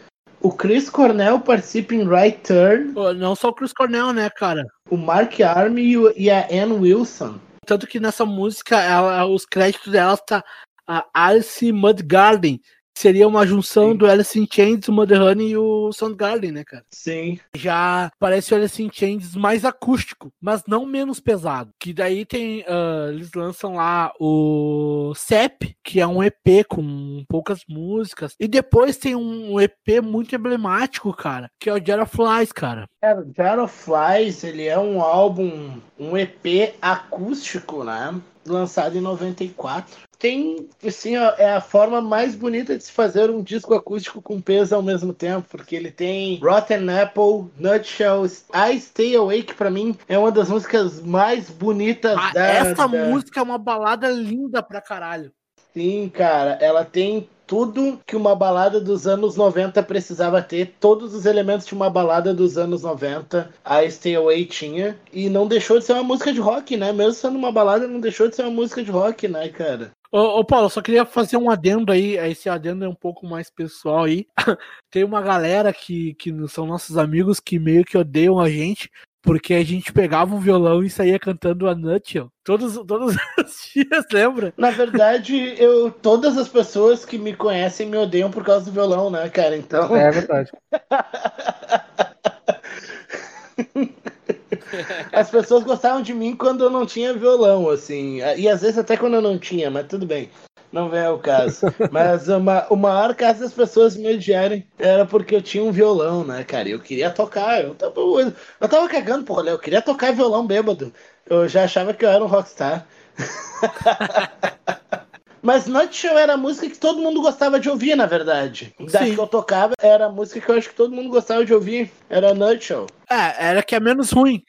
O 0.41 0.51
Chris 0.51 0.89
Cornell 0.89 1.39
participa 1.39 1.93
em 1.93 2.09
Right 2.09 2.39
Turn. 2.39 2.93
não 3.15 3.35
só 3.35 3.49
o 3.49 3.53
Chris 3.53 3.71
Cornell, 3.71 4.11
né, 4.11 4.29
cara? 4.31 4.65
O 4.89 4.97
Mark 4.97 5.39
Army 5.39 5.93
e 6.17 6.29
a 6.29 6.47
Ann 6.51 6.79
Wilson. 6.79 7.35
Tanto 7.65 7.87
que 7.87 7.99
nessa 7.99 8.25
música, 8.25 8.81
ela, 8.81 9.25
os 9.25 9.45
créditos 9.45 9.93
dela 9.93 10.17
tá 10.17 10.43
a 10.85 11.05
Alice 11.13 11.71
Mudgarden, 11.71 12.59
seria 12.95 13.27
uma 13.27 13.45
junção 13.45 13.91
Sim. 13.91 13.97
do 13.97 14.07
Alice 14.07 14.39
in 14.39 14.47
Chains, 14.51 14.87
o 14.87 14.91
Mudhoney 14.91 15.49
e 15.49 15.57
o 15.57 15.91
Soundgarden, 15.91 16.51
né, 16.51 16.63
cara? 16.63 16.83
Sim. 16.89 17.39
Já 17.55 18.11
parece 18.19 18.53
o 18.53 18.57
Alice 18.57 18.81
in 18.81 18.89
Chains 18.91 19.35
mais 19.35 19.65
acústico, 19.65 20.31
mas 20.41 20.63
não 20.67 20.85
menos 20.85 21.19
pesado. 21.19 21.71
Que 21.79 21.93
daí 21.93 22.25
tem, 22.25 22.61
uh, 22.61 23.11
eles 23.11 23.31
lançam 23.33 23.75
lá 23.75 24.11
o 24.19 25.13
CEP, 25.15 25.75
que 25.83 25.99
é 25.99 26.07
um 26.07 26.23
EP 26.23 26.65
com 26.67 27.23
poucas 27.27 27.61
músicas, 27.67 28.35
e 28.39 28.47
depois 28.47 28.97
tem 28.97 29.15
um 29.15 29.59
EP 29.59 30.01
muito 30.03 30.35
emblemático, 30.35 31.13
cara, 31.13 31.49
que 31.59 31.69
é 31.69 31.73
o 31.73 31.85
Jar 31.85 32.01
of 32.01 32.15
Flies, 32.15 32.51
cara. 32.51 32.87
É, 33.01 33.13
o 33.13 33.25
Jar 33.35 33.59
of 33.59 33.73
Flies, 33.73 34.43
ele 34.43 34.65
é 34.65 34.77
um 34.77 35.01
álbum, 35.01 35.77
um 35.99 36.17
EP 36.17 36.75
acústico, 36.81 37.83
né? 37.83 38.13
Lançado 38.45 38.97
em 38.97 39.01
94. 39.01 39.95
Tem, 40.17 40.69
assim, 40.85 41.17
ó, 41.17 41.33
é 41.37 41.53
a 41.53 41.59
forma 41.59 42.01
mais 42.01 42.33
bonita 42.33 42.77
de 42.77 42.83
se 42.83 42.91
fazer 42.91 43.29
um 43.29 43.41
disco 43.43 43.73
acústico 43.73 44.21
com 44.21 44.39
peso 44.39 44.73
ao 44.73 44.81
mesmo 44.81 45.13
tempo, 45.13 45.45
porque 45.49 45.75
ele 45.75 45.91
tem 45.91 46.39
Rotten 46.39 46.89
Apple, 46.89 47.51
Nutshell, 47.59 48.25
I 48.25 48.79
Stay 48.79 49.15
Awake, 49.17 49.53
pra 49.53 49.69
mim, 49.69 49.97
é 50.07 50.17
uma 50.17 50.31
das 50.31 50.47
músicas 50.49 51.01
mais 51.01 51.49
bonitas 51.49 52.17
Ah, 52.17 52.31
da... 52.31 52.45
essa 52.47 52.87
da- 52.87 52.87
música 52.87 53.39
é 53.39 53.43
uma 53.43 53.57
balada 53.57 54.09
linda 54.09 54.63
pra 54.63 54.79
caralho. 54.79 55.31
Sim, 55.73 56.09
cara, 56.13 56.51
ela 56.61 56.85
tem 56.85 57.27
tudo 57.53 57.99
que 58.07 58.15
uma 58.15 58.35
balada 58.35 58.81
dos 58.81 59.05
anos 59.05 59.35
90 59.35 59.83
precisava 59.83 60.41
ter, 60.41 60.73
todos 60.79 61.13
os 61.13 61.27
elementos 61.27 61.67
de 61.67 61.75
uma 61.75 61.87
balada 61.87 62.33
dos 62.33 62.57
anos 62.57 62.81
90, 62.81 63.47
a 63.63 63.87
Stay 63.87 64.15
Away 64.15 64.47
tinha, 64.47 64.97
e 65.13 65.29
não 65.29 65.47
deixou 65.47 65.77
de 65.77 65.85
ser 65.85 65.93
uma 65.93 66.01
música 66.01 66.33
de 66.33 66.39
rock, 66.39 66.75
né? 66.75 66.91
Mesmo 66.91 67.13
sendo 67.13 67.37
uma 67.37 67.51
balada, 67.51 67.87
não 67.87 67.99
deixou 67.99 68.27
de 68.27 68.35
ser 68.35 68.41
uma 68.41 68.49
música 68.49 68.83
de 68.83 68.89
rock, 68.89 69.27
né, 69.27 69.49
cara? 69.49 69.91
Ô, 70.11 70.39
ô, 70.39 70.43
Paulo, 70.43 70.67
só 70.67 70.81
queria 70.81 71.05
fazer 71.05 71.37
um 71.37 71.47
adendo 71.47 71.91
aí. 71.91 72.17
Esse 72.17 72.49
adendo 72.49 72.85
é 72.85 72.89
um 72.89 72.95
pouco 72.95 73.23
mais 73.27 73.51
pessoal 73.51 74.05
aí. 74.05 74.25
Tem 74.89 75.03
uma 75.03 75.21
galera 75.21 75.71
que, 75.71 76.15
que 76.15 76.31
são 76.47 76.65
nossos 76.65 76.97
amigos 76.97 77.39
que 77.39 77.59
meio 77.59 77.85
que 77.85 77.95
odeiam 77.95 78.39
a 78.39 78.49
gente. 78.49 78.89
Porque 79.23 79.53
a 79.53 79.63
gente 79.63 79.93
pegava 79.93 80.35
um 80.35 80.39
violão 80.39 80.83
e 80.83 80.89
saía 80.89 81.17
cantando 81.17 81.69
a 81.69 81.73
Nutshell. 81.73 82.29
Todos, 82.43 82.73
todos 82.85 83.15
os 83.39 83.69
dias, 83.73 84.05
lembra? 84.11 84.53
Na 84.57 84.69
verdade, 84.69 85.55
eu 85.57 85.89
todas 85.89 86.37
as 86.37 86.49
pessoas 86.49 87.05
que 87.05 87.17
me 87.17 87.33
conhecem 87.33 87.87
me 87.87 87.97
odeiam 87.97 88.29
por 88.29 88.43
causa 88.43 88.65
do 88.65 88.71
violão, 88.71 89.09
né, 89.09 89.29
cara? 89.29 89.55
Então, 89.55 89.95
É 89.95 90.11
verdade. 90.11 90.51
as 95.13 95.29
pessoas 95.29 95.63
gostavam 95.63 96.01
de 96.01 96.13
mim 96.13 96.35
quando 96.35 96.65
eu 96.65 96.69
não 96.69 96.85
tinha 96.85 97.13
violão, 97.13 97.69
assim. 97.69 98.17
E 98.37 98.49
às 98.49 98.61
vezes 98.61 98.77
até 98.77 98.97
quando 98.97 99.15
eu 99.15 99.21
não 99.21 99.39
tinha, 99.39 99.71
mas 99.71 99.87
tudo 99.87 100.05
bem. 100.05 100.29
Não 100.73 100.89
vem 100.89 101.05
ao 101.05 101.19
caso. 101.19 101.67
Mas 101.91 102.27
uma, 102.27 102.65
o 102.67 102.75
maior 102.75 103.13
caso 103.13 103.41
das 103.41 103.53
pessoas 103.53 103.95
me 103.95 104.15
odiarem 104.15 104.65
era 104.79 105.05
porque 105.05 105.35
eu 105.35 105.41
tinha 105.41 105.63
um 105.63 105.71
violão, 105.71 106.25
né, 106.25 106.43
cara? 106.43 106.67
E 106.67 106.71
Eu 106.71 106.79
queria 106.79 107.11
tocar. 107.11 107.63
Eu 107.63 107.75
tava, 107.75 107.93
eu 107.95 108.67
tava 108.67 108.89
cagando 108.89 109.31
rolê. 109.31 109.51
Eu 109.51 109.59
queria 109.59 109.83
tocar 109.83 110.11
violão 110.11 110.47
bêbado. 110.47 110.91
Eu 111.29 111.47
já 111.47 111.65
achava 111.65 111.93
que 111.93 112.03
eu 112.03 112.09
era 112.09 112.23
um 112.23 112.27
rockstar. 112.27 112.87
Mas 115.43 115.67
Nutshell 115.67 116.17
era 116.17 116.33
a 116.33 116.37
música 116.37 116.67
que 116.67 116.77
todo 116.77 117.01
mundo 117.01 117.21
gostava 117.21 117.59
de 117.59 117.69
ouvir, 117.69 117.95
na 117.95 118.07
verdade. 118.07 118.73
Da 118.91 118.99
Sim. 118.99 119.13
que 119.13 119.19
eu 119.19 119.27
tocava, 119.27 119.73
era 119.77 120.07
a 120.07 120.09
música 120.09 120.41
que 120.41 120.49
eu 120.49 120.55
acho 120.55 120.69
que 120.69 120.75
todo 120.75 120.95
mundo 120.95 121.09
gostava 121.09 121.45
de 121.45 121.53
ouvir. 121.53 121.91
Era 122.09 122.33
Nutshell. 122.33 122.87
É, 123.13 123.45
era 123.49 123.63
que 123.63 123.75
é 123.75 123.79
menos 123.79 124.11
ruim. 124.11 124.43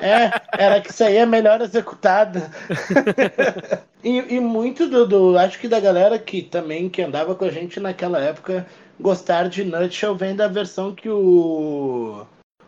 É, 0.00 0.30
era 0.56 0.80
que 0.80 0.92
saía 0.92 1.26
melhor 1.26 1.60
executada. 1.60 2.50
e, 4.02 4.36
e 4.36 4.40
muito 4.40 4.88
do, 4.88 5.06
do- 5.06 5.38
Acho 5.38 5.58
que 5.58 5.68
da 5.68 5.80
galera 5.80 6.18
que 6.18 6.42
também 6.42 6.88
que 6.88 7.02
andava 7.02 7.34
com 7.34 7.44
a 7.44 7.50
gente 7.50 7.80
naquela 7.80 8.20
época 8.20 8.66
gostar 9.00 9.48
de 9.48 9.64
Nutshell 9.64 10.14
vem 10.16 10.34
da 10.34 10.48
versão 10.48 10.94
que 10.94 11.08
o. 11.08 12.26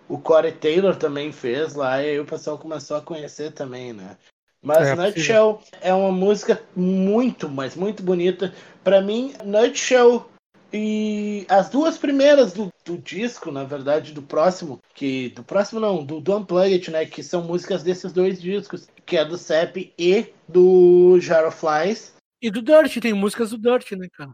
O 0.09 0.19
Corey 0.19 0.51
Taylor 0.51 0.97
também 0.97 1.31
fez 1.31 1.75
lá, 1.77 2.03
e 2.03 2.11
aí 2.11 2.19
o 2.21 2.25
pessoal 2.25 2.59
começou 2.59 2.97
a 2.97 3.01
conhecer 3.01 3.53
também, 3.53 3.93
né? 3.93 4.17
Mas 4.61 4.89
É, 4.89 4.95
Nutshell 4.97 5.63
é 5.81 5.95
uma 5.95 6.11
música 6.11 6.61
muito, 6.75 7.49
mas 7.49 7.77
muito 7.77 8.03
bonita. 8.03 8.53
Pra 8.83 9.01
mim, 9.01 9.33
Nutshell 9.45 10.29
e 10.73 11.45
as 11.49 11.69
duas 11.69 11.99
primeiras 11.99 12.53
do, 12.53 12.73
do 12.85 12.97
disco, 12.97 13.51
na 13.51 13.65
verdade, 13.65 14.13
do 14.13 14.23
próximo, 14.23 14.81
que 14.95 15.31
do 15.31 15.43
próximo 15.43 15.81
não, 15.81 16.05
do, 16.05 16.21
do 16.21 16.37
Unplugged, 16.37 16.91
né, 16.91 17.05
que 17.07 17.23
são 17.23 17.43
músicas 17.43 17.83
desses 17.83 18.13
dois 18.13 18.41
discos, 18.41 18.89
que 19.05 19.17
é 19.17 19.25
do 19.25 19.37
CEP 19.37 19.93
e 19.99 20.27
do 20.49 21.19
Jar 21.21 21.47
of 21.47 21.57
Flies. 21.59 22.15
E 22.41 22.51
do 22.51 22.63
Dirt, 22.63 22.99
tem 23.01 23.13
músicas 23.13 23.51
do 23.51 23.59
Dirt, 23.59 23.93
né, 23.93 24.07
cara? 24.17 24.31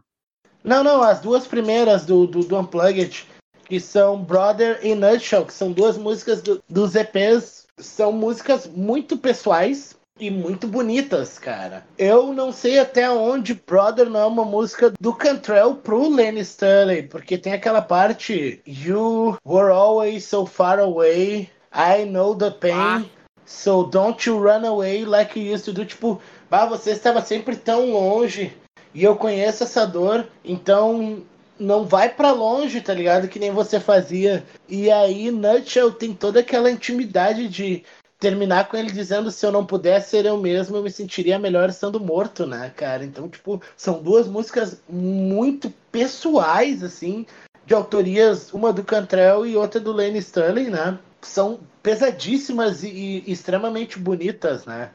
Não, 0.63 0.83
não, 0.83 1.01
as 1.01 1.19
duas 1.19 1.47
primeiras 1.47 2.05
do, 2.05 2.27
do, 2.27 2.41
do 2.41 2.57
Unplugged, 2.59 3.25
que 3.65 3.79
são 3.79 4.23
Brother 4.23 4.79
e 4.83 4.93
Nutshell, 4.95 5.45
que 5.45 5.53
são 5.53 5.71
duas 5.71 5.97
músicas 5.97 6.41
do- 6.41 6.61
dos 6.69 6.95
EPs, 6.95 7.65
são 7.77 8.11
músicas 8.11 8.67
muito 8.67 9.17
pessoais 9.17 9.96
e 10.19 10.29
muito 10.31 10.67
bonitas, 10.67 11.37
cara. 11.39 11.85
Eu 11.97 12.33
não 12.33 12.51
sei 12.51 12.79
até 12.79 13.09
onde 13.09 13.53
Brother 13.53 14.09
não 14.09 14.19
é 14.19 14.25
uma 14.25 14.45
música 14.45 14.91
do 14.99 15.13
Cantrell 15.13 15.75
pro 15.75 16.09
Lenny 16.09 16.41
Stanley, 16.41 17.03
porque 17.03 17.37
tem 17.37 17.53
aquela 17.53 17.81
parte 17.81 18.61
You 18.65 19.37
were 19.45 19.71
always 19.71 20.25
so 20.25 20.45
far 20.45 20.79
away, 20.79 21.49
I 21.73 22.05
know 22.05 22.35
the 22.35 22.51
pain, 22.51 22.73
Ah. 22.73 23.03
so 23.45 23.83
don't 23.83 24.27
you 24.27 24.37
run 24.39 24.65
away 24.65 25.05
like 25.05 25.39
you 25.39 25.53
used 25.53 25.65
to 25.65 25.73
do. 25.73 25.85
Tipo, 25.85 26.21
bah, 26.49 26.65
você 26.65 26.91
estava 26.91 27.21
sempre 27.21 27.55
tão 27.55 27.91
longe 27.91 28.55
e 28.93 29.03
eu 29.03 29.15
conheço 29.15 29.63
essa 29.63 29.85
dor, 29.85 30.27
então 30.43 31.21
não 31.59 31.85
vai 31.85 32.09
pra 32.09 32.31
longe, 32.31 32.81
tá 32.81 32.93
ligado? 32.93 33.27
Que 33.27 33.39
nem 33.39 33.49
você 33.51 33.79
fazia. 33.79 34.43
E 34.69 34.91
aí, 34.91 35.31
Nutshell 35.31 35.91
tem 35.91 36.13
toda 36.13 36.39
aquela 36.41 36.69
intimidade 36.69 37.47
de 37.49 37.83
terminar 38.19 38.67
com 38.67 38.77
ele 38.77 38.91
dizendo 38.91 39.29
se 39.29 39.45
eu 39.45 39.51
não 39.51 39.65
pudesse 39.65 40.09
ser 40.09 40.25
eu 40.25 40.37
mesmo, 40.37 40.75
eu 40.75 40.83
me 40.83 40.91
sentiria 40.91 41.37
melhor 41.37 41.69
estando 41.69 41.99
morto, 41.99 42.45
né, 42.45 42.71
cara? 42.75 43.03
Então, 43.05 43.29
tipo, 43.29 43.61
são 43.75 44.01
duas 44.01 44.27
músicas 44.27 44.81
muito 44.89 45.71
pessoais, 45.91 46.83
assim, 46.83 47.25
de 47.65 47.73
autorias, 47.73 48.53
uma 48.53 48.73
do 48.73 48.83
Cantrell 48.83 49.45
e 49.45 49.55
outra 49.55 49.79
do 49.79 49.91
Lenny 49.91 50.19
Stanley, 50.19 50.69
né? 50.69 50.97
São 51.21 51.59
pesadíssimas 51.83 52.83
e, 52.83 53.23
e 53.25 53.31
extremamente 53.31 53.99
bonitas, 53.99 54.65
né? 54.65 54.91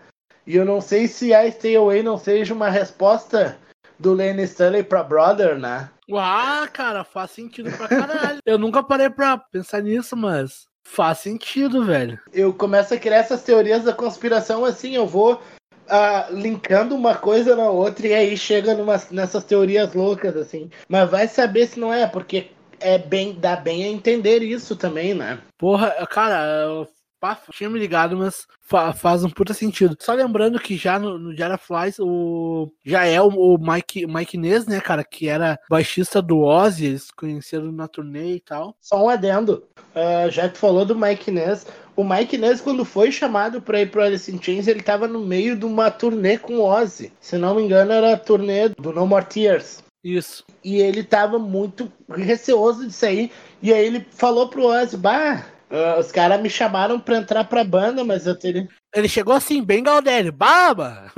E 0.46 0.56
eu 0.56 0.64
não 0.64 0.80
sei 0.80 1.06
se 1.06 1.32
I 1.32 1.52
Stay 1.52 1.76
Away 1.76 2.02
não 2.02 2.18
seja 2.18 2.52
uma 2.52 2.68
resposta 2.68 3.56
do 3.98 4.12
Lenny 4.12 4.42
Stanley 4.42 4.82
pra 4.82 5.04
Brother, 5.04 5.58
né? 5.58 5.88
Ah, 6.14 6.68
cara, 6.72 7.04
faz 7.04 7.30
sentido 7.30 7.70
pra 7.76 7.88
caralho. 7.88 8.40
Eu 8.44 8.58
nunca 8.58 8.82
parei 8.82 9.08
pra 9.08 9.38
pensar 9.38 9.80
nisso, 9.80 10.16
mas 10.16 10.66
faz 10.85 11.18
sentido, 11.18 11.85
velho. 11.85 12.18
Eu 12.33 12.53
começo 12.53 12.95
a 12.95 12.99
criar 12.99 13.16
essas 13.18 13.43
teorias 13.43 13.85
da 13.85 13.93
conspiração 13.93 14.64
assim, 14.64 14.95
eu 14.95 15.07
vou 15.07 15.41
ah, 15.89 16.28
linkando 16.30 16.95
uma 16.95 17.14
coisa 17.14 17.57
na 17.57 17.68
outra 17.70 18.07
e 18.07 18.14
aí 18.14 18.37
chega 18.37 18.74
numa, 18.74 19.01
nessas 19.11 19.45
teorias 19.45 19.95
loucas, 19.95 20.37
assim. 20.37 20.70
Mas 20.89 21.11
vai 21.11 21.28
saber 21.28 21.66
se 21.66 21.78
não 21.78 21.93
é, 21.93 22.07
porque 22.07 22.51
é 22.80 22.99
bem, 22.99 23.35
dá 23.39 23.57
bem 23.57 23.85
a 23.85 23.89
entender 23.89 24.43
isso 24.43 24.76
também, 24.76 25.14
né? 25.14 25.39
Porra, 25.59 25.91
cara, 26.11 26.45
eu 26.62 26.89
pá, 27.22 27.38
tinha 27.52 27.70
me 27.70 27.78
ligado, 27.78 28.16
mas 28.16 28.48
fa- 28.60 28.92
faz 28.92 29.22
um 29.22 29.30
puta 29.30 29.54
sentido. 29.54 29.96
Só 30.00 30.12
lembrando 30.12 30.58
que 30.58 30.76
já 30.76 30.98
no, 30.98 31.16
no 31.16 31.36
Jara 31.36 31.56
Flies, 31.56 32.00
o, 32.00 32.68
já 32.84 33.04
é 33.04 33.20
o, 33.22 33.28
o 33.28 33.56
Mike, 33.58 34.08
Mike 34.08 34.36
Ness, 34.36 34.66
né, 34.66 34.80
cara, 34.80 35.04
que 35.04 35.28
era 35.28 35.56
baixista 35.70 36.20
do 36.20 36.40
Ozzy, 36.40 36.86
eles 36.86 37.12
conheceram 37.12 37.70
na 37.70 37.86
turnê 37.86 38.34
e 38.34 38.40
tal. 38.40 38.74
Só 38.80 39.04
um 39.04 39.08
adendo. 39.08 39.62
Ah, 39.94 40.28
já 40.28 40.48
que 40.48 40.54
tu 40.54 40.58
falou 40.58 40.84
do 40.84 40.96
Mike 40.96 41.30
Ness, 41.30 41.64
o 41.94 42.02
Mike 42.02 42.36
Ness, 42.36 42.60
quando 42.60 42.84
foi 42.84 43.12
chamado 43.12 43.62
pra 43.62 43.80
ir 43.80 43.90
pro 43.90 44.02
Alice 44.02 44.28
in 44.34 44.42
Chains, 44.42 44.66
ele 44.66 44.82
tava 44.82 45.06
no 45.06 45.20
meio 45.20 45.56
de 45.56 45.64
uma 45.64 45.92
turnê 45.92 46.38
com 46.38 46.54
o 46.54 46.64
Ozzy. 46.64 47.12
Se 47.20 47.38
não 47.38 47.54
me 47.54 47.62
engano, 47.62 47.92
era 47.92 48.14
a 48.14 48.18
turnê 48.18 48.70
do 48.70 48.92
No 48.92 49.06
More 49.06 49.24
Tears. 49.26 49.80
Isso. 50.02 50.44
E 50.64 50.78
ele 50.78 51.04
tava 51.04 51.38
muito 51.38 51.92
receoso 52.08 52.84
de 52.84 52.92
sair. 52.92 53.30
E 53.62 53.72
aí 53.72 53.86
ele 53.86 54.04
falou 54.10 54.48
pro 54.48 54.64
Ozzy, 54.66 54.96
bah, 54.96 55.44
ah, 55.72 55.98
os 55.98 56.12
caras 56.12 56.40
me 56.40 56.50
chamaram 56.50 57.00
pra 57.00 57.16
entrar 57.16 57.44
pra 57.44 57.64
banda, 57.64 58.04
mas 58.04 58.26
eu 58.26 58.38
teria... 58.38 58.68
Ele 58.94 59.08
chegou 59.08 59.34
assim, 59.34 59.62
bem 59.62 59.82
Galdério, 59.82 60.30
baba! 60.30 61.10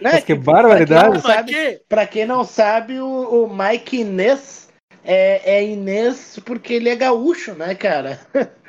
Né, 0.00 0.10
Mas 0.12 0.24
que 0.24 0.34
tipo, 0.34 0.44
barbaridade. 0.44 1.20
Pra 1.20 1.22
quem 1.22 1.22
não 1.22 1.22
sabe, 1.22 1.80
pra 1.88 2.06
quem 2.06 2.26
não 2.26 2.44
sabe 2.44 3.00
o, 3.00 3.44
o 3.44 3.56
Mike 3.56 4.00
Inês 4.00 4.68
é, 5.04 5.58
é 5.58 5.64
Inês 5.64 6.38
porque 6.44 6.74
ele 6.74 6.88
é 6.88 6.96
gaúcho, 6.96 7.54
né, 7.54 7.74
cara? 7.74 8.20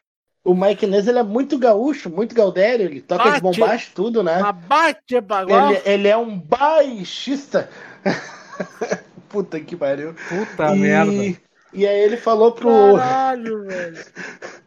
O 0.45 0.53
Mike 0.53 0.85
Inês, 0.85 1.07
ele 1.07 1.17
é 1.17 1.23
muito 1.23 1.57
gaúcho, 1.57 2.07
muito 2.07 2.35
gaudério, 2.35 2.85
ele 2.85 3.01
toca 3.01 3.23
de 3.23 3.41
Bate. 3.41 3.41
bombacho, 3.41 3.91
tudo, 3.95 4.21
né? 4.21 4.37
Uma 4.37 4.51
bate 4.51 5.19
bagulho. 5.19 5.71
Ele, 5.71 5.81
ele 5.85 6.07
é 6.07 6.15
um 6.15 6.37
baixista. 6.37 7.67
Puta 9.27 9.59
que 9.59 9.75
pariu. 9.75 10.13
Puta 10.29 10.75
e, 10.75 10.79
merda. 10.79 11.39
E 11.75 11.85
aí 11.85 11.99
ele 11.99 12.17
falou 12.17 12.53
pro. 12.53 12.97
Caralho, 12.97 13.65
velho. 13.65 14.05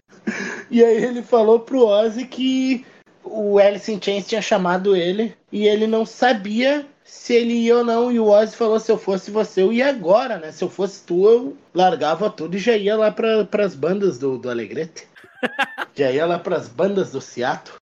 E 0.71 0.85
aí 0.85 1.03
ele 1.03 1.23
falou 1.23 1.61
pro 1.61 1.87
Ozzy 1.87 2.27
que 2.27 2.85
o 3.25 3.59
Alice 3.59 3.91
in 3.91 3.99
Chains 4.01 4.27
tinha 4.27 4.43
chamado 4.43 4.95
ele 4.95 5.35
e 5.51 5.67
ele 5.67 5.87
não 5.87 6.05
sabia 6.05 6.87
se 7.03 7.35
ele 7.35 7.55
ia 7.55 7.79
ou 7.79 7.85
não. 7.85 8.13
E 8.13 8.21
o 8.21 8.27
Ozzy 8.27 8.55
falou: 8.55 8.79
se 8.79 8.93
eu 8.93 8.99
fosse 8.99 9.31
você, 9.31 9.63
eu 9.63 9.73
ia 9.73 9.89
agora, 9.89 10.39
né? 10.39 10.53
Se 10.53 10.63
eu 10.63 10.69
fosse 10.69 11.03
tu, 11.05 11.27
eu 11.27 11.57
largava 11.75 12.29
tudo 12.29 12.57
e 12.57 12.61
já 12.61 12.77
ia 12.77 12.95
lá 12.97 13.11
pra, 13.11 13.45
pras 13.47 13.75
bandas 13.75 14.19
do, 14.19 14.37
do 14.37 14.51
Alegrete. 14.51 15.09
já 15.97 16.11
ia 16.11 16.27
lá 16.27 16.39
pras 16.39 16.69
bandas 16.69 17.13
do 17.13 17.21
Seattle. 17.23 17.77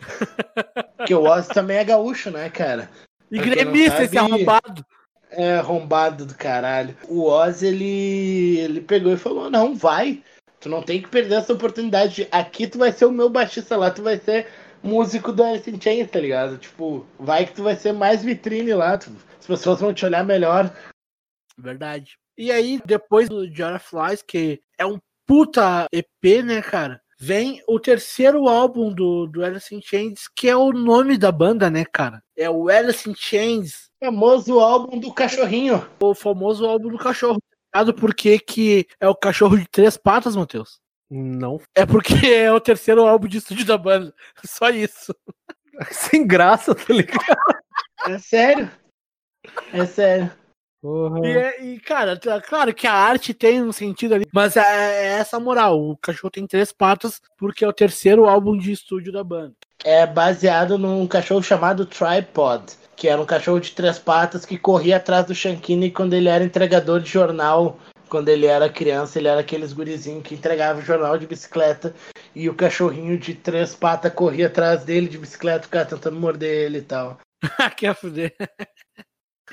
Porque 0.98 1.14
o 1.14 1.24
Ozzy 1.24 1.48
também 1.48 1.78
é 1.78 1.84
gaúcho, 1.84 2.30
né, 2.30 2.50
cara? 2.50 2.90
E 3.30 3.38
gremista 3.38 4.02
esse 4.02 4.14
sabe- 4.14 4.34
arrombado. 4.34 4.84
É 5.30 5.56
arrombado 5.56 6.24
do 6.24 6.34
caralho. 6.34 6.96
O 7.08 7.24
Oz, 7.24 7.62
ele, 7.62 8.58
ele 8.58 8.80
pegou 8.80 9.12
e 9.12 9.18
falou: 9.18 9.50
Não, 9.50 9.74
vai. 9.74 10.22
Tu 10.60 10.68
não 10.68 10.82
tem 10.82 11.00
que 11.00 11.08
perder 11.08 11.36
essa 11.36 11.52
oportunidade. 11.52 12.26
Aqui 12.32 12.66
tu 12.66 12.78
vai 12.78 12.90
ser 12.92 13.04
o 13.04 13.12
meu 13.12 13.28
baixista, 13.28 13.76
lá 13.76 13.90
tu 13.90 14.02
vai 14.02 14.18
ser 14.18 14.48
músico 14.82 15.32
do 15.32 15.42
Alice 15.42 15.70
in 15.70 15.80
Chains, 15.80 16.10
tá 16.10 16.18
ligado? 16.18 16.58
Tipo, 16.58 17.06
vai 17.18 17.46
que 17.46 17.54
tu 17.54 17.62
vai 17.62 17.76
ser 17.76 17.92
mais 17.92 18.22
vitrine 18.24 18.74
lá, 18.74 18.98
tu, 18.98 19.10
as 19.38 19.46
pessoas 19.46 19.80
vão 19.80 19.94
te 19.94 20.04
olhar 20.04 20.24
melhor. 20.24 20.72
Verdade. 21.56 22.16
E 22.36 22.52
aí, 22.52 22.80
depois 22.84 23.28
do 23.28 23.52
Jara 23.52 23.78
Flies, 23.78 24.22
que 24.22 24.60
é 24.78 24.86
um 24.86 24.98
puta 25.26 25.86
EP, 25.92 26.42
né, 26.44 26.62
cara? 26.62 27.00
Vem 27.20 27.60
o 27.66 27.80
terceiro 27.80 28.48
álbum 28.48 28.92
do, 28.92 29.26
do 29.26 29.44
Alice 29.44 29.74
in 29.74 29.82
Chains, 29.82 30.28
que 30.36 30.48
é 30.48 30.56
o 30.56 30.72
nome 30.72 31.18
da 31.18 31.32
banda, 31.32 31.68
né, 31.68 31.84
cara? 31.84 32.22
É 32.36 32.48
o 32.48 32.68
Alice 32.68 33.10
in 33.10 33.14
Chains. 33.14 33.87
Famoso 34.02 34.60
álbum 34.60 34.98
do 34.98 35.12
cachorrinho. 35.12 35.88
O 36.00 36.14
famoso 36.14 36.64
álbum 36.66 36.88
do 36.88 36.98
cachorro. 36.98 37.38
Sabe 37.74 37.92
por 37.92 38.14
que, 38.14 38.38
que 38.38 38.86
é 39.00 39.08
o 39.08 39.14
cachorro 39.14 39.58
de 39.58 39.68
três 39.68 39.96
patas, 39.96 40.36
Matheus? 40.36 40.80
Não. 41.10 41.60
É 41.74 41.84
porque 41.84 42.14
é 42.32 42.52
o 42.52 42.60
terceiro 42.60 43.06
álbum 43.06 43.28
de 43.28 43.38
estúdio 43.38 43.64
da 43.64 43.76
banda. 43.76 44.14
Só 44.44 44.70
isso. 44.70 45.14
Sem 45.90 46.26
graça, 46.26 46.74
tá 46.74 46.92
ligado? 46.92 47.24
É 48.06 48.18
sério? 48.18 48.70
É 49.72 49.86
sério. 49.86 50.30
Porra. 50.80 51.26
E, 51.26 51.36
é- 51.36 51.64
e, 51.64 51.80
cara, 51.80 52.18
claro 52.40 52.72
que 52.72 52.86
a 52.86 52.92
arte 52.92 53.34
tem 53.34 53.62
um 53.62 53.72
sentido 53.72 54.14
ali, 54.14 54.26
mas 54.32 54.56
é, 54.56 54.60
é 54.60 55.06
essa 55.18 55.36
a 55.36 55.40
moral. 55.40 55.80
O 55.80 55.96
cachorro 55.96 56.30
tem 56.30 56.46
três 56.46 56.72
patas 56.72 57.20
porque 57.36 57.64
é 57.64 57.68
o 57.68 57.72
terceiro 57.72 58.26
álbum 58.26 58.56
de 58.56 58.72
estúdio 58.72 59.12
da 59.12 59.24
banda. 59.24 59.54
É 59.84 60.06
baseado 60.06 60.78
num 60.78 61.06
cachorro 61.06 61.42
chamado 61.42 61.86
Tripod, 61.86 62.64
que 62.96 63.08
era 63.08 63.20
um 63.20 63.26
cachorro 63.26 63.60
de 63.60 63.72
três 63.72 63.98
patas 63.98 64.44
que 64.44 64.58
corria 64.58 64.96
atrás 64.96 65.26
do 65.26 65.34
Shankini 65.34 65.90
quando 65.90 66.14
ele 66.14 66.28
era 66.28 66.44
entregador 66.44 67.00
de 67.00 67.10
jornal. 67.10 67.78
Quando 68.08 68.30
ele 68.30 68.46
era 68.46 68.70
criança, 68.70 69.18
ele 69.18 69.28
era 69.28 69.40
aqueles 69.40 69.74
gurizinhos 69.74 70.22
que 70.22 70.34
entregava 70.34 70.78
o 70.78 70.82
jornal 70.82 71.18
de 71.18 71.26
bicicleta 71.26 71.94
e 72.34 72.48
o 72.48 72.54
cachorrinho 72.54 73.18
de 73.18 73.34
três 73.34 73.74
patas 73.74 74.12
corria 74.14 74.46
atrás 74.46 74.82
dele 74.82 75.08
de 75.08 75.18
bicicleta, 75.18 75.64
ficava 75.64 75.84
tentando 75.84 76.18
morder 76.18 76.64
ele 76.64 76.78
e 76.78 76.82
tal. 76.82 77.18
Quer 77.76 77.94
fuder. 77.94 78.34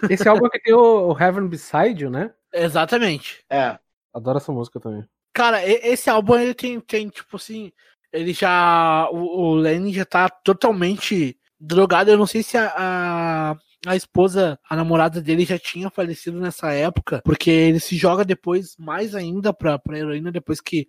Esse 0.09 0.27
álbum 0.27 0.45
aqui 0.45 0.59
tem 0.59 0.73
o, 0.73 1.11
o 1.11 1.17
Heaven 1.19 1.47
Beside 1.47 2.03
You, 2.03 2.09
né? 2.09 2.33
Exatamente. 2.53 3.43
É. 3.49 3.77
Adoro 4.13 4.37
essa 4.37 4.51
música 4.51 4.79
também. 4.79 5.03
Cara, 5.33 5.65
esse 5.67 6.09
álbum 6.09 6.37
ele 6.37 6.53
tem, 6.53 6.79
tem 6.79 7.09
tipo 7.09 7.35
assim, 7.35 7.71
ele 8.13 8.31
já. 8.33 9.09
O, 9.11 9.49
o 9.51 9.55
Lenny 9.55 9.93
já 9.93 10.05
tá 10.05 10.29
totalmente 10.29 11.37
drogado. 11.59 12.09
Eu 12.09 12.17
não 12.17 12.25
sei 12.25 12.41
se 12.41 12.57
a, 12.57 12.71
a, 12.75 13.57
a 13.85 13.95
esposa, 13.95 14.57
a 14.69 14.75
namorada 14.75 15.21
dele 15.21 15.43
já 15.43 15.59
tinha 15.59 15.89
falecido 15.89 16.39
nessa 16.39 16.71
época, 16.71 17.21
porque 17.25 17.49
ele 17.49 17.79
se 17.79 17.97
joga 17.97 18.23
depois 18.23 18.75
mais 18.77 19.13
ainda 19.13 19.53
pra, 19.53 19.77
pra 19.77 19.97
heroína 19.97 20.31
depois 20.31 20.61
que 20.61 20.87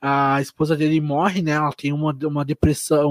a 0.00 0.40
esposa 0.40 0.76
dele 0.76 1.00
morre, 1.00 1.42
né? 1.42 1.52
Ela 1.52 1.72
tem 1.72 1.92
uma, 1.92 2.16
uma 2.24 2.44
depressão, 2.44 3.10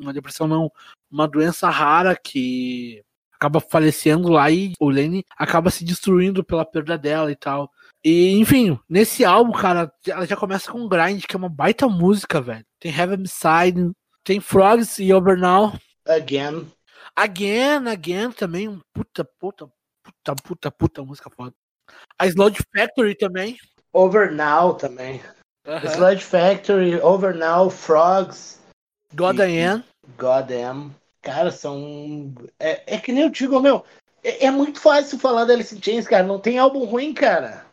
uma 0.00 0.12
depressão 0.12 0.48
não, 0.48 0.72
uma 1.10 1.28
doença 1.28 1.68
rara 1.68 2.16
que 2.16 3.02
acaba 3.42 3.60
falecendo 3.60 4.28
lá 4.28 4.48
e 4.50 4.72
o 4.78 4.88
Lenny 4.88 5.24
acaba 5.36 5.68
se 5.68 5.84
destruindo 5.84 6.44
pela 6.44 6.64
perda 6.64 6.96
dela 6.96 7.32
e 7.32 7.34
tal. 7.34 7.68
E, 8.04 8.38
enfim, 8.38 8.78
nesse 8.88 9.24
álbum, 9.24 9.52
cara, 9.52 9.92
ela 10.06 10.24
já 10.24 10.36
começa 10.36 10.70
com 10.70 10.88
Grind, 10.88 11.24
que 11.24 11.34
é 11.34 11.38
uma 11.38 11.48
baita 11.48 11.88
música, 11.88 12.40
velho. 12.40 12.64
Tem 12.78 12.92
Heaven 12.96 13.24
Side, 13.26 13.90
tem 14.22 14.40
Frogs 14.40 15.00
e 15.00 15.12
Over 15.12 15.36
Now. 15.36 15.72
Again. 16.06 16.68
Again, 17.16 17.88
Again 17.88 18.30
também, 18.30 18.80
puta, 18.94 19.24
puta, 19.38 19.68
puta, 20.02 20.34
puta, 20.42 20.70
puta 20.70 21.04
música 21.04 21.28
foda. 21.30 21.52
A 22.18 22.26
Sludge 22.26 22.62
Factory 22.74 23.16
também. 23.16 23.56
Over 23.92 24.32
Now 24.32 24.74
também. 24.74 25.20
Aham. 25.66 25.88
Sludge 25.88 26.24
Factory, 26.24 27.00
Over 27.00 27.34
Now, 27.34 27.70
Frogs, 27.70 28.60
God 29.14 29.40
I 29.40 29.60
Am. 29.60 29.84
Goddamn. 30.16 30.94
Cara, 31.22 31.52
são. 31.52 32.34
É, 32.58 32.96
é 32.96 32.98
que 32.98 33.12
nem 33.12 33.22
eu 33.22 33.30
digo, 33.30 33.60
meu. 33.60 33.84
É, 34.24 34.46
é 34.46 34.50
muito 34.50 34.80
fácil 34.80 35.18
falar 35.18 35.44
da 35.44 35.54
Alice 35.54 35.74
in 35.74 35.80
Chains, 35.80 36.06
cara. 36.06 36.24
Não 36.24 36.40
tem 36.40 36.58
álbum 36.58 36.84
ruim, 36.84 37.14
cara. 37.14 37.64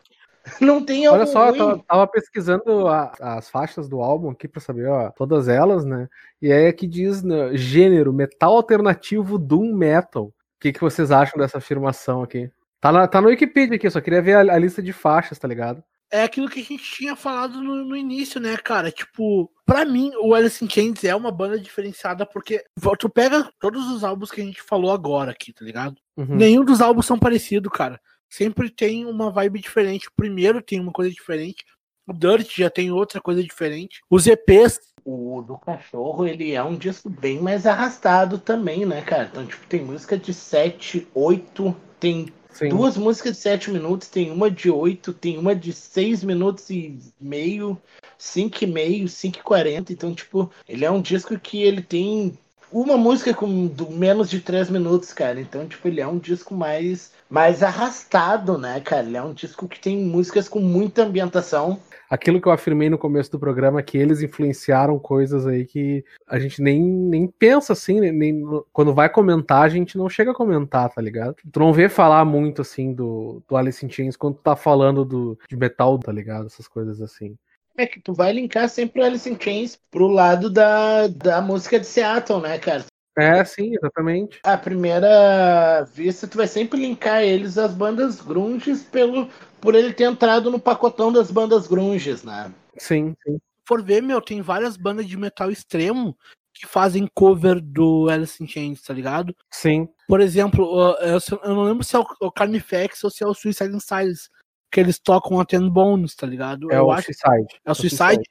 Não 0.60 0.82
tem 0.82 1.04
álbum 1.06 1.18
Olha 1.20 1.26
só, 1.26 1.46
eu 1.46 1.50
ruim. 1.50 1.58
tava, 1.58 1.84
tava 1.86 2.06
pesquisando 2.06 2.88
a- 2.88 3.12
as 3.20 3.50
faixas 3.50 3.88
do 3.88 4.00
álbum 4.00 4.30
aqui 4.30 4.48
pra 4.48 4.60
saber, 4.60 4.88
ó, 4.88 5.10
todas 5.10 5.48
elas, 5.48 5.84
né? 5.84 6.08
E 6.40 6.50
aí 6.50 6.66
aqui 6.66 6.86
diz 6.86 7.22
né, 7.22 7.50
gênero, 7.54 8.12
metal 8.12 8.54
alternativo 8.56 9.36
doom 9.38 9.74
metal. 9.74 10.24
O 10.26 10.32
que, 10.60 10.72
que 10.72 10.80
vocês 10.80 11.10
acham 11.10 11.38
dessa 11.38 11.58
afirmação 11.58 12.22
aqui? 12.22 12.50
Tá, 12.80 12.90
na, 12.90 13.06
tá 13.06 13.20
no 13.20 13.28
Wikipedia 13.28 13.76
aqui, 13.76 13.86
eu 13.86 13.90
só 13.90 14.00
queria 14.00 14.22
ver 14.22 14.34
a, 14.34 14.54
a 14.54 14.58
lista 14.58 14.82
de 14.82 14.92
faixas, 14.92 15.38
tá 15.38 15.46
ligado? 15.46 15.82
É 16.10 16.24
aquilo 16.24 16.48
que 16.48 16.60
a 16.60 16.64
gente 16.64 16.82
tinha 16.82 17.14
falado 17.14 17.60
no, 17.60 17.84
no 17.84 17.96
início, 17.96 18.40
né, 18.40 18.56
cara? 18.56 18.90
Tipo, 18.90 19.50
pra 19.64 19.84
mim, 19.84 20.12
o 20.20 20.34
Alice 20.34 20.64
in 20.64 20.68
Chains 20.68 21.04
é 21.04 21.14
uma 21.14 21.30
banda 21.30 21.58
diferenciada 21.58 22.26
porque 22.26 22.64
tu 22.98 23.08
pega 23.08 23.48
todos 23.60 23.86
os 23.88 24.02
álbuns 24.02 24.30
que 24.30 24.40
a 24.40 24.44
gente 24.44 24.60
falou 24.60 24.90
agora 24.90 25.30
aqui, 25.30 25.52
tá 25.52 25.64
ligado? 25.64 25.96
Uhum. 26.16 26.36
Nenhum 26.36 26.64
dos 26.64 26.80
álbuns 26.80 27.06
são 27.06 27.18
parecidos, 27.18 27.70
cara. 27.72 28.00
Sempre 28.28 28.70
tem 28.70 29.06
uma 29.06 29.30
vibe 29.30 29.60
diferente. 29.60 30.08
O 30.08 30.12
primeiro 30.16 30.60
tem 30.62 30.80
uma 30.80 30.92
coisa 30.92 31.10
diferente. 31.10 31.64
O 32.06 32.12
Dirt 32.12 32.56
já 32.56 32.68
tem 32.68 32.90
outra 32.90 33.20
coisa 33.20 33.42
diferente. 33.42 34.00
Os 34.10 34.26
EPs. 34.26 34.80
O 35.04 35.42
do 35.42 35.56
cachorro, 35.58 36.26
ele 36.26 36.52
é 36.52 36.62
um 36.62 36.76
disco 36.76 37.08
bem 37.08 37.40
mais 37.40 37.66
arrastado 37.66 38.38
também, 38.38 38.84
né, 38.84 39.00
cara? 39.00 39.28
Então, 39.30 39.46
tipo, 39.46 39.66
tem 39.66 39.84
música 39.84 40.16
de 40.16 40.34
7, 40.34 41.08
8, 41.14 41.76
tem 41.98 42.32
Sim. 42.60 42.68
duas 42.68 42.94
músicas 42.94 43.36
de 43.36 43.42
7 43.42 43.70
minutos, 43.70 44.06
tem 44.06 44.30
uma 44.30 44.50
de 44.50 44.70
8, 44.70 45.14
tem 45.14 45.38
uma 45.38 45.56
de 45.56 45.72
6 45.72 46.22
minutos 46.22 46.68
e 46.68 46.98
meio, 47.18 47.80
5 48.18 48.64
e 48.64 48.66
meio, 48.66 49.08
5 49.08 49.38
e 49.38 49.42
40. 49.42 49.90
Então, 49.90 50.14
tipo, 50.14 50.50
ele 50.68 50.84
é 50.84 50.90
um 50.90 51.00
disco 51.00 51.38
que 51.38 51.62
ele 51.62 51.80
tem 51.80 52.38
uma 52.72 52.96
música 52.96 53.34
com 53.34 53.46
menos 53.90 54.30
de 54.30 54.40
3 54.40 54.70
minutos, 54.70 55.12
cara. 55.12 55.40
Então, 55.40 55.66
tipo, 55.66 55.86
ele 55.88 56.00
é 56.00 56.06
um 56.06 56.18
disco 56.18 56.54
mais, 56.54 57.12
mais 57.28 57.62
arrastado, 57.62 58.56
né, 58.58 58.80
cara? 58.80 59.06
Ele 59.06 59.16
é 59.16 59.22
um 59.22 59.32
disco 59.32 59.68
que 59.68 59.80
tem 59.80 59.96
músicas 59.98 60.48
com 60.48 60.60
muita 60.60 61.04
ambientação. 61.04 61.78
Aquilo 62.08 62.40
que 62.40 62.48
eu 62.48 62.52
afirmei 62.52 62.90
no 62.90 62.98
começo 62.98 63.30
do 63.30 63.38
programa, 63.38 63.82
que 63.82 63.96
eles 63.96 64.20
influenciaram 64.20 64.98
coisas 64.98 65.46
aí 65.46 65.64
que 65.64 66.04
a 66.26 66.40
gente 66.40 66.60
nem, 66.60 66.82
nem 66.82 67.28
pensa 67.28 67.72
assim, 67.72 68.00
nem- 68.00 68.12
nem, 68.12 68.42
quando 68.72 68.92
vai 68.92 69.08
comentar, 69.08 69.62
a 69.62 69.68
gente 69.68 69.96
não 69.96 70.08
chega 70.08 70.32
a 70.32 70.34
comentar, 70.34 70.90
tá 70.92 71.00
ligado? 71.00 71.36
Tu 71.52 71.60
não 71.60 71.72
vê 71.72 71.88
falar 71.88 72.24
muito 72.24 72.62
assim 72.62 72.92
do, 72.92 73.40
do 73.48 73.56
Alice 73.56 73.84
in 73.86 73.88
Chains 73.90 74.16
quando 74.16 74.34
tu 74.34 74.42
tá 74.42 74.56
falando 74.56 75.04
do, 75.04 75.38
de 75.48 75.56
metal, 75.56 75.98
tá 76.00 76.10
ligado? 76.10 76.46
Essas 76.46 76.66
coisas 76.66 77.00
assim. 77.00 77.36
É 77.80 77.86
que 77.86 77.98
tu 77.98 78.12
vai 78.12 78.30
linkar 78.30 78.68
sempre 78.68 79.00
o 79.00 79.04
Alice 79.06 79.26
in 79.26 79.38
Chains 79.40 79.80
pro 79.90 80.06
lado 80.06 80.50
da, 80.50 81.08
da 81.08 81.40
música 81.40 81.80
de 81.80 81.86
Seattle, 81.86 82.42
né, 82.42 82.58
cara? 82.58 82.84
É, 83.16 83.42
sim, 83.42 83.74
exatamente. 83.74 84.38
À 84.44 84.58
primeira 84.58 85.82
vista, 85.84 86.28
tu 86.28 86.36
vai 86.36 86.46
sempre 86.46 86.78
linkar 86.78 87.22
eles 87.22 87.56
às 87.56 87.72
bandas 87.72 88.20
grunges 88.20 88.82
pelo, 88.82 89.30
por 89.62 89.74
ele 89.74 89.94
ter 89.94 90.04
entrado 90.04 90.50
no 90.50 90.60
pacotão 90.60 91.10
das 91.10 91.30
bandas 91.30 91.66
grunges, 91.66 92.22
né? 92.22 92.52
Sim, 92.76 93.14
sim. 93.26 93.38
For 93.66 93.82
ver, 93.82 94.02
meu, 94.02 94.20
tem 94.20 94.42
várias 94.42 94.76
bandas 94.76 95.06
de 95.06 95.16
metal 95.16 95.50
extremo 95.50 96.14
que 96.52 96.66
fazem 96.66 97.08
cover 97.14 97.62
do 97.62 98.10
Alice 98.10 98.44
in 98.44 98.46
Chains, 98.46 98.82
tá 98.82 98.92
ligado? 98.92 99.34
Sim. 99.50 99.88
Por 100.06 100.20
exemplo, 100.20 100.94
eu, 101.00 101.18
não 101.48 101.62
lembro 101.62 101.82
se 101.82 101.96
é 101.96 101.98
o, 101.98 102.04
o 102.20 102.30
Carnifex 102.30 103.02
ou 103.04 103.10
se 103.10 103.24
é 103.24 103.26
o 103.26 103.32
Suicide 103.32 103.80
Silence. 103.80 104.28
Que 104.70 104.80
eles 104.80 104.98
tocam 104.98 105.40
a 105.40 105.44
Ten 105.44 105.68
Bones, 105.68 106.14
tá 106.14 106.26
ligado? 106.26 106.70
É 106.72 106.76
eu 106.76 106.86
o 106.86 106.92
acho 106.92 107.06
Suicide. 107.12 107.60
é 107.64 107.70
o 107.70 107.74
Suicide. 107.74 108.22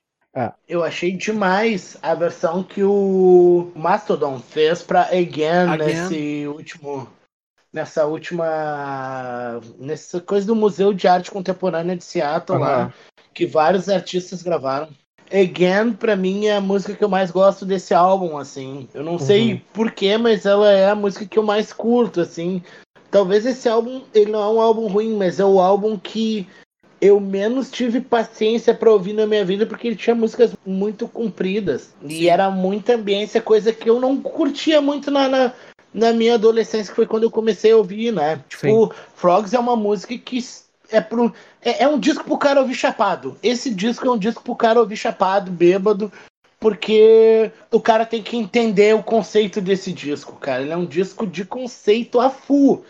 Eu 0.67 0.83
achei 0.83 1.11
demais 1.11 1.97
a 2.01 2.13
versão 2.13 2.63
que 2.63 2.81
o 2.83 3.71
Mastodon 3.75 4.39
fez 4.39 4.81
pra 4.81 5.01
Again, 5.03 5.67
Again. 5.69 5.77
nesse 5.85 6.47
último. 6.47 7.09
Nessa 7.73 8.05
última. 8.05 9.59
Nessa 9.77 10.19
coisa 10.21 10.47
do 10.47 10.55
Museu 10.55 10.93
de 10.93 11.07
Arte 11.07 11.31
Contemporânea 11.31 11.95
de 11.95 12.03
Seattle 12.03 12.59
lá. 12.59 12.75
Aham. 12.83 12.93
que 13.33 13.45
vários 13.45 13.87
artistas 13.87 14.41
gravaram. 14.41 14.89
Again, 15.31 15.93
pra 15.93 16.15
mim, 16.15 16.47
é 16.47 16.55
a 16.55 16.61
música 16.61 16.95
que 16.95 17.03
eu 17.03 17.07
mais 17.07 17.29
gosto 17.31 17.63
desse 17.65 17.93
álbum, 17.93 18.37
assim. 18.37 18.89
Eu 18.93 19.03
não 19.03 19.17
sei 19.19 19.53
Uhum. 19.53 19.61
porquê, 19.71 20.17
mas 20.17 20.45
ela 20.45 20.69
é 20.71 20.89
a 20.89 20.95
música 20.95 21.25
que 21.25 21.37
eu 21.37 21.43
mais 21.43 21.71
curto, 21.71 22.19
assim. 22.19 22.61
Talvez 23.11 23.45
esse 23.45 23.67
álbum, 23.67 24.01
ele 24.13 24.31
não 24.31 24.41
é 24.41 24.47
um 24.49 24.61
álbum 24.61 24.87
ruim, 24.87 25.15
mas 25.15 25.39
é 25.39 25.45
o 25.45 25.59
álbum 25.59 25.97
que 25.97 26.47
eu 27.01 27.19
menos 27.19 27.71
tive 27.71 28.01
paciência 28.01 28.73
pra 28.73 28.91
ouvir 28.91 29.13
na 29.13 29.25
minha 29.25 29.45
vida, 29.45 29.65
porque 29.65 29.87
ele 29.87 29.95
tinha 29.95 30.15
músicas 30.15 30.53
muito 30.65 31.07
compridas. 31.07 31.93
E 32.03 32.27
era 32.27 32.51
muita 32.51 32.95
ambiência, 32.95 33.41
coisa 33.41 33.71
que 33.71 33.89
eu 33.89 33.99
não 33.99 34.17
curtia 34.17 34.81
muito 34.81 35.09
na, 35.09 35.27
na, 35.27 35.53
na 35.93 36.13
minha 36.13 36.35
adolescência, 36.35 36.91
que 36.91 36.95
foi 36.95 37.07
quando 37.07 37.23
eu 37.23 37.31
comecei 37.31 37.71
a 37.71 37.77
ouvir, 37.77 38.11
né? 38.11 38.43
Tipo, 38.49 38.93
Frogs 39.15 39.53
é 39.53 39.59
uma 39.59 39.75
música 39.75 40.17
que 40.17 40.43
é 40.91 40.99
pro. 40.99 41.33
É, 41.61 41.83
é 41.83 41.87
um 41.87 41.99
disco 41.99 42.23
pro 42.23 42.37
cara 42.37 42.59
ouvir 42.59 42.75
chapado. 42.75 43.37
Esse 43.41 43.73
disco 43.73 44.07
é 44.07 44.11
um 44.11 44.17
disco 44.17 44.43
pro 44.43 44.55
cara 44.55 44.79
ouvir 44.79 44.97
chapado, 44.97 45.51
bêbado, 45.51 46.11
porque 46.59 47.51
o 47.71 47.79
cara 47.79 48.05
tem 48.05 48.21
que 48.21 48.35
entender 48.35 48.93
o 48.93 49.03
conceito 49.03 49.61
desse 49.61 49.93
disco, 49.93 50.33
cara. 50.33 50.61
Ele 50.61 50.73
é 50.73 50.77
um 50.77 50.85
disco 50.85 51.25
de 51.25 51.45
conceito 51.45 52.19
a 52.19 52.29
full. 52.29 52.83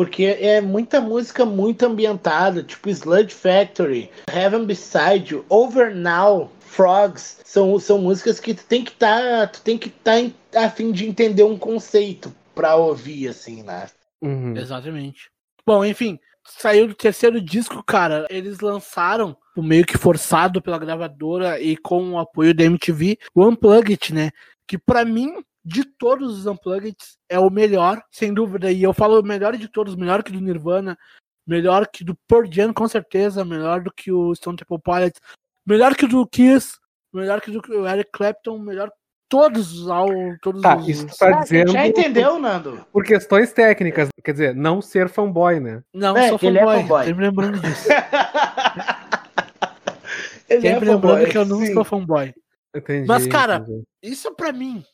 Porque 0.00 0.24
é 0.24 0.62
muita 0.62 0.98
música 0.98 1.44
muito 1.44 1.84
ambientada, 1.84 2.62
tipo 2.62 2.88
Sludge 2.88 3.34
Factory, 3.34 4.10
Heaven 4.32 4.64
Beside 4.64 5.34
You, 5.34 5.44
Over 5.50 5.94
Now, 5.94 6.50
Frogs, 6.58 7.38
são, 7.44 7.78
são 7.78 7.98
músicas 7.98 8.40
que 8.40 8.54
tu 8.54 8.64
tem 8.64 8.82
que 8.82 8.92
estar, 8.92 9.20
tá, 9.20 9.46
tu 9.48 9.60
tem 9.60 9.76
que 9.76 9.88
estar 9.88 10.22
tá 10.50 10.64
a 10.64 10.70
fim 10.70 10.90
de 10.90 11.06
entender 11.06 11.42
um 11.42 11.58
conceito 11.58 12.34
pra 12.54 12.76
ouvir, 12.76 13.28
assim, 13.28 13.62
né? 13.62 13.88
Uhum. 14.22 14.56
Exatamente. 14.56 15.30
Bom, 15.66 15.84
enfim, 15.84 16.18
saiu 16.46 16.88
do 16.88 16.94
terceiro 16.94 17.38
disco, 17.38 17.84
cara. 17.84 18.26
Eles 18.30 18.60
lançaram, 18.60 19.36
meio 19.54 19.84
que 19.84 19.98
forçado 19.98 20.62
pela 20.62 20.78
gravadora 20.78 21.60
e 21.60 21.76
com 21.76 22.12
o 22.12 22.18
apoio 22.18 22.54
da 22.54 22.64
MTV, 22.64 23.18
o 23.34 23.46
Unplugged, 23.46 24.14
né? 24.14 24.30
Que 24.66 24.78
para 24.78 25.04
mim, 25.04 25.44
de 25.70 25.84
todos 25.84 26.38
os 26.38 26.46
Unplugged, 26.46 26.96
é 27.28 27.38
o 27.38 27.48
melhor, 27.48 28.02
sem 28.10 28.34
dúvida. 28.34 28.72
E 28.72 28.82
eu 28.82 28.92
falo 28.92 29.20
o 29.20 29.24
melhor 29.24 29.56
de 29.56 29.68
todos, 29.68 29.94
melhor 29.94 30.20
que 30.22 30.32
do 30.32 30.40
Nirvana, 30.40 30.98
melhor 31.46 31.86
que 31.86 32.02
do 32.02 32.16
Pearl 32.26 32.44
Jam, 32.50 32.72
com 32.72 32.88
certeza, 32.88 33.44
melhor 33.44 33.80
do 33.80 33.92
que 33.92 34.10
o 34.10 34.34
Stone 34.34 34.56
Temple 34.56 34.80
Pilots, 34.82 35.20
melhor 35.64 35.94
que 35.94 36.06
o 36.06 36.08
do 36.08 36.26
Kiss, 36.26 36.76
melhor 37.14 37.40
que 37.40 37.52
do 37.52 37.86
Eric 37.86 38.10
Clapton, 38.12 38.58
melhor 38.58 38.90
todos 39.28 39.88
ao 39.88 40.08
todos 40.42 40.60
tá, 40.60 40.76
os... 40.76 40.88
isso 40.88 41.06
tá 41.16 41.28
ah, 41.28 41.40
dizendo 41.40 41.70
já 41.70 41.86
entendeu 41.86 42.40
Nando 42.40 42.84
por 42.92 43.04
questões 43.04 43.52
técnicas 43.52 44.08
quer 44.24 44.32
dizer 44.32 44.56
não 44.56 44.82
ser 44.82 45.08
fanboy 45.08 45.60
né 45.60 45.84
não 45.94 46.16
é, 46.16 46.30
sou 46.30 46.36
fanboy, 46.36 46.58
é 46.58 46.80
fanboy. 46.80 47.04
sempre 47.04 47.24
lembrando 47.26 47.60
disso 47.60 47.88
ele 50.50 50.62
sempre 50.62 50.88
é 50.88 50.92
lembrando 50.92 51.28
que 51.28 51.38
eu 51.38 51.44
não 51.44 51.60
sim. 51.60 51.72
sou 51.72 51.84
fanboy 51.84 52.34
entendi, 52.74 53.06
mas 53.06 53.24
cara 53.28 53.58
entendi. 53.58 53.84
isso 54.02 54.34
para 54.34 54.52
mim 54.52 54.84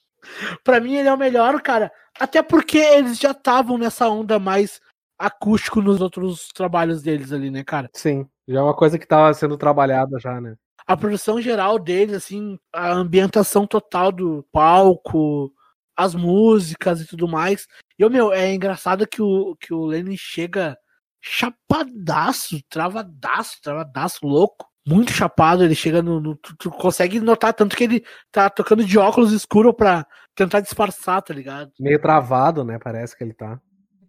para 0.64 0.80
mim 0.80 0.96
ele 0.96 1.08
é 1.08 1.12
o 1.12 1.18
melhor 1.18 1.60
cara 1.60 1.92
até 2.18 2.42
porque 2.42 2.78
eles 2.78 3.18
já 3.18 3.32
estavam 3.32 3.78
nessa 3.78 4.08
onda 4.08 4.38
mais 4.38 4.80
acústico 5.18 5.80
nos 5.80 6.00
outros 6.00 6.48
trabalhos 6.48 7.02
deles 7.02 7.32
ali 7.32 7.50
né 7.50 7.64
cara 7.64 7.88
sim 7.92 8.28
já 8.46 8.60
é 8.60 8.62
uma 8.62 8.74
coisa 8.74 8.98
que 8.98 9.06
tava 9.06 9.32
sendo 9.34 9.56
trabalhada 9.56 10.18
já 10.18 10.40
né 10.40 10.56
a 10.86 10.96
produção 10.96 11.40
geral 11.40 11.78
deles, 11.80 12.14
assim, 12.14 12.58
a 12.72 12.92
ambientação 12.92 13.66
total 13.66 14.12
do 14.12 14.46
palco, 14.52 15.52
as 15.96 16.14
músicas 16.14 17.00
e 17.00 17.06
tudo 17.06 17.26
mais. 17.26 17.66
E, 17.98 18.04
o 18.04 18.10
meu, 18.10 18.32
é 18.32 18.54
engraçado 18.54 19.06
que 19.06 19.20
o, 19.20 19.56
que 19.56 19.74
o 19.74 19.84
Lenny 19.84 20.16
chega 20.16 20.78
chapadaço, 21.20 22.60
travadaço, 22.68 23.60
travadaço, 23.60 24.20
louco. 24.22 24.66
Muito 24.86 25.12
chapado, 25.12 25.64
ele 25.64 25.74
chega 25.74 26.00
no. 26.00 26.20
no 26.20 26.36
tu, 26.36 26.56
tu, 26.56 26.70
consegue 26.70 27.18
notar 27.18 27.52
tanto 27.52 27.76
que 27.76 27.84
ele 27.84 28.04
tá 28.30 28.48
tocando 28.48 28.84
de 28.84 28.96
óculos 28.96 29.32
escuro 29.32 29.74
pra 29.74 30.06
tentar 30.34 30.60
disfarçar, 30.60 31.20
tá 31.22 31.34
ligado? 31.34 31.72
Meio 31.80 32.00
travado, 32.00 32.64
né? 32.64 32.78
Parece 32.78 33.16
que 33.16 33.24
ele 33.24 33.34
tá. 33.34 33.60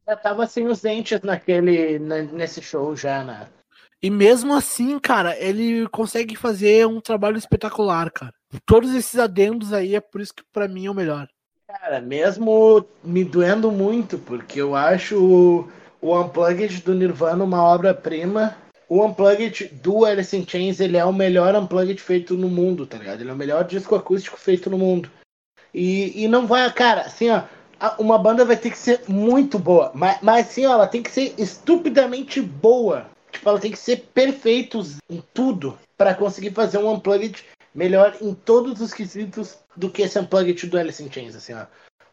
Já 0.08 0.16
tava 0.16 0.46
sem 0.46 0.68
os 0.68 0.82
dentes 0.82 1.22
naquele. 1.22 1.98
nesse 2.00 2.62
show 2.62 2.96
já, 2.96 3.24
né? 3.24 3.48
E 4.02 4.12
mesmo 4.12 4.54
assim, 4.54 5.00
cara, 5.00 5.36
ele 5.40 5.88
consegue 5.90 6.36
fazer 6.36 6.86
um 6.86 7.02
trabalho 7.02 7.38
espetacular, 7.38 8.12
cara. 8.12 8.34
Todos 8.66 8.94
esses 8.94 9.20
adendos 9.20 9.74
aí 9.74 9.96
é 9.96 10.00
por 10.00 10.22
isso 10.22 10.34
que 10.34 10.44
para 10.54 10.68
mim 10.68 10.86
é 10.86 10.92
o 10.92 10.94
melhor. 10.94 11.28
Cara, 11.68 12.00
mesmo 12.00 12.86
me 13.04 13.24
doendo 13.24 13.72
muito, 13.72 14.20
porque 14.20 14.62
eu 14.62 14.76
acho 14.76 15.18
o, 15.20 15.72
o 16.00 16.18
Unplugged 16.18 16.84
do 16.84 16.94
Nirvana 16.94 17.44
uma 17.44 17.64
obra-prima. 17.64 18.56
O 18.90 19.06
Unplugged 19.06 19.68
do 19.82 20.06
Alice 20.06 20.36
in 20.36 20.46
Chains, 20.48 20.80
ele 20.80 20.98
é 20.98 21.04
o 21.04 21.14
melhor 21.14 21.56
Unplugged 21.56 22.02
feito 22.02 22.36
no 22.36 22.48
mundo, 22.48 22.86
tá 22.86 22.98
ligado? 22.98 23.22
Ele 23.22 23.30
é 23.30 23.34
o 23.34 23.38
melhor 23.38 23.64
disco 23.66 23.96
acústico 23.96 24.38
feito 24.38 24.70
no 24.70 24.78
mundo. 24.78 25.12
E, 25.74 26.24
e 26.24 26.28
não 26.28 26.48
vai, 26.48 26.72
cara, 26.72 27.02
assim, 27.02 27.30
ó, 27.30 27.44
uma 28.00 28.18
banda 28.18 28.46
vai 28.46 28.56
ter 28.56 28.72
que 28.72 28.78
ser 28.78 29.02
muito 29.08 29.60
boa, 29.60 29.92
mas, 29.94 30.18
mas 30.22 30.48
assim, 30.48 30.66
ó, 30.66 30.74
ela 30.74 30.88
tem 30.88 31.04
que 31.04 31.12
ser 31.12 31.36
estupidamente 31.38 32.42
boa 32.42 33.10
Tipo, 33.38 33.50
ela 33.50 33.60
tem 33.60 33.72
que 33.72 33.78
ser 33.78 33.98
perfeita 34.14 34.80
em 35.10 35.24
tudo 35.34 35.78
para 35.96 36.16
conseguir 36.16 36.52
fazer 36.52 36.80
um 36.80 36.92
Unplugged 36.92 37.46
melhor 37.74 38.18
em 38.22 38.34
todos 38.34 38.82
os 38.82 38.94
quesitos 38.94 39.60
do 39.76 39.90
que 39.90 40.02
esse 40.02 40.20
Unplugged 40.20 40.66
do 40.68 40.78
Alice 40.78 41.04
in 41.04 41.12
Chains, 41.12 41.36
assim, 41.36 41.54
ó. 41.54 41.66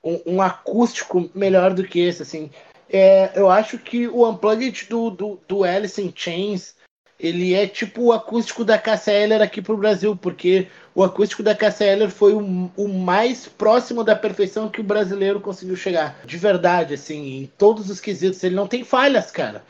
Um, 0.02 0.34
um 0.34 0.42
acústico 0.42 1.30
melhor 1.34 1.72
do 1.72 1.82
que 1.82 2.00
esse, 2.00 2.22
assim. 2.22 2.50
É, 2.88 3.32
eu 3.34 3.50
acho 3.50 3.78
que 3.78 4.06
o 4.08 4.28
Unplugged 4.28 4.86
do, 4.88 5.10
do, 5.10 5.40
do 5.48 5.64
Alice 5.64 6.00
in 6.00 6.12
Chains, 6.14 6.74
ele 7.18 7.54
é 7.54 7.66
tipo 7.66 8.02
o 8.02 8.12
acústico 8.12 8.64
da 8.64 8.78
Cassia 8.78 9.14
Eller 9.14 9.42
aqui 9.42 9.62
pro 9.62 9.76
Brasil, 9.76 10.14
porque 10.16 10.68
o 10.94 11.02
acústico 11.02 11.42
da 11.42 11.54
Cassia 11.54 11.86
Eller 11.86 12.10
foi 12.10 12.34
o, 12.34 12.70
o 12.76 12.88
mais 12.88 13.46
próximo 13.46 14.04
da 14.04 14.14
perfeição 14.14 14.68
que 14.68 14.80
o 14.80 14.84
brasileiro 14.84 15.40
conseguiu 15.40 15.76
chegar. 15.76 16.20
De 16.24 16.36
verdade, 16.36 16.94
assim, 16.94 17.42
em 17.42 17.46
todos 17.58 17.90
os 17.90 18.00
quesitos. 18.00 18.42
Ele 18.44 18.54
não 18.54 18.66
tem 18.66 18.84
falhas, 18.84 19.30
cara 19.30 19.64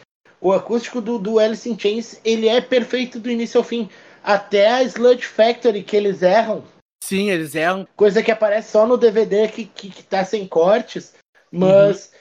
o 0.45 0.53
acústico 0.53 1.01
do, 1.01 1.19
do 1.19 1.39
Alice 1.39 1.67
in 1.67 1.79
Chains, 1.79 2.21
ele 2.23 2.49
é 2.49 2.61
perfeito 2.61 3.19
do 3.19 3.31
início 3.31 3.57
ao 3.57 3.65
fim. 3.65 3.89
Até 4.23 4.69
a 4.69 4.83
Sludge 4.83 5.25
Factory, 5.25 5.83
que 5.83 5.97
eles 5.97 6.21
erram. 6.21 6.63
Sim, 7.03 7.31
eles 7.31 7.55
erram. 7.55 7.89
Coisa 7.97 8.23
que 8.23 8.31
aparece 8.31 8.71
só 8.71 8.87
no 8.87 8.99
DVD 8.99 9.49
que, 9.49 9.65
que, 9.65 9.89
que 9.89 10.03
tá 10.03 10.23
sem 10.23 10.47
cortes. 10.47 11.15
Mas 11.51 12.11
uhum. 12.13 12.19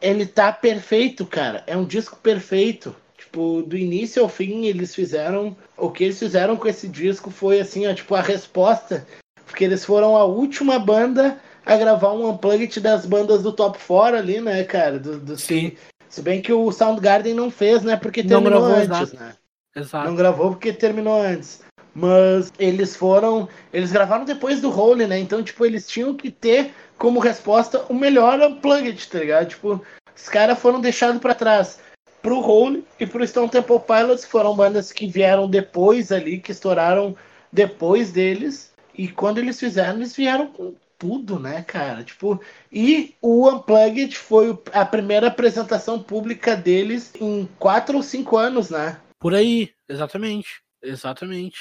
Ele 0.00 0.26
tá 0.26 0.52
perfeito, 0.52 1.24
cara. 1.24 1.62
É 1.66 1.76
um 1.76 1.84
disco 1.84 2.16
perfeito. 2.16 2.94
Tipo, 3.16 3.62
do 3.62 3.76
início 3.76 4.22
ao 4.22 4.28
fim, 4.28 4.66
eles 4.66 4.94
fizeram. 4.94 5.56
O 5.76 5.90
que 5.90 6.04
eles 6.04 6.18
fizeram 6.18 6.56
com 6.56 6.68
esse 6.68 6.88
disco 6.88 7.30
foi 7.30 7.60
assim, 7.60 7.86
ó, 7.86 7.94
tipo, 7.94 8.14
a 8.14 8.20
resposta. 8.20 9.06
Porque 9.46 9.64
eles 9.64 9.84
foram 9.84 10.16
a 10.16 10.24
última 10.24 10.78
banda 10.78 11.40
a 11.64 11.76
gravar 11.76 12.12
um 12.12 12.28
unplugged 12.28 12.80
das 12.80 13.06
bandas 13.06 13.42
do 13.42 13.52
top 13.52 13.78
4 13.86 14.16
ali, 14.16 14.40
né, 14.40 14.64
cara? 14.64 14.98
Do, 14.98 15.18
do 15.18 15.36
Sim. 15.36 15.70
Que, 15.70 15.78
se 16.08 16.20
bem 16.20 16.42
que 16.42 16.52
o 16.52 16.70
Soundgarden 16.72 17.34
não 17.34 17.50
fez, 17.50 17.82
né? 17.82 17.96
Porque 17.96 18.22
terminou 18.22 18.64
antes, 18.64 19.12
né? 19.12 19.34
Exato. 19.74 20.06
Não 20.06 20.14
gravou 20.14 20.50
porque 20.50 20.72
terminou 20.72 21.20
antes. 21.20 21.62
Mas 21.94 22.52
eles 22.58 22.96
foram. 22.96 23.48
Eles 23.72 23.92
gravaram 23.92 24.24
depois 24.24 24.60
do 24.60 24.70
Hole, 24.70 25.06
né? 25.06 25.18
Então, 25.18 25.42
tipo, 25.42 25.64
eles 25.64 25.86
tinham 25.86 26.14
que 26.14 26.30
ter 26.30 26.72
como 26.96 27.20
resposta 27.20 27.84
o 27.88 27.94
melhor 27.94 28.40
Unplugged, 28.40 29.08
tá 29.08 29.18
ligado? 29.18 29.48
Tipo, 29.48 29.84
os 30.16 30.28
caras 30.28 30.58
foram 30.58 30.80
deixados 30.80 31.20
para 31.20 31.34
trás. 31.34 31.80
Pro 32.22 32.38
Hole 32.38 32.84
e 33.00 33.06
pro 33.06 33.26
Stone 33.26 33.48
Temple 33.48 33.80
Pilots 33.80 34.24
foram 34.24 34.54
bandas 34.54 34.92
que 34.92 35.06
vieram 35.06 35.50
depois 35.50 36.12
ali, 36.12 36.38
que 36.38 36.52
estouraram 36.52 37.16
depois 37.52 38.12
deles. 38.12 38.72
E 38.96 39.08
quando 39.08 39.38
eles 39.38 39.58
fizeram, 39.58 39.96
eles 39.96 40.14
vieram 40.14 40.46
com 40.46 40.74
tudo, 40.98 41.38
né, 41.38 41.62
cara? 41.62 42.04
Tipo, 42.04 42.40
e 42.70 43.14
o 43.20 43.50
Unplugged 43.50 44.16
foi 44.16 44.56
a 44.72 44.84
primeira 44.84 45.26
apresentação 45.26 46.00
pública 46.00 46.54
deles 46.54 47.12
em 47.20 47.48
quatro 47.58 47.96
ou 47.96 48.02
cinco 48.04 48.36
anos, 48.36 48.70
né? 48.70 48.98
Por 49.18 49.34
aí, 49.34 49.70
exatamente. 49.88 50.62
Exatamente. 50.80 51.58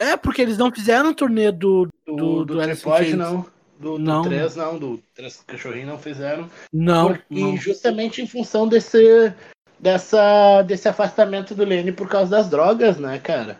É, 0.00 0.16
porque 0.16 0.40
eles 0.40 0.56
não 0.56 0.72
fizeram 0.72 1.10
um 1.10 1.14
turnê 1.14 1.52
do 1.52 1.86
do, 2.06 2.16
do, 2.16 2.44
do, 2.44 2.54
do 2.56 2.62
Tripod, 2.62 3.14
não. 3.14 3.46
Do, 3.78 3.98
não. 3.98 4.22
3, 4.22 4.56
não. 4.56 4.78
Do 4.78 5.02
3 5.14 5.44
Cachorrinho 5.46 5.86
não 5.86 5.98
fizeram. 5.98 6.50
Não. 6.72 7.16
E 7.30 7.56
justamente 7.56 8.20
em 8.22 8.26
função 8.26 8.66
desse, 8.66 9.32
dessa, 9.78 10.62
desse 10.62 10.88
afastamento 10.88 11.54
do 11.54 11.64
Lenny 11.64 11.92
por 11.92 12.08
causa 12.08 12.30
das 12.30 12.48
drogas, 12.48 12.98
né, 12.98 13.18
cara? 13.18 13.58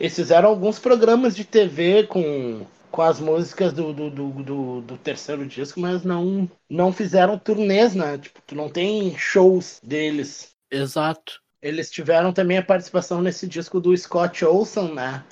Eles 0.00 0.16
fizeram 0.16 0.48
alguns 0.48 0.78
programas 0.78 1.36
de 1.36 1.44
TV 1.44 2.04
com 2.04 2.66
com 2.92 3.00
as 3.00 3.18
músicas 3.18 3.72
do, 3.72 3.90
do, 3.90 4.10
do, 4.10 4.28
do, 4.28 4.80
do 4.82 4.96
terceiro 4.98 5.46
disco, 5.46 5.80
mas 5.80 6.04
não, 6.04 6.48
não 6.68 6.92
fizeram 6.92 7.38
turnês, 7.38 7.94
né? 7.94 8.18
Tipo, 8.18 8.40
tu 8.46 8.54
não 8.54 8.68
tem 8.68 9.16
shows 9.16 9.80
deles. 9.82 10.50
Exato. 10.70 11.40
Eles 11.62 11.90
tiveram 11.90 12.34
também 12.34 12.58
a 12.58 12.62
participação 12.62 13.22
nesse 13.22 13.48
disco 13.48 13.80
do 13.80 13.96
Scott 13.96 14.44
Olson, 14.44 14.92
né? 14.92 15.24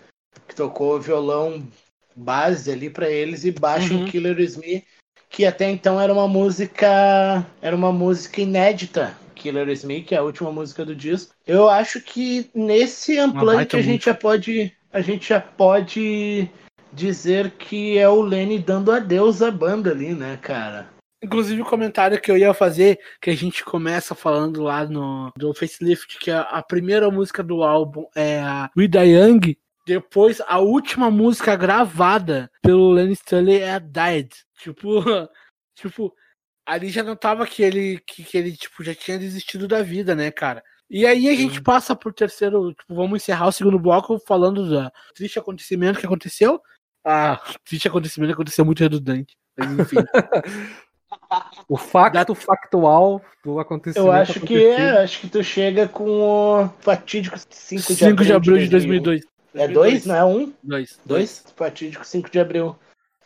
Que 0.46 0.54
tocou 0.54 1.00
violão 1.00 1.66
base 2.14 2.70
ali 2.70 2.90
para 2.90 3.08
eles 3.10 3.44
e 3.44 3.50
baixo 3.50 3.94
uhum. 3.94 4.04
Killer 4.06 4.38
Smith, 4.40 4.84
que 5.28 5.46
até 5.46 5.70
então 5.70 6.00
era 6.00 6.12
uma 6.12 6.28
música 6.28 7.46
era 7.62 7.74
uma 7.74 7.92
música 7.92 8.40
inédita. 8.40 9.16
Killer 9.34 9.68
Smith, 9.70 10.06
que 10.06 10.14
é 10.14 10.18
a 10.18 10.22
última 10.22 10.52
música 10.52 10.84
do 10.84 10.94
disco. 10.94 11.32
Eu 11.46 11.68
acho 11.68 12.00
que 12.00 12.50
nesse 12.54 13.18
unplugged 13.18 13.74
a 13.74 13.80
gente 13.80 14.04
já 14.04 14.14
pode 14.14 14.72
a 14.92 15.00
gente 15.00 15.28
já 15.28 15.40
pode 15.40 16.50
dizer 16.92 17.52
que 17.52 17.96
é 17.96 18.08
o 18.08 18.20
Lenny 18.20 18.58
dando 18.58 18.92
adeus 18.92 19.40
à 19.40 19.50
banda 19.50 19.90
ali, 19.90 20.12
né, 20.12 20.38
cara? 20.42 20.88
Inclusive 21.22 21.62
o 21.62 21.66
comentário 21.66 22.20
que 22.20 22.30
eu 22.30 22.36
ia 22.36 22.52
fazer, 22.54 22.98
que 23.20 23.30
a 23.30 23.36
gente 23.36 23.64
começa 23.64 24.14
falando 24.14 24.62
lá 24.62 24.86
no 24.86 25.30
do 25.36 25.54
Facelift, 25.54 26.18
que 26.18 26.30
a, 26.30 26.40
a 26.42 26.62
primeira 26.62 27.10
música 27.10 27.42
do 27.42 27.62
álbum 27.62 28.06
é 28.14 28.40
a 28.40 28.70
We 28.76 28.88
The 28.88 29.06
Young, 29.06 29.56
depois 29.95 30.41
a 30.47 30.59
última 30.59 31.11
música 31.11 31.57
gravada 31.57 32.51
pelo 32.62 32.93
Lenny 32.93 33.12
Stanley 33.12 33.61
é 33.61 33.74
a 33.74 33.78
Died. 33.78 34.30
Tipo, 34.59 35.03
tipo, 35.74 36.14
ali 36.66 36.91
já 36.91 37.03
não 37.03 37.16
tava 37.16 37.47
que 37.47 37.62
ele, 37.62 38.01
que, 38.07 38.22
que 38.22 38.38
ele 38.38 38.57
tipo, 38.57 38.84
já 38.84 38.95
tinha 38.95 39.18
desistido 39.18 39.66
da 39.66 39.82
vida, 39.82 40.14
né, 40.14 40.30
cara? 40.30 40.62
E 40.88 41.07
aí 41.07 41.28
a 41.28 41.34
gente 41.34 41.62
passa 41.62 41.95
pro 41.95 42.12
terceiro, 42.12 42.72
tipo, 42.74 42.95
vamos 42.95 43.22
encerrar 43.22 43.47
o 43.47 43.53
segundo 43.53 43.78
bloco 43.78 44.18
falando 44.26 44.68
do 44.68 44.91
triste 45.14 45.38
acontecimento 45.38 46.01
que 46.01 46.07
aconteceu 46.07 46.61
ah, 47.05 47.41
triste 47.64 47.88
acontecimento 47.88 48.32
aconteceu 48.32 48.64
muito 48.64 48.80
redundante. 48.80 49.36
Mas 49.57 49.78
enfim. 49.78 49.97
o 51.68 51.76
facto 51.76 52.34
factual 52.34 53.22
do 53.45 53.59
acontecimento. 53.59 54.07
Eu 54.07 54.12
acho 54.12 54.41
que 54.41 54.64
é, 54.64 55.03
acho 55.03 55.20
que 55.20 55.28
tu 55.28 55.43
chega 55.43 55.88
com 55.88 56.20
o 56.20 56.68
fatídico 56.80 57.38
5 57.38 57.82
de 57.88 57.95
5 57.95 58.11
abril, 58.11 58.26
de, 58.26 58.32
abril 58.32 58.59
de 58.59 58.68
2002. 58.68 59.22
É 59.55 59.66
2, 59.66 60.07
não 60.07 60.14
é 60.14 60.24
1? 60.24 60.38
Um? 60.38 60.53
2. 60.62 61.01
2? 61.05 61.44
Fatídico 61.57 62.05
5 62.05 62.30
de 62.30 62.38
abril. 62.38 62.76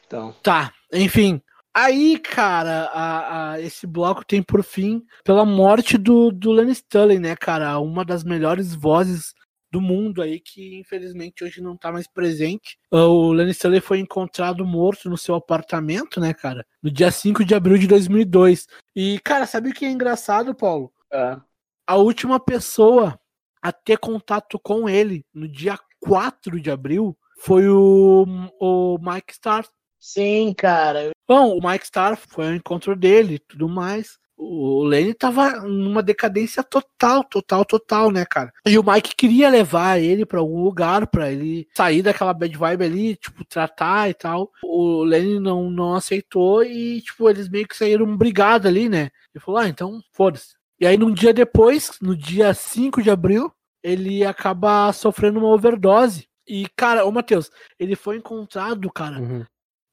Então. 0.07 0.35
Tá, 0.43 0.73
enfim. 0.93 1.41
Aí, 1.77 2.19
cara, 2.19 2.85
a, 2.93 3.53
a, 3.53 3.61
esse 3.61 3.87
bloco 3.87 4.25
tem 4.25 4.43
por 4.43 4.63
fim 4.63 5.05
pela 5.25 5.45
morte 5.45 5.99
do, 5.99 6.31
do 6.31 6.53
Lenny 6.53 6.71
Stanley, 6.73 7.19
né, 7.19 7.35
cara? 7.35 7.79
Uma 7.81 8.05
das 8.05 8.23
melhores 8.23 8.75
vozes 8.75 9.35
do 9.73 9.81
mundo 9.81 10.23
aí 10.23 10.39
que 10.39 10.79
infelizmente 10.79 11.43
hoje 11.43 11.61
não 11.61 11.77
tá 11.77 11.91
mais 11.91 12.07
presente. 12.07 12.79
O 12.93 13.33
Lenny 13.33 13.51
Stanley 13.51 13.81
foi 13.81 13.99
encontrado 13.99 14.65
morto 14.65 15.11
no 15.11 15.19
seu 15.19 15.35
apartamento, 15.35 16.21
né, 16.21 16.33
cara? 16.33 16.65
No 16.81 16.89
dia 16.89 17.11
5 17.11 17.45
de 17.45 17.57
abril 17.57 17.77
de 17.77 17.89
2002. 17.89 18.69
E, 18.95 19.19
cara, 19.25 19.45
sabe 19.45 19.71
o 19.71 19.75
que 19.75 19.85
é 19.85 19.91
engraçado, 19.91 20.55
Paulo? 20.55 20.93
É. 21.13 21.37
A 21.85 21.97
última 21.97 22.39
pessoa 22.39 23.19
a 23.61 23.73
ter 23.73 23.99
contato 23.99 24.61
com 24.61 24.89
ele 24.89 25.27
no 25.35 25.49
dia 25.49 25.77
4 26.05 26.61
de 26.61 26.71
abril 26.71 27.17
foi 27.39 27.69
o, 27.69 28.27
o 28.61 28.99
Mike 29.01 29.33
Starr. 29.33 29.67
Sim, 29.99 30.55
cara. 30.57 31.11
Bom, 31.27 31.59
o 31.59 31.67
Mike 31.67 31.85
Starr 31.85 32.17
foi 32.17 32.49
ao 32.49 32.55
encontro 32.55 32.95
dele 32.95 33.35
e 33.35 33.39
tudo 33.39 33.69
mais 33.69 34.19
o 34.37 34.83
Lenny 34.83 35.15
tava 35.15 35.61
numa 35.61 36.03
decadência 36.03 36.63
total, 36.63 37.25
total, 37.25 37.65
total, 37.65 38.11
né, 38.11 38.25
cara? 38.25 38.53
E 38.67 38.79
o 38.79 38.85
Mike 38.85 39.15
queria 39.15 39.49
levar 39.49 40.01
ele 40.01 40.27
para 40.27 40.41
algum 40.41 40.63
lugar 40.63 41.07
para 41.07 41.31
ele 41.31 41.69
sair 41.75 42.03
daquela 42.03 42.35
bad 42.35 42.57
vibe 42.57 42.85
ali, 42.85 43.17
tipo, 43.17 43.45
tratar 43.45 44.11
e 44.11 44.15
tal. 44.15 44.51
O 44.63 45.05
Lenny 45.05 45.39
não, 45.39 45.71
não 45.71 45.95
aceitou 45.95 46.65
e, 46.65 47.01
tipo, 47.01 47.29
eles 47.31 47.49
meio 47.49 47.67
que 47.67 47.77
saíram 47.77 48.17
brigados 48.17 48.67
ali, 48.67 48.89
né? 48.89 49.11
Ele 49.35 49.45
falou, 49.45 49.61
ah, 49.61 49.69
então, 49.69 50.01
foda-se. 50.13 50.55
E 50.81 50.87
aí, 50.87 50.97
num 50.97 51.13
dia 51.13 51.33
depois, 51.33 51.93
no 52.03 52.17
dia 52.17 52.53
5 52.53 53.03
de 53.03 53.11
abril, 53.11 53.53
ele 53.85 54.25
acaba 54.25 54.91
sofrendo 54.93 55.39
uma 55.39 55.49
overdose. 55.49 56.27
E, 56.49 56.67
cara, 56.75 57.05
ô 57.05 57.13
Matheus, 57.13 57.51
ele 57.79 57.95
foi 57.95 58.17
encontrado, 58.17 58.91
cara, 58.91 59.21
uhum 59.21 59.45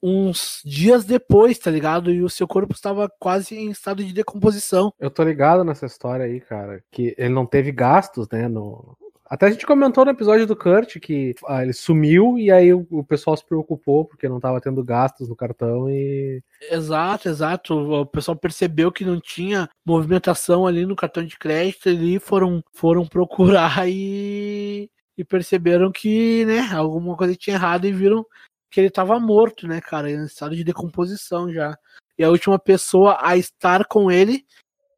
uns 0.03 0.61
dias 0.65 1.05
depois, 1.05 1.59
tá 1.59 1.69
ligado? 1.69 2.11
E 2.11 2.23
o 2.23 2.29
seu 2.29 2.47
corpo 2.47 2.73
estava 2.73 3.09
quase 3.19 3.55
em 3.55 3.69
estado 3.69 4.03
de 4.03 4.13
decomposição. 4.13 4.91
Eu 4.99 5.11
tô 5.11 5.23
ligado 5.23 5.63
nessa 5.63 5.85
história 5.85 6.25
aí, 6.25 6.41
cara, 6.41 6.83
que 6.91 7.13
ele 7.17 7.33
não 7.33 7.45
teve 7.45 7.71
gastos, 7.71 8.27
né, 8.31 8.47
no... 8.47 8.97
Até 9.31 9.45
a 9.45 9.49
gente 9.49 9.65
comentou 9.65 10.03
no 10.03 10.11
episódio 10.11 10.45
do 10.45 10.57
Kurt 10.57 10.99
que 10.99 11.33
ah, 11.47 11.63
ele 11.63 11.71
sumiu 11.71 12.37
e 12.37 12.51
aí 12.51 12.73
o, 12.73 12.85
o, 12.91 13.01
pessoal 13.01 13.37
se 13.37 13.45
preocupou 13.45 14.03
porque 14.03 14.27
não 14.27 14.41
tava 14.41 14.59
tendo 14.59 14.83
gastos 14.83 15.29
no 15.29 15.37
cartão 15.37 15.89
e. 15.89 16.43
Exato, 16.69 17.29
exato. 17.29 17.73
O 17.73 18.05
pessoal 18.05 18.35
percebeu 18.35 18.91
que 18.91 19.05
não 19.05 19.21
tinha 19.21 19.69
movimentação 19.85 20.67
ali 20.67 20.85
no 20.85 20.97
cartão 20.97 21.23
de 21.23 21.39
crédito 21.39 21.87
e 21.87 22.19
foram, 22.19 22.61
foram 22.73 23.05
procurar 23.07 23.87
e, 23.87 24.91
e 25.17 25.23
perceberam 25.23 25.93
que, 25.93 26.43
né, 26.43 26.69
alguma 26.73 27.15
coisa 27.15 27.33
tinha 27.33 27.55
errado 27.55 27.87
e 27.87 27.93
viram 27.93 28.25
que 28.69 28.81
ele 28.81 28.89
estava 28.89 29.17
morto, 29.17 29.65
né, 29.65 29.79
cara, 29.79 30.11
em 30.11 30.25
estado 30.25 30.57
de 30.57 30.63
decomposição 30.65 31.49
já. 31.53 31.73
E 32.19 32.23
a 32.25 32.29
última 32.29 32.59
pessoa 32.59 33.17
a 33.21 33.37
estar 33.37 33.85
com 33.85 34.11
ele 34.11 34.45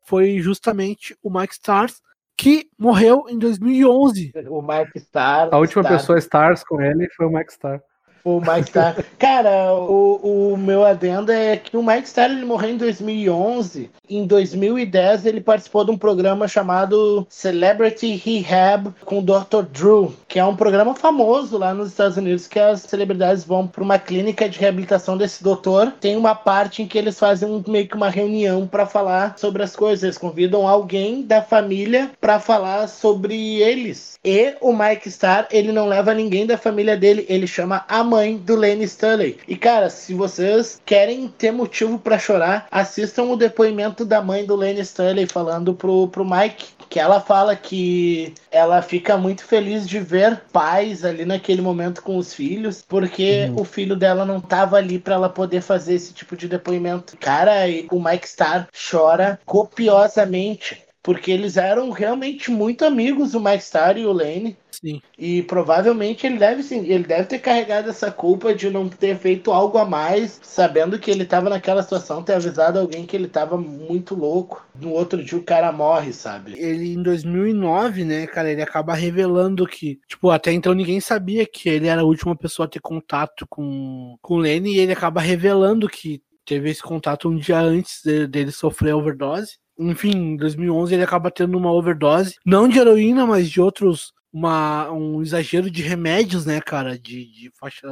foi 0.07 0.39
justamente 0.39 1.15
o 1.21 1.29
Mike 1.29 1.53
Stars, 1.53 2.01
que 2.37 2.69
morreu 2.77 3.25
em 3.29 3.37
2011. 3.37 4.33
O 4.49 4.61
Mike 4.61 4.97
Stars. 4.97 5.53
A 5.53 5.57
última 5.57 5.83
pessoa 5.83 6.17
Stars 6.17 6.63
com 6.63 6.81
ele 6.81 7.09
foi 7.15 7.25
o 7.25 7.29
Mike 7.29 7.51
Stars. 7.51 7.81
O 8.23 8.39
Mike 8.39 8.69
Star. 8.69 8.95
Cara, 9.19 9.73
o, 9.73 10.53
o 10.53 10.57
meu 10.57 10.85
adendo 10.85 11.31
é 11.31 11.57
que 11.57 11.75
o 11.75 11.83
Mike 11.83 12.07
Star 12.07 12.31
ele 12.31 12.45
morreu 12.45 12.69
em 12.69 12.77
2011. 12.77 13.89
Em 14.09 14.25
2010 14.25 15.25
ele 15.25 15.41
participou 15.41 15.83
de 15.83 15.91
um 15.91 15.97
programa 15.97 16.47
chamado 16.47 17.25
Celebrity 17.29 18.15
Rehab 18.15 18.93
com 19.03 19.19
o 19.19 19.21
Dr. 19.21 19.63
Drew, 19.71 20.13
que 20.27 20.39
é 20.39 20.45
um 20.45 20.55
programa 20.55 20.95
famoso 20.95 21.57
lá 21.57 21.73
nos 21.73 21.89
Estados 21.89 22.15
Unidos 22.17 22.47
que 22.47 22.59
as 22.59 22.81
celebridades 22.81 23.43
vão 23.43 23.67
para 23.67 23.83
uma 23.83 23.99
clínica 23.99 24.47
de 24.47 24.59
reabilitação 24.59 25.17
desse 25.17 25.43
doutor. 25.43 25.91
Tem 25.99 26.15
uma 26.15 26.35
parte 26.35 26.81
em 26.81 26.87
que 26.87 26.97
eles 26.97 27.19
fazem 27.19 27.49
um, 27.49 27.63
meio 27.67 27.87
que 27.87 27.95
uma 27.95 28.09
reunião 28.09 28.65
para 28.67 28.85
falar 28.85 29.37
sobre 29.37 29.63
as 29.63 29.75
coisas. 29.75 30.03
Eles 30.03 30.17
convidam 30.17 30.67
alguém 30.67 31.23
da 31.23 31.41
família 31.41 32.11
para 32.21 32.39
falar 32.39 32.87
sobre 32.87 33.61
eles. 33.61 34.17
E 34.23 34.55
o 34.61 34.71
Mike 34.71 35.11
Star, 35.11 35.47
ele 35.51 35.73
não 35.73 35.85
leva 35.85 36.13
ninguém 36.13 36.45
da 36.45 36.57
família 36.57 36.95
dele, 36.95 37.25
ele 37.27 37.45
chama 37.45 37.83
a 37.89 38.03
mãe 38.13 38.37
do 38.37 38.55
Lane 38.55 38.83
Stanley. 38.83 39.39
E 39.47 39.55
cara, 39.55 39.89
se 39.89 40.13
vocês 40.13 40.79
querem 40.85 41.27
ter 41.27 41.51
motivo 41.51 41.97
para 41.97 42.19
chorar, 42.19 42.67
assistam 42.69 43.23
o 43.23 43.35
depoimento 43.35 44.05
da 44.05 44.21
mãe 44.21 44.45
do 44.45 44.55
Lane 44.55 44.81
Stanley 44.81 45.25
falando 45.25 45.73
pro, 45.73 46.07
pro 46.09 46.23
Mike 46.23 46.67
que 46.93 46.99
ela 46.99 47.19
fala 47.19 47.55
que 47.55 48.35
ela 48.51 48.79
fica 48.83 49.17
muito 49.17 49.43
feliz 49.43 49.89
de 49.89 49.99
ver 49.99 50.43
pais 50.51 51.03
ali 51.03 51.25
naquele 51.25 51.59
momento 51.59 52.03
com 52.03 52.17
os 52.17 52.35
filhos, 52.35 52.85
porque 52.87 53.47
uhum. 53.49 53.61
o 53.61 53.63
filho 53.63 53.95
dela 53.95 54.23
não 54.23 54.39
tava 54.39 54.77
ali 54.77 54.99
para 54.99 55.15
ela 55.15 55.27
poder 55.27 55.61
fazer 55.61 55.95
esse 55.95 56.13
tipo 56.13 56.37
de 56.37 56.47
depoimento. 56.47 57.17
Cara, 57.17 57.61
o 57.89 57.99
Mike 57.99 58.27
Starr 58.27 58.67
chora 58.71 59.39
copiosamente 59.43 60.82
porque 61.03 61.29
eles 61.29 61.57
eram 61.57 61.91
realmente 61.91 62.49
muito 62.49 62.85
amigos, 62.85 63.35
o 63.35 63.39
Mike 63.39 63.61
Starr 63.61 63.97
e 63.97 64.05
o 64.05 64.13
Lane. 64.13 64.57
Sim. 64.71 65.01
E 65.17 65.43
provavelmente 65.43 66.25
ele 66.25 66.37
deve 66.37 66.63
sim, 66.63 66.85
ele 66.87 67.03
deve 67.03 67.25
ter 67.25 67.39
carregado 67.39 67.89
essa 67.89 68.09
culpa 68.09 68.55
de 68.55 68.69
não 68.69 68.89
ter 68.89 69.17
feito 69.17 69.51
algo 69.51 69.77
a 69.77 69.85
mais, 69.85 70.39
sabendo 70.41 70.97
que 70.97 71.11
ele 71.11 71.23
estava 71.23 71.49
naquela 71.49 71.83
situação, 71.83 72.23
ter 72.23 72.33
avisado 72.33 72.79
alguém 72.79 73.05
que 73.05 73.15
ele 73.15 73.27
estava 73.27 73.57
muito 73.57 74.15
louco. 74.15 74.65
No 74.79 74.91
outro 74.91 75.23
dia 75.23 75.37
o 75.37 75.43
cara 75.43 75.71
morre, 75.71 76.13
sabe? 76.13 76.53
Ele 76.57 76.93
em 76.93 77.03
2009, 77.03 78.05
né, 78.05 78.25
cara, 78.25 78.51
ele 78.51 78.61
acaba 78.61 78.93
revelando 78.93 79.67
que, 79.67 79.99
tipo, 80.07 80.29
até 80.31 80.51
então 80.51 80.73
ninguém 80.73 80.99
sabia 80.99 81.45
que 81.45 81.69
ele 81.69 81.87
era 81.87 82.01
a 82.01 82.05
última 82.05 82.35
pessoa 82.35 82.65
a 82.65 82.69
ter 82.69 82.79
contato 82.79 83.45
com 83.49 84.15
com 84.21 84.35
o 84.35 84.37
Lane 84.37 84.73
e 84.73 84.79
ele 84.79 84.93
acaba 84.93 85.21
revelando 85.21 85.87
que 85.87 86.21
teve 86.45 86.69
esse 86.69 86.81
contato 86.81 87.29
um 87.29 87.37
dia 87.37 87.59
antes 87.59 88.01
dele 88.29 88.51
sofrer 88.51 88.91
a 88.91 88.97
overdose 88.97 89.62
enfim, 89.77 90.11
em 90.11 90.37
2011 90.37 90.93
ele 90.93 91.03
acaba 91.03 91.31
tendo 91.31 91.57
uma 91.57 91.71
overdose, 91.71 92.35
não 92.45 92.67
de 92.67 92.79
heroína, 92.79 93.25
mas 93.25 93.49
de 93.49 93.61
outros, 93.61 94.13
uma, 94.31 94.91
um 94.91 95.21
exagero 95.21 95.69
de 95.69 95.81
remédios, 95.81 96.45
né, 96.45 96.61
cara, 96.61 96.97
de, 96.97 97.25
de 97.31 97.51
faixa 97.59 97.87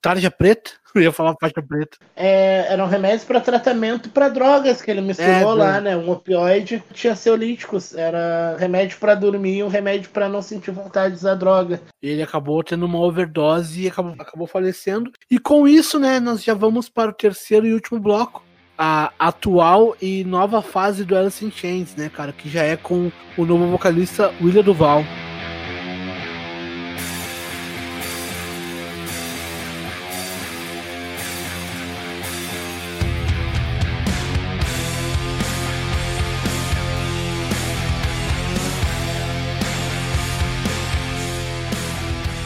tarja 0.00 0.30
preta, 0.30 0.70
eu 0.94 1.02
ia 1.02 1.12
falar 1.12 1.36
faixa 1.40 1.62
preta. 1.62 1.98
É, 2.16 2.72
eram 2.72 2.86
remédios 2.86 3.24
para 3.24 3.40
tratamento 3.40 4.08
para 4.08 4.28
drogas 4.28 4.80
que 4.80 4.90
ele 4.90 5.00
misturou 5.00 5.52
é, 5.52 5.54
lá, 5.54 5.80
né, 5.80 5.96
um 5.96 6.10
opioide, 6.10 6.82
tinha 6.92 7.14
seolíticos, 7.14 7.94
era 7.94 8.56
remédio 8.58 8.98
para 8.98 9.14
dormir 9.14 9.58
e 9.58 9.62
um 9.62 9.68
remédio 9.68 10.10
para 10.10 10.28
não 10.28 10.42
sentir 10.42 10.70
vontade 10.70 11.14
de 11.14 11.20
usar 11.20 11.34
droga. 11.34 11.80
Ele 12.02 12.22
acabou 12.22 12.62
tendo 12.64 12.86
uma 12.86 12.98
overdose 12.98 13.82
e 13.82 13.88
acabou, 13.88 14.14
acabou 14.18 14.46
falecendo. 14.46 15.12
E 15.30 15.38
com 15.38 15.68
isso, 15.68 15.98
né, 15.98 16.18
nós 16.18 16.42
já 16.42 16.54
vamos 16.54 16.88
para 16.88 17.10
o 17.10 17.14
terceiro 17.14 17.66
e 17.66 17.74
último 17.74 18.00
bloco, 18.00 18.42
a 18.82 19.12
atual 19.18 19.94
e 20.00 20.24
nova 20.24 20.62
fase 20.62 21.04
do 21.04 21.14
Alice 21.14 21.44
in 21.44 21.50
Chains, 21.50 21.94
né, 21.94 22.08
cara? 22.08 22.32
Que 22.32 22.48
já 22.48 22.62
é 22.62 22.78
com 22.78 23.12
o 23.36 23.44
novo 23.44 23.66
vocalista 23.66 24.32
William 24.40 24.62
Duval. 24.62 25.04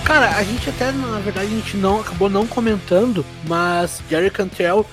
Cara, 0.05 0.37
a 0.37 0.43
gente 0.43 0.69
até, 0.69 0.91
na 0.91 1.21
verdade, 1.21 1.47
a 1.47 1.51
gente 1.51 1.77
não 1.77 2.01
acabou 2.01 2.29
não 2.29 2.45
comentando, 2.45 3.25
mas 3.47 4.03
Jerry 4.11 4.31
Cantrell 4.31 4.85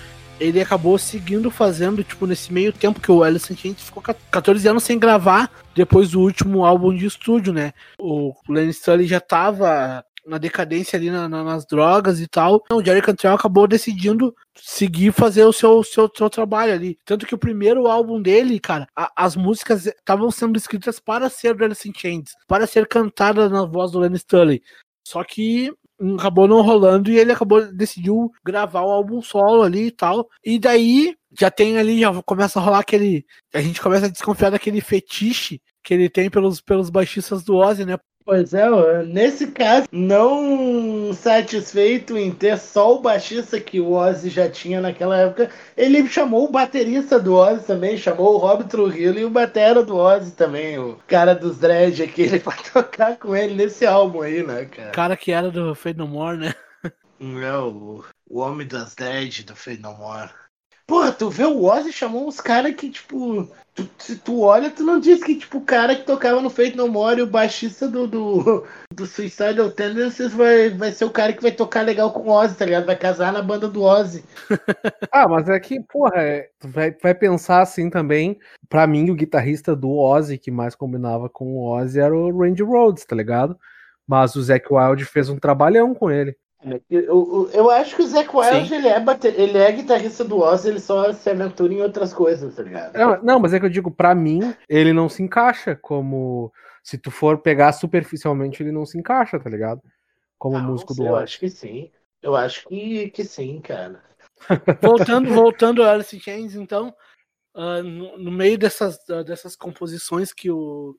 ele 0.42 0.60
acabou 0.60 0.98
seguindo 0.98 1.52
fazendo, 1.52 2.04
tipo, 2.04 2.26
nesse 2.26 2.52
meio 2.52 2.74
tempo 2.74 3.00
que 3.00 3.12
o 3.12 3.24
Alice 3.24 3.52
in 3.54 3.56
Chains 3.56 3.82
ficou 3.82 4.02
14 4.02 4.68
anos 4.68 4.84
sem 4.84 4.98
gravar 4.98 5.52
depois 5.76 6.10
do 6.12 6.20
último 6.20 6.66
álbum 6.66 6.96
de 6.96 7.06
estúdio, 7.06 7.54
né? 7.54 7.74
O 8.00 8.34
Lenny 8.50 8.72
Stanley 8.72 9.08
já 9.08 9.20
tava 9.20 10.04
na 10.26 10.38
decadência 10.38 10.98
ali 10.98 11.10
na, 11.10 11.30
na, 11.30 11.44
nas 11.44 11.66
drogas 11.66 12.20
e 12.20 12.28
tal. 12.28 12.62
Então, 12.66 12.78
o 12.78 12.84
Jerry 12.84 13.02
Cantrell 13.02 13.36
acabou 13.36 13.68
decidindo 13.68 14.36
seguir 14.56 15.12
fazer 15.12 15.44
o 15.44 15.54
seu, 15.54 15.84
seu, 15.84 16.10
seu 16.16 16.30
trabalho 16.30 16.74
ali. 16.74 16.98
Tanto 17.06 17.26
que 17.26 17.36
o 17.36 17.39
primeiro 17.39 17.88
álbum 17.88 18.22
dele, 18.22 18.60
cara, 18.60 18.88
a, 18.96 19.12
as 19.16 19.36
músicas 19.36 19.86
estavam 19.86 20.32
sendo 20.32 20.58
escritas 20.58 21.00
para 21.00 21.30
ser 21.30 21.56
do 21.56 21.64
Alice 21.64 21.88
in 21.88 21.94
Chains, 21.96 22.32
para 22.48 22.66
ser 22.66 22.88
cantada 22.88 23.48
na 23.48 23.66
voz 23.66 23.92
do 23.92 24.00
Lenny 24.00 24.18
Stanley. 24.18 24.62
Só 25.04 25.24
que 25.24 25.72
acabou 26.18 26.47
não 26.47 26.62
rolando 26.62 27.12
e 27.12 27.18
ele 27.18 27.32
acabou 27.32 27.72
decidiu 27.72 28.32
gravar 28.43 28.82
o 28.82 28.91
álbum 28.91 29.22
solo 29.22 29.64
ali 29.64 29.88
e 29.88 29.91
tal. 29.91 30.28
E 30.43 30.60
daí 30.60 31.16
já 31.38 31.49
tem 31.49 31.78
ali, 31.78 31.99
já 31.99 32.22
começa 32.24 32.60
a 32.60 32.62
rolar 32.62 32.80
aquele. 32.80 33.26
A 33.54 33.62
gente 33.62 33.82
começa 33.82 34.08
a 34.08 34.10
desconfiar 34.10 34.49
daquele 34.49 34.82
fetiche 34.82 35.62
que 35.84 35.93
ele 35.93 36.10
tem 36.10 36.30
pelos, 36.30 36.62
pelos 36.62 36.89
baixistas 36.89 37.43
do 37.43 37.56
Ozzy, 37.56 37.86
né? 37.86 37.97
Pois 38.24 38.54
é, 38.54 39.04
nesse 39.04 39.48
caso, 39.48 39.88
não 39.92 41.12
satisfeito 41.14 42.18
em 42.18 42.32
ter 42.32 42.58
só 42.58 42.96
o 42.96 43.02
baixista 43.02 43.60
que 43.60 43.80
o 43.80 43.94
Ozzy 43.94 44.30
já 44.30 44.50
tinha 44.50 44.80
naquela 44.80 45.18
época, 45.18 45.50
ele 45.76 46.08
chamou 46.08 46.46
o 46.46 46.52
baterista 46.52 47.20
do 47.20 47.36
Ozzy 47.36 47.66
também, 47.66 47.98
chamou 47.98 48.36
o 48.36 48.38
Rob 48.38 48.64
Trujillo 48.66 49.20
e 49.20 49.26
o 49.26 49.30
batera 49.30 49.84
do 49.84 49.98
Ozzy 49.98 50.32
também, 50.32 50.78
o 50.78 51.00
cara 51.08 51.34
dos 51.34 51.58
dread 51.58 52.04
aqui, 52.04 52.40
pra 52.40 52.54
tocar 52.72 53.18
com 53.18 53.36
ele 53.36 53.56
nesse 53.56 53.86
álbum 53.86 54.22
aí, 54.22 54.44
né, 54.44 54.66
cara? 54.66 54.90
O 54.90 54.94
cara 54.94 55.18
que 55.18 55.32
era 55.32 55.50
do 55.50 55.74
Fade 55.74 55.98
No 55.98 56.08
More, 56.08 56.38
né? 56.38 56.54
É, 57.20 57.58
o, 57.58 58.04
homem 58.30 58.68
das 58.68 58.96
dread 58.96 59.44
do 59.44 59.56
Fade 59.56 59.82
No 59.82 59.94
More. 59.96 60.30
Porra, 60.88 61.12
tu 61.12 61.30
vê 61.30 61.46
o 61.46 61.64
Ozzy 61.64 61.94
chamou 61.94 62.28
uns 62.28 62.42
caras 62.42 62.76
que, 62.76 62.90
tipo, 62.90 63.50
tu, 63.74 63.90
se 63.98 64.18
tu 64.18 64.42
olha, 64.42 64.70
tu 64.70 64.84
não 64.84 65.00
diz 65.00 65.24
que, 65.24 65.36
tipo, 65.36 65.60
o 65.60 65.66
cara 65.66 65.96
que 65.96 66.06
tocava 66.06 66.42
no 66.42 66.50
Fate 66.50 66.76
No 66.76 66.88
More, 66.88 67.22
o 67.22 67.28
baixista 67.28 67.88
do, 67.88 68.08
do, 68.08 68.66
do 68.94 69.06
Suicidal 69.06 69.72
Tendencies 69.72 70.34
vai, 70.34 70.70
vai 70.70 70.92
ser 70.92 71.06
o 71.06 71.10
cara 71.10 71.34
que 71.34 71.42
vai 71.42 71.52
tocar 71.52 71.82
legal 71.82 72.12
com 72.12 72.22
o 72.22 72.32
Ozzy, 72.32 72.58
tá 72.58 72.66
ligado? 72.66 72.86
Vai 72.86 72.96
casar 72.96 73.32
na 73.32 73.42
banda 73.42 73.68
do 73.68 73.84
Ozzy. 73.84 74.24
ah, 75.12 75.28
mas 75.28 75.48
é 75.48 75.60
que, 75.60 75.80
porra, 75.82 76.22
é, 76.22 76.50
tu 76.60 76.68
vai, 76.68 76.92
vai 76.92 77.16
pensar 77.16 77.62
assim 77.62 77.90
também. 77.90 78.38
Pra 78.70 78.86
mim, 78.86 79.10
o 79.10 79.16
guitarrista 79.16 79.76
do 79.76 79.92
Ozzy 79.98 80.38
que 80.38 80.52
mais 80.52 80.76
combinava 80.76 81.30
com 81.30 81.56
o 81.56 81.66
Ozzy 81.66 82.00
era 82.00 82.16
o 82.16 82.38
Randy 82.38 82.64
Rhodes, 82.64 83.06
tá 83.06 83.16
ligado? 83.16 83.58
Mas 84.06 84.36
o 84.36 84.42
Zac 84.42 84.66
Wild 84.70 85.06
fez 85.06 85.30
um 85.30 85.40
trabalhão 85.40 85.94
com 85.94 86.12
ele. 86.12 86.36
Eu, 86.89 87.49
eu 87.53 87.72
acho 87.72 87.95
que 87.95 88.03
o 88.03 88.07
Zac 88.07 88.30
Wild 88.36 88.72
ele 88.72 88.88
é, 88.88 88.99
bater, 88.99 89.38
ele 89.39 89.57
é 89.57 89.72
guitarrista 89.72 90.24
do 90.24 90.39
Ozzy, 90.39 90.70
ele 90.70 90.80
só 90.80 91.12
se 91.12 91.28
aventura 91.30 91.74
em 91.74 91.82
outras 91.82 92.14
coisas, 92.14 92.55
tá 92.55 92.62
ligado? 92.62 92.93
Não, 92.95 93.24
não, 93.24 93.39
mas 93.39 93.53
é 93.53 93.59
que 93.59 93.66
eu 93.66 93.70
digo, 93.70 93.89
pra 93.89 94.14
mim, 94.14 94.53
ele 94.70 94.93
não 94.93 95.09
se 95.09 95.24
encaixa 95.24 95.76
como. 95.76 96.53
Se 96.84 96.97
tu 96.97 97.09
for 97.09 97.39
pegar 97.39 97.74
superficialmente, 97.74 98.62
ele 98.62 98.72
não 98.72 98.86
se 98.86 98.97
encaixa, 98.97 99.39
tá 99.39 99.49
ligado? 99.49 99.82
Como 100.38 100.57
não, 100.57 100.66
músico 100.66 100.93
do 100.93 101.03
Ozzy. 101.03 101.09
Eu 101.09 101.16
acho 101.16 101.39
que 101.39 101.49
sim. 101.49 101.91
Eu 102.22 102.36
acho 102.36 102.68
que, 102.68 103.09
que 103.09 103.24
sim, 103.24 103.59
cara. 103.62 104.03
Voltando, 104.82 105.34
voltando 105.34 105.84
a 105.84 105.91
Alice 105.91 106.20
Chains, 106.20 106.55
então, 106.55 106.93
uh, 107.55 107.84
no, 107.84 108.18
no, 108.18 108.32
meio 108.32 108.57
dessas, 108.57 108.97
uh, 109.09 109.24
dessas 109.24 109.55
composições 109.55 110.34
que 110.34 110.49
o 110.49 110.95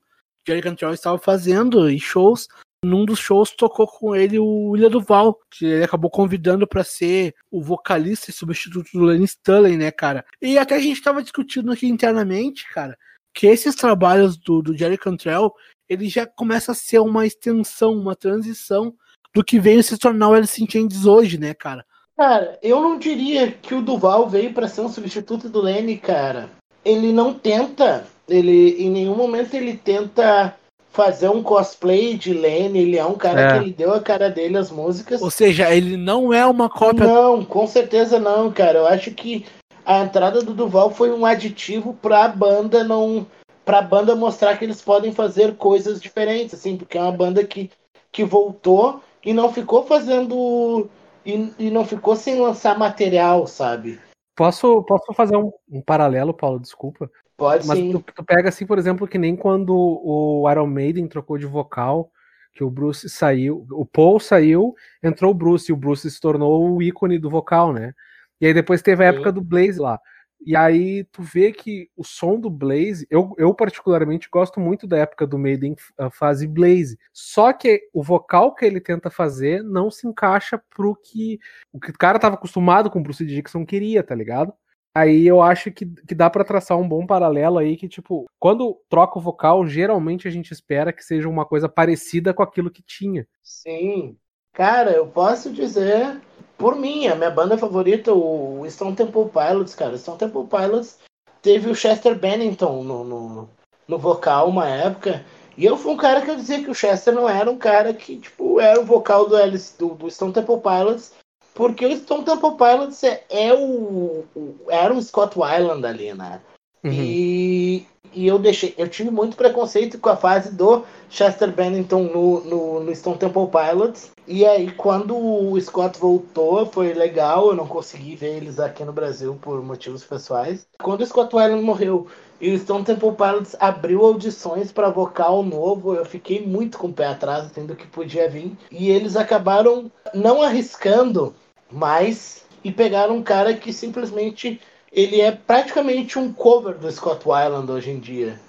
Jerry 0.47 0.61
Cantrell 0.61 0.93
estava 0.93 1.17
fazendo 1.17 1.89
e 1.89 1.99
shows, 1.99 2.47
num 2.83 3.05
dos 3.05 3.19
shows 3.19 3.51
tocou 3.51 3.87
com 3.87 4.15
ele 4.15 4.37
o 4.37 4.69
William 4.71 4.89
Duval, 4.89 5.39
que 5.49 5.65
ele 5.65 5.83
acabou 5.83 6.11
convidando 6.11 6.67
para 6.67 6.83
ser 6.83 7.33
o 7.49 7.61
vocalista 7.61 8.29
e 8.29 8.33
substituto 8.33 8.89
do 8.93 9.05
Lenny 9.05 9.25
Stanley, 9.25 9.77
né, 9.77 9.89
cara? 9.89 10.25
E 10.41 10.57
até 10.57 10.75
a 10.75 10.79
gente 10.79 11.01
tava 11.01 11.23
discutindo 11.23 11.71
aqui 11.71 11.87
internamente, 11.87 12.69
cara, 12.73 12.97
que 13.33 13.47
esses 13.47 13.75
trabalhos 13.75 14.37
do, 14.37 14.61
do 14.61 14.77
Jerry 14.77 14.97
Cantrell, 14.97 15.53
ele 15.89 16.07
já 16.09 16.25
começa 16.25 16.73
a 16.73 16.75
ser 16.75 16.99
uma 16.99 17.25
extensão, 17.25 17.93
uma 17.93 18.15
transição 18.15 18.93
do 19.33 19.43
que 19.43 19.59
veio 19.59 19.81
se 19.81 19.97
tornar 19.97 20.29
o 20.29 20.33
Alice 20.33 20.61
in 20.63 20.69
Chains 20.69 21.05
hoje, 21.05 21.39
né, 21.39 21.53
cara? 21.53 21.85
Cara, 22.15 22.59
eu 22.61 22.79
não 22.79 22.99
diria 22.99 23.51
que 23.51 23.73
o 23.73 23.81
Duval 23.81 24.29
veio 24.29 24.53
para 24.53 24.67
ser 24.67 24.81
um 24.81 24.89
substituto 24.89 25.49
do 25.49 25.61
Lenny, 25.61 25.97
cara. 25.97 26.49
Ele 26.85 27.11
não 27.11 27.33
tenta, 27.33 28.05
ele 28.29 28.75
em 28.83 28.89
nenhum 28.89 29.15
momento 29.15 29.55
ele 29.55 29.75
tenta 29.75 30.55
fazer 30.93 31.27
um 31.27 31.41
cosplay 31.41 32.15
de 32.15 32.31
Lenny, 32.33 32.79
ele 32.79 32.97
é 32.97 33.03
um 33.05 33.15
cara 33.15 33.41
é. 33.41 33.47
que 33.47 33.65
ele 33.65 33.73
deu 33.73 33.91
a 33.93 33.99
cara 33.99 34.29
dele 34.29 34.57
às 34.57 34.69
músicas. 34.69 35.23
Ou 35.23 35.31
seja, 35.31 35.73
ele 35.73 35.97
não 35.97 36.31
é 36.31 36.45
uma 36.45 36.69
cópia. 36.69 37.07
Não, 37.07 37.43
com 37.43 37.65
certeza 37.65 38.19
não, 38.19 38.51
cara. 38.51 38.77
Eu 38.77 38.87
acho 38.87 39.09
que 39.11 39.43
a 39.83 39.99
entrada 40.01 40.43
do 40.43 40.53
Duval 40.53 40.91
foi 40.91 41.11
um 41.11 41.25
aditivo 41.25 41.97
pra 41.99 42.27
banda 42.27 42.83
não. 42.83 43.25
Pra 43.65 43.81
banda 43.81 44.15
mostrar 44.15 44.55
que 44.55 44.65
eles 44.65 44.81
podem 44.81 45.11
fazer 45.11 45.55
coisas 45.55 45.99
diferentes, 45.99 46.53
assim, 46.53 46.77
porque 46.77 46.97
é 46.97 47.01
uma 47.01 47.11
banda 47.11 47.43
que, 47.43 47.71
que 48.11 48.23
voltou 48.23 49.01
e 49.25 49.33
não 49.33 49.51
ficou 49.51 49.83
fazendo. 49.83 50.87
E, 51.25 51.53
e 51.57 51.71
não 51.71 51.85
ficou 51.85 52.15
sem 52.15 52.39
lançar 52.39 52.77
material, 52.77 53.47
sabe? 53.47 53.99
Posso, 54.35 54.83
posso 54.83 55.11
fazer 55.13 55.37
um, 55.37 55.51
um 55.71 55.81
paralelo, 55.81 56.33
Paulo? 56.33 56.59
Desculpa. 56.59 57.09
Pode 57.37 57.67
Mas 57.67 57.77
sim. 57.77 57.91
Tu, 57.91 57.99
tu, 58.15 58.23
pega 58.23 58.49
assim, 58.49 58.65
por 58.65 58.77
exemplo, 58.77 59.07
que 59.07 59.17
nem 59.17 59.35
quando 59.35 59.75
o 59.75 60.49
Iron 60.51 60.67
Maiden 60.67 61.07
trocou 61.07 61.37
de 61.37 61.45
vocal, 61.45 62.11
que 62.53 62.63
o 62.63 62.69
Bruce 62.69 63.09
saiu, 63.09 63.65
o 63.71 63.85
Paul 63.85 64.19
saiu, 64.19 64.75
entrou 65.01 65.31
o 65.31 65.35
Bruce, 65.35 65.71
e 65.71 65.73
o 65.73 65.77
Bruce 65.77 66.09
se 66.09 66.21
tornou 66.21 66.75
o 66.75 66.81
ícone 66.81 67.17
do 67.17 67.29
vocal, 67.29 67.73
né? 67.73 67.93
E 68.39 68.45
aí 68.45 68.53
depois 68.53 68.81
teve 68.81 69.03
a 69.03 69.07
época 69.07 69.31
do 69.31 69.41
Blaze 69.41 69.79
lá. 69.79 69.99
E 70.45 70.57
aí 70.57 71.05
tu 71.05 71.23
vê 71.23 71.53
que 71.53 71.89
o 71.95 72.03
som 72.03 72.37
do 72.37 72.49
Blaze, 72.49 73.07
eu, 73.09 73.33
eu 73.37 73.53
particularmente 73.53 74.27
gosto 74.29 74.59
muito 74.59 74.85
da 74.85 74.97
época 74.97 75.25
do 75.25 75.39
Maiden 75.39 75.73
fase 76.11 76.45
Blaze. 76.45 76.99
Só 77.13 77.53
que 77.53 77.81
o 77.93 78.03
vocal 78.03 78.53
que 78.53 78.65
ele 78.65 78.81
tenta 78.81 79.09
fazer 79.09 79.63
não 79.63 79.89
se 79.89 80.05
encaixa 80.05 80.61
pro 80.75 80.95
que 80.95 81.39
o 81.71 81.79
que 81.79 81.91
o 81.91 81.97
cara 81.97 82.19
tava 82.19 82.35
acostumado 82.35 82.91
com 82.91 82.99
o 82.99 83.03
Bruce 83.03 83.25
Dixon 83.25 83.65
queria, 83.65 84.03
tá 84.03 84.13
ligado? 84.13 84.53
Aí 84.95 85.25
eu 85.25 85.41
acho 85.41 85.71
que, 85.71 85.85
que 85.85 86.13
dá 86.13 86.29
para 86.29 86.43
traçar 86.43 86.77
um 86.77 86.87
bom 86.87 87.05
paralelo 87.05 87.57
aí 87.57 87.75
que, 87.75 87.87
tipo, 87.87 88.25
quando 88.39 88.79
troca 88.87 89.17
o 89.17 89.21
vocal, 89.21 89.65
geralmente 89.65 90.27
a 90.27 90.31
gente 90.31 90.51
espera 90.51 90.93
que 90.93 91.03
seja 91.03 91.27
uma 91.27 91.45
coisa 91.45 91.67
parecida 91.67 92.33
com 92.33 92.43
aquilo 92.43 92.69
que 92.69 92.83
tinha. 92.83 93.27
Sim. 93.41 94.15
Cara, 94.53 94.91
eu 94.91 95.07
posso 95.07 95.51
dizer, 95.51 96.21
por 96.57 96.75
mim, 96.75 97.07
a 97.07 97.15
minha 97.15 97.31
banda 97.31 97.57
favorita, 97.57 98.13
o 98.13 98.63
Stone 98.69 98.95
Temple 98.95 99.29
Pilots, 99.29 99.73
cara. 99.73 99.97
Stone 99.97 100.19
Temple 100.19 100.45
Pilots 100.45 100.99
teve 101.41 101.71
o 101.71 101.75
Chester 101.75 102.15
Bennington 102.15 102.83
no, 102.83 103.03
no, 103.03 103.49
no 103.87 103.97
vocal 103.97 104.47
uma 104.47 104.69
época. 104.69 105.25
E 105.57 105.65
eu 105.65 105.75
fui 105.75 105.91
um 105.91 105.97
cara 105.97 106.21
que 106.21 106.29
eu 106.29 106.35
dizia 106.35 106.63
que 106.63 106.69
o 106.69 106.75
Chester 106.75 107.13
não 107.15 107.27
era 107.27 107.49
um 107.49 107.57
cara 107.57 107.95
que, 107.95 108.17
tipo, 108.17 108.59
era 108.59 108.79
o 108.79 108.85
vocal 108.85 109.27
do, 109.27 109.35
Alice, 109.35 109.75
do, 109.77 109.89
do 109.95 110.09
Stone 110.09 110.33
Temple 110.33 110.61
Pilots 110.61 111.13
porque 111.53 111.85
o 111.85 111.95
Stone 111.95 112.25
Temple 112.25 112.55
Pilots 112.57 113.03
é, 113.03 113.23
é 113.29 113.53
o, 113.53 114.25
o, 114.35 114.55
Era 114.69 114.93
um 114.93 115.01
Scott 115.01 115.37
Weiland 115.37 115.85
ali, 115.85 116.13
né? 116.13 116.41
Uhum. 116.83 116.91
E, 116.91 117.87
e 118.13 118.27
eu 118.27 118.37
deixei. 118.37 118.73
Eu 118.77 118.89
tive 118.89 119.09
muito 119.09 119.37
preconceito 119.37 119.97
com 119.97 120.09
a 120.09 120.15
fase 120.15 120.51
do 120.51 120.83
Chester 121.09 121.51
Bennington 121.51 122.03
no, 122.03 122.41
no, 122.41 122.79
no 122.81 122.95
Stone 122.95 123.17
Temple 123.17 123.47
Pilots. 123.47 124.11
E 124.27 124.45
aí, 124.45 124.71
quando 124.71 125.15
o 125.15 125.59
Scott 125.61 125.99
voltou, 125.99 126.65
foi 126.65 126.93
legal. 126.93 127.49
Eu 127.49 127.55
não 127.55 127.67
consegui 127.67 128.15
ver 128.15 128.37
eles 128.37 128.59
aqui 128.59 128.83
no 128.83 128.91
Brasil 128.91 129.37
por 129.41 129.63
motivos 129.63 130.03
pessoais. 130.03 130.65
Quando 130.81 131.01
o 131.01 131.05
Scott 131.05 131.35
Weiland 131.35 131.63
morreu 131.63 132.07
e 132.41 132.51
o 132.51 132.59
Stone 132.59 132.83
Temple 132.83 133.13
Pilots 133.13 133.55
abriu 133.59 134.03
audições 134.03 134.71
para 134.71 134.89
vocal 134.89 135.43
novo, 135.43 135.93
eu 135.93 136.03
fiquei 136.03 136.45
muito 136.45 136.77
com 136.77 136.87
o 136.87 136.93
pé 136.93 137.07
atrás, 137.07 137.49
tendo 137.51 137.75
que 137.75 137.87
podia 137.87 138.29
vir. 138.29 138.51
E 138.69 138.89
eles 138.89 139.15
acabaram 139.15 139.89
não 140.13 140.41
arriscando 140.41 141.33
mas 141.73 142.45
e 142.63 142.71
pegaram 142.71 143.17
um 143.17 143.23
cara 143.23 143.53
que 143.53 143.73
simplesmente 143.73 144.61
ele 144.91 145.19
é 145.19 145.31
praticamente 145.31 146.19
um 146.19 146.31
cover 146.31 146.77
do 146.77 146.89
Scott 146.91 147.27
Weiland 147.27 147.69
hoje 147.71 147.89
em 147.89 147.99
dia. 147.99 148.39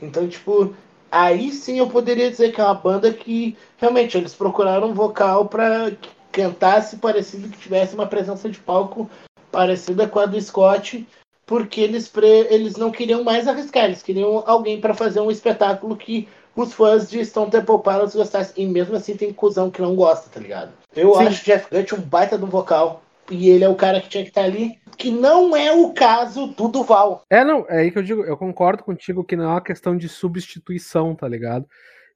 Então, 0.00 0.28
tipo, 0.28 0.74
aí 1.10 1.50
sim 1.50 1.78
eu 1.78 1.88
poderia 1.88 2.30
dizer 2.30 2.52
que 2.52 2.60
é 2.60 2.64
uma 2.64 2.74
banda 2.74 3.12
que 3.12 3.56
realmente 3.78 4.16
eles 4.16 4.34
procuraram 4.34 4.90
um 4.90 4.94
vocal 4.94 5.46
para 5.46 5.92
cantasse 6.30 6.98
parecido 6.98 7.48
que 7.48 7.58
tivesse 7.58 7.94
uma 7.94 8.06
presença 8.06 8.48
de 8.50 8.58
palco 8.58 9.10
parecida 9.50 10.06
com 10.06 10.18
a 10.18 10.26
do 10.26 10.38
Scott, 10.38 11.06
porque 11.46 11.80
eles 11.80 12.08
pre... 12.08 12.46
eles 12.50 12.76
não 12.76 12.90
queriam 12.90 13.24
mais 13.24 13.48
arriscar, 13.48 13.86
eles 13.86 14.02
queriam 14.02 14.44
alguém 14.46 14.78
para 14.78 14.92
fazer 14.92 15.20
um 15.20 15.30
espetáculo 15.30 15.96
que 15.96 16.28
os 16.56 16.72
fãs 16.72 17.10
de 17.10 17.24
Stone 17.24 17.50
Temple 17.50 17.82
Pilots 17.82 18.14
gostassem. 18.14 18.64
E 18.64 18.66
mesmo 18.66 18.96
assim 18.96 19.16
tem 19.16 19.32
cuzão 19.32 19.70
que 19.70 19.82
não 19.82 19.94
gosta, 19.94 20.30
tá 20.30 20.40
ligado? 20.40 20.72
Eu 20.94 21.14
Sim. 21.14 21.26
acho 21.26 21.44
Jeff 21.44 21.68
Gutt 21.70 21.94
um 21.94 22.00
baita 22.00 22.38
do 22.38 22.46
vocal. 22.46 23.02
E 23.30 23.50
ele 23.50 23.64
é 23.64 23.68
o 23.68 23.74
cara 23.74 24.00
que 24.00 24.08
tinha 24.08 24.22
que 24.22 24.30
estar 24.30 24.42
tá 24.42 24.46
ali. 24.46 24.78
Que 24.96 25.10
não 25.10 25.54
é 25.54 25.72
o 25.72 25.92
caso 25.92 26.46
do 26.48 26.68
Duval. 26.68 27.22
É, 27.28 27.44
não, 27.44 27.66
é 27.68 27.80
aí 27.80 27.90
que 27.90 27.98
eu 27.98 28.02
digo, 28.02 28.24
eu 28.24 28.36
concordo 28.36 28.82
contigo 28.82 29.24
que 29.24 29.36
não 29.36 29.44
é 29.44 29.48
uma 29.48 29.60
questão 29.60 29.96
de 29.96 30.08
substituição, 30.08 31.14
tá 31.14 31.28
ligado? 31.28 31.66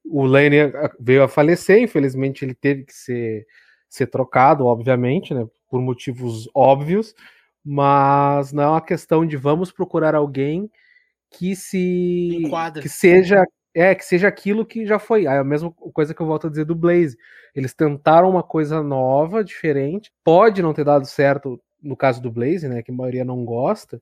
O 0.04 0.24
Lane 0.24 0.56
veio 0.98 1.22
a 1.22 1.28
falecer, 1.28 1.82
infelizmente 1.82 2.42
ele 2.42 2.54
teve 2.54 2.84
que 2.84 2.94
ser, 2.94 3.46
ser 3.88 4.06
trocado, 4.06 4.64
obviamente, 4.64 5.34
né? 5.34 5.46
Por 5.68 5.80
motivos 5.80 6.48
óbvios, 6.54 7.14
mas 7.62 8.50
não 8.52 8.62
é 8.62 8.68
uma 8.68 8.80
questão 8.80 9.26
de 9.26 9.36
vamos 9.36 9.70
procurar 9.70 10.14
alguém 10.14 10.70
que 11.30 11.54
se 11.54 12.38
Enquadra. 12.40 12.82
que 12.82 12.88
seja 12.88 13.44
é, 13.74 13.94
que 13.94 14.04
seja 14.04 14.28
aquilo 14.28 14.66
que 14.66 14.86
já 14.86 14.98
foi. 14.98 15.26
É 15.26 15.38
a 15.38 15.44
mesma 15.44 15.70
coisa 15.70 16.14
que 16.14 16.20
eu 16.20 16.26
volto 16.26 16.46
a 16.46 16.50
dizer 16.50 16.64
do 16.64 16.74
Blaze. 16.74 17.16
Eles 17.54 17.74
tentaram 17.74 18.30
uma 18.30 18.42
coisa 18.42 18.82
nova, 18.82 19.44
diferente. 19.44 20.12
Pode 20.24 20.62
não 20.62 20.72
ter 20.72 20.84
dado 20.84 21.06
certo 21.06 21.60
no 21.82 21.96
caso 21.96 22.20
do 22.20 22.30
Blaze, 22.30 22.68
né? 22.68 22.82
Que 22.82 22.90
a 22.90 22.94
maioria 22.94 23.24
não 23.24 23.44
gosta. 23.44 24.00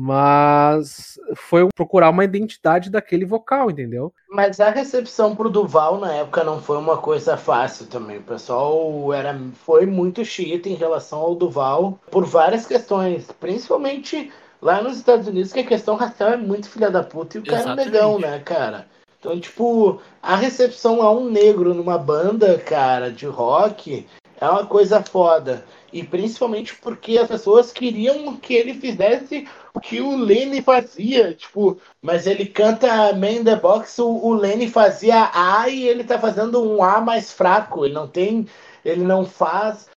Mas 0.00 1.18
foi 1.34 1.66
procurar 1.74 2.10
uma 2.10 2.24
identidade 2.24 2.88
daquele 2.88 3.24
vocal, 3.24 3.68
entendeu? 3.68 4.12
Mas 4.30 4.60
a 4.60 4.70
recepção 4.70 5.34
pro 5.34 5.50
Duval 5.50 5.98
na 5.98 6.14
época 6.14 6.44
não 6.44 6.62
foi 6.62 6.78
uma 6.78 6.98
coisa 6.98 7.36
fácil 7.36 7.86
também. 7.86 8.18
O 8.18 8.22
pessoal 8.22 9.12
era, 9.12 9.36
foi 9.64 9.86
muito 9.86 10.24
chita 10.24 10.68
em 10.68 10.74
relação 10.74 11.18
ao 11.18 11.34
Duval 11.34 11.98
por 12.12 12.24
várias 12.24 12.64
questões. 12.64 13.26
Principalmente 13.40 14.30
lá 14.62 14.80
nos 14.80 14.98
Estados 14.98 15.26
Unidos, 15.26 15.52
que 15.52 15.60
a 15.60 15.66
questão 15.66 15.96
racial 15.96 16.30
é 16.30 16.36
muito 16.36 16.68
filha 16.68 16.90
da 16.90 17.02
puta 17.02 17.36
e 17.36 17.40
o 17.40 17.44
cara 17.44 17.72
é 17.72 17.74
negão, 17.74 18.20
né, 18.20 18.38
cara? 18.38 18.86
Então, 19.18 19.38
tipo, 19.38 20.00
a 20.22 20.36
recepção 20.36 21.02
a 21.02 21.10
um 21.10 21.28
negro 21.28 21.74
numa 21.74 21.98
banda, 21.98 22.56
cara, 22.58 23.10
de 23.10 23.26
rock 23.26 24.06
é 24.40 24.48
uma 24.48 24.64
coisa 24.64 25.02
foda. 25.02 25.64
E 25.92 26.04
principalmente 26.04 26.74
porque 26.76 27.18
as 27.18 27.26
pessoas 27.26 27.72
queriam 27.72 28.36
que 28.36 28.54
ele 28.54 28.74
fizesse 28.74 29.48
o 29.74 29.80
que 29.80 30.00
o 30.00 30.16
Lenny 30.16 30.62
fazia. 30.62 31.34
Tipo, 31.34 31.78
mas 32.00 32.26
ele 32.26 32.46
canta 32.46 33.12
Man 33.14 33.42
the 33.42 33.56
Box, 33.56 33.98
o, 34.00 34.08
o 34.08 34.34
Lenny 34.34 34.68
fazia 34.68 35.30
A 35.34 35.68
e 35.68 35.88
ele 35.88 36.04
tá 36.04 36.18
fazendo 36.18 36.62
um 36.62 36.82
A 36.82 37.00
mais 37.00 37.32
fraco. 37.32 37.84
Ele 37.84 37.94
não 37.94 38.06
tem. 38.06 38.46
Ele 38.84 39.02
não 39.02 39.24
faz. 39.24 39.88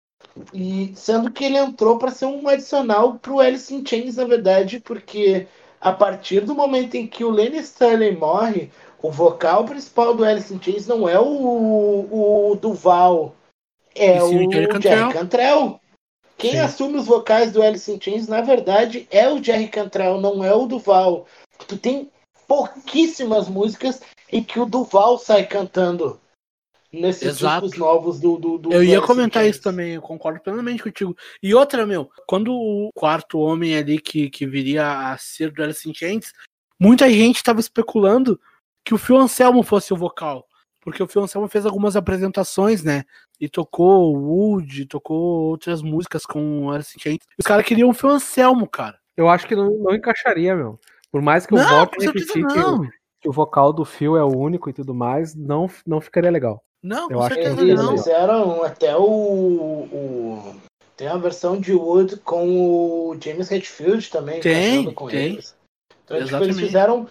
E 0.54 0.94
sendo 0.96 1.30
que 1.30 1.44
ele 1.44 1.58
entrou 1.58 1.98
para 2.00 2.10
ser 2.10 2.26
um 2.26 2.48
adicional 2.48 3.16
pro 3.16 3.40
Alice 3.40 3.74
in 3.74 3.86
Chains, 3.86 4.16
na 4.16 4.26
verdade, 4.26 4.80
porque 4.80 5.46
a 5.80 5.92
partir 5.92 6.42
do 6.42 6.56
momento 6.56 6.96
em 6.96 7.06
que 7.06 7.24
o 7.24 7.30
Lenny 7.30 7.58
Stanley 7.58 8.16
morre, 8.16 8.72
o 9.02 9.12
vocal 9.12 9.66
principal 9.66 10.16
do 10.16 10.24
Alice 10.24 10.54
in 10.54 10.62
Chains 10.62 10.88
não 10.88 11.08
é 11.08 11.20
o, 11.20 12.52
o 12.52 12.56
Duval, 12.56 13.36
é 13.96 14.22
o 14.24 14.52
Jerry 14.52 14.68
Cantrell. 14.68 15.12
Cantrell. 15.12 15.82
Quem 16.38 16.52
Sim. 16.52 16.60
assume 16.60 16.98
os 16.98 17.06
vocais 17.06 17.52
do 17.52 17.62
Alice 17.62 17.92
in 17.92 18.00
Chains, 18.02 18.28
na 18.28 18.42
verdade, 18.42 19.08
é 19.12 19.30
o 19.30 19.44
Jerry 19.44 19.68
Cantrell, 19.68 20.20
não 20.20 20.44
é 20.44 20.54
o 20.54 20.66
Duval. 20.66 21.28
Tu 21.68 21.78
tem 21.78 22.10
pouquíssimas 22.48 23.48
músicas 23.48 24.02
em 24.32 24.44
que 24.44 24.60
o 24.60 24.66
Duval 24.66 25.18
sai 25.18 25.46
cantando 25.46 26.20
nesses 26.92 27.24
Exato. 27.24 27.66
discos 27.66 27.80
novos 27.80 28.20
do, 28.20 28.38
do, 28.38 28.58
do 28.58 28.74
Eu 28.74 28.84
ia 28.84 28.98
Alice 28.98 29.08
comentar 29.08 29.48
isso 29.48 29.62
também, 29.62 29.94
eu 29.94 30.02
concordo 30.02 30.42
plenamente 30.42 30.84
contigo. 30.84 31.16
E 31.42 31.54
outra, 31.54 31.86
meu, 31.86 32.10
quando 32.28 32.54
o 32.54 32.90
quarto 32.94 33.40
homem 33.40 33.76
ali 33.76 34.00
que, 34.00 34.30
que 34.30 34.46
viria 34.46 35.12
a 35.12 35.18
ser 35.18 35.52
do 35.52 35.64
Alice 35.64 35.88
in 35.90 35.94
Chains, 35.94 36.34
muita 36.80 37.10
gente 37.10 37.38
estava 37.38 37.60
especulando 37.60 38.40
que 38.84 38.94
o 38.94 38.98
Phil 38.98 39.18
Anselmo 39.18 39.64
fosse 39.64 39.94
o 39.94 39.98
vocal 39.98 40.48
porque 40.82 41.02
o 41.02 41.08
Phil 41.08 41.22
Anselmo 41.22 41.48
fez 41.48 41.66
algumas 41.66 41.96
apresentações, 41.96 42.84
né? 42.84 43.04
E 43.40 43.48
tocou 43.48 44.16
Wood, 44.16 44.88
tocou 44.88 45.50
outras 45.50 45.82
músicas 45.82 46.26
com 46.26 46.72
Alice 46.72 46.98
in 46.98 47.00
Chains. 47.00 47.24
Os 47.38 47.46
caras 47.46 47.66
queriam 47.66 47.90
o 47.90 47.94
Phil 47.94 48.10
Anselmo, 48.10 48.68
cara. 48.68 49.00
Eu 49.16 49.30
acho 49.30 49.48
que 49.48 49.56
não, 49.56 49.70
não 49.78 49.94
encaixaria, 49.94 50.56
meu. 50.56 50.80
Por 51.12 51.22
mais 51.22 51.46
que 51.46 51.54
eu 51.54 51.60
volte 51.60 52.04
repetir 52.04 52.46
que 52.48 52.60
o, 52.60 52.82
que 53.20 53.30
o 53.30 53.32
vocal 53.32 53.72
do 53.72 53.86
Phil 53.86 54.18
é 54.18 54.24
o 54.24 54.36
único 54.36 54.70
e 54.70 54.74
tudo 54.74 54.94
mais, 54.94 55.36
não, 55.36 55.70
não 55.86 56.02
ficaria 56.02 56.32
legal. 56.32 56.64
Não, 56.82 57.12
eu 57.12 57.22
acho 57.22 57.36
que 57.36 57.42
eles 57.42 57.80
não. 57.80 57.92
fizeram 57.92 58.64
até 58.64 58.98
o, 58.98 59.04
o, 59.04 60.56
Tem 60.98 61.08
a 61.08 61.18
versão 61.18 61.60
de 61.60 61.74
Wood 61.74 62.18
com 62.18 63.10
o 63.10 63.18
James 63.22 63.52
Hetfield 63.52 64.10
também. 64.10 64.42
Tem, 64.42 64.92
com 64.92 65.08
tem. 65.08 65.34
Eles. 65.34 65.56
Então, 66.04 66.26
tipo, 66.26 66.44
eles 66.44 66.60
fizeram 66.60 67.08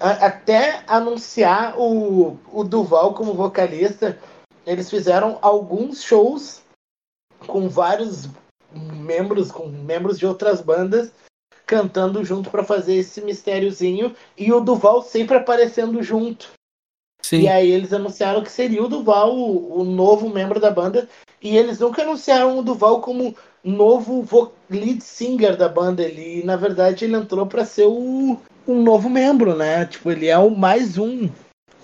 a, 0.00 0.26
até 0.26 0.82
anunciar 0.86 1.78
o, 1.78 2.38
o 2.52 2.64
Duval 2.64 3.14
como 3.14 3.34
vocalista, 3.34 4.18
eles 4.66 4.90
fizeram 4.90 5.38
alguns 5.40 6.02
shows 6.02 6.62
com 7.46 7.68
vários 7.68 8.28
membros, 8.74 9.50
com 9.50 9.68
membros 9.68 10.18
de 10.18 10.26
outras 10.26 10.60
bandas 10.60 11.10
cantando 11.66 12.22
junto 12.24 12.50
para 12.50 12.62
fazer 12.62 12.96
esse 12.96 13.20
mistériozinho 13.22 14.14
e 14.36 14.52
o 14.52 14.60
Duval 14.60 15.02
sempre 15.02 15.36
aparecendo 15.36 16.02
junto. 16.02 16.50
Sim. 17.22 17.42
E 17.42 17.48
aí 17.48 17.70
eles 17.70 17.92
anunciaram 17.92 18.42
que 18.42 18.50
seria 18.50 18.82
o 18.82 18.88
Duval 18.88 19.34
o, 19.34 19.80
o, 19.80 19.84
novo 19.84 20.28
membro 20.28 20.60
da 20.60 20.70
banda 20.70 21.08
e 21.40 21.56
eles 21.56 21.78
nunca 21.78 22.02
anunciaram 22.02 22.58
o 22.58 22.62
Duval 22.62 23.00
como 23.00 23.34
novo 23.64 24.52
lead 24.68 25.02
singer 25.02 25.56
da 25.56 25.68
banda. 25.68 26.02
Ele, 26.02 26.44
na 26.44 26.56
verdade, 26.56 27.04
ele 27.04 27.16
entrou 27.16 27.46
para 27.46 27.64
ser 27.64 27.86
o, 27.86 28.38
um 28.66 28.82
novo 28.82 29.08
membro, 29.08 29.56
né? 29.56 29.84
Tipo, 29.86 30.10
ele 30.10 30.26
é 30.26 30.38
o 30.38 30.50
mais 30.50 30.98
um 30.98 31.28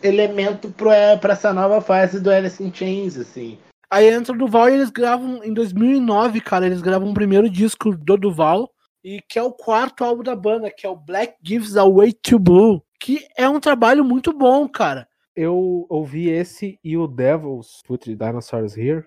elemento 0.03 0.71
para 0.71 1.33
essa 1.33 1.53
nova 1.53 1.81
fase 1.81 2.21
do 2.21 2.31
Alice 2.31 2.63
in 2.63 2.73
Chains, 2.73 3.17
assim. 3.17 3.59
Aí 3.91 4.09
entra 4.09 4.35
o 4.35 4.39
Duval 4.39 4.69
e 4.69 4.75
eles 4.75 4.91
gravam 4.91 5.43
em 5.43 5.53
2009, 5.53 6.41
cara, 6.41 6.67
eles 6.67 6.83
gravam 6.83 7.11
o 7.11 7.15
primeiro 7.15 7.49
disco 7.49 7.97
do 7.97 8.17
Duval 8.17 8.71
e 9.03 9.23
que 9.27 9.39
é 9.39 9.43
o 9.43 9.53
quarto 9.53 10.05
álbum 10.05 10.23
da 10.23 10.37
banda, 10.37 10.71
que 10.71 10.87
é 10.87 10.91
o 10.91 10.97
Black 10.97 11.35
Gives 11.43 11.77
Away 11.77 12.13
to 12.13 12.39
Blue, 12.39 12.83
que 13.01 13.27
é 13.37 13.49
um 13.49 13.61
trabalho 13.61 14.05
muito 14.05 14.33
bom, 14.33 14.69
cara. 14.69 15.09
Eu 15.35 15.87
ouvi 15.89 16.29
esse 16.29 16.79
e 16.85 16.97
o 16.97 17.07
Devil's 17.07 17.81
Put 17.87 18.15
Dinosaurs 18.15 18.77
Here. 18.77 19.05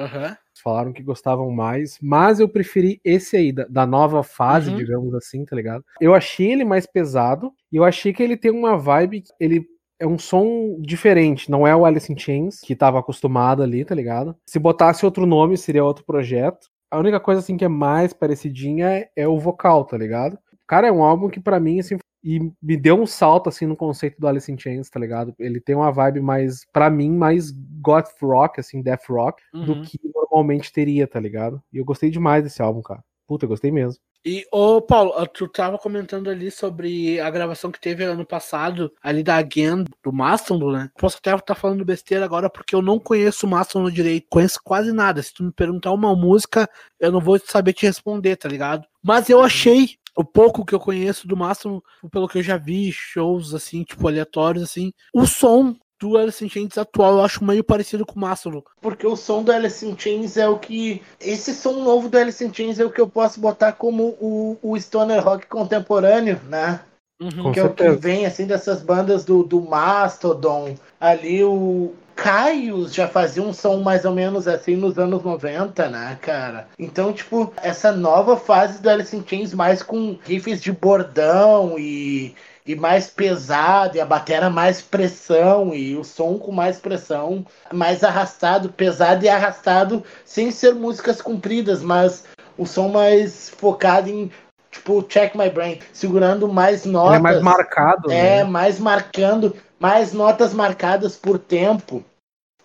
Uhum 0.00 0.36
falaram 0.62 0.92
que 0.92 1.02
gostavam 1.02 1.50
mais, 1.50 1.98
mas 2.00 2.40
eu 2.40 2.48
preferi 2.48 3.00
esse 3.04 3.36
aí, 3.36 3.52
da, 3.52 3.64
da 3.64 3.86
nova 3.86 4.22
fase, 4.22 4.70
uhum. 4.70 4.76
digamos 4.76 5.14
assim, 5.14 5.44
tá 5.44 5.56
ligado? 5.56 5.84
Eu 6.00 6.14
achei 6.14 6.52
ele 6.52 6.64
mais 6.64 6.86
pesado, 6.86 7.52
e 7.72 7.76
eu 7.76 7.84
achei 7.84 8.12
que 8.12 8.22
ele 8.22 8.36
tem 8.36 8.50
uma 8.50 8.76
vibe, 8.76 9.24
ele 9.38 9.66
é 9.98 10.06
um 10.06 10.18
som 10.18 10.76
diferente, 10.80 11.50
não 11.50 11.66
é 11.66 11.74
o 11.74 11.84
Alice 11.84 12.10
in 12.12 12.18
Chains, 12.18 12.60
que 12.60 12.76
tava 12.76 12.98
acostumado 12.98 13.62
ali, 13.62 13.84
tá 13.84 13.94
ligado? 13.94 14.36
Se 14.46 14.58
botasse 14.58 15.04
outro 15.04 15.26
nome, 15.26 15.58
seria 15.58 15.84
outro 15.84 16.04
projeto. 16.04 16.68
A 16.90 16.98
única 16.98 17.20
coisa, 17.20 17.40
assim, 17.40 17.56
que 17.56 17.64
é 17.64 17.68
mais 17.68 18.12
parecidinha 18.12 19.06
é 19.14 19.28
o 19.28 19.38
vocal, 19.38 19.84
tá 19.84 19.96
ligado? 19.96 20.38
Cara, 20.66 20.88
é 20.88 20.92
um 20.92 21.02
álbum 21.02 21.28
que 21.28 21.38
para 21.38 21.60
mim, 21.60 21.80
assim, 21.80 21.98
e 22.22 22.38
me 22.62 22.76
deu 22.76 23.00
um 23.00 23.06
salto 23.06 23.48
assim 23.48 23.66
no 23.66 23.76
conceito 23.76 24.20
do 24.20 24.26
Alice 24.26 24.50
in 24.50 24.58
Chains, 24.58 24.90
tá 24.90 25.00
ligado? 25.00 25.34
Ele 25.38 25.60
tem 25.60 25.74
uma 25.74 25.90
vibe 25.90 26.20
mais, 26.20 26.66
para 26.72 26.90
mim, 26.90 27.10
mais 27.10 27.50
goth 27.80 28.10
rock, 28.20 28.60
assim, 28.60 28.82
death 28.82 29.08
rock, 29.08 29.42
uhum. 29.54 29.64
do 29.64 29.82
que 29.82 29.98
normalmente 30.14 30.72
teria, 30.72 31.06
tá 31.06 31.18
ligado? 31.18 31.62
E 31.72 31.78
eu 31.78 31.84
gostei 31.84 32.10
demais 32.10 32.44
desse 32.44 32.62
álbum, 32.62 32.82
cara. 32.82 33.02
Puta, 33.26 33.44
eu 33.44 33.48
gostei 33.48 33.70
mesmo. 33.70 34.00
E, 34.22 34.44
ô 34.52 34.82
Paulo, 34.82 35.14
tu 35.28 35.48
tava 35.48 35.78
comentando 35.78 36.28
ali 36.28 36.50
sobre 36.50 37.18
a 37.18 37.30
gravação 37.30 37.72
que 37.72 37.80
teve 37.80 38.04
ano 38.04 38.26
passado, 38.26 38.92
ali 39.02 39.22
da 39.22 39.36
Again, 39.36 39.84
do 40.04 40.12
Mastodon, 40.12 40.72
né? 40.72 40.90
Posso 40.98 41.16
até 41.16 41.30
estar 41.30 41.40
tá 41.42 41.54
falando 41.54 41.86
besteira 41.86 42.22
agora, 42.22 42.50
porque 42.50 42.74
eu 42.74 42.82
não 42.82 42.98
conheço 42.98 43.46
o 43.46 43.48
Mastodon 43.48 43.90
direito, 43.90 44.26
conheço 44.28 44.60
quase 44.62 44.92
nada. 44.92 45.22
Se 45.22 45.32
tu 45.32 45.42
me 45.42 45.50
perguntar 45.50 45.92
uma 45.92 46.14
música, 46.14 46.68
eu 46.98 47.10
não 47.10 47.20
vou 47.20 47.38
saber 47.38 47.72
te 47.72 47.86
responder, 47.86 48.36
tá 48.36 48.46
ligado? 48.46 48.86
Mas 49.02 49.30
eu 49.30 49.38
uhum. 49.38 49.44
achei 49.44 49.96
o 50.16 50.24
pouco 50.24 50.64
que 50.64 50.74
eu 50.74 50.80
conheço 50.80 51.26
do 51.26 51.36
Mastodon, 51.36 51.80
pelo 52.10 52.28
que 52.28 52.38
eu 52.38 52.42
já 52.42 52.56
vi, 52.56 52.92
shows 52.92 53.54
assim, 53.54 53.84
tipo, 53.84 54.06
aleatórios, 54.06 54.64
assim, 54.64 54.92
o 55.14 55.26
som 55.26 55.76
do 56.00 56.16
Alice 56.16 56.42
in 56.42 56.48
Chains 56.48 56.78
atual 56.78 57.18
eu 57.18 57.24
acho 57.24 57.44
meio 57.44 57.62
parecido 57.62 58.06
com 58.06 58.16
o 58.16 58.20
Mastodon. 58.20 58.62
Porque 58.80 59.06
o 59.06 59.14
som 59.14 59.42
do 59.42 59.52
Alice 59.52 59.86
in 59.86 59.96
Chains 59.96 60.36
é 60.38 60.48
o 60.48 60.58
que. 60.58 61.02
Esse 61.20 61.52
som 61.52 61.74
novo 61.84 62.08
do 62.08 62.16
Alice 62.16 62.42
in 62.42 62.52
Chains 62.52 62.80
é 62.80 62.84
o 62.84 62.90
que 62.90 63.00
eu 63.00 63.06
posso 63.06 63.38
botar 63.38 63.72
como 63.72 64.16
o, 64.18 64.56
o 64.62 64.80
Stoner 64.80 65.22
Rock 65.22 65.46
contemporâneo, 65.46 66.40
né? 66.48 66.80
Uhum. 67.20 67.52
Que 67.52 67.60
é 67.60 67.64
o 67.64 67.74
que 67.74 67.90
vem 67.90 68.24
assim 68.24 68.46
dessas 68.46 68.82
bandas 68.82 69.26
do, 69.26 69.42
do 69.44 69.60
Mastodon. 69.60 70.74
Ali 70.98 71.44
o, 71.44 71.92
Caios 72.22 72.92
já 72.92 73.08
fazia 73.08 73.42
um 73.42 73.50
som 73.50 73.78
mais 73.78 74.04
ou 74.04 74.12
menos 74.12 74.46
assim 74.46 74.76
nos 74.76 74.98
anos 74.98 75.22
90, 75.22 75.88
né, 75.88 76.18
cara? 76.20 76.68
Então, 76.78 77.14
tipo, 77.14 77.50
essa 77.62 77.92
nova 77.92 78.36
fase 78.36 78.82
do 78.82 78.90
Alice 78.90 79.16
in 79.16 79.24
Chains 79.26 79.54
mais 79.54 79.82
com 79.82 80.18
riffs 80.24 80.60
de 80.60 80.70
bordão 80.70 81.78
e, 81.78 82.34
e 82.66 82.74
mais 82.74 83.08
pesado, 83.08 83.96
e 83.96 84.02
a 84.02 84.04
bateria 84.04 84.50
mais 84.50 84.82
pressão, 84.82 85.72
e 85.72 85.96
o 85.96 86.04
som 86.04 86.36
com 86.36 86.52
mais 86.52 86.78
pressão, 86.78 87.46
mais 87.72 88.04
arrastado, 88.04 88.68
pesado 88.68 89.24
e 89.24 89.28
arrastado, 89.30 90.04
sem 90.22 90.50
ser 90.50 90.74
músicas 90.74 91.22
compridas, 91.22 91.82
mas 91.82 92.26
o 92.58 92.66
som 92.66 92.88
mais 92.88 93.48
focado 93.48 94.10
em 94.10 94.30
tipo 94.70 95.02
Check 95.04 95.34
My 95.34 95.48
Brain, 95.48 95.78
segurando 95.90 96.46
mais 96.46 96.84
notas. 96.84 97.12
Ele 97.12 97.20
é 97.20 97.22
mais 97.22 97.42
marcado. 97.42 98.12
É, 98.12 98.36
né? 98.36 98.44
mais 98.44 98.78
marcando, 98.78 99.56
mais 99.78 100.12
notas 100.12 100.52
marcadas 100.52 101.16
por 101.16 101.38
tempo. 101.38 102.04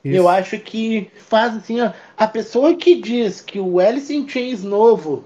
Isso. 0.05 0.15
Eu 0.15 0.29
acho 0.29 0.59
que 0.59 1.09
faz 1.17 1.57
assim, 1.57 1.81
ó, 1.81 1.91
a 2.15 2.27
pessoa 2.27 2.75
que 2.75 3.01
diz 3.01 3.41
que 3.41 3.59
o 3.59 3.79
Alice 3.79 4.15
in 4.15 4.29
Chains 4.29 4.63
novo 4.63 5.23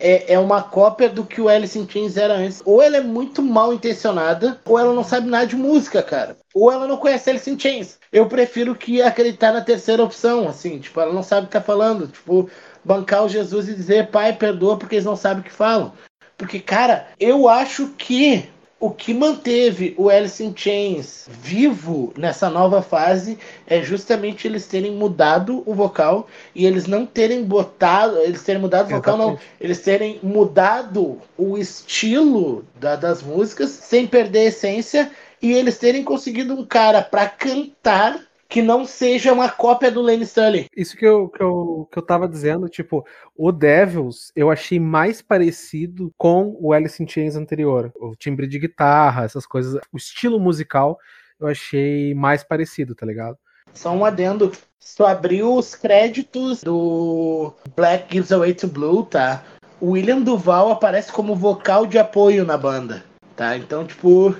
é, 0.00 0.32
é 0.32 0.38
uma 0.38 0.62
cópia 0.62 1.10
do 1.10 1.22
que 1.22 1.38
o 1.38 1.50
Alice 1.50 1.78
in 1.78 1.86
Chains 1.86 2.16
era 2.16 2.32
antes, 2.34 2.62
ou 2.64 2.80
ela 2.80 2.96
é 2.96 3.02
muito 3.02 3.42
mal 3.42 3.74
intencionada, 3.74 4.58
ou 4.64 4.78
ela 4.78 4.94
não 4.94 5.04
sabe 5.04 5.28
nada 5.28 5.46
de 5.46 5.54
música, 5.54 6.02
cara. 6.02 6.38
Ou 6.54 6.72
ela 6.72 6.88
não 6.88 6.96
conhece 6.96 7.28
Alice 7.28 7.50
in 7.50 7.58
Chains. 7.58 7.98
Eu 8.10 8.26
prefiro 8.26 8.74
que 8.74 9.02
acreditar 9.02 9.52
na 9.52 9.60
terceira 9.60 10.02
opção, 10.02 10.48
assim, 10.48 10.78
tipo, 10.78 10.98
ela 10.98 11.12
não 11.12 11.22
sabe 11.22 11.42
o 11.42 11.46
que 11.46 11.52
tá 11.52 11.60
falando, 11.60 12.08
tipo, 12.08 12.48
bancar 12.82 13.24
o 13.24 13.28
Jesus 13.28 13.68
e 13.68 13.74
dizer, 13.74 14.08
pai, 14.08 14.32
perdoa 14.32 14.78
porque 14.78 14.94
eles 14.94 15.04
não 15.04 15.14
sabem 15.14 15.42
o 15.42 15.44
que 15.44 15.52
falam. 15.52 15.92
Porque, 16.38 16.58
cara, 16.58 17.06
eu 17.20 17.48
acho 17.48 17.88
que 17.98 18.48
o 18.82 18.90
que 18.90 19.14
manteve 19.14 19.94
o 19.96 20.10
Alice 20.10 20.42
in 20.42 20.52
Chains 20.56 21.28
vivo 21.30 22.12
nessa 22.18 22.50
nova 22.50 22.82
fase 22.82 23.38
é 23.64 23.80
justamente 23.80 24.48
eles 24.48 24.66
terem 24.66 24.90
mudado 24.90 25.62
o 25.64 25.72
vocal 25.72 26.26
e 26.52 26.66
eles 26.66 26.88
não 26.88 27.06
terem 27.06 27.44
botado, 27.44 28.18
eles 28.18 28.42
terem 28.42 28.60
mudado 28.60 28.88
o 28.88 28.96
vocal, 28.96 29.16
não, 29.16 29.38
eles 29.60 29.78
terem 29.78 30.18
mudado 30.20 31.20
o 31.38 31.56
estilo 31.56 32.64
da, 32.74 32.96
das 32.96 33.22
músicas 33.22 33.70
sem 33.70 34.04
perder 34.04 34.40
a 34.40 34.44
essência 34.46 35.12
e 35.40 35.52
eles 35.52 35.78
terem 35.78 36.02
conseguido 36.02 36.52
um 36.52 36.66
cara 36.66 37.00
para 37.02 37.28
cantar 37.28 38.18
que 38.52 38.60
não 38.60 38.84
seja 38.84 39.32
uma 39.32 39.48
cópia 39.48 39.90
do 39.90 40.02
Lane 40.02 40.24
Stanley. 40.24 40.66
Isso 40.76 40.94
que 40.94 41.06
eu, 41.06 41.30
que, 41.30 41.42
eu, 41.42 41.88
que 41.90 41.98
eu 41.98 42.02
tava 42.02 42.28
dizendo, 42.28 42.68
tipo, 42.68 43.02
o 43.34 43.50
Devils 43.50 44.30
eu 44.36 44.50
achei 44.50 44.78
mais 44.78 45.22
parecido 45.22 46.12
com 46.18 46.54
o 46.60 46.70
Alice 46.74 47.02
in 47.02 47.08
Chains 47.08 47.34
anterior. 47.34 47.90
O 47.96 48.14
timbre 48.14 48.46
de 48.46 48.58
guitarra, 48.58 49.24
essas 49.24 49.46
coisas, 49.46 49.80
o 49.90 49.96
estilo 49.96 50.38
musical 50.38 50.98
eu 51.40 51.46
achei 51.46 52.14
mais 52.14 52.44
parecido, 52.44 52.94
tá 52.94 53.06
ligado? 53.06 53.38
Só 53.72 53.90
um 53.90 54.04
adendo. 54.04 54.52
Se 54.78 54.98
tu 54.98 55.06
abriu 55.06 55.54
os 55.56 55.74
créditos 55.74 56.62
do 56.62 57.54
Black 57.74 58.12
Gives 58.12 58.32
Away 58.32 58.52
to 58.52 58.68
Blue, 58.68 59.02
tá? 59.02 59.42
O 59.80 59.92
William 59.92 60.20
Duval 60.20 60.70
aparece 60.70 61.10
como 61.10 61.34
vocal 61.34 61.86
de 61.86 61.98
apoio 61.98 62.44
na 62.44 62.58
banda, 62.58 63.02
tá? 63.34 63.56
Então, 63.56 63.86
tipo, 63.86 64.36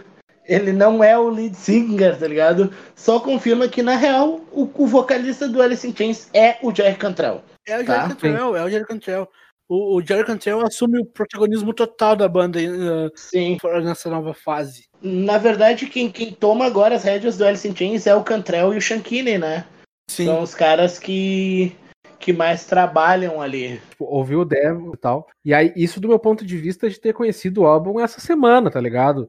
ele 0.47 0.73
não 0.73 1.03
é 1.03 1.17
o 1.19 1.29
lead 1.29 1.55
singer, 1.57 2.19
tá 2.19 2.27
ligado? 2.27 2.73
Só 2.95 3.21
confirma 3.21 3.69
que, 3.69 3.83
na 3.83 3.97
real, 3.97 4.41
o, 4.51 4.69
o 4.75 4.87
vocalista 4.87 5.49
do 5.49 5.63
Alice 5.63 5.87
in 5.87 5.95
Chains 5.95 6.29
é 6.35 6.59
o 6.63 6.75
Jerry 6.75 6.97
Cantrell. 6.97 7.43
É 7.67 7.75
o 7.75 7.85
Jerry 7.85 7.87
tá? 7.87 8.09
Cantrell, 8.09 8.57
é 8.57 8.65
o 8.65 8.69
Jerry 8.71 8.87
Cantrell. 8.87 9.29
O, 9.69 9.97
o 9.97 10.03
Jerry 10.03 10.25
Cantrell 10.25 10.67
assume 10.67 11.01
o 11.01 11.07
protagonismo 11.07 11.73
total 11.73 12.17
da 12.17 12.29
banda 12.29 12.59
uh, 12.59 13.11
Sim. 13.15 13.57
nessa 13.83 14.11
nova 14.11 14.35
fase. 14.35 14.89
Na 15.01 15.39
verdade, 15.39 15.87
quem, 15.87 16.11
quem 16.11 16.33
toma 16.33 16.67
agora 16.67 16.95
as 16.95 17.05
rédeas 17.05 17.39
do 17.39 17.45
Alice 17.47 17.67
in 17.67 17.75
Chains 17.75 18.07
é 18.07 18.15
o 18.15 18.25
Cantrell 18.25 18.75
e 18.75 18.79
o 18.79 18.83
Shankine, 18.83 19.39
né? 19.39 19.65
Sim. 20.11 20.27
São 20.27 20.43
os 20.43 20.55
caras 20.55 20.99
que 20.99 21.75
que 22.23 22.33
mais 22.33 22.65
trabalham 22.65 23.43
ali. 23.43 23.81
Tipo, 23.91 24.05
ouviu 24.05 24.43
o 24.43 24.45
demo 24.45 24.95
e 24.95 24.97
tal. 24.97 25.27
E 25.45 25.53
aí, 25.53 25.73
isso 25.75 26.01
do 26.01 26.07
meu 26.07 26.21
ponto 26.21 26.47
de 26.47 26.57
vista 26.57 26.89
de 26.89 27.01
ter 27.01 27.13
conhecido 27.13 27.63
o 27.63 27.67
álbum 27.67 27.99
essa 27.99 28.21
semana, 28.21 28.71
tá 28.71 28.81
ligado? 28.81 29.29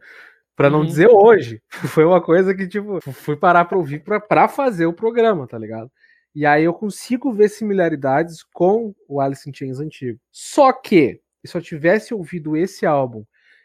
Pra 0.55 0.69
não 0.69 0.79
uhum. 0.79 0.85
dizer 0.85 1.09
hoje. 1.09 1.61
Foi 1.69 2.05
uma 2.05 2.21
coisa 2.21 2.53
que, 2.53 2.67
tipo, 2.67 2.99
fui 3.11 3.35
parar 3.35 3.65
pra 3.65 3.77
ouvir 3.77 4.03
pra, 4.03 4.19
pra 4.19 4.47
fazer 4.47 4.85
o 4.85 4.93
programa, 4.93 5.47
tá 5.47 5.57
ligado? 5.57 5.91
E 6.35 6.45
aí 6.45 6.63
eu 6.63 6.73
consigo 6.73 7.31
ver 7.31 7.49
similaridades 7.49 8.43
com 8.53 8.93
o 9.07 9.21
Alice 9.21 9.47
in 9.47 9.53
Chains 9.53 9.79
antigo. 9.79 10.19
Só 10.31 10.71
que, 10.71 11.21
se 11.45 11.55
eu 11.55 11.61
tivesse 11.61 12.13
ouvido 12.13 12.57
esse 12.57 12.85
álbum 12.85 13.23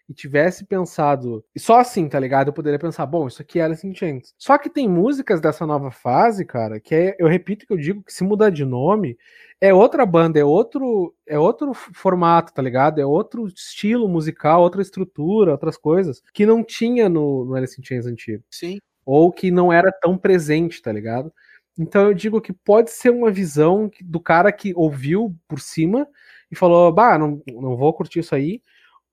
e 0.09 0.15
tivesse 0.15 0.65
pensado. 0.65 1.44
E 1.55 1.60
só 1.60 1.78
assim, 1.78 2.09
tá 2.09 2.19
ligado? 2.19 2.48
Eu 2.48 2.52
poderia 2.52 2.78
pensar, 2.78 3.05
bom, 3.05 3.28
isso 3.28 3.43
aqui 3.43 3.59
é 3.60 3.65
Alice 3.65 3.86
in 3.86 3.94
Chains. 3.94 4.35
Só 4.39 4.56
que 4.56 4.70
tem 4.70 4.89
músicas 4.89 5.40
dessa 5.40 5.66
nova 5.66 5.90
fase, 5.90 6.44
cara, 6.44 6.81
que 6.81 6.94
é, 6.94 7.16
eu 7.19 7.28
repito 7.28 7.66
que 7.66 7.73
eu 7.73 7.77
digo 7.77 8.02
que 8.02 8.12
se 8.12 8.24
mudar 8.24 8.51
de 8.51 8.65
nome, 8.65 9.19
é 9.60 9.74
outra 9.74 10.06
banda, 10.06 10.39
é 10.39 10.44
outro, 10.44 11.14
é 11.26 11.39
outro 11.39 11.74
formato, 11.74 12.52
tá 12.52 12.62
ligado? 12.62 13.01
É 13.01 13.06
outro 13.06 13.47
estilo 13.47 14.09
musical, 14.09 14.62
outra 14.62 14.82
estrutura, 14.82 15.52
outras 15.52 15.76
coisas 15.76 16.22
que 16.32 16.47
não 16.47 16.62
tinha 16.62 17.09
no, 17.09 17.44
no 17.44 17.55
Alice 17.55 17.80
in 17.80 17.85
Chains 17.85 18.06
antigo. 18.06 18.44
Sim. 18.51 18.78
Ou 19.05 19.32
que 19.32 19.51
não 19.51 19.72
era 19.72 19.90
tão 19.90 20.16
presente, 20.16 20.80
tá 20.80 20.93
ligado? 20.93 21.32
Então 21.78 22.06
eu 22.06 22.14
digo 22.14 22.40
que 22.40 22.52
pode 22.52 22.90
ser 22.90 23.10
uma 23.10 23.30
visão 23.30 23.90
do 24.02 24.20
cara 24.20 24.52
que 24.52 24.72
ouviu 24.76 25.35
por 25.48 25.60
cima 25.60 26.06
e 26.51 26.56
falou, 26.56 26.93
bah, 26.93 27.18
não, 27.18 27.43
não 27.47 27.76
vou 27.76 27.93
curtir 27.93 28.20
isso 28.20 28.35
aí 28.35 28.62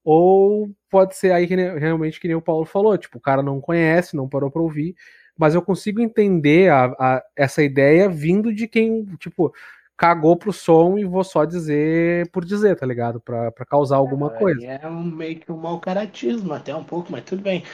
ou 0.05 0.69
pode 0.87 1.15
ser 1.15 1.31
aí 1.31 1.47
que 1.47 1.55
realmente 1.55 2.19
que 2.19 2.27
nem 2.27 2.37
o 2.37 2.41
Paulo 2.41 2.63
falou, 2.63 2.95
tipo, 2.95 3.17
o 3.17 3.21
cara 3.21 3.41
não 3.41 3.59
conhece, 3.59 4.15
não 4.15 4.29
parou 4.29 4.51
para 4.51 4.61
ouvir, 4.61 4.95
mas 5.35 5.55
eu 5.55 5.61
consigo 5.63 5.99
entender 5.99 6.69
a, 6.71 6.85
a, 6.99 7.23
essa 7.35 7.63
ideia 7.63 8.07
vindo 8.07 8.53
de 8.53 8.67
quem, 8.67 9.03
tipo, 9.17 9.51
cagou 9.97 10.35
pro 10.35 10.51
som 10.51 10.97
e 10.97 11.05
vou 11.05 11.23
só 11.23 11.45
dizer 11.45 12.29
por 12.31 12.43
dizer, 12.43 12.75
tá 12.77 12.85
ligado? 12.85 13.19
Pra, 13.19 13.51
pra 13.51 13.65
causar 13.65 13.97
alguma 13.97 14.27
é, 14.27 14.37
coisa. 14.37 14.65
É 14.65 14.87
um, 14.87 15.03
meio 15.03 15.37
que 15.37 15.51
um 15.51 15.57
mau 15.57 15.79
caratismo, 15.79 16.53
até 16.53 16.75
um 16.75 16.83
pouco, 16.83 17.11
mas 17.11 17.23
tudo 17.23 17.41
bem. 17.41 17.63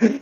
Uh... 0.00 0.20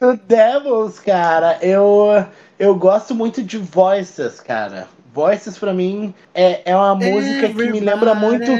do 0.00 0.16
Devils, 0.16 0.98
cara, 0.98 1.58
eu, 1.62 2.26
eu 2.58 2.74
gosto 2.74 3.14
muito 3.14 3.42
de 3.42 3.56
Voices, 3.56 4.40
cara. 4.40 4.88
Voices 5.14 5.56
para 5.56 5.72
mim 5.72 6.12
é, 6.34 6.70
é 6.70 6.76
uma 6.76 6.94
música 6.94 7.48
que 7.48 7.54
me 7.54 7.80
lembra 7.80 8.14
muito. 8.14 8.50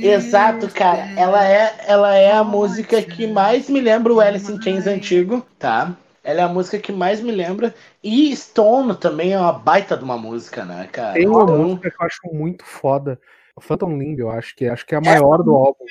Exato, 0.00 0.68
cara. 0.68 1.10
Ela 1.16 1.44
é, 1.44 1.74
ela 1.88 2.14
é 2.14 2.32
a 2.32 2.44
música 2.44 3.02
que 3.02 3.26
mais 3.26 3.68
me 3.68 3.80
lembra 3.80 4.14
o 4.14 4.20
Alice 4.20 4.52
in 4.52 4.62
Chains 4.62 4.86
antigo, 4.86 5.44
tá? 5.58 5.96
Ela 6.24 6.40
é 6.40 6.44
a 6.44 6.48
música 6.48 6.78
que 6.78 6.90
mais 6.90 7.20
me 7.20 7.30
lembra. 7.30 7.74
E 8.02 8.34
Stone 8.34 8.96
também 8.96 9.34
é 9.34 9.38
uma 9.38 9.52
baita 9.52 9.96
de 9.96 10.02
uma 10.02 10.16
música, 10.16 10.64
né, 10.64 10.88
cara? 10.90 11.12
Tem 11.12 11.28
uma 11.28 11.42
então... 11.42 11.58
música 11.58 11.90
que 11.90 12.02
eu 12.02 12.06
acho 12.06 12.20
muito 12.32 12.64
foda. 12.64 13.20
Phantom 13.60 13.96
Limb, 13.96 14.18
eu 14.18 14.30
acho 14.30 14.56
que 14.56 14.66
acho 14.66 14.84
que 14.84 14.94
é 14.94 14.98
a 14.98 15.00
maior 15.00 15.40
é, 15.40 15.44
do 15.44 15.54
álbum. 15.54 15.84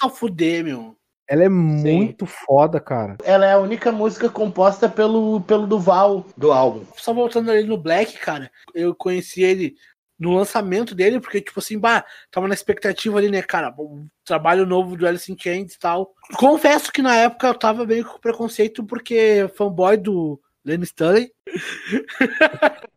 Tá 0.00 0.08
fuder, 0.08 0.64
meu. 0.64 0.96
Ela 1.28 1.44
é 1.44 1.48
muito 1.48 2.26
Sim. 2.26 2.32
foda, 2.46 2.80
cara. 2.80 3.16
Ela 3.24 3.46
é 3.46 3.52
a 3.52 3.58
única 3.58 3.90
música 3.92 4.28
composta 4.28 4.88
pelo, 4.88 5.40
pelo 5.40 5.66
Duval 5.66 6.26
do 6.36 6.52
álbum. 6.52 6.84
Só 6.96 7.12
voltando 7.14 7.50
ali 7.50 7.64
no 7.64 7.76
Black, 7.76 8.18
cara, 8.18 8.50
eu 8.74 8.94
conheci 8.94 9.42
ele 9.42 9.76
no 10.22 10.36
lançamento 10.36 10.94
dele, 10.94 11.20
porque, 11.20 11.40
tipo 11.40 11.58
assim, 11.58 11.76
bah, 11.76 12.04
tava 12.30 12.46
na 12.46 12.54
expectativa 12.54 13.18
ali, 13.18 13.28
né, 13.28 13.42
cara, 13.42 13.74
o 13.76 14.06
trabalho 14.24 14.64
novo 14.64 14.96
do 14.96 15.06
Alice 15.06 15.30
in 15.30 15.36
Chains 15.36 15.74
e 15.74 15.78
tal. 15.78 16.14
Confesso 16.36 16.92
que 16.92 17.02
na 17.02 17.16
época 17.16 17.48
eu 17.48 17.54
tava 17.54 17.84
bem 17.84 18.04
com 18.04 18.20
preconceito, 18.20 18.84
porque 18.84 19.50
fanboy 19.56 19.96
do 19.96 20.40
Lenny 20.64 20.84
Stanley. 20.84 21.32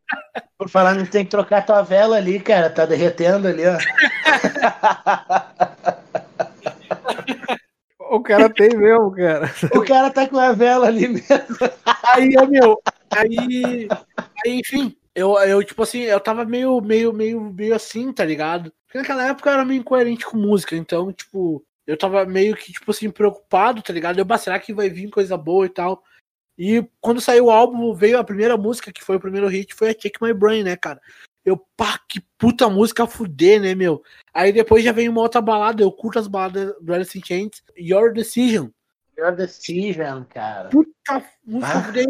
Por 0.55 0.69
falar, 0.69 0.93
não 0.93 1.05
tem 1.05 1.25
que 1.25 1.31
trocar 1.31 1.65
tua 1.65 1.81
vela 1.81 2.17
ali, 2.17 2.39
cara, 2.39 2.69
tá 2.69 2.85
derretendo 2.85 3.47
ali, 3.47 3.63
ó. 3.65 3.77
O 8.11 8.21
cara 8.21 8.49
tem 8.49 8.69
mesmo, 8.69 9.11
cara. 9.11 9.51
O 9.73 9.83
cara 9.83 10.09
tá 10.09 10.25
com 10.25 10.37
a 10.37 10.53
vela 10.53 10.87
ali 10.87 11.07
mesmo. 11.07 11.27
Aí, 12.13 12.29
meu, 12.47 12.81
aí, 13.11 13.89
aí 14.45 14.59
enfim, 14.59 14.95
eu, 15.15 15.33
eu, 15.39 15.63
tipo 15.63 15.81
assim, 15.81 16.01
eu 16.01 16.19
tava 16.19 16.43
meio, 16.43 16.81
meio, 16.81 17.13
meio, 17.13 17.41
meio 17.41 17.73
assim, 17.73 18.11
tá 18.11 18.25
ligado? 18.25 18.71
Porque 18.85 18.97
naquela 18.97 19.25
época 19.27 19.49
eu 19.49 19.53
era 19.53 19.65
meio 19.65 19.79
incoerente 19.79 20.25
com 20.25 20.37
música, 20.37 20.75
então, 20.75 21.11
tipo, 21.13 21.65
eu 21.87 21.97
tava 21.97 22.25
meio 22.25 22.55
que, 22.55 22.73
tipo 22.73 22.91
assim, 22.91 23.09
preocupado, 23.09 23.81
tá 23.81 23.93
ligado? 23.93 24.19
Eu, 24.19 24.37
será 24.37 24.59
que 24.59 24.73
vai 24.73 24.89
vir 24.89 25.09
coisa 25.09 25.37
boa 25.37 25.65
e 25.65 25.69
tal? 25.69 26.03
E 26.57 26.85
quando 26.99 27.21
saiu 27.21 27.45
o 27.45 27.51
álbum, 27.51 27.93
veio 27.93 28.17
a 28.19 28.23
primeira 28.23 28.57
música, 28.57 28.91
que 28.91 29.03
foi 29.03 29.15
o 29.15 29.19
primeiro 29.19 29.47
hit, 29.47 29.73
foi 29.73 29.89
a 29.91 29.95
Take 29.95 30.21
My 30.21 30.33
Brain, 30.33 30.63
né, 30.63 30.75
cara? 30.75 31.01
Eu, 31.45 31.57
pá, 31.77 31.99
que 32.09 32.19
puta 32.37 32.69
música 32.69 33.07
fuder, 33.07 33.61
né, 33.61 33.73
meu? 33.73 34.03
Aí 34.33 34.51
depois 34.51 34.83
já 34.83 34.91
vem 34.91 35.07
uma 35.07 35.21
outra 35.21 35.39
balada, 35.39 35.81
eu 35.81 35.91
curto 35.91 36.19
as 36.19 36.27
baladas 36.27 36.73
do 36.81 36.93
Alice 36.93 37.17
in 37.17 37.23
Chains, 37.23 37.63
Your 37.77 38.11
Decision. 38.11 38.69
Your 39.17 39.33
Decision, 39.33 40.25
cara. 40.25 40.69
Puta 40.69 41.23
música 41.45 41.77
ah. 41.77 41.83
fuder. 41.83 42.05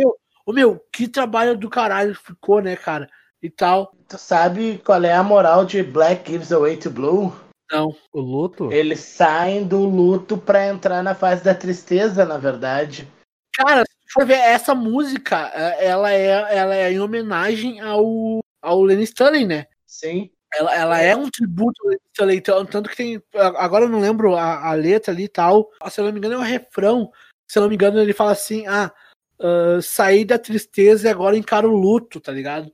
Ô, 0.45 0.53
meu, 0.53 0.79
que 0.91 1.07
trabalho 1.07 1.57
do 1.57 1.69
caralho 1.69 2.13
ficou, 2.13 2.61
né, 2.61 2.75
cara? 2.75 3.09
E 3.41 3.49
tal. 3.49 3.91
Tu 4.07 4.17
sabe 4.17 4.81
qual 4.85 5.03
é 5.03 5.13
a 5.13 5.23
moral 5.23 5.65
de 5.65 5.81
Black 5.81 6.31
Gives 6.31 6.51
Away 6.51 6.77
to 6.77 6.89
Blue? 6.91 7.33
Não. 7.71 7.95
O 8.13 8.21
luto? 8.21 8.71
Eles 8.71 8.99
saem 8.99 9.67
do 9.67 9.79
luto 9.85 10.37
pra 10.37 10.67
entrar 10.67 11.01
na 11.01 11.15
fase 11.15 11.43
da 11.43 11.55
tristeza, 11.55 12.25
na 12.25 12.37
verdade. 12.37 13.07
Cara, 13.53 13.83
for 14.11 14.25
ver, 14.25 14.37
essa 14.37 14.75
música, 14.75 15.51
é, 15.53 15.87
ela 15.87 16.13
é, 16.13 16.57
ela 16.57 16.75
é 16.75 16.91
em 16.91 16.99
homenagem 16.99 17.81
ao 17.81 18.39
ao 18.61 18.81
Lenny 18.81 19.03
Stanley, 19.03 19.45
né? 19.45 19.67
Sim. 19.85 20.31
Ela, 20.53 20.75
ela 20.75 21.01
é 21.01 21.15
um 21.15 21.29
tributo 21.29 21.81
ao 21.83 21.89
Lenny 21.89 22.01
Stanley, 22.11 22.41
tanto 22.41 22.89
que 22.89 22.95
tem. 22.95 23.23
Agora 23.33 23.85
eu 23.85 23.89
não 23.89 23.99
lembro 23.99 24.35
a, 24.35 24.69
a 24.69 24.73
letra 24.73 25.13
ali 25.13 25.23
e 25.23 25.29
tal. 25.29 25.69
Se 25.89 25.99
eu 25.99 26.05
não 26.05 26.11
me 26.11 26.19
engano, 26.19 26.35
é 26.35 26.37
um 26.37 26.41
refrão. 26.41 27.11
Se 27.47 27.57
eu 27.57 27.61
não 27.61 27.69
me 27.69 27.75
engano, 27.75 27.99
ele 27.99 28.13
fala 28.13 28.31
assim: 28.31 28.65
ah, 28.67 28.91
uh, 29.39 29.81
sair 29.81 30.25
da 30.25 30.39
tristeza 30.39 31.07
e 31.07 31.11
agora 31.11 31.37
encara 31.37 31.67
o 31.67 31.75
luto, 31.75 32.19
tá 32.19 32.31
ligado? 32.31 32.71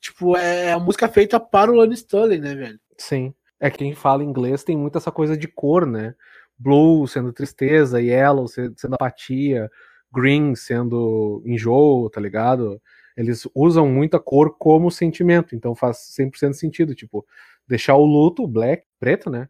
Tipo, 0.00 0.36
é, 0.36 0.66
é 0.66 0.72
a 0.72 0.78
música 0.78 1.08
feita 1.08 1.40
para 1.40 1.70
o 1.70 1.76
Lenny 1.76 1.94
Stanley, 1.94 2.38
né, 2.38 2.54
velho? 2.54 2.80
Sim. 2.98 3.34
É 3.60 3.70
que 3.70 3.78
quem 3.78 3.94
fala 3.94 4.24
inglês 4.24 4.64
tem 4.64 4.76
muito 4.76 4.98
essa 4.98 5.10
coisa 5.10 5.36
de 5.36 5.48
cor, 5.48 5.86
né? 5.86 6.14
Blue 6.58 7.06
sendo 7.08 7.32
tristeza, 7.32 8.00
yellow 8.00 8.46
sendo 8.46 8.94
apatia, 8.94 9.70
green 10.12 10.54
sendo 10.54 11.42
enjoo, 11.46 12.10
tá 12.10 12.20
ligado? 12.20 12.80
eles 13.16 13.46
usam 13.54 13.88
muita 13.88 14.18
cor 14.18 14.56
como 14.58 14.90
sentimento, 14.90 15.54
então 15.54 15.74
faz 15.74 15.98
100% 16.18 16.54
sentido, 16.54 16.94
tipo, 16.94 17.24
deixar 17.66 17.96
o 17.96 18.04
luto, 18.04 18.46
black, 18.46 18.84
preto, 18.98 19.30
né? 19.30 19.48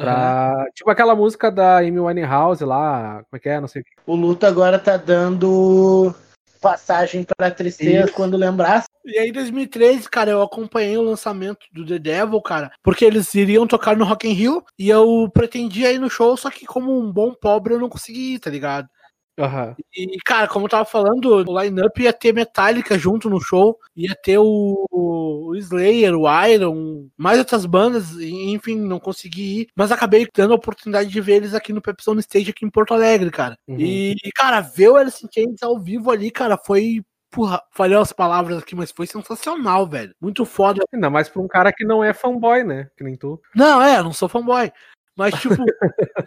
Pra, 0.00 0.54
uhum. 0.56 0.64
Tipo 0.74 0.90
aquela 0.90 1.14
música 1.14 1.50
da 1.50 1.78
Amy 1.78 2.00
Winehouse 2.00 2.64
lá, 2.64 3.22
como 3.28 3.36
é 3.36 3.38
que 3.38 3.48
é, 3.48 3.60
não 3.60 3.68
sei 3.68 3.82
o 3.82 3.84
que. 3.84 3.90
O 4.06 4.14
luto 4.14 4.46
agora 4.46 4.78
tá 4.78 4.96
dando 4.96 6.14
passagem 6.60 7.24
pra 7.36 7.50
tristeza 7.50 8.06
Isso. 8.06 8.14
quando 8.14 8.36
lembrar. 8.36 8.84
E 9.04 9.18
aí, 9.18 9.30
em 9.30 9.32
2013, 9.32 10.08
cara, 10.08 10.30
eu 10.30 10.42
acompanhei 10.42 10.96
o 10.96 11.02
lançamento 11.02 11.66
do 11.72 11.86
The 11.86 11.98
Devil, 11.98 12.40
cara, 12.42 12.70
porque 12.82 13.04
eles 13.04 13.34
iriam 13.34 13.66
tocar 13.66 13.96
no 13.96 14.04
Rock 14.04 14.28
in 14.28 14.32
Rio 14.32 14.62
e 14.78 14.88
eu 14.88 15.28
pretendia 15.32 15.92
ir 15.92 15.98
no 15.98 16.10
show, 16.10 16.36
só 16.36 16.50
que 16.50 16.66
como 16.66 16.98
um 16.98 17.10
bom 17.10 17.32
pobre 17.32 17.74
eu 17.74 17.78
não 17.78 17.88
consegui 17.88 18.34
ir, 18.34 18.38
tá 18.38 18.50
ligado? 18.50 18.88
Uhum. 19.38 19.74
E, 19.96 20.18
cara, 20.24 20.46
como 20.46 20.66
eu 20.66 20.68
tava 20.68 20.84
falando, 20.84 21.44
o 21.48 21.62
line-up 21.62 22.02
ia 22.02 22.12
ter 22.12 22.34
Metallica 22.34 22.98
junto 22.98 23.30
no 23.30 23.40
show, 23.40 23.78
ia 23.96 24.14
ter 24.14 24.38
o, 24.38 24.86
o 24.90 25.54
Slayer, 25.56 26.14
o 26.14 26.26
Iron, 26.46 27.08
mais 27.16 27.38
outras 27.38 27.64
bandas, 27.64 28.12
enfim, 28.20 28.76
não 28.76 29.00
consegui 29.00 29.60
ir, 29.60 29.68
mas 29.74 29.90
acabei 29.90 30.28
dando 30.34 30.52
a 30.52 30.56
oportunidade 30.56 31.08
de 31.08 31.20
ver 31.20 31.36
eles 31.36 31.54
aqui 31.54 31.72
no 31.72 31.80
Pepsi 31.80 32.10
on 32.10 32.18
Stage 32.18 32.50
aqui 32.50 32.66
em 32.66 32.70
Porto 32.70 32.92
Alegre, 32.92 33.30
cara. 33.30 33.56
Uhum. 33.66 33.80
E, 33.80 34.16
cara, 34.34 34.60
ver 34.60 34.90
o 34.90 34.96
Alice 34.96 35.24
in 35.24 35.28
Chains 35.32 35.62
ao 35.62 35.78
vivo 35.80 36.10
ali, 36.10 36.30
cara, 36.30 36.58
foi 36.58 37.02
Porra, 37.32 37.62
falei 37.70 37.96
as 37.96 38.12
palavras 38.12 38.58
aqui, 38.58 38.74
mas 38.74 38.90
foi 38.90 39.06
sensacional, 39.06 39.86
velho. 39.86 40.12
Muito 40.20 40.44
foda. 40.44 40.82
Ainda 40.92 41.08
mais 41.08 41.28
pra 41.28 41.40
um 41.40 41.46
cara 41.46 41.72
que 41.72 41.84
não 41.84 42.02
é 42.02 42.12
fanboy, 42.12 42.64
né? 42.64 42.90
Que 42.96 43.04
nem 43.04 43.14
tu. 43.14 43.40
Não, 43.54 43.80
é, 43.80 44.02
não 44.02 44.12
sou 44.12 44.28
fanboy. 44.28 44.72
Mas, 45.20 45.34
tipo, 45.38 45.54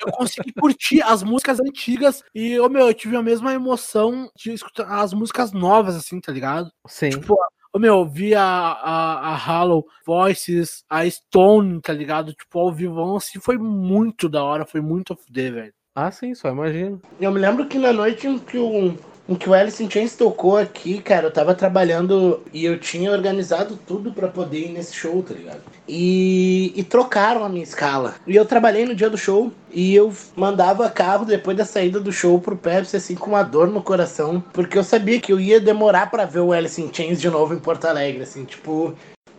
eu 0.06 0.11
consegui 0.11 0.53
curtir 0.53 1.02
as 1.02 1.24
músicas 1.24 1.60
antigas 1.60 2.24
e, 2.36 2.60
ô 2.60 2.70
meu, 2.70 2.86
eu 2.86 2.94
tive 2.94 3.15
a 3.15 3.24
mesma 3.24 3.52
emoção 3.52 4.30
de 4.36 4.53
escutar 4.53 4.88
as 4.88 5.15
músicas 5.15 5.52
novas, 5.52 5.95
assim, 5.95 6.22
tá 6.22 6.32
ligado? 6.32 6.72
Sim. 6.86 7.10
Tipo, 7.10 7.36
ô 7.74 7.80
meu, 7.80 8.07
vi 8.07 8.36
a, 8.36 8.44
a, 8.44 9.30
a 9.32 9.36
Hollow 9.36 9.84
Voices, 10.06 10.84
a 10.88 11.10
Stone, 11.10 11.82
tá 11.82 11.91
ligado? 11.91 12.36
Tipo, 12.36 12.60
ao 12.60 12.72
vivo, 12.72 13.15
assim, 13.15 13.40
foi 13.40 13.57
muito 13.57 14.30
da 14.30 14.44
hora, 14.44 14.64
foi 14.64 14.80
muito 14.80 15.14
a 15.14 15.15
fuder, 15.15 15.52
velho. 15.52 15.74
Ah, 15.95 16.11
sim, 16.11 16.36
só 16.36 16.49
imagino. 16.49 17.02
Eu 17.20 17.32
me 17.32 17.40
lembro 17.40 17.65
que 17.65 17.80
na 17.80 17.91
noite 17.91 18.28
em 18.28 18.38
que 18.38 18.60
o, 18.60 18.95
em 19.28 19.36
que 19.36 19.50
o 19.50 19.54
Alice 19.54 19.82
in 19.82 19.90
Chains 19.90 20.16
tocou 20.16 20.58
aqui, 20.58 21.02
cara, 21.02 21.28
eu 21.28 21.32
tava 21.32 21.56
trabalhando 21.56 22.41
e 22.54 22.66
eu 22.66 22.78
tinha 22.78 23.12
organizado 23.12 23.80
tudo 23.88 24.12
para 24.12 24.28
poder 24.28 24.68
ir 24.68 24.70
nesse 24.70 24.95
show, 24.95 25.24
tá 25.24 25.34
ligado? 25.34 25.62
E, 25.88 26.74
e 26.76 26.84
trocaram 26.84 27.44
a 27.44 27.50
minha 27.50 27.64
escala. 27.64 28.16
E 28.28 28.36
eu 28.36 28.45
trabalhei 28.45 28.86
no 28.86 28.95
dia 28.95 29.10
do 29.10 29.18
show 29.18 29.52
e 29.72 29.95
eu 29.95 30.14
mandava 30.36 30.90
carro 30.90 31.26
depois 31.26 31.56
da 31.56 31.66
saída 31.66 32.00
do 32.00 32.12
show 32.12 32.40
pro 32.40 32.58
Pepsi, 32.58 32.98
assim, 32.98 33.16
com 33.16 33.32
uma 33.32 33.44
dor 33.44 33.68
no 33.68 33.82
coração, 33.82 34.44
porque 34.52 34.78
eu 34.78 34.84
sabia 34.84 35.20
que 35.20 35.32
eu 35.32 35.40
ia 35.40 35.60
demorar 35.60 36.12
para 36.12 36.26
ver 36.26 36.40
o 36.40 36.52
Alice 36.52 36.82
in 36.82 36.94
Chains 36.94 37.20
de 37.20 37.30
novo 37.30 37.54
em 37.54 37.60
Porto 37.60 37.86
Alegre, 37.86 38.24
assim, 38.24 38.44
tipo. 38.44 38.94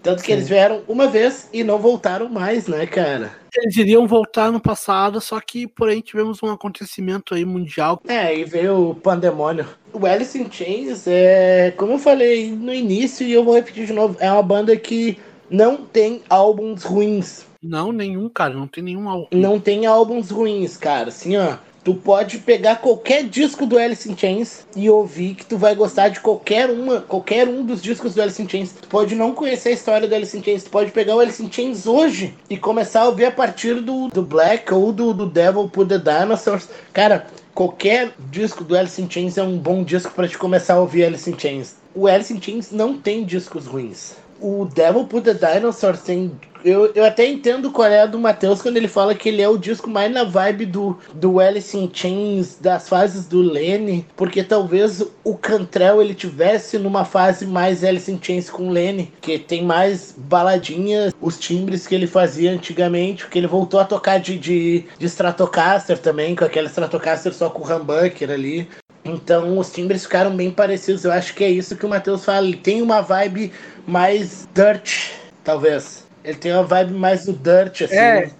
Tanto 0.05 0.20
que 0.22 0.26
Sim. 0.26 0.32
eles 0.35 0.48
vieram 0.51 0.82
uma 0.86 1.09
vez 1.09 1.48
e 1.51 1.64
não 1.64 1.78
voltaram 1.78 2.28
mais, 2.28 2.68
né, 2.68 2.86
cara? 2.86 3.32
Eles 3.56 3.74
iriam 3.78 4.06
voltar 4.06 4.52
no 4.52 4.60
passado, 4.60 5.18
só 5.18 5.40
que, 5.40 5.66
porém, 5.66 6.02
tivemos 6.02 6.43
um 6.43 6.51
acontecimento 6.51 7.35
aí 7.35 7.43
mundial. 7.43 8.02
É, 8.06 8.36
e 8.39 8.44
veio 8.44 8.90
o 8.90 8.94
pandemônio. 8.94 9.66
O 9.94 10.05
Alice 10.05 10.39
in 10.39 10.51
Chains 10.52 11.06
é, 11.06 11.72
como 11.78 11.93
eu 11.93 11.98
falei 11.98 12.51
no 12.51 12.74
início 12.74 13.26
e 13.26 13.32
eu 13.32 13.43
vou 13.43 13.55
repetir 13.55 13.86
de 13.86 13.94
novo, 13.94 14.16
é 14.20 14.31
uma 14.31 14.43
banda 14.43 14.76
que 14.76 15.18
não 15.48 15.78
tem 15.78 16.20
álbuns 16.28 16.82
ruins. 16.82 17.47
Não, 17.62 17.90
nenhum, 17.90 18.28
cara, 18.28 18.52
não 18.52 18.66
tem 18.66 18.85
nenhum 18.85 19.09
álbum. 19.09 19.26
Não 19.32 19.59
tem 19.59 19.86
álbuns 19.86 20.31
ruins, 20.31 20.76
cara. 20.76 21.09
Assim, 21.09 21.35
ó, 21.39 21.56
tu 21.85 21.94
pode 21.94 22.39
pegar 22.39 22.77
qualquer 22.77 23.24
disco 23.24 23.66
do 23.66 23.78
Alice 23.78 24.11
in 24.11 24.16
Chains 24.16 24.66
e 24.74 24.89
ouvir 24.89 25.35
que 25.35 25.44
tu 25.44 25.59
vai 25.59 25.74
gostar 25.74 26.09
de 26.09 26.19
qualquer 26.19 26.70
uma, 26.70 27.02
qualquer 27.02 27.47
um 27.47 27.65
dos 27.65 27.82
discos 27.82 28.15
do 28.15 28.23
Alice 28.23 28.43
in 28.43 28.48
Chains. 28.48 28.73
Tu 28.73 28.89
pode 28.89 29.15
não 29.15 29.32
conhecer 29.32 29.69
a 29.69 29.73
história 29.73 30.09
do 30.09 30.15
Alice 30.15 30.36
in 30.36 30.43
Chains, 30.43 30.65
tu 30.65 30.70
pode 30.70 30.90
pegar 30.90 31.15
o 31.15 31.20
Alice 31.20 31.43
in 31.43 31.52
Chains 31.52 31.86
hoje 31.86 32.35
e 32.48 32.56
começar 32.56 33.02
a 33.02 33.09
ouvir 33.09 33.27
a 33.27 33.31
partir 33.31 33.82
do, 33.82 34.09
do 34.09 34.23
Black 34.23 34.73
ou 34.73 34.90
do, 34.90 35.12
do 35.12 35.27
Devil 35.27 35.69
Put 35.69 35.89
the 35.89 35.98
Dinosaurs. 35.98 36.69
Cara, 36.93 37.27
qualquer 37.55 38.15
disco 38.31 38.65
do 38.65 38.77
Alice 38.77 39.01
in 39.01 39.11
Chains 39.11 39.36
é 39.36 39.43
um 39.43 39.59
bom 39.59 39.85
disco 39.85 40.12
para 40.12 40.27
te 40.27 40.39
começar 40.39 40.74
a 40.74 40.81
ouvir 40.81 41.05
Alice 41.05 41.31
in 41.31 41.39
Chains. 41.39 41.77
O 41.94 42.09
Alice 42.09 42.32
in 42.32 42.40
Chains 42.40 42.70
não 42.73 42.97
tem 42.97 43.24
discos 43.24 43.66
ruins. 43.66 44.23
O 44.46 44.66
Devil 44.66 45.06
Put 45.06 45.24
the 45.24 45.32
Dinosaurs 45.32 46.02
tem. 46.02 46.30
Eu, 46.62 46.92
eu 46.94 47.02
até 47.02 47.26
entendo 47.26 47.70
qual 47.70 47.88
é 47.88 48.06
do 48.06 48.18
Matheus 48.18 48.60
quando 48.60 48.76
ele 48.76 48.88
fala 48.88 49.14
que 49.14 49.30
ele 49.30 49.40
é 49.40 49.48
o 49.48 49.56
disco 49.56 49.88
mais 49.88 50.12
na 50.12 50.22
vibe 50.22 50.66
do, 50.66 50.98
do 51.14 51.40
Alice 51.40 51.74
in 51.74 51.90
Chains, 51.90 52.58
das 52.60 52.86
fases 52.86 53.26
do 53.26 53.40
Lenny, 53.40 54.06
porque 54.14 54.44
talvez 54.44 55.02
o 55.24 55.34
Cantrell 55.34 56.02
ele 56.02 56.14
tivesse 56.14 56.78
numa 56.78 57.06
fase 57.06 57.46
mais 57.46 57.82
Alice 57.82 58.10
in 58.12 58.18
Chains 58.20 58.50
com 58.50 58.68
Lenny, 58.68 59.10
que 59.22 59.38
tem 59.38 59.64
mais 59.64 60.14
baladinhas, 60.16 61.14
os 61.22 61.38
timbres 61.38 61.86
que 61.86 61.94
ele 61.94 62.06
fazia 62.06 62.52
antigamente, 62.52 63.26
que 63.26 63.38
ele 63.38 63.46
voltou 63.46 63.80
a 63.80 63.84
tocar 63.86 64.18
de, 64.18 64.38
de, 64.38 64.84
de 64.98 65.06
Stratocaster 65.06 65.98
também, 65.98 66.36
com 66.36 66.44
aquela 66.44 66.68
Stratocaster 66.68 67.32
só 67.32 67.48
com 67.48 67.66
o 67.66 67.76
humbucker 67.76 68.30
ali. 68.30 68.68
Então 69.05 69.59
os 69.59 69.72
timbres 69.72 70.05
ficaram 70.05 70.35
bem 70.35 70.51
parecidos. 70.51 71.05
Eu 71.05 71.12
acho 71.12 71.35
que 71.35 71.44
é 71.44 71.51
isso 71.51 71.76
que 71.76 71.85
o 71.85 71.89
Matheus 71.89 72.24
fala. 72.24 72.47
Ele 72.47 72.56
tem 72.56 72.81
uma 72.81 73.02
vibe 73.02 73.52
mais 73.86 74.48
dirt, 74.55 75.12
talvez. 75.43 76.06
Ele 76.24 76.39
tem 76.39 76.52
uma 76.52 76.62
vibe 76.64 76.94
mais 76.94 77.26
do 77.26 77.32
dirt, 77.35 77.82
assim, 77.82 77.94
É. 77.94 78.31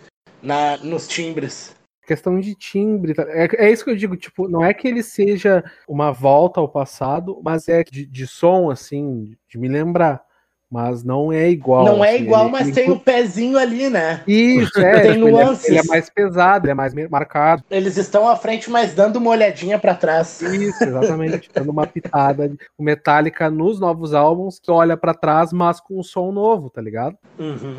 na, 0.43 0.79
nos 0.79 1.07
timbres. 1.07 1.75
Questão 2.07 2.41
de 2.41 2.55
timbre. 2.55 3.15
tá? 3.15 3.25
É, 3.29 3.67
é 3.67 3.71
isso 3.71 3.85
que 3.85 3.91
eu 3.91 3.97
digo, 3.97 4.17
tipo, 4.17 4.49
não 4.49 4.65
é 4.65 4.73
que 4.73 4.89
ele 4.89 5.03
seja 5.03 5.63
uma 5.89 6.13
volta 6.13 6.61
ao 6.61 6.69
passado, 6.69 7.41
mas 7.43 7.69
é 7.69 7.83
de, 7.83 8.07
de 8.07 8.27
som, 8.27 8.71
assim, 8.71 9.35
de 9.49 9.59
me 9.59 9.69
lembrar. 9.69 10.24
Mas 10.75 11.05
não 11.05 11.33
é 11.33 11.49
igual. 11.49 11.85
não 11.85 12.05
é 12.05 12.15
assim, 12.17 12.25
igual, 12.25 12.43
ele- 12.43 12.51
mas 12.51 12.63
ele- 12.63 12.73
tem 12.75 12.91
o 12.91 12.99
pezinho 12.99 13.57
ali, 13.57 13.89
né? 13.89 14.23
Isso, 14.27 14.73
é. 14.83 15.01
Tem 15.03 15.13
tipo, 15.13 15.29
ele, 15.29 15.37
é 15.37 15.45
nuances. 15.45 15.69
ele 15.69 15.79
é 15.79 15.83
mais 15.85 16.11
pesado, 16.11 16.67
ele 16.67 16.73
é 16.73 16.75
mais 16.75 16.93
marcado. 17.09 17.63
Eles 17.71 17.97
estão 17.97 18.29
à 18.29 18.35
frente, 18.35 18.69
mas 18.69 18.93
dando 18.93 19.17
uma 19.17 19.31
olhadinha 19.31 19.79
pra 19.79 19.95
trás. 19.95 20.41
Isso, 20.43 20.83
exatamente. 20.83 21.49
Dando 21.55 21.71
uma 21.71 21.87
pitada 21.87 22.49
de 22.49 22.57
o 22.77 22.83
Metallica 22.83 23.49
nos 23.49 23.79
novos 23.79 24.13
álbuns 24.15 24.59
que 24.59 24.69
olha 24.71 24.97
pra 24.97 25.15
trás, 25.15 25.53
mas 25.53 25.79
com 25.81 26.01
um 26.01 26.03
som 26.03 26.33
novo, 26.33 26.69
tá 26.69 26.81
ligado? 26.81 27.17
Uhum. 27.39 27.77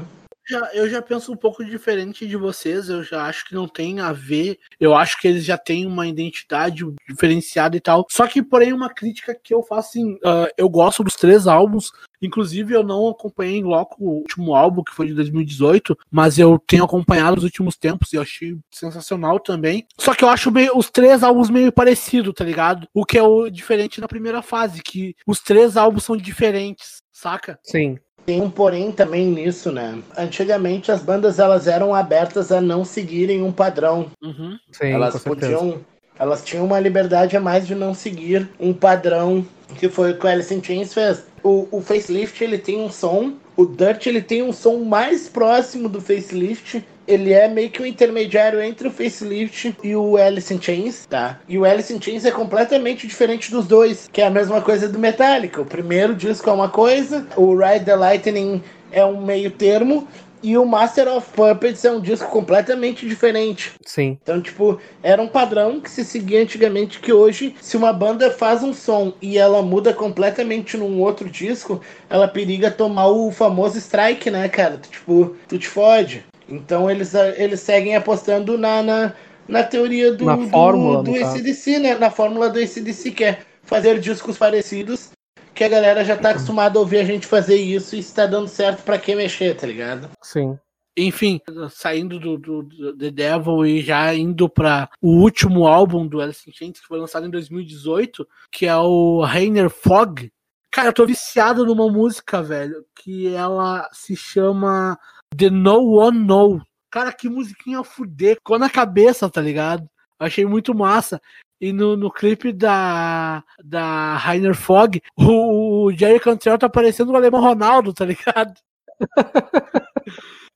Já- 0.47 0.69
eu 0.73 0.87
já 0.89 1.01
penso 1.01 1.31
um 1.31 1.35
pouco 1.35 1.63
diferente 1.65 2.27
de 2.27 2.37
vocês, 2.37 2.89
eu 2.89 3.03
já 3.03 3.25
acho 3.25 3.45
que 3.45 3.55
não 3.55 3.67
tem 3.67 3.99
a 3.99 4.11
ver. 4.13 4.59
Eu 4.79 4.95
acho 4.95 5.19
que 5.19 5.27
eles 5.27 5.43
já 5.43 5.57
têm 5.57 5.85
uma 5.85 6.07
identidade 6.07 6.83
diferenciada 7.09 7.75
e 7.75 7.79
tal. 7.79 8.05
Só 8.09 8.27
que, 8.27 8.43
porém, 8.43 8.71
uma 8.73 8.93
crítica 8.93 9.33
que 9.33 9.53
eu 9.53 9.63
faço 9.63 9.89
assim: 9.89 10.17
ah, 10.23 10.47
eu 10.57 10.69
gosto 10.69 11.03
dos 11.03 11.15
três 11.15 11.47
álbuns. 11.47 11.91
Inclusive, 12.21 12.73
eu 12.73 12.83
não 12.83 13.09
acompanhei 13.09 13.57
em 13.57 13.63
loco 13.63 13.97
o 14.03 14.09
último 14.19 14.55
álbum, 14.55 14.83
que 14.83 14.93
foi 14.93 15.07
de 15.07 15.13
2018, 15.13 15.97
mas 16.09 16.39
eu 16.39 16.57
tenho 16.65 16.83
acompanhado 16.83 17.37
os 17.37 17.43
últimos 17.43 17.75
tempos 17.75 18.11
e 18.13 18.15
eu 18.15 18.21
achei 18.21 18.57
sensacional 18.71 19.39
também. 19.39 19.85
Só 19.99 20.15
que 20.15 20.23
eu 20.23 20.29
acho 20.29 20.49
meio, 20.49 20.75
os 20.77 20.89
três 20.89 21.23
álbuns 21.23 21.49
meio 21.49 21.71
parecidos, 21.71 22.33
tá 22.33 22.43
ligado? 22.43 22.87
O 22.93 23.05
que 23.05 23.17
é 23.17 23.21
o 23.23 23.49
diferente 23.49 23.99
na 24.01 24.07
primeira 24.07 24.41
fase, 24.41 24.81
que 24.81 25.15
os 25.27 25.39
três 25.39 25.75
álbuns 25.77 26.03
são 26.05 26.15
diferentes, 26.17 27.01
saca? 27.11 27.59
Sim. 27.63 27.99
Tem 28.25 28.41
um 28.41 28.49
porém 28.49 28.91
também 28.91 29.27
nisso, 29.27 29.71
né? 29.71 29.99
Antigamente 30.17 30.91
as 30.91 31.01
bandas 31.01 31.37
elas 31.37 31.67
eram 31.67 31.93
abertas 31.93 32.51
a 32.51 32.59
não 32.59 32.83
seguirem 32.83 33.43
um 33.43 33.51
padrão. 33.51 34.07
Uhum. 34.23 34.57
Sim, 34.71 34.91
elas 34.91 35.13
com 35.13 35.19
certeza. 35.19 35.57
podiam. 35.57 35.79
Elas 36.17 36.43
tinham 36.43 36.65
uma 36.65 36.79
liberdade 36.79 37.35
a 37.35 37.41
mais 37.41 37.67
de 37.67 37.75
não 37.75 37.93
seguir 37.93 38.49
um 38.59 38.73
padrão 38.73 39.45
que 39.77 39.89
foi 39.89 40.11
o 40.11 40.17
que 40.17 40.25
o 40.25 40.29
Alice 40.29 40.53
in 40.53 40.63
Chains 40.63 40.93
fez. 40.93 41.25
O, 41.43 41.67
o 41.71 41.81
facelift 41.81 42.41
ele 42.43 42.57
tem 42.57 42.79
um 42.79 42.89
som, 42.89 43.33
o 43.57 43.65
Dirt 43.65 44.05
ele 44.07 44.21
tem 44.21 44.41
um 44.41 44.51
som 44.51 44.79
mais 44.79 45.29
próximo 45.29 45.87
do 45.87 46.01
facelift. 46.01 46.83
Ele 47.07 47.33
é 47.33 47.47
meio 47.47 47.69
que 47.69 47.81
um 47.81 47.85
intermediário 47.85 48.61
entre 48.61 48.87
o 48.87 48.91
facelift 48.91 49.75
e 49.83 49.95
o 49.95 50.17
Alice 50.17 50.51
in 50.51 50.59
Chains, 50.59 51.05
tá? 51.05 51.39
E 51.47 51.57
o 51.57 51.63
Alice 51.63 51.93
in 51.93 52.01
Chains 52.01 52.25
é 52.25 52.31
completamente 52.31 53.05
diferente 53.05 53.51
dos 53.51 53.67
dois, 53.67 54.09
que 54.11 54.21
é 54.21 54.25
a 54.25 54.31
mesma 54.31 54.59
coisa 54.59 54.89
do 54.89 54.97
Metallica. 54.97 55.61
O 55.61 55.65
primeiro 55.65 56.15
disco 56.15 56.49
é 56.49 56.53
uma 56.53 56.69
coisa, 56.69 57.27
o 57.37 57.55
Ride 57.55 57.85
the 57.85 57.95
Lightning 57.95 58.63
é 58.91 59.05
um 59.05 59.23
meio 59.23 59.51
termo. 59.51 60.07
E 60.45 60.55
o 60.59 60.63
Master 60.63 61.07
of 61.07 61.27
Puppets 61.31 61.83
é 61.85 61.91
um 61.91 61.99
disco 61.99 62.29
completamente 62.29 63.07
diferente. 63.09 63.71
Sim. 63.83 64.15
Então, 64.21 64.39
tipo, 64.39 64.79
era 65.01 65.19
um 65.19 65.27
padrão 65.27 65.81
que 65.81 65.89
se 65.89 66.05
seguia 66.05 66.39
antigamente 66.39 66.99
que 66.99 67.11
hoje, 67.11 67.55
se 67.59 67.75
uma 67.75 67.91
banda 67.91 68.29
faz 68.29 68.61
um 68.61 68.71
som 68.71 69.11
e 69.19 69.39
ela 69.39 69.63
muda 69.63 69.91
completamente 69.91 70.77
num 70.77 71.01
outro 71.01 71.27
disco, 71.27 71.81
ela 72.07 72.27
periga 72.27 72.69
tomar 72.69 73.07
o 73.07 73.31
famoso 73.31 73.79
strike, 73.79 74.29
né, 74.29 74.47
cara? 74.47 74.77
Tu, 74.77 74.89
tipo, 74.91 75.35
tu 75.47 75.57
te 75.57 75.67
fode. 75.67 76.23
Então 76.47 76.91
eles, 76.91 77.15
eles 77.15 77.61
seguem 77.61 77.95
apostando 77.95 78.55
na, 78.55 78.83
na, 78.83 79.13
na 79.47 79.63
teoria 79.63 80.13
do, 80.13 80.25
Na 80.25 80.37
fórmula, 80.37 81.01
do, 81.01 81.11
do. 81.11 81.25
ACDC, 81.25 81.79
né? 81.79 81.95
Na 81.95 82.11
fórmula 82.11 82.51
do 82.51 82.59
ACDC, 82.59 83.09
que 83.09 83.23
é 83.23 83.39
fazer 83.63 83.99
discos 83.99 84.37
parecidos, 84.37 85.09
que 85.55 85.63
a 85.63 85.69
galera 85.69 86.03
já 86.03 86.17
tá 86.17 86.31
acostumada 86.31 86.77
a 86.77 86.81
ouvir 86.81 86.97
a 86.97 87.03
gente 87.05 87.25
fazer 87.25 87.55
isso 87.55 87.95
e 87.95 87.99
está 87.99 88.25
dando 88.25 88.49
certo 88.49 88.83
pra 88.83 88.99
que 88.99 89.15
mexer, 89.15 89.55
tá 89.55 89.65
ligado? 89.65 90.09
Sim. 90.21 90.59
Enfim, 90.97 91.41
saindo 91.69 92.19
do, 92.19 92.37
do, 92.37 92.63
do 92.63 92.97
The 92.97 93.11
Devil 93.11 93.65
e 93.65 93.81
já 93.81 94.13
indo 94.13 94.49
para 94.49 94.89
o 95.01 95.21
último 95.21 95.65
álbum 95.65 96.07
do 96.07 96.21
Alice 96.21 96.49
in 96.49 96.53
Chains, 96.53 96.79
que 96.79 96.87
foi 96.87 96.99
lançado 96.99 97.25
em 97.25 97.29
2018, 97.29 98.27
que 98.51 98.65
é 98.65 98.75
o 98.75 99.21
Rainer 99.21 99.69
Fog. 99.69 100.31
Cara, 100.71 100.89
eu 100.89 100.93
tô 100.93 101.05
viciado 101.05 101.65
numa 101.65 101.89
música, 101.89 102.41
velho, 102.43 102.85
que 102.93 103.33
ela 103.33 103.89
se 103.93 104.15
chama 104.15 104.97
The 105.35 105.49
No 105.49 105.97
One 105.99 106.19
Know. 106.19 106.61
Cara, 106.89 107.13
que 107.13 107.29
musiquinha 107.29 107.83
fuder, 107.83 108.35
ficou 108.35 108.59
na 108.59 108.69
cabeça, 108.69 109.29
tá 109.29 109.41
ligado? 109.41 109.89
Achei 110.19 110.45
muito 110.45 110.73
massa. 110.73 111.21
E 111.59 111.71
no, 111.71 111.95
no 111.95 112.11
clipe 112.11 112.51
da, 112.51 113.43
da 113.63 114.17
Rainer 114.17 114.53
Fog, 114.53 115.01
o, 115.17 115.85
o 115.85 115.91
Jerry 115.91 116.19
Cantrell 116.19 116.57
tá 116.57 116.69
parecendo 116.69 117.11
o 117.11 117.15
Alemão 117.15 117.41
Ronaldo, 117.41 117.93
tá 117.93 118.05
ligado? 118.05 118.53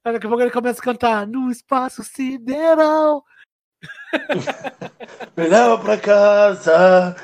Aí 0.03 0.13
daqui 0.13 0.26
a 0.26 0.30
pouco 0.30 0.41
ele 0.41 0.51
começa 0.51 0.80
a 0.80 0.84
cantar 0.84 1.27
no 1.27 1.49
espaço 1.49 2.03
sideral. 2.03 3.23
Me 5.35 5.47
leva 5.47 5.77
pra 5.77 5.97
casa. 5.97 7.15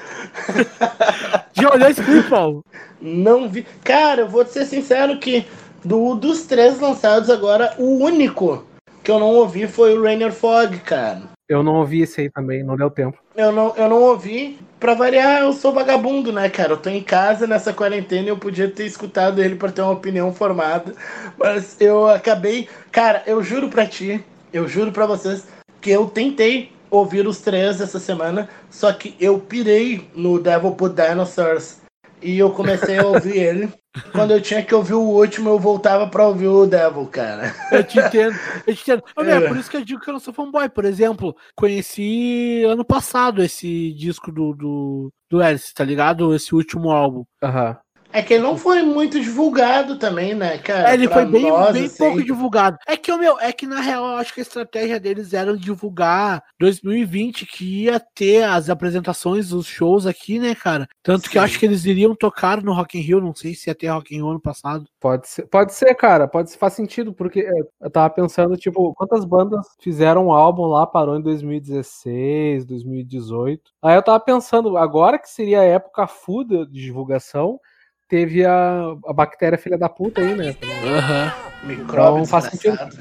Já 1.53 1.73
olhou 1.73 1.89
esse 1.89 2.03
clipe, 2.03 2.29
Paulo? 2.29 2.63
Não 3.01 3.49
vi. 3.49 3.63
Cara, 3.83 4.21
eu 4.21 4.29
vou 4.29 4.45
te 4.45 4.51
ser 4.51 4.65
sincero 4.65 5.19
que 5.19 5.47
do, 5.83 6.15
dos 6.15 6.43
três 6.43 6.79
lançados 6.79 7.29
agora, 7.29 7.75
o 7.77 8.03
único 8.03 8.65
que 9.03 9.11
eu 9.11 9.19
não 9.19 9.29
ouvi 9.35 9.67
foi 9.67 9.97
o 9.97 10.03
Rainer 10.03 10.33
Fog, 10.33 10.79
cara. 10.79 11.34
Eu 11.47 11.61
não 11.61 11.75
ouvi 11.75 12.01
esse 12.01 12.21
aí 12.21 12.29
também, 12.29 12.63
não 12.63 12.75
deu 12.75 12.89
tempo. 12.89 13.17
Eu 13.35 13.51
não, 13.51 13.75
eu 13.75 13.87
não 13.87 14.01
ouvi. 14.01 14.57
Pra 14.79 14.93
variar, 14.95 15.41
eu 15.41 15.53
sou 15.53 15.71
vagabundo, 15.71 16.31
né, 16.31 16.49
cara? 16.49 16.73
Eu 16.73 16.77
tô 16.77 16.89
em 16.89 17.03
casa 17.03 17.45
nessa 17.45 17.71
quarentena 17.71 18.23
e 18.23 18.29
eu 18.29 18.37
podia 18.37 18.69
ter 18.69 18.85
escutado 18.85 19.41
ele 19.41 19.55
pra 19.55 19.71
ter 19.71 19.81
uma 19.81 19.91
opinião 19.91 20.33
formada. 20.33 20.93
Mas 21.37 21.79
eu 21.79 22.07
acabei. 22.07 22.67
Cara, 22.91 23.23
eu 23.27 23.43
juro 23.43 23.69
pra 23.69 23.85
ti. 23.85 24.23
eu 24.51 24.67
juro 24.67 24.91
pra 24.91 25.05
vocês 25.05 25.47
que 25.81 25.91
eu 25.91 26.07
tentei 26.07 26.71
ouvir 26.89 27.27
os 27.27 27.39
três 27.41 27.81
essa 27.81 27.99
semana, 27.99 28.49
só 28.69 28.91
que 28.93 29.15
eu 29.19 29.37
pirei 29.39 30.09
no 30.15 30.39
Devil 30.39 30.71
Put 30.71 30.95
Dinosaurs 30.95 31.81
e 32.21 32.39
eu 32.39 32.51
comecei 32.51 32.97
a 32.97 33.05
ouvir 33.05 33.37
ele. 33.37 33.69
Quando 34.11 34.31
eu 34.31 34.41
tinha 34.41 34.63
que 34.63 34.73
ouvir 34.73 34.93
o 34.93 35.01
último, 35.01 35.49
eu 35.49 35.59
voltava 35.59 36.07
pra 36.07 36.27
ouvir 36.27 36.47
o 36.47 36.65
Devil, 36.65 37.05
cara. 37.07 37.53
Eu 37.71 37.83
te 37.83 37.99
entendo, 37.99 38.35
eu 38.65 38.75
te 38.75 38.81
entendo. 38.81 39.03
Ô, 39.15 39.23
meu, 39.23 39.37
é 39.37 39.47
por 39.47 39.57
isso 39.57 39.69
que 39.69 39.77
eu 39.77 39.85
digo 39.85 40.01
que 40.01 40.09
eu 40.09 40.13
não 40.13 40.19
sou 40.19 40.33
fanboy. 40.33 40.69
Por 40.69 40.85
exemplo, 40.85 41.35
conheci 41.55 42.63
ano 42.65 42.83
passado 42.85 43.43
esse 43.43 43.93
disco 43.93 44.31
do, 44.31 44.53
do, 44.53 45.13
do 45.29 45.41
Alice, 45.41 45.73
tá 45.73 45.83
ligado? 45.83 46.33
Esse 46.33 46.53
último 46.53 46.91
álbum. 46.91 47.23
Aham. 47.41 47.77
É 48.15 48.21
que 48.21 48.33
ele 48.33 48.43
não 48.43 48.57
foi 48.57 48.81
muito 48.81 49.19
divulgado 49.19 49.99
também, 49.99 50.33
né, 50.33 50.57
cara? 50.57 50.91
É, 50.91 50.93
ele 50.93 51.07
Pra 51.07 51.17
foi 51.17 51.25
bem, 51.25 51.49
nós, 51.49 51.73
bem 51.73 51.85
assim. 51.85 51.97
pouco 51.97 52.23
divulgado. 52.23 52.77
É 52.87 52.95
que, 52.95 53.11
o 53.11 53.17
meu, 53.17 53.39
é 53.39 53.51
que 53.51 53.67
na 53.67 53.81
real 53.81 54.05
eu 54.05 54.17
acho 54.17 54.33
que 54.33 54.39
a 54.39 54.43
estratégia 54.43 54.99
deles 54.99 55.33
era 55.33 55.55
divulgar 55.57 56.43
2020, 56.59 57.45
que 57.45 57.83
ia 57.83 57.99
ter 57.99 58.43
as 58.43 58.69
apresentações, 58.69 59.51
os 59.51 59.67
shows 59.67 60.05
aqui, 60.05 60.39
né, 60.39 60.55
cara? 60.55 60.87
Tanto 61.03 61.29
que 61.29 61.37
eu 61.37 61.41
Sim. 61.41 61.45
acho 61.45 61.59
que 61.59 61.65
eles 61.65 61.85
iriam 61.85 62.15
tocar 62.15 62.63
no 62.63 62.73
Rock 62.73 62.97
in 62.97 63.01
Rio, 63.01 63.19
não 63.21 63.35
sei 63.35 63.53
se 63.53 63.69
ia 63.69 63.75
ter 63.75 63.87
Rock 63.87 64.13
in 64.13 64.17
Rio 64.17 64.29
ano 64.29 64.39
passado. 64.39 64.85
Pode 64.99 65.27
ser, 65.27 65.45
pode 65.47 65.73
ser, 65.73 65.93
cara, 65.95 66.27
pode 66.27 66.49
ser, 66.51 66.57
faz 66.57 66.73
sentido, 66.73 67.13
porque 67.13 67.41
é, 67.41 67.51
eu 67.85 67.89
tava 67.91 68.09
pensando, 68.09 68.55
tipo, 68.57 68.93
quantas 68.95 69.25
bandas 69.25 69.67
fizeram 69.81 70.27
um 70.27 70.31
álbum 70.33 70.65
lá, 70.65 70.87
parou 70.87 71.17
em 71.17 71.21
2016, 71.21 72.65
2018. 72.65 73.71
Aí 73.81 73.95
eu 73.95 74.01
tava 74.03 74.19
pensando, 74.19 74.77
agora 74.77 75.19
que 75.19 75.29
seria 75.29 75.59
a 75.59 75.65
época 75.65 76.07
full 76.07 76.43
de 76.43 76.65
de 76.65 76.81
divulgação, 76.81 77.59
teve 78.07 78.45
a, 78.45 78.95
a 79.05 79.13
bactéria 79.13 79.57
filha 79.57 79.77
da 79.77 79.89
puta 79.89 80.21
aí, 80.21 80.35
né? 80.35 80.55
Aham. 80.83 81.33
Micróbio 81.63 82.19
Não 82.19 82.25
faz 82.25 82.49
desgraçado. 82.49 82.97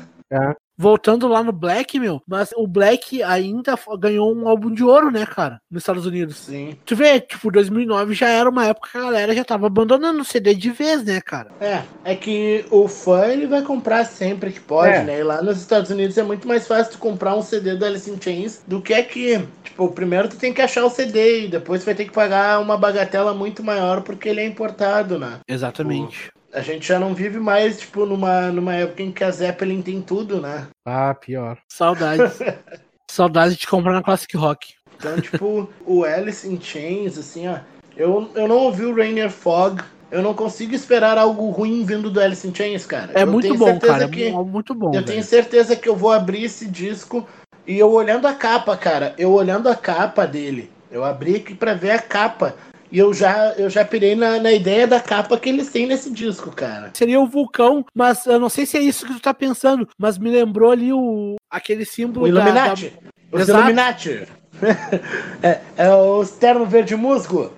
Voltando 0.77 1.29
lá 1.29 1.43
no 1.43 1.53
Black, 1.53 1.99
meu, 2.01 2.21
mas 2.27 2.51
o 2.57 2.67
Black 2.67 3.23
ainda 3.23 3.79
ganhou 3.99 4.35
um 4.35 4.49
álbum 4.49 4.73
de 4.73 4.83
ouro, 4.83 5.11
né, 5.11 5.25
cara, 5.25 5.61
nos 5.71 5.83
Estados 5.83 6.05
Unidos. 6.05 6.37
Sim. 6.37 6.77
Tu 6.85 6.97
vê, 6.97 7.21
tipo, 7.21 7.51
2009 7.51 8.13
já 8.15 8.29
era 8.29 8.49
uma 8.51 8.67
época 8.67 8.89
que 8.91 8.99
a 8.99 9.03
galera 9.03 9.35
já 9.35 9.45
tava 9.45 9.67
abandonando 9.69 10.21
o 10.21 10.25
CD 10.25 10.55
de 10.55 10.71
vez, 10.71 11.05
né, 11.05 11.21
cara? 11.21 11.51
É, 11.61 11.83
é 12.05 12.15
que 12.17 12.65
o 12.71 12.89
fã 12.89 13.27
ele 13.27 13.47
vai 13.47 13.63
comprar 13.63 14.05
sempre 14.05 14.51
que 14.53 14.61
pode, 14.61 14.95
É. 14.95 15.03
né? 15.05 15.21
E 15.21 15.23
lá 15.23 15.41
nos 15.41 15.61
Estados 15.61 15.91
Unidos 15.91 16.19
é 16.19 16.23
muito 16.23 16.49
mais 16.49 16.67
fácil 16.67 16.93
tu 16.93 16.99
comprar 16.99 17.37
um 17.37 17.43
CD 17.43 17.77
do 17.77 17.85
Alice 17.85 18.11
in 18.11 18.21
Chains 18.21 18.63
do 18.67 18.81
que 18.81 18.95
aqui. 18.95 19.47
Tipo, 19.63 19.89
primeiro 19.93 20.29
tu 20.29 20.37
tem 20.37 20.53
que 20.53 20.61
achar 20.63 20.85
o 20.85 20.91
CD 20.91 21.45
e 21.45 21.49
depois 21.49 21.83
tu 21.83 21.87
vai 21.87 21.95
ter 21.95 22.05
que 22.05 22.13
pagar 22.13 22.61
uma 22.61 22.77
bagatela 22.77 23.33
muito 23.33 23.63
maior 23.63 24.03
porque 24.03 24.29
ele 24.29 24.41
é 24.41 24.47
importado, 24.47 25.19
né? 25.19 25.39
Exatamente. 25.49 26.31
A 26.55 26.61
gente 26.61 26.87
já 26.87 27.01
não 27.01 27.13
vive 27.15 27.39
mais, 27.41 27.81
tipo, 27.81 28.07
numa, 28.07 28.43
numa 28.53 28.75
época 28.75 29.03
em 29.03 29.11
que 29.11 29.25
a 29.25 29.31
Zeppelin 29.31 29.83
tem 29.83 30.01
tudo, 30.01 30.41
né? 30.41 30.69
Ah, 30.87 31.13
pior. 31.13 31.59
Saudades. 31.69 32.39
Saudades 33.11 33.57
de 33.57 33.67
comprar 33.67 33.93
na 33.93 34.03
Classic 34.03 34.37
Rock. 34.37 34.75
Então, 34.97 35.21
tipo, 35.21 35.69
o 35.85 36.05
Alice 36.05 36.49
in 36.49 36.61
Chains, 36.61 37.19
assim, 37.19 37.49
ó. 37.49 37.59
Eu, 37.97 38.31
eu 38.35 38.47
não 38.49 38.57
ouvi 38.59 38.85
o 38.85 38.95
Rainier 38.95 39.31
Fog. 39.31 39.83
Eu 40.11 40.23
não 40.23 40.33
consigo 40.33 40.75
esperar 40.75 41.19
algo 41.19 41.51
ruim 41.51 41.85
vindo 41.85 42.09
do 42.09 42.21
Alice 42.21 42.47
in 42.47 42.55
Chains, 42.55 42.87
cara. 42.87 43.13
É 43.15 43.23
Eu 43.23 43.27
muito 43.27 43.43
tenho 43.47 43.59
bom, 43.59 43.67
certeza 43.67 43.93
cara. 43.93 44.09
que- 44.09 44.25
É 44.29 44.31
mu- 44.33 44.45
muito 44.45 44.75
bom. 44.75 44.89
Eu 44.89 44.93
velho. 44.93 45.07
tenho 45.07 45.23
certeza 45.25 45.75
que 45.75 45.89
eu 45.89 45.97
vou 45.97 46.13
abrir 46.13 46.45
esse 46.45 46.67
disco 46.67 47.27
e 47.67 47.77
eu 47.79 47.91
olhando 47.91 48.27
a 48.29 48.33
capa, 48.35 48.77
cara, 48.77 49.13
eu 49.19 49.33
olhando 49.33 49.69
a 49.69 49.75
capa 49.75 50.25
dele, 50.27 50.71
eu 50.91 51.05
abri 51.05 51.37
aqui 51.37 51.55
pra 51.55 51.75
ver 51.75 51.91
a 51.93 51.99
capa 51.99 52.55
e 52.95 52.99
eu 53.01 53.13
já, 53.13 53.49
eu 53.55 53.69
já 53.69 53.85
pirei 53.85 54.15
na, 54.15 54.39
na 54.39 54.53
ideia 54.53 54.87
da 54.87 55.01
capa 55.01 55.37
que 55.37 55.49
eles 55.49 55.69
têm 55.69 55.85
nesse 55.85 56.13
disco, 56.13 56.53
cara. 56.53 56.93
Seria 56.95 57.19
o 57.21 57.27
vulcão, 57.27 57.85
mas 57.93 58.25
eu 58.25 58.39
não 58.39 58.49
sei 58.49 58.65
se 58.65 58.77
é 58.77 58.81
isso 58.81 59.05
que 59.05 59.15
tu 59.15 59.21
tá 59.21 59.35
pensando, 59.35 59.89
mas 59.99 60.17
me 60.17 60.31
lembrou 60.31 60.71
ali 60.71 60.93
o 60.93 61.35
aquele 61.51 61.85
símbolo 61.85 62.25
O 62.29 62.33
da- 62.33 62.41
Illuminati. 62.41 62.97
Os. 63.33 63.49
Illuminati. 63.49 64.29
é, 65.43 65.61
é 65.77 65.91
o 65.93 66.25
terno 66.25 66.65
verde 66.67 66.95
musgo. 66.95 67.53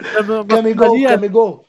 da, 0.00 0.20
da, 0.22 0.42
da 0.42 0.56
Camigol, 0.56 0.86
maçonaria. 0.86 1.08
Camigol. 1.08 1.64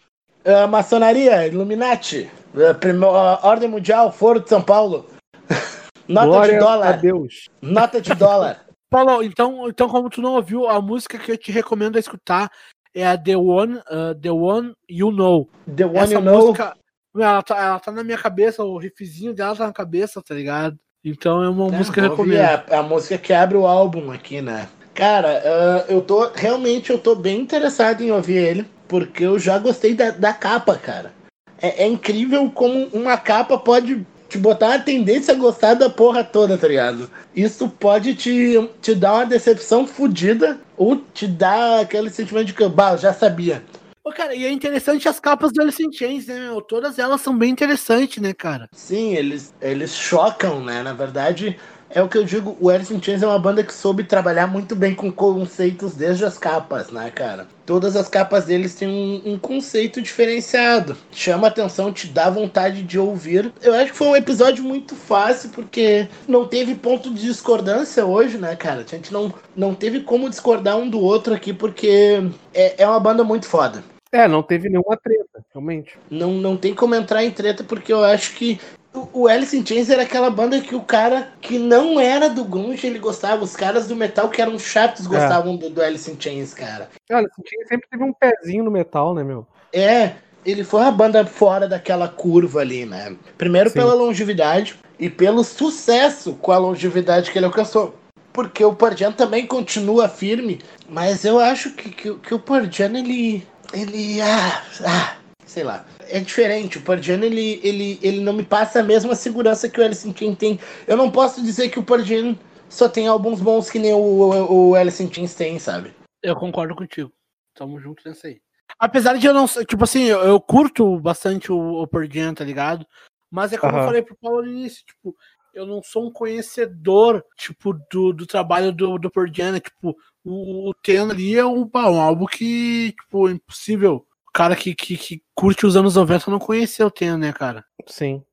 É, 0.45 0.67
maçonaria, 0.67 1.47
Illuminati. 1.47 2.29
É, 2.55 2.73
primo- 2.75 3.07
a 3.07 3.39
Ordem 3.41 3.67
Mundial, 3.69 4.11
Foro 4.11 4.39
de 4.39 4.49
São 4.49 4.61
Paulo. 4.61 5.07
Nota 6.07 6.27
Glória 6.27 6.51
de 6.51 6.57
a 6.57 6.59
dólar. 6.59 6.99
Deus. 6.99 7.49
Nota 7.59 7.99
de 7.99 8.13
dólar. 8.13 8.61
Paulo, 8.93 9.23
então, 9.23 9.67
então, 9.67 9.89
como 9.89 10.07
tu 10.07 10.21
não 10.21 10.35
ouviu, 10.35 10.69
a 10.69 10.79
música 10.79 11.17
que 11.17 11.31
eu 11.31 11.37
te 11.37 11.51
recomendo 11.51 11.95
a 11.95 11.99
escutar 11.99 12.51
é 12.93 13.07
a 13.07 13.17
The 13.17 13.35
One, 13.35 13.77
uh, 13.77 14.13
The 14.21 14.29
One 14.29 14.75
You 14.87 15.11
Know. 15.11 15.49
The 15.75 15.85
one 15.85 15.97
Essa 15.97 16.13
you 16.13 16.21
know. 16.21 16.45
música, 16.45 16.77
meu, 17.11 17.25
ela 17.25 17.41
tá, 17.41 17.57
ela 17.57 17.79
tá 17.79 17.91
na 17.91 18.03
minha 18.03 18.19
cabeça, 18.19 18.63
o 18.63 18.77
riffzinho 18.77 19.33
dela 19.33 19.55
tá 19.55 19.65
na 19.65 19.73
cabeça, 19.73 20.21
tá 20.21 20.35
ligado? 20.35 20.77
Então 21.03 21.43
é 21.43 21.49
uma 21.49 21.73
É, 21.73 21.77
música 21.77 21.99
que 22.01 22.05
eu 22.05 22.09
recomendo. 22.11 22.39
A, 22.39 22.79
a 22.79 22.83
música 22.83 23.17
que 23.17 23.33
abre 23.33 23.57
o 23.57 23.65
álbum 23.65 24.11
aqui, 24.11 24.41
né? 24.41 24.69
Cara, 24.93 25.41
ah, 25.43 25.85
eu 25.89 25.99
tô. 25.99 26.29
Realmente 26.33 26.91
eu 26.91 26.99
tô 26.99 27.15
bem 27.15 27.39
interessado 27.39 28.01
em 28.01 28.11
ouvir 28.11 28.37
ele, 28.37 28.65
porque 28.87 29.23
eu 29.23 29.39
já 29.39 29.57
gostei 29.57 29.95
da, 29.95 30.11
da 30.11 30.33
capa, 30.33 30.77
cara. 30.77 31.11
É, 31.59 31.83
é 31.83 31.87
incrível 31.87 32.49
como 32.51 32.85
uma 32.93 33.17
capa 33.17 33.57
pode 33.57 34.05
te 34.33 34.37
botar 34.39 34.73
a 34.73 34.79
tendência 34.79 35.31
a 35.31 35.37
gostar 35.37 35.75
da 35.75 35.91
porra 35.91 36.23
toda, 36.23 36.57
tá 36.57 36.67
ligado? 36.67 37.07
Isso 37.35 37.69
pode 37.69 38.15
te, 38.15 38.67
te 38.81 38.95
dar 38.95 39.13
uma 39.13 39.25
decepção 39.27 39.85
fodida 39.85 40.59
ou 40.75 40.97
te 41.13 41.27
dar 41.27 41.81
aquele 41.81 42.09
sentimento 42.09 42.47
de 42.47 42.53
que, 42.53 42.67
bah, 42.67 42.93
eu 42.93 42.97
já 42.97 43.13
sabia. 43.13 43.63
Ô, 44.03 44.11
cara, 44.11 44.33
e 44.33 44.43
é 44.43 44.51
interessante 44.51 45.07
as 45.07 45.19
capas 45.19 45.53
do 45.53 45.61
Alice 45.61 45.81
in 45.85 45.91
Chains, 45.93 46.25
né, 46.25 46.39
meu? 46.39 46.61
Todas 46.61 46.97
elas 46.97 47.21
são 47.21 47.37
bem 47.37 47.51
interessantes, 47.51 48.21
né, 48.21 48.33
cara? 48.33 48.67
Sim, 48.73 49.13
eles, 49.13 49.53
eles 49.61 49.93
chocam, 49.93 50.65
né? 50.65 50.81
Na 50.81 50.93
verdade, 50.93 51.55
é 51.93 52.01
o 52.01 52.09
que 52.09 52.17
eu 52.17 52.23
digo, 52.23 52.57
o 52.59 52.69
Alice 52.69 52.93
in 52.93 53.01
Chains 53.01 53.21
é 53.21 53.27
uma 53.27 53.37
banda 53.37 53.63
que 53.63 53.73
soube 53.73 54.03
trabalhar 54.03 54.47
muito 54.47 54.75
bem 54.75 54.95
com 54.95 55.11
conceitos 55.11 55.93
desde 55.93 56.25
as 56.25 56.37
capas, 56.37 56.91
né, 56.91 57.11
cara? 57.11 57.47
Todas 57.65 57.95
as 57.95 58.09
capas 58.09 58.45
deles 58.45 58.73
têm 58.73 58.89
um, 58.89 59.33
um 59.33 59.39
conceito 59.39 60.01
diferenciado. 60.01 60.97
Chama 61.11 61.47
atenção, 61.47 61.93
te 61.93 62.07
dá 62.07 62.29
vontade 62.29 62.81
de 62.81 62.97
ouvir. 62.97 63.53
Eu 63.61 63.73
acho 63.75 63.91
que 63.91 63.97
foi 63.97 64.07
um 64.07 64.15
episódio 64.15 64.63
muito 64.63 64.95
fácil, 64.95 65.49
porque 65.51 66.07
não 66.27 66.47
teve 66.47 66.75
ponto 66.75 67.13
de 67.13 67.21
discordância 67.21 68.05
hoje, 68.05 68.37
né, 68.37 68.55
cara? 68.55 68.81
A 68.81 68.89
gente 68.89 69.13
não, 69.13 69.33
não 69.55 69.75
teve 69.75 70.01
como 70.01 70.29
discordar 70.29 70.77
um 70.77 70.89
do 70.89 70.99
outro 70.99 71.33
aqui, 71.33 71.53
porque 71.53 72.23
é, 72.53 72.83
é 72.83 72.87
uma 72.87 72.99
banda 72.99 73.23
muito 73.23 73.45
foda. 73.45 73.83
É, 74.11 74.27
não 74.27 74.43
teve 74.43 74.69
nenhuma 74.69 74.95
treta, 74.95 75.43
realmente. 75.51 75.97
Não, 76.09 76.33
não 76.33 76.55
tem 76.55 76.73
como 76.73 76.93
entrar 76.93 77.23
em 77.23 77.31
treta, 77.31 77.63
porque 77.63 77.91
eu 77.91 78.03
acho 78.03 78.35
que 78.35 78.59
o, 78.93 79.27
Alice 79.27 79.57
in 79.57 79.65
Chains 79.65 79.89
era 79.89 80.03
aquela 80.03 80.29
banda 80.29 80.61
que 80.61 80.75
o 80.75 80.81
cara 80.81 81.29
que 81.41 81.57
não 81.57 81.99
era 81.99 82.29
do 82.29 82.43
grunge, 82.43 82.85
ele 82.85 82.99
gostava. 82.99 83.43
Os 83.43 83.55
caras 83.55 83.87
do 83.87 83.95
metal 83.95 84.29
que 84.29 84.41
eram 84.41 84.57
chatos 84.59 85.07
gostavam 85.07 85.55
do, 85.55 85.69
do 85.69 85.81
Alice 85.81 86.09
in 86.09 86.15
Chains, 86.19 86.53
cara. 86.53 86.89
Olha, 87.11 87.27
o 87.37 87.43
Tim 87.43 87.67
sempre 87.67 87.87
teve 87.89 88.03
um 88.03 88.13
pezinho 88.13 88.63
no 88.63 88.71
metal, 88.71 89.15
né, 89.15 89.23
meu? 89.23 89.47
É, 89.71 90.13
ele 90.45 90.63
foi 90.63 90.81
uma 90.81 90.91
banda 90.91 91.25
fora 91.25 91.67
daquela 91.67 92.07
curva 92.07 92.61
ali, 92.61 92.85
né? 92.85 93.15
Primeiro 93.37 93.69
Sim. 93.69 93.75
pela 93.75 93.93
longevidade 93.95 94.75
e 94.99 95.09
pelo 95.09 95.43
sucesso 95.43 96.33
com 96.35 96.51
a 96.51 96.57
longevidade 96.57 97.31
que 97.31 97.37
ele 97.37 97.45
alcançou. 97.45 97.95
Porque 98.31 98.63
o 98.63 98.73
Pearl 98.73 98.95
Jam 98.95 99.11
também 99.11 99.45
continua 99.45 100.09
firme, 100.09 100.59
mas 100.89 101.23
eu 101.23 101.39
acho 101.39 101.71
que, 101.71 101.89
que, 101.89 102.13
que 102.15 102.33
o 102.33 102.39
Pearl 102.39 102.65
Jam, 102.69 102.95
ele... 102.95 103.45
Ele... 103.73 104.21
Ah, 104.21 104.63
ah, 104.85 105.15
sei 105.45 105.63
lá. 105.63 105.85
É 106.09 106.19
diferente. 106.19 106.77
O 106.77 106.97
Jam, 107.01 107.23
ele, 107.23 107.59
ele, 107.63 107.99
ele 108.01 108.19
não 108.21 108.33
me 108.33 108.43
passa 108.43 108.79
a 108.79 108.83
mesma 108.83 109.15
segurança 109.15 109.69
que 109.69 109.79
o 109.79 109.83
Alice 109.83 110.07
in 110.07 110.15
Chains 110.15 110.37
tem. 110.37 110.59
Eu 110.87 110.97
não 110.97 111.11
posso 111.11 111.41
dizer 111.41 111.69
que 111.69 111.79
o 111.79 112.03
Jam 112.03 112.37
só 112.69 112.89
tem 112.89 113.07
álbuns 113.07 113.39
bons 113.39 113.69
que 113.69 113.79
nem 113.79 113.93
o, 113.93 113.97
o, 113.97 114.69
o 114.69 114.75
Alice 114.75 115.03
in 115.03 115.11
Chains 115.11 115.35
tem, 115.35 115.59
sabe? 115.59 115.93
Eu 116.21 116.35
concordo 116.35 116.75
contigo. 116.75 117.11
Tamo 117.53 117.79
junto 117.79 118.07
nessa 118.07 118.27
aí. 118.27 118.41
Apesar 118.79 119.17
de 119.17 119.27
eu 119.27 119.33
não. 119.33 119.47
Tipo 119.47 119.83
assim, 119.83 120.03
eu, 120.03 120.19
eu 120.21 120.41
curto 120.41 120.99
bastante 120.99 121.51
o, 121.51 121.83
o 121.83 122.03
Jam, 122.11 122.33
tá 122.33 122.43
ligado? 122.43 122.85
Mas 123.29 123.51
é 123.51 123.57
como 123.57 123.77
eu 123.77 123.85
falei 123.85 124.01
pro 124.01 124.15
Paulo 124.15 124.43
no 124.43 124.51
início, 124.51 124.83
tipo, 124.85 125.15
eu 125.53 125.65
não 125.65 125.81
sou 125.83 126.07
um 126.07 126.11
conhecedor, 126.11 127.23
tipo, 127.37 127.73
do, 127.91 128.11
do 128.13 128.25
trabalho 128.25 128.71
do, 128.71 128.97
do 128.97 129.11
né? 129.51 129.59
Tipo, 129.59 129.95
o, 130.23 130.69
o 130.69 130.73
Ten 130.73 131.09
ali 131.09 131.35
é 131.35 131.45
um, 131.45 131.69
um 131.73 132.01
álbum 132.01 132.25
que, 132.25 132.91
tipo, 132.91 133.29
é 133.29 133.33
impossível. 133.33 134.05
O 134.33 134.37
cara 134.37 134.55
que, 134.55 134.73
que, 134.73 134.97
que 134.97 135.21
curte 135.35 135.63
os 135.63 135.75
anos 135.75 135.93
90 135.93 136.31
não 136.31 136.39
conheceu 136.39 136.87
o 136.87 136.91
Ten, 136.91 137.17
né, 137.17 137.31
cara? 137.31 137.63
Sim. 137.85 138.23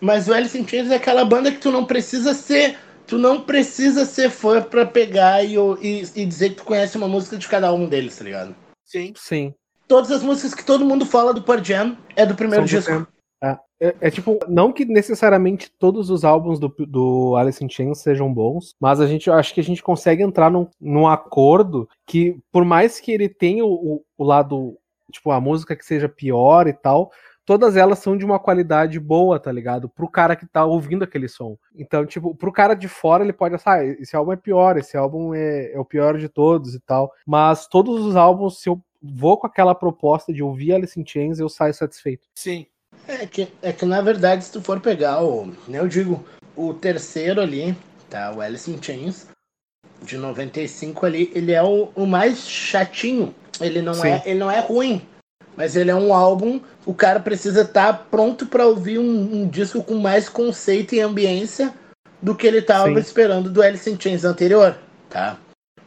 Mas 0.00 0.26
o 0.26 0.34
Alice 0.34 0.58
in 0.58 0.66
Chains 0.66 0.90
é 0.90 0.96
aquela 0.96 1.24
banda 1.24 1.52
que 1.52 1.58
tu 1.58 1.70
não 1.70 1.84
precisa 1.84 2.34
ser. 2.34 2.76
Tu 3.06 3.16
não 3.16 3.40
precisa 3.40 4.04
ser 4.04 4.28
fã 4.28 4.60
pra 4.60 4.84
pegar 4.84 5.44
e, 5.44 5.54
e, 5.54 6.02
e 6.16 6.26
dizer 6.26 6.50
que 6.50 6.56
tu 6.56 6.64
conhece 6.64 6.96
uma 6.96 7.06
música 7.06 7.36
de 7.36 7.46
cada 7.46 7.72
um 7.72 7.88
deles, 7.88 8.18
tá 8.18 8.24
ligado? 8.24 8.56
Sim. 8.84 9.12
Sim. 9.16 9.54
Todas 9.86 10.10
as 10.10 10.20
músicas 10.20 10.52
que 10.52 10.64
todo 10.64 10.84
mundo 10.84 11.06
fala 11.06 11.32
do 11.32 11.42
Pearl 11.42 11.62
Jam 11.62 11.96
é 12.16 12.26
do 12.26 12.34
primeiro 12.34 12.66
São 12.66 12.80
disco. 12.80 13.06
É, 13.40 13.56
é, 13.80 13.96
é 14.00 14.10
tipo, 14.10 14.40
não 14.48 14.72
que 14.72 14.84
necessariamente 14.84 15.70
todos 15.78 16.10
os 16.10 16.24
álbuns 16.24 16.58
do, 16.58 16.74
do 16.88 17.36
Alice 17.36 17.64
in 17.64 17.68
Chains 17.68 17.98
sejam 17.98 18.32
bons, 18.34 18.74
mas 18.80 19.00
a 19.00 19.06
gente 19.06 19.28
eu 19.28 19.34
acho 19.34 19.54
que 19.54 19.60
a 19.60 19.64
gente 19.64 19.82
consegue 19.82 20.24
entrar 20.24 20.50
num, 20.50 20.66
num 20.80 21.06
acordo 21.06 21.88
que, 22.04 22.36
por 22.50 22.64
mais 22.64 22.98
que 22.98 23.12
ele 23.12 23.28
tenha 23.28 23.64
o, 23.64 24.02
o 24.18 24.24
lado, 24.24 24.76
tipo, 25.16 25.30
a 25.30 25.40
música 25.40 25.76
que 25.76 25.84
seja 25.84 26.08
pior 26.08 26.66
e 26.66 26.72
tal, 26.72 27.10
todas 27.44 27.76
elas 27.76 27.98
são 27.98 28.16
de 28.16 28.24
uma 28.24 28.38
qualidade 28.38 28.98
boa, 28.98 29.38
tá 29.38 29.52
ligado? 29.52 29.88
Pro 29.88 30.08
cara 30.08 30.36
que 30.36 30.46
tá 30.46 30.64
ouvindo 30.64 31.04
aquele 31.04 31.28
som. 31.28 31.56
Então, 31.74 32.04
tipo, 32.04 32.34
pro 32.34 32.52
cara 32.52 32.74
de 32.74 32.88
fora 32.88 33.22
ele 33.22 33.32
pode 33.32 33.54
achar, 33.54 33.78
ah, 33.78 33.84
esse 33.84 34.16
álbum 34.16 34.32
é 34.32 34.36
pior, 34.36 34.76
esse 34.76 34.96
álbum 34.96 35.34
é, 35.34 35.72
é 35.72 35.78
o 35.78 35.84
pior 35.84 36.18
de 36.18 36.28
todos 36.28 36.74
e 36.74 36.80
tal. 36.80 37.12
Mas 37.26 37.66
todos 37.66 38.04
os 38.04 38.16
álbuns, 38.16 38.60
se 38.60 38.68
eu 38.68 38.82
vou 39.00 39.38
com 39.38 39.46
aquela 39.46 39.74
proposta 39.74 40.32
de 40.32 40.42
ouvir 40.42 40.72
Alice 40.72 40.98
in 41.00 41.06
Chains, 41.06 41.38
eu 41.38 41.48
saio 41.48 41.72
satisfeito. 41.72 42.28
Sim. 42.34 42.66
É 43.06 43.26
que, 43.26 43.48
é 43.62 43.72
que 43.72 43.84
na 43.84 44.00
verdade, 44.00 44.44
se 44.44 44.52
tu 44.52 44.60
for 44.60 44.80
pegar 44.80 45.22
o. 45.22 45.46
né, 45.68 45.78
Eu 45.78 45.86
digo, 45.86 46.24
o 46.56 46.74
terceiro 46.74 47.40
ali, 47.40 47.76
tá? 48.10 48.32
O 48.34 48.40
Alice 48.40 48.70
in 48.70 48.82
Chains, 48.82 49.28
de 50.02 50.16
95 50.16 51.06
ali, 51.06 51.30
ele 51.34 51.52
é 51.52 51.62
o, 51.62 51.90
o 51.94 52.06
mais 52.06 52.48
chatinho. 52.48 53.34
Ele 53.60 53.82
não, 53.82 53.94
Sim. 53.94 54.08
é, 54.08 54.22
ele 54.26 54.38
não 54.38 54.50
é 54.50 54.60
ruim. 54.60 55.02
Mas 55.56 55.74
ele 55.74 55.90
é 55.90 55.94
um 55.94 56.12
álbum, 56.12 56.60
o 56.84 56.92
cara 56.92 57.18
precisa 57.18 57.62
estar 57.62 58.08
pronto 58.10 58.44
pra 58.46 58.66
ouvir 58.66 58.98
um, 58.98 59.42
um 59.42 59.48
disco 59.48 59.82
com 59.82 59.94
mais 59.94 60.28
conceito 60.28 60.94
e 60.94 61.00
ambiência 61.00 61.72
do 62.20 62.34
que 62.34 62.46
ele 62.46 62.60
tava 62.60 62.88
Sim. 62.88 62.98
esperando 62.98 63.48
do 63.48 63.62
Alice 63.62 63.88
in 63.88 63.98
Chains 63.98 64.24
anterior, 64.24 64.76
tá? 65.08 65.38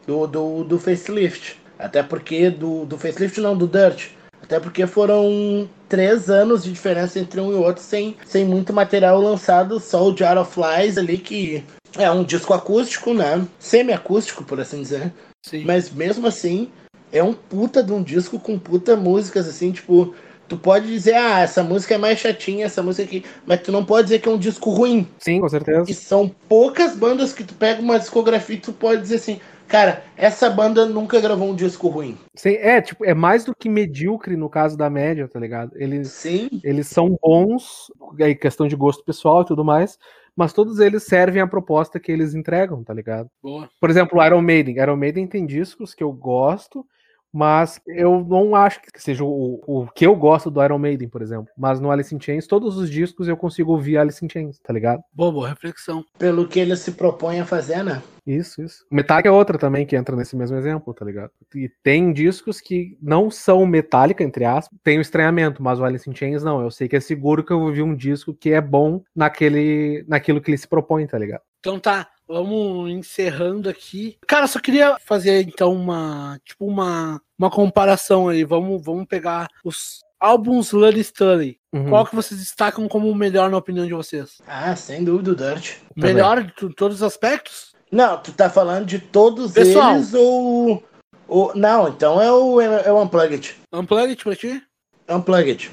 Do, 0.08 0.26
do, 0.26 0.64
do 0.64 0.80
facelift. 0.80 1.60
Até 1.78 2.02
porque 2.02 2.50
do, 2.50 2.86
do 2.86 2.98
facelift 2.98 3.40
não, 3.40 3.56
do 3.56 3.68
Dirt. 3.68 4.10
Até 4.42 4.60
porque 4.60 4.88
foram 4.88 5.70
três 5.88 6.30
anos 6.30 6.64
de 6.64 6.72
diferença 6.72 7.20
entre 7.20 7.40
um 7.40 7.52
e 7.52 7.56
outro 7.56 7.84
sem, 7.84 8.18
sem 8.26 8.44
muito 8.46 8.74
material 8.74 9.22
lançado, 9.22 9.80
só 9.80 10.04
o 10.04 10.18
Jar 10.18 10.38
of 10.38 10.52
Flies 10.52 10.98
ali, 10.98 11.18
que 11.18 11.64
é 11.98 12.10
um 12.10 12.24
disco 12.24 12.54
acústico, 12.54 13.14
né? 13.14 13.46
Semi-acústico, 13.60 14.44
por 14.44 14.60
assim 14.60 14.82
dizer. 14.82 15.14
Sim. 15.46 15.64
Mas 15.66 15.92
mesmo 15.92 16.28
assim, 16.28 16.70
é 17.12 17.24
um 17.24 17.34
puta 17.34 17.84
de 17.84 17.92
um 17.92 18.02
disco 18.02 18.40
com 18.40 18.58
puta 18.58 18.96
músicas, 18.96 19.48
assim, 19.48 19.72
tipo. 19.72 20.14
Tu 20.48 20.58
pode 20.58 20.88
dizer, 20.88 21.14
ah, 21.14 21.42
essa 21.42 21.62
música 21.62 21.94
é 21.94 21.98
mais 22.00 22.18
chatinha, 22.18 22.66
essa 22.66 22.82
música 22.82 23.04
aqui. 23.04 23.24
Mas 23.46 23.62
tu 23.62 23.72
não 23.72 23.86
pode 23.86 24.06
dizer 24.06 24.18
que 24.18 24.28
é 24.28 24.32
um 24.32 24.38
disco 24.38 24.72
ruim. 24.72 25.08
Sim, 25.20 25.42
com 25.42 25.48
certeza. 25.48 25.86
E 25.88 25.94
são 25.94 26.28
poucas 26.48 26.96
bandas 26.96 27.32
que 27.32 27.44
tu 27.44 27.54
pega 27.54 27.80
uma 27.80 28.00
discografia 28.00 28.56
e 28.56 28.60
tu 28.60 28.74
pode 28.74 29.00
dizer 29.00 29.18
assim, 29.18 29.40
cara, 29.70 30.04
essa 30.18 30.50
banda 30.50 30.88
nunca 30.88 31.22
gravou 31.22 31.52
um 31.52 31.56
disco 31.56 31.88
ruim. 31.88 32.18
Sim, 32.36 32.56
é, 32.56 32.82
tipo, 32.82 33.06
é 33.06 33.14
mais 33.14 33.46
do 33.46 33.56
que 33.56 33.70
medíocre 33.70 34.36
no 34.36 34.50
caso 34.50 34.76
da 34.76 34.90
média, 34.90 35.28
tá 35.28 35.40
ligado? 35.40 35.72
Eles, 35.76 36.10
Sim. 36.10 36.50
eles 36.64 36.88
são 36.88 37.16
bons, 37.22 37.92
aí 38.20 38.34
questão 38.34 38.68
de 38.68 38.76
gosto 38.76 39.06
pessoal 39.06 39.44
e 39.44 39.46
tudo 39.46 39.64
mais, 39.64 40.00
mas 40.36 40.52
todos 40.52 40.80
eles 40.80 41.04
servem 41.04 41.42
à 41.42 41.48
proposta 41.48 42.00
que 42.00 42.12
eles 42.12 42.34
entregam, 42.34 42.84
tá 42.84 42.94
ligado? 42.94 43.30
Boa. 43.44 43.70
Por 43.80 43.90
exemplo, 43.90 44.26
Iron 44.26 44.42
Maiden. 44.42 44.78
Iron 44.78 44.96
Maiden 44.96 45.28
tem 45.28 45.46
discos 45.46 45.94
que 45.94 46.04
eu 46.04 46.12
gosto, 46.12 46.86
mas 47.34 47.80
eu 47.88 48.26
não 48.28 48.56
acho 48.56 48.82
que 48.82 49.02
seja 49.02 49.24
o, 49.24 49.62
o 49.66 49.88
que 49.88 50.06
eu 50.06 50.16
gosto 50.16 50.50
do 50.50 50.64
Iron 50.64 50.80
Maiden, 50.80 51.08
por 51.08 51.22
exemplo. 51.22 51.48
Mas 51.58 51.80
no 51.80 51.92
Alice 51.92 52.14
in 52.14 52.20
Chains, 52.20 52.48
todos 52.48 52.78
os 52.78 52.90
discos 52.90 53.28
eu 53.28 53.38
consigo 53.38 53.72
ouvir 53.72 53.98
Alice 53.98 54.24
in 54.24 54.30
Chains, 54.30 54.60
tá 54.60 54.74
ligado? 54.74 55.02
Boa, 55.14 55.32
boa 55.32 55.50
reflexão. 55.50 56.04
Pelo 56.18 56.48
que 56.48 56.60
ele 56.60 56.76
se 56.76 56.92
propõe 56.94 57.40
a 57.40 57.46
fazer, 57.46 57.84
né? 57.84 58.02
Isso, 58.26 58.62
isso. 58.62 58.86
Metallica 58.92 59.30
é 59.30 59.32
outra 59.32 59.58
também 59.58 59.86
que 59.86 59.96
entra 59.96 60.16
nesse 60.16 60.36
mesmo 60.36 60.56
exemplo, 60.58 60.94
tá 60.94 61.04
ligado? 61.04 61.32
E 61.56 61.70
tem 61.84 62.14
discos 62.14 62.62
que 62.62 62.98
não 63.02 63.32
são 63.32 63.66
Metallica, 63.66 64.24
entre 64.24 64.46
aspas, 64.46 64.78
tem 64.84 65.00
o 65.00 65.02
estranhamento, 65.02 65.64
mas 65.64 65.80
o 65.80 65.84
Alice 65.84 66.10
in 66.10 66.16
Chains 66.16 66.44
não. 66.44 66.62
Eu 66.62 66.70
sei 66.70 66.88
que 66.88 66.96
é 66.96 67.00
seguro 67.00 67.44
que 67.44 67.52
eu 67.52 67.58
vou 67.58 67.68
ouvir 67.70 67.82
um 67.82 67.96
disco 67.96 68.34
que 68.34 68.52
é 68.52 68.62
bom 68.62 69.02
naquele, 69.16 70.06
naquilo 70.08 70.42
que 70.42 70.52
ele 70.52 70.58
se 70.58 70.68
propõe, 70.68 71.08
tá 71.08 71.18
ligado? 71.18 71.42
Então 71.60 71.80
tá, 71.80 72.08
vamos 72.30 72.92
encerrando 72.92 73.68
aqui. 73.68 74.18
Cara, 74.28 74.46
só 74.46 74.60
queria 74.60 74.98
fazer 75.04 75.42
então 75.42 75.74
uma, 75.74 76.40
tipo 76.46 76.68
uma, 76.68 77.20
uma 77.38 77.50
comparação 77.50 78.30
aí. 78.30 78.44
Vamos, 78.44 78.84
vamos 78.84 79.08
pegar 79.08 79.48
os 79.66 80.02
álbuns 80.20 80.72
Lully 80.72 81.00
Stanley. 81.00 81.58
Uhum. 81.74 81.90
Qual 81.90 82.06
que 82.06 82.16
vocês 82.16 82.40
destacam 82.40 82.88
como 82.88 83.10
o 83.10 83.16
melhor 83.16 83.50
na 83.50 83.58
opinião 83.58 83.86
de 83.86 83.94
vocês? 83.94 84.40
Ah, 84.48 84.76
sem 84.76 85.04
dúvida 85.04 85.32
o 85.32 85.36
Dirt. 85.36 85.78
Melhor 85.96 86.44
de 86.44 86.74
todos 86.76 86.98
os 86.98 87.04
aspectos? 87.04 87.74
Não, 87.92 88.22
tu 88.22 88.32
tá 88.32 88.50
falando 88.50 88.86
de 88.86 89.00
todos 89.00 89.52
Pessoal. 89.52 89.96
eles 89.96 90.14
ou, 90.14 90.84
ou. 91.28 91.56
Não, 91.56 91.90
então 91.90 92.22
é 92.22 92.32
o, 92.32 92.62
é 92.62 92.92
o 92.92 93.02
Unplugged. 93.02 93.56
Unplugged 93.74 94.24
pra 94.24 94.36
ti? 94.36 94.62
Unplugged. 95.10 95.72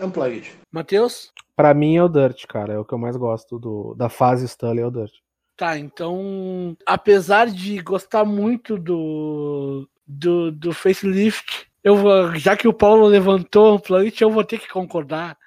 Unplugged. 0.00 0.52
Matheus? 0.72 1.32
Pra 1.56 1.74
mim 1.74 1.96
é 1.96 2.02
o 2.04 2.08
Dirt, 2.08 2.44
cara. 2.46 2.74
É 2.74 2.78
o 2.78 2.84
que 2.84 2.92
eu 2.92 2.98
mais 2.98 3.16
gosto 3.16 3.58
do, 3.58 3.94
da 3.94 4.08
fase 4.08 4.44
Stanley, 4.44 4.84
é 4.84 4.86
o 4.86 4.90
Dirt. 4.90 5.14
Tá, 5.56 5.78
então, 5.78 6.76
apesar 6.84 7.46
de 7.46 7.80
gostar 7.80 8.26
muito 8.26 8.76
do, 8.76 9.88
do, 10.06 10.52
do 10.52 10.72
facelift, 10.74 11.66
eu 11.82 12.34
já 12.34 12.54
que 12.54 12.68
o 12.68 12.74
Paulo 12.74 13.06
levantou 13.06 13.72
o 13.72 13.76
Unplugged, 13.76 14.20
eu 14.20 14.30
vou 14.30 14.44
ter 14.44 14.58
que 14.58 14.68
concordar. 14.68 15.38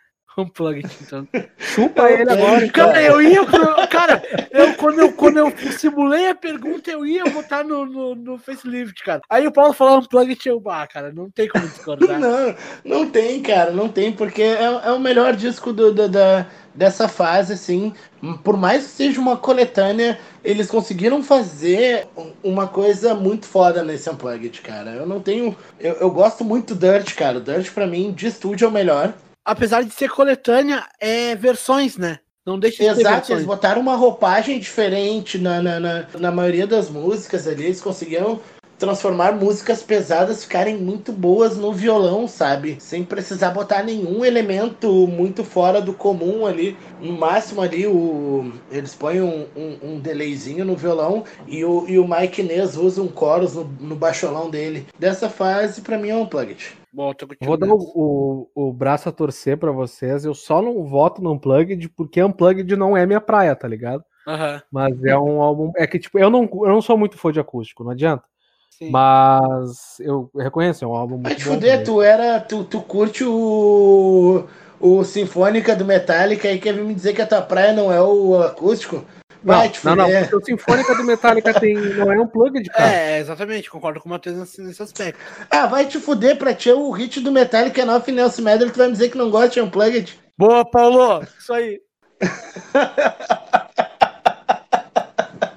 Unplugged, 0.41 0.89
então. 1.01 1.27
Chupa 1.57 2.09
ele 2.09 2.29
agora. 2.31 2.67
Cara, 2.69 3.01
eu 3.01 3.21
ia. 3.21 3.45
pro- 3.45 3.87
Cara, 3.89 4.21
eu, 4.51 4.73
quando, 4.75 4.99
eu, 4.99 5.11
quando 5.13 5.37
eu 5.37 5.53
simulei 5.77 6.27
a 6.29 6.35
pergunta, 6.35 6.89
eu 6.91 7.05
ia 7.05 7.25
votar 7.25 7.63
no, 7.63 7.85
no, 7.85 8.15
no 8.15 8.37
facelift, 8.37 9.03
cara. 9.03 9.21
Aí 9.29 9.47
o 9.47 9.51
Paulo 9.51 9.73
falou 9.73 9.99
Unplugged, 9.99 10.39
eu, 10.47 10.61
ah, 10.67 10.87
cara, 10.87 11.11
não 11.11 11.29
tem 11.29 11.47
como 11.47 11.67
discordar. 11.67 12.19
Não, 12.19 12.55
não 12.83 13.09
tem, 13.09 13.41
cara, 13.41 13.71
não 13.71 13.87
tem, 13.89 14.11
porque 14.11 14.41
é, 14.41 14.63
é 14.63 14.91
o 14.91 14.99
melhor 14.99 15.35
disco 15.35 15.71
do, 15.73 15.93
do- 15.93 16.09
da, 16.09 16.45
dessa 16.73 17.07
fase, 17.07 17.53
assim. 17.53 17.93
Por 18.43 18.57
mais 18.57 18.83
que 18.83 18.89
seja 18.91 19.19
uma 19.21 19.37
coletânea, 19.37 20.19
eles 20.43 20.67
conseguiram 20.69 21.23
fazer 21.23 22.07
uma 22.43 22.67
coisa 22.67 23.13
muito 23.13 23.45
foda 23.45 23.83
nesse 23.83 24.09
Unplugged, 24.09 24.61
cara. 24.61 24.91
Eu 24.91 25.05
não 25.05 25.19
tenho. 25.19 25.55
Eu, 25.79 25.93
eu 25.95 26.11
gosto 26.11 26.43
muito 26.43 26.75
do 26.75 26.79
Dirt, 26.87 27.15
cara. 27.15 27.37
O 27.37 27.41
Dirt, 27.41 27.71
pra 27.73 27.87
mim, 27.87 28.11
de 28.11 28.27
estúdio 28.27 28.65
é 28.65 28.67
o 28.67 28.71
melhor. 28.71 29.13
Apesar 29.43 29.83
de 29.83 29.91
ser 29.91 30.09
coletânea, 30.09 30.85
é 30.99 31.35
versões, 31.35 31.97
né? 31.97 32.19
Não 32.45 32.57
deixa 32.57 32.83
de 32.83 32.99
Exato, 32.99 33.31
eles 33.31 33.45
botaram 33.45 33.81
uma 33.81 33.95
roupagem 33.95 34.59
diferente 34.59 35.37
na, 35.37 35.61
na, 35.61 35.79
na, 35.79 36.07
na 36.17 36.31
maioria 36.31 36.65
das 36.65 36.89
músicas 36.89 37.47
ali. 37.47 37.65
Eles 37.65 37.81
conseguiram 37.81 38.39
transformar 38.79 39.33
músicas 39.33 39.83
pesadas 39.83 40.45
ficarem 40.45 40.77
muito 40.77 41.11
boas 41.11 41.57
no 41.57 41.73
violão, 41.73 42.27
sabe? 42.27 42.77
Sem 42.79 43.03
precisar 43.03 43.51
botar 43.51 43.83
nenhum 43.83 44.23
elemento 44.23 45.05
muito 45.05 45.43
fora 45.43 45.81
do 45.81 45.93
comum 45.93 46.45
ali. 46.45 46.77
No 47.01 47.13
máximo 47.13 47.61
ali, 47.61 47.85
o, 47.85 48.53
eles 48.71 48.95
põem 48.95 49.21
um, 49.21 49.45
um, 49.55 49.77
um 49.83 49.99
delayzinho 49.99 50.63
no 50.63 50.75
violão 50.75 51.25
e 51.45 51.63
o, 51.63 51.85
e 51.87 51.99
o 51.99 52.07
Mike 52.07 52.41
Inez 52.41 52.77
usa 52.77 53.01
um 53.01 53.11
chorus 53.13 53.53
no, 53.53 53.65
no 53.79 53.95
baixolão 53.95 54.49
dele. 54.49 54.87
Dessa 54.97 55.29
fase, 55.29 55.81
pra 55.81 55.97
mim, 55.97 56.09
é 56.09 56.15
um 56.15 56.21
Unplugged. 56.21 56.78
Bom, 56.91 57.13
Vou 57.41 57.55
dar 57.55 57.69
o, 57.69 58.49
o, 58.55 58.67
o 58.69 58.73
braço 58.73 59.07
a 59.07 59.11
torcer 59.11 59.57
pra 59.57 59.71
vocês. 59.71 60.25
Eu 60.25 60.33
só 60.33 60.61
não 60.61 60.83
voto 60.83 61.21
no 61.21 61.31
Unplugged 61.31 61.87
porque 61.89 62.21
Unplugged 62.21 62.75
não 62.75 62.97
é 62.97 63.05
minha 63.05 63.21
praia, 63.21 63.55
tá 63.55 63.67
ligado? 63.67 64.03
Aham, 64.27 64.61
Mas 64.71 65.03
é 65.03 65.17
um 65.17 65.41
álbum. 65.41 65.71
É 65.75 65.87
que, 65.87 65.99
tipo, 65.99 66.19
eu 66.19 66.29
não, 66.29 66.43
eu 66.43 66.67
não 66.67 66.81
sou 66.81 66.97
muito 66.97 67.17
fã 67.17 67.31
de 67.31 67.39
acústico, 67.39 67.83
não 67.83 67.91
adianta. 67.91 68.23
sim. 68.69 68.91
Mas 68.91 69.99
eu 69.99 70.29
reconheço, 70.35 70.83
é 70.83 70.87
um 70.87 70.95
álbum 70.95 71.17
Vai 71.17 71.31
muito 71.31 71.37
te 71.37 71.45
bom. 71.45 71.53
fuder, 71.53 71.83
tu 71.83 72.01
era. 72.01 72.39
Tu, 72.39 72.63
tu 72.65 72.81
curte 72.81 73.23
o. 73.23 74.45
O 74.81 75.03
Sinfônica 75.03 75.75
do 75.75 75.83
Metallica 75.83 76.49
e 76.49 76.57
quer 76.57 76.73
vir 76.73 76.85
me 76.85 76.95
dizer 76.95 77.13
que 77.13 77.21
a 77.21 77.27
tua 77.27 77.41
praia 77.41 77.73
não 77.73 77.91
é 77.91 78.01
o 78.01 78.41
acústico? 78.41 79.03
Vai 79.41 79.67
Não, 79.67 79.71
te 79.71 79.85
não, 79.85 79.95
fuder. 79.95 80.13
não, 80.13 80.21
porque 80.29 80.35
o 80.35 80.45
Sinfônica 80.45 80.95
do 80.95 81.03
Metallica 81.03 81.59
tem, 81.59 81.73
não 81.73 82.11
é 82.11 82.19
um 82.19 82.27
plugin, 82.27 82.63
cara. 82.63 82.91
É, 82.93 83.19
exatamente, 83.19 83.69
concordo 83.69 83.99
com 84.01 84.07
o 84.07 84.11
Matheus 84.11 84.37
nesse, 84.37 84.61
nesse 84.61 84.83
aspecto. 84.83 85.19
Ah, 85.49 85.65
vai 85.65 85.85
te 85.85 85.97
fuder 85.99 86.37
pra 86.37 86.53
ti 86.53 86.69
o 86.71 86.91
hit 86.91 87.19
do 87.21 87.31
Metallica 87.31 87.81
é 87.81 87.85
Nothing 87.85 88.17
Else 88.19 88.41
Matter, 88.41 88.69
tu 88.71 88.77
vai 88.77 88.87
me 88.87 88.93
dizer 88.93 89.09
que 89.09 89.17
não 89.17 89.29
gosta 89.29 89.49
de 89.49 89.61
Unplugged? 89.61 90.19
Boa, 90.37 90.69
Paulo! 90.69 91.25
Isso 91.39 91.53
aí. 91.53 91.79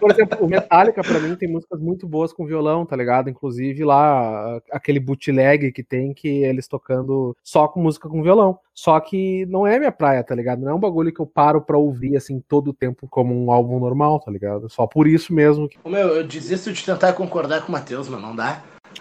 Por 0.02 0.10
exemplo, 0.10 0.44
o 0.44 0.48
Metallica, 0.48 1.00
pra 1.00 1.20
mim, 1.20 1.36
tem 1.36 1.48
músicas 1.48 1.80
muito 1.80 2.08
boas 2.08 2.32
com 2.32 2.44
violão, 2.44 2.84
tá 2.84 2.96
ligado? 2.96 3.30
Inclusive 3.30 3.84
lá, 3.84 4.60
aquele 4.72 4.98
bootleg 4.98 5.70
que 5.70 5.84
tem 5.84 6.12
que 6.12 6.28
eles 6.42 6.66
tocando 6.66 7.36
só 7.40 7.68
com 7.68 7.80
música 7.80 8.08
com 8.08 8.20
violão. 8.20 8.58
Só 8.74 8.98
que 8.98 9.46
não 9.46 9.64
é 9.64 9.78
minha 9.78 9.92
praia, 9.92 10.24
tá 10.24 10.34
ligado? 10.34 10.60
Não 10.60 10.72
é 10.72 10.74
um 10.74 10.80
bagulho 10.80 11.14
que 11.14 11.20
eu 11.20 11.26
paro 11.26 11.62
pra 11.62 11.78
ouvir, 11.78 12.16
assim, 12.16 12.42
todo 12.48 12.70
o 12.70 12.74
tempo 12.74 13.06
como 13.08 13.32
um 13.32 13.52
álbum 13.52 13.78
normal, 13.78 14.18
tá 14.18 14.28
ligado? 14.28 14.68
Só 14.68 14.88
por 14.88 15.06
isso 15.06 15.32
mesmo 15.32 15.68
que 15.68 15.78
Meu, 15.88 16.08
eu 16.08 16.26
desisto 16.26 16.72
de 16.72 16.84
tentar 16.84 17.12
concordar 17.12 17.62
com 17.62 17.68
o 17.68 17.72
Matheus, 17.72 18.08
mano, 18.08 18.26
não 18.26 18.34
dá. 18.34 18.60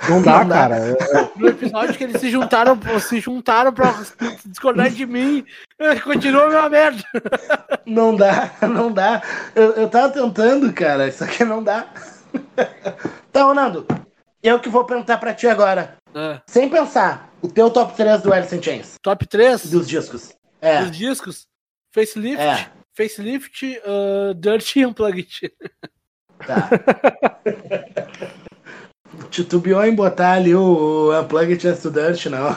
Não 0.10 0.22
dá, 0.22 0.40
Não 0.40 0.48
dá. 0.48 0.56
cara. 0.56 0.76
É- 0.78 1.30
No 1.36 1.48
episódio 1.48 1.96
que 1.96 2.04
eles 2.04 2.20
se 2.20 2.30
juntaram, 2.30 2.78
se 3.00 3.20
juntaram 3.20 3.72
pra 3.74 3.94
discordar 4.46 4.90
de 4.90 5.06
mim, 5.06 5.46
continua 6.04 6.46
a 6.46 6.50
mesma 6.50 6.70
merda. 6.70 7.04
Não 7.86 8.16
dá, 8.16 8.52
não 8.62 8.92
dá. 8.92 9.22
Eu, 9.56 9.72
eu 9.74 9.90
tava 9.90 10.10
tentando, 10.14 10.72
cara, 10.74 11.08
isso 11.08 11.24
aqui 11.24 11.44
não 11.44 11.64
dá. 11.64 11.88
Tá, 13.32 13.44
Ronaldo, 13.44 13.86
eu 14.42 14.60
que 14.60 14.70
vou 14.70 14.86
perguntar 14.86 15.18
pra 15.18 15.34
ti 15.34 15.48
agora. 15.48 15.96
Ah, 16.14 16.42
Sem 16.48 16.70
pensar, 16.70 17.30
o 17.42 17.48
teu 17.48 17.70
top 17.70 17.96
3 17.96 18.22
do 18.22 18.34
Alice 18.34 18.56
in 18.56 18.62
Chains, 18.62 18.96
top 19.02 19.26
3 19.28 19.66
dos 19.70 19.88
discos. 19.88 20.34
É, 20.62 20.82
dos 20.84 20.92
discos: 20.92 21.48
Facelift, 21.94 22.42
É. 22.42 22.68
Facelift, 22.96 23.80
uh, 23.86 24.34
Dirty 24.34 24.80
e 24.82 24.86
Unplugged. 24.86 25.52
tá. 26.46 26.70
Titubeou 29.30 29.84
em 29.84 29.96
botar 29.96 30.34
ali 30.34 30.56
o 30.56 31.12
Unplugged 31.20 31.82
to 31.82 31.92
Dirt, 31.92 32.28
não. 32.28 32.50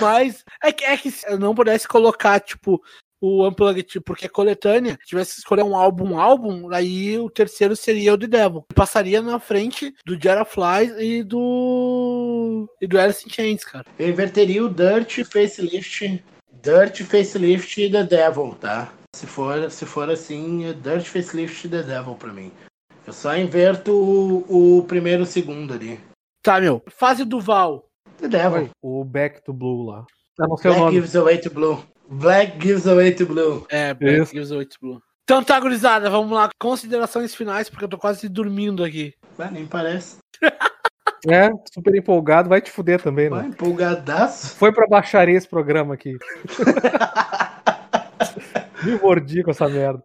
Mas 0.00 0.44
é 0.62 0.72
que, 0.72 0.84
é 0.84 0.96
que 0.96 1.10
se 1.10 1.28
eu 1.28 1.38
não 1.38 1.54
pudesse 1.54 1.88
colocar, 1.88 2.40
tipo, 2.40 2.80
o 3.20 3.46
Unplugged, 3.46 4.00
porque 4.00 4.26
é 4.26 4.28
coletânea, 4.28 4.98
tivesse 5.04 5.34
que 5.34 5.40
escolher 5.40 5.62
um 5.62 5.76
álbum, 5.76 6.12
um 6.12 6.20
álbum, 6.20 6.72
aí 6.72 7.18
o 7.18 7.28
terceiro 7.28 7.74
seria 7.74 8.14
o 8.14 8.18
The 8.18 8.26
Devil. 8.26 8.64
Passaria 8.74 9.20
na 9.20 9.40
frente 9.40 9.94
do 10.06 10.20
Jara 10.20 10.44
Flies 10.44 10.92
e 10.98 11.22
do. 11.22 12.68
e 12.80 12.86
do 12.86 12.98
Alice 12.98 13.26
in 13.26 13.30
Chains, 13.30 13.64
cara. 13.64 13.84
Eu 13.98 14.08
inverteria 14.08 14.64
o 14.64 14.68
Dirt, 14.68 15.24
Facelift. 15.24 16.22
Dirt, 16.62 17.02
Facelift 17.02 17.80
e 17.80 17.90
The 17.90 18.04
Devil, 18.04 18.56
tá? 18.60 18.92
Se 19.14 19.26
for, 19.26 19.70
se 19.70 19.86
for 19.86 20.10
assim, 20.10 20.66
é 20.66 20.72
Dirt, 20.72 21.06
Facelift 21.06 21.66
e 21.66 21.70
The 21.70 21.82
Devil 21.82 22.14
pra 22.14 22.32
mim. 22.32 22.52
Eu 23.08 23.12
só 23.14 23.34
inverto 23.34 23.90
o, 23.90 24.78
o 24.78 24.84
primeiro 24.84 25.22
e 25.22 25.24
o 25.24 25.26
segundo 25.26 25.72
ali. 25.72 25.98
Tá, 26.42 26.60
meu. 26.60 26.82
Fase 26.88 27.24
do 27.24 27.40
Val. 27.40 27.88
The 28.18 28.28
Devil. 28.28 28.68
O 28.82 29.02
Back 29.02 29.42
to 29.44 29.52
Blue 29.54 29.86
lá. 29.86 30.04
Eu 30.38 30.46
não 30.46 30.58
sei 30.58 30.70
o 30.70 30.74
Black 30.74 30.84
nome. 30.84 30.94
gives 30.94 31.16
away 31.16 31.38
to 31.38 31.50
blue. 31.50 31.82
Black 32.06 32.60
gives 32.60 32.86
away 32.86 33.14
to 33.14 33.24
blue. 33.24 33.66
É, 33.70 33.94
Black 33.94 34.20
Isso. 34.20 34.32
Gives 34.32 34.52
Away 34.52 34.66
to 34.66 34.76
Blue. 34.82 35.00
Então 35.24 35.42
tá, 35.42 35.58
gurizada, 35.58 36.10
vamos 36.10 36.30
lá. 36.32 36.50
Considerações 36.60 37.34
finais, 37.34 37.70
porque 37.70 37.86
eu 37.86 37.88
tô 37.88 37.96
quase 37.96 38.28
dormindo 38.28 38.84
aqui. 38.84 39.14
Ah, 39.38 39.50
nem 39.50 39.66
parece. 39.66 40.18
É, 41.28 41.50
super 41.74 41.96
empolgado, 41.96 42.48
vai 42.48 42.60
te 42.60 42.70
fuder 42.70 43.02
também, 43.02 43.28
Vai, 43.28 43.42
né? 43.42 43.48
empolgadaço. 43.48 44.54
Foi 44.54 44.70
pra 44.70 44.86
baixaria 44.86 45.36
esse 45.36 45.48
programa 45.48 45.94
aqui. 45.94 46.16
Me 48.84 48.94
mordi 49.00 49.42
com 49.42 49.50
essa 49.50 49.68
merda. 49.68 50.00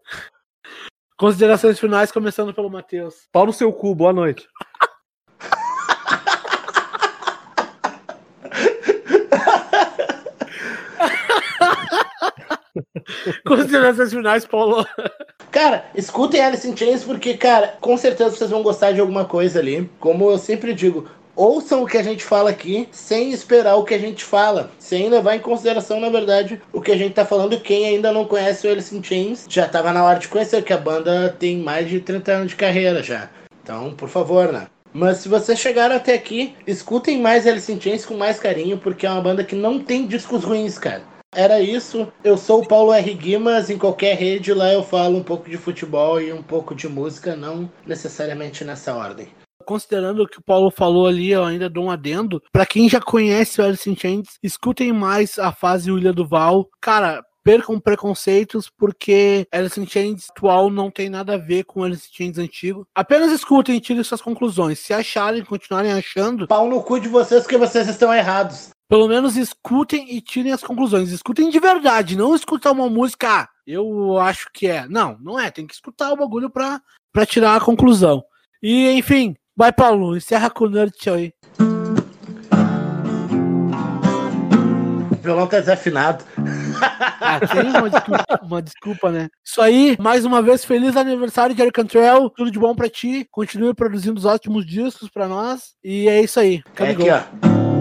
Considerações 1.18 1.80
finais, 1.80 2.12
começando 2.12 2.54
pelo 2.54 2.70
Matheus. 2.70 3.28
Pau 3.32 3.46
no 3.46 3.54
seu 3.54 3.72
cu, 3.72 3.94
boa 3.94 4.12
noite. 4.12 4.48
Considerações 13.46 14.12
finais, 14.12 14.46
Paulo. 14.46 14.86
Cara, 15.52 15.86
escutem 15.94 16.42
Alice 16.42 16.68
in 16.68 16.76
Chains 16.76 17.04
porque, 17.04 17.38
cara, 17.38 17.78
com 17.80 17.96
certeza 17.96 18.36
vocês 18.36 18.50
vão 18.50 18.64
gostar 18.64 18.92
de 18.92 19.00
alguma 19.00 19.24
coisa 19.24 19.60
ali. 19.60 19.88
Como 20.00 20.32
eu 20.32 20.40
sempre 20.40 20.74
digo, 20.74 21.08
ouçam 21.36 21.84
o 21.84 21.88
que 21.88 21.98
a 21.98 22.04
gente 22.04 22.24
fala 22.24 22.50
aqui 22.50 22.88
sem 22.92 23.32
esperar 23.32 23.76
o 23.76 23.84
que 23.84 23.94
a 23.94 24.00
gente 24.00 24.24
fala. 24.24 24.72
Sem 24.80 25.10
levar 25.10 25.36
em 25.36 25.40
consideração, 25.40 26.00
na 26.00 26.10
verdade, 26.10 26.62
o 26.72 26.82
que 26.82 26.92
a 26.92 26.98
gente 26.98 27.14
tá 27.14 27.26
falando. 27.26 27.60
Quem 27.60 27.86
ainda 27.86 28.12
não 28.12 28.26
conhece 28.26 28.68
o 28.68 28.72
Alice 28.72 28.96
in 28.96 29.04
Chains 29.04 29.46
já 29.50 29.68
tava 29.68 29.92
na 29.92 30.04
hora 30.04 30.20
de 30.20 30.28
conhecer, 30.28 30.64
que 30.64 30.74
a 30.74 30.78
banda 30.78 31.36
tem 31.38 31.58
mais 31.58 31.90
de 31.90 32.00
30 32.00 32.32
anos 32.32 32.50
de 32.50 32.56
carreira 32.56 33.02
já. 33.02 33.30
Então, 33.62 33.94
por 33.94 34.10
favor, 34.10 34.52
né? 34.52 34.68
Mas 34.94 35.18
se 35.18 35.30
vocês 35.30 35.58
chegaram 35.58 35.96
até 35.96 36.14
aqui, 36.14 36.56
escutem 36.68 37.20
mais 37.20 37.48
Alice 37.48 37.72
in 37.72 37.82
Chains 37.82 38.06
com 38.06 38.16
mais 38.16 38.40
carinho, 38.40 38.78
porque 38.78 39.08
é 39.08 39.10
uma 39.10 39.22
banda 39.22 39.44
que 39.44 39.56
não 39.56 39.80
tem 39.80 40.06
discos 40.06 40.44
ruins, 40.44 40.78
cara. 40.78 41.02
Era 41.36 41.60
isso. 41.60 42.08
Eu 42.24 42.38
sou 42.38 42.62
o 42.62 42.68
Paulo 42.68 42.94
R. 42.94 43.14
Guimas. 43.16 43.72
Em 43.72 43.78
qualquer 43.78 44.16
rede 44.16 44.54
lá 44.54 44.72
eu 44.72 44.84
falo 44.84 45.18
um 45.18 45.24
pouco 45.24 45.50
de 45.50 45.58
futebol 45.58 46.22
e 46.22 46.32
um 46.32 46.44
pouco 46.44 46.76
de 46.76 46.88
música, 46.88 47.36
não 47.36 47.72
necessariamente 47.88 48.64
nessa 48.64 48.94
ordem. 48.94 49.28
Considerando 49.66 50.24
o 50.24 50.28
que 50.28 50.40
o 50.40 50.44
Paulo 50.44 50.70
falou 50.70 51.08
ali, 51.08 51.32
eu 51.32 51.44
ainda 51.44 51.70
dou 51.70 51.86
um 51.86 51.92
adendo. 51.92 52.42
Pra 52.52 52.66
quem 52.66 52.88
já 52.90 53.02
conhece 53.02 53.60
o 53.60 53.66
Alice 53.66 53.90
in 53.90 53.96
Chains, 53.96 54.38
escutem 54.44 54.92
mais 54.94 55.40
a 55.40 55.52
fase 55.52 55.90
Ilha 55.92 56.14
do 56.14 56.28
Val. 56.28 56.68
Cara, 56.82 57.24
percam 57.44 57.80
preconceitos, 57.80 58.70
porque 58.70 59.46
Alice 59.52 59.80
in 59.80 59.86
Chains 59.86 60.30
atual 60.30 60.70
não 60.70 60.90
tem 60.90 61.10
nada 61.10 61.34
a 61.34 61.38
ver 61.38 61.64
com 61.66 61.84
Alice 61.84 62.08
in 62.10 62.16
Chains 62.16 62.38
antigo. 62.38 62.88
Apenas 62.96 63.32
escutem 63.32 63.76
e 63.76 63.82
tirem 63.82 64.04
suas 64.04 64.22
conclusões. 64.22 64.80
Se 64.80 64.94
acharem, 64.94 65.44
continuarem 65.44 65.92
achando, 65.92 66.48
Pau 66.48 66.70
no 66.70 66.82
cu 66.82 67.00
de 67.00 67.10
vocês 67.10 67.44
porque 67.44 67.58
vocês 67.58 67.88
estão 67.88 68.14
errados. 68.14 68.70
pelo 68.88 69.08
menos 69.08 69.36
escutem 69.36 70.16
e 70.16 70.22
tirem 70.22 70.52
as 70.54 70.64
conclusões. 70.64 71.12
Escutem 71.12 71.50
de 71.50 71.60
verdade, 71.60 72.16
não 72.16 72.34
escutar 72.36 72.72
uma 72.72 72.90
música, 72.90 73.42
ah, 73.42 73.50
eu 73.68 74.18
acho 74.20 74.50
que 74.54 74.68
é. 74.68 74.88
Não, 74.88 75.18
não 75.20 75.40
é. 75.40 75.52
Tem 75.52 75.68
que 75.68 75.74
escutar 75.74 76.12
o 76.12 76.18
bagulho 76.18 76.50
pra, 76.50 76.82
pra 77.12 77.26
tirar 77.26 77.56
a 77.56 77.62
conclusão. 77.62 78.24
E, 78.62 78.90
enfim, 78.92 79.36
vai, 79.56 79.72
Paulo, 79.72 80.16
encerra 80.18 80.50
com 80.50 80.66
o 80.66 80.70
Nerd 80.70 80.94
aí. 81.10 81.34
O 85.12 85.16
violão 85.16 85.48
tá 85.48 85.60
desafinado. 85.60 86.24
Ah, 87.22 87.40
tem 87.40 87.70
uma 87.70 87.90
desculpa, 87.90 88.40
uma 88.44 88.62
desculpa, 88.62 89.12
né? 89.12 89.30
Isso 89.44 89.62
aí, 89.62 89.96
mais 90.00 90.26
uma 90.26 90.42
vez, 90.42 90.66
feliz 90.66 90.98
aniversário 90.98 91.54
Eric 91.58 91.72
Cantrell. 91.72 92.30
Tudo 92.30 92.52
de 92.52 92.60
bom 92.60 92.76
pra 92.76 92.90
ti. 92.90 93.26
Continue 93.32 93.74
produzindo 93.74 94.18
os 94.20 94.26
ótimos 94.26 94.66
discos 94.66 95.10
pra 95.10 95.28
nós. 95.28 95.76
E 95.84 96.10
é 96.10 96.22
isso 96.22 96.40
aí. 96.40 96.62
É 96.66 96.78
Camigol. 96.78 97.10
aqui, 97.10 97.26
ó. 97.48 97.73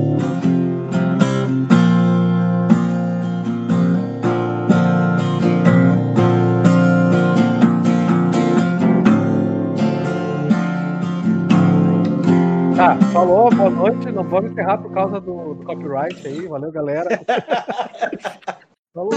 Tá, 12.82 12.98
falou, 13.12 13.48
boa 13.48 13.70
noite. 13.70 14.10
Não 14.10 14.24
vamos 14.24 14.50
encerrar 14.50 14.76
por 14.78 14.92
causa 14.92 15.20
do, 15.20 15.54
do 15.54 15.64
copyright 15.64 16.26
aí. 16.26 16.48
Valeu, 16.48 16.72
galera. 16.72 17.08
Falou. 18.92 19.12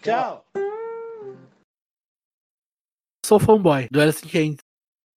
Tchau. 0.00 0.46
Sou 3.26 3.38
fanboy 3.38 3.86
do 3.90 4.00
Alice 4.00 4.24
in 4.24 4.30
Chains. 4.30 4.69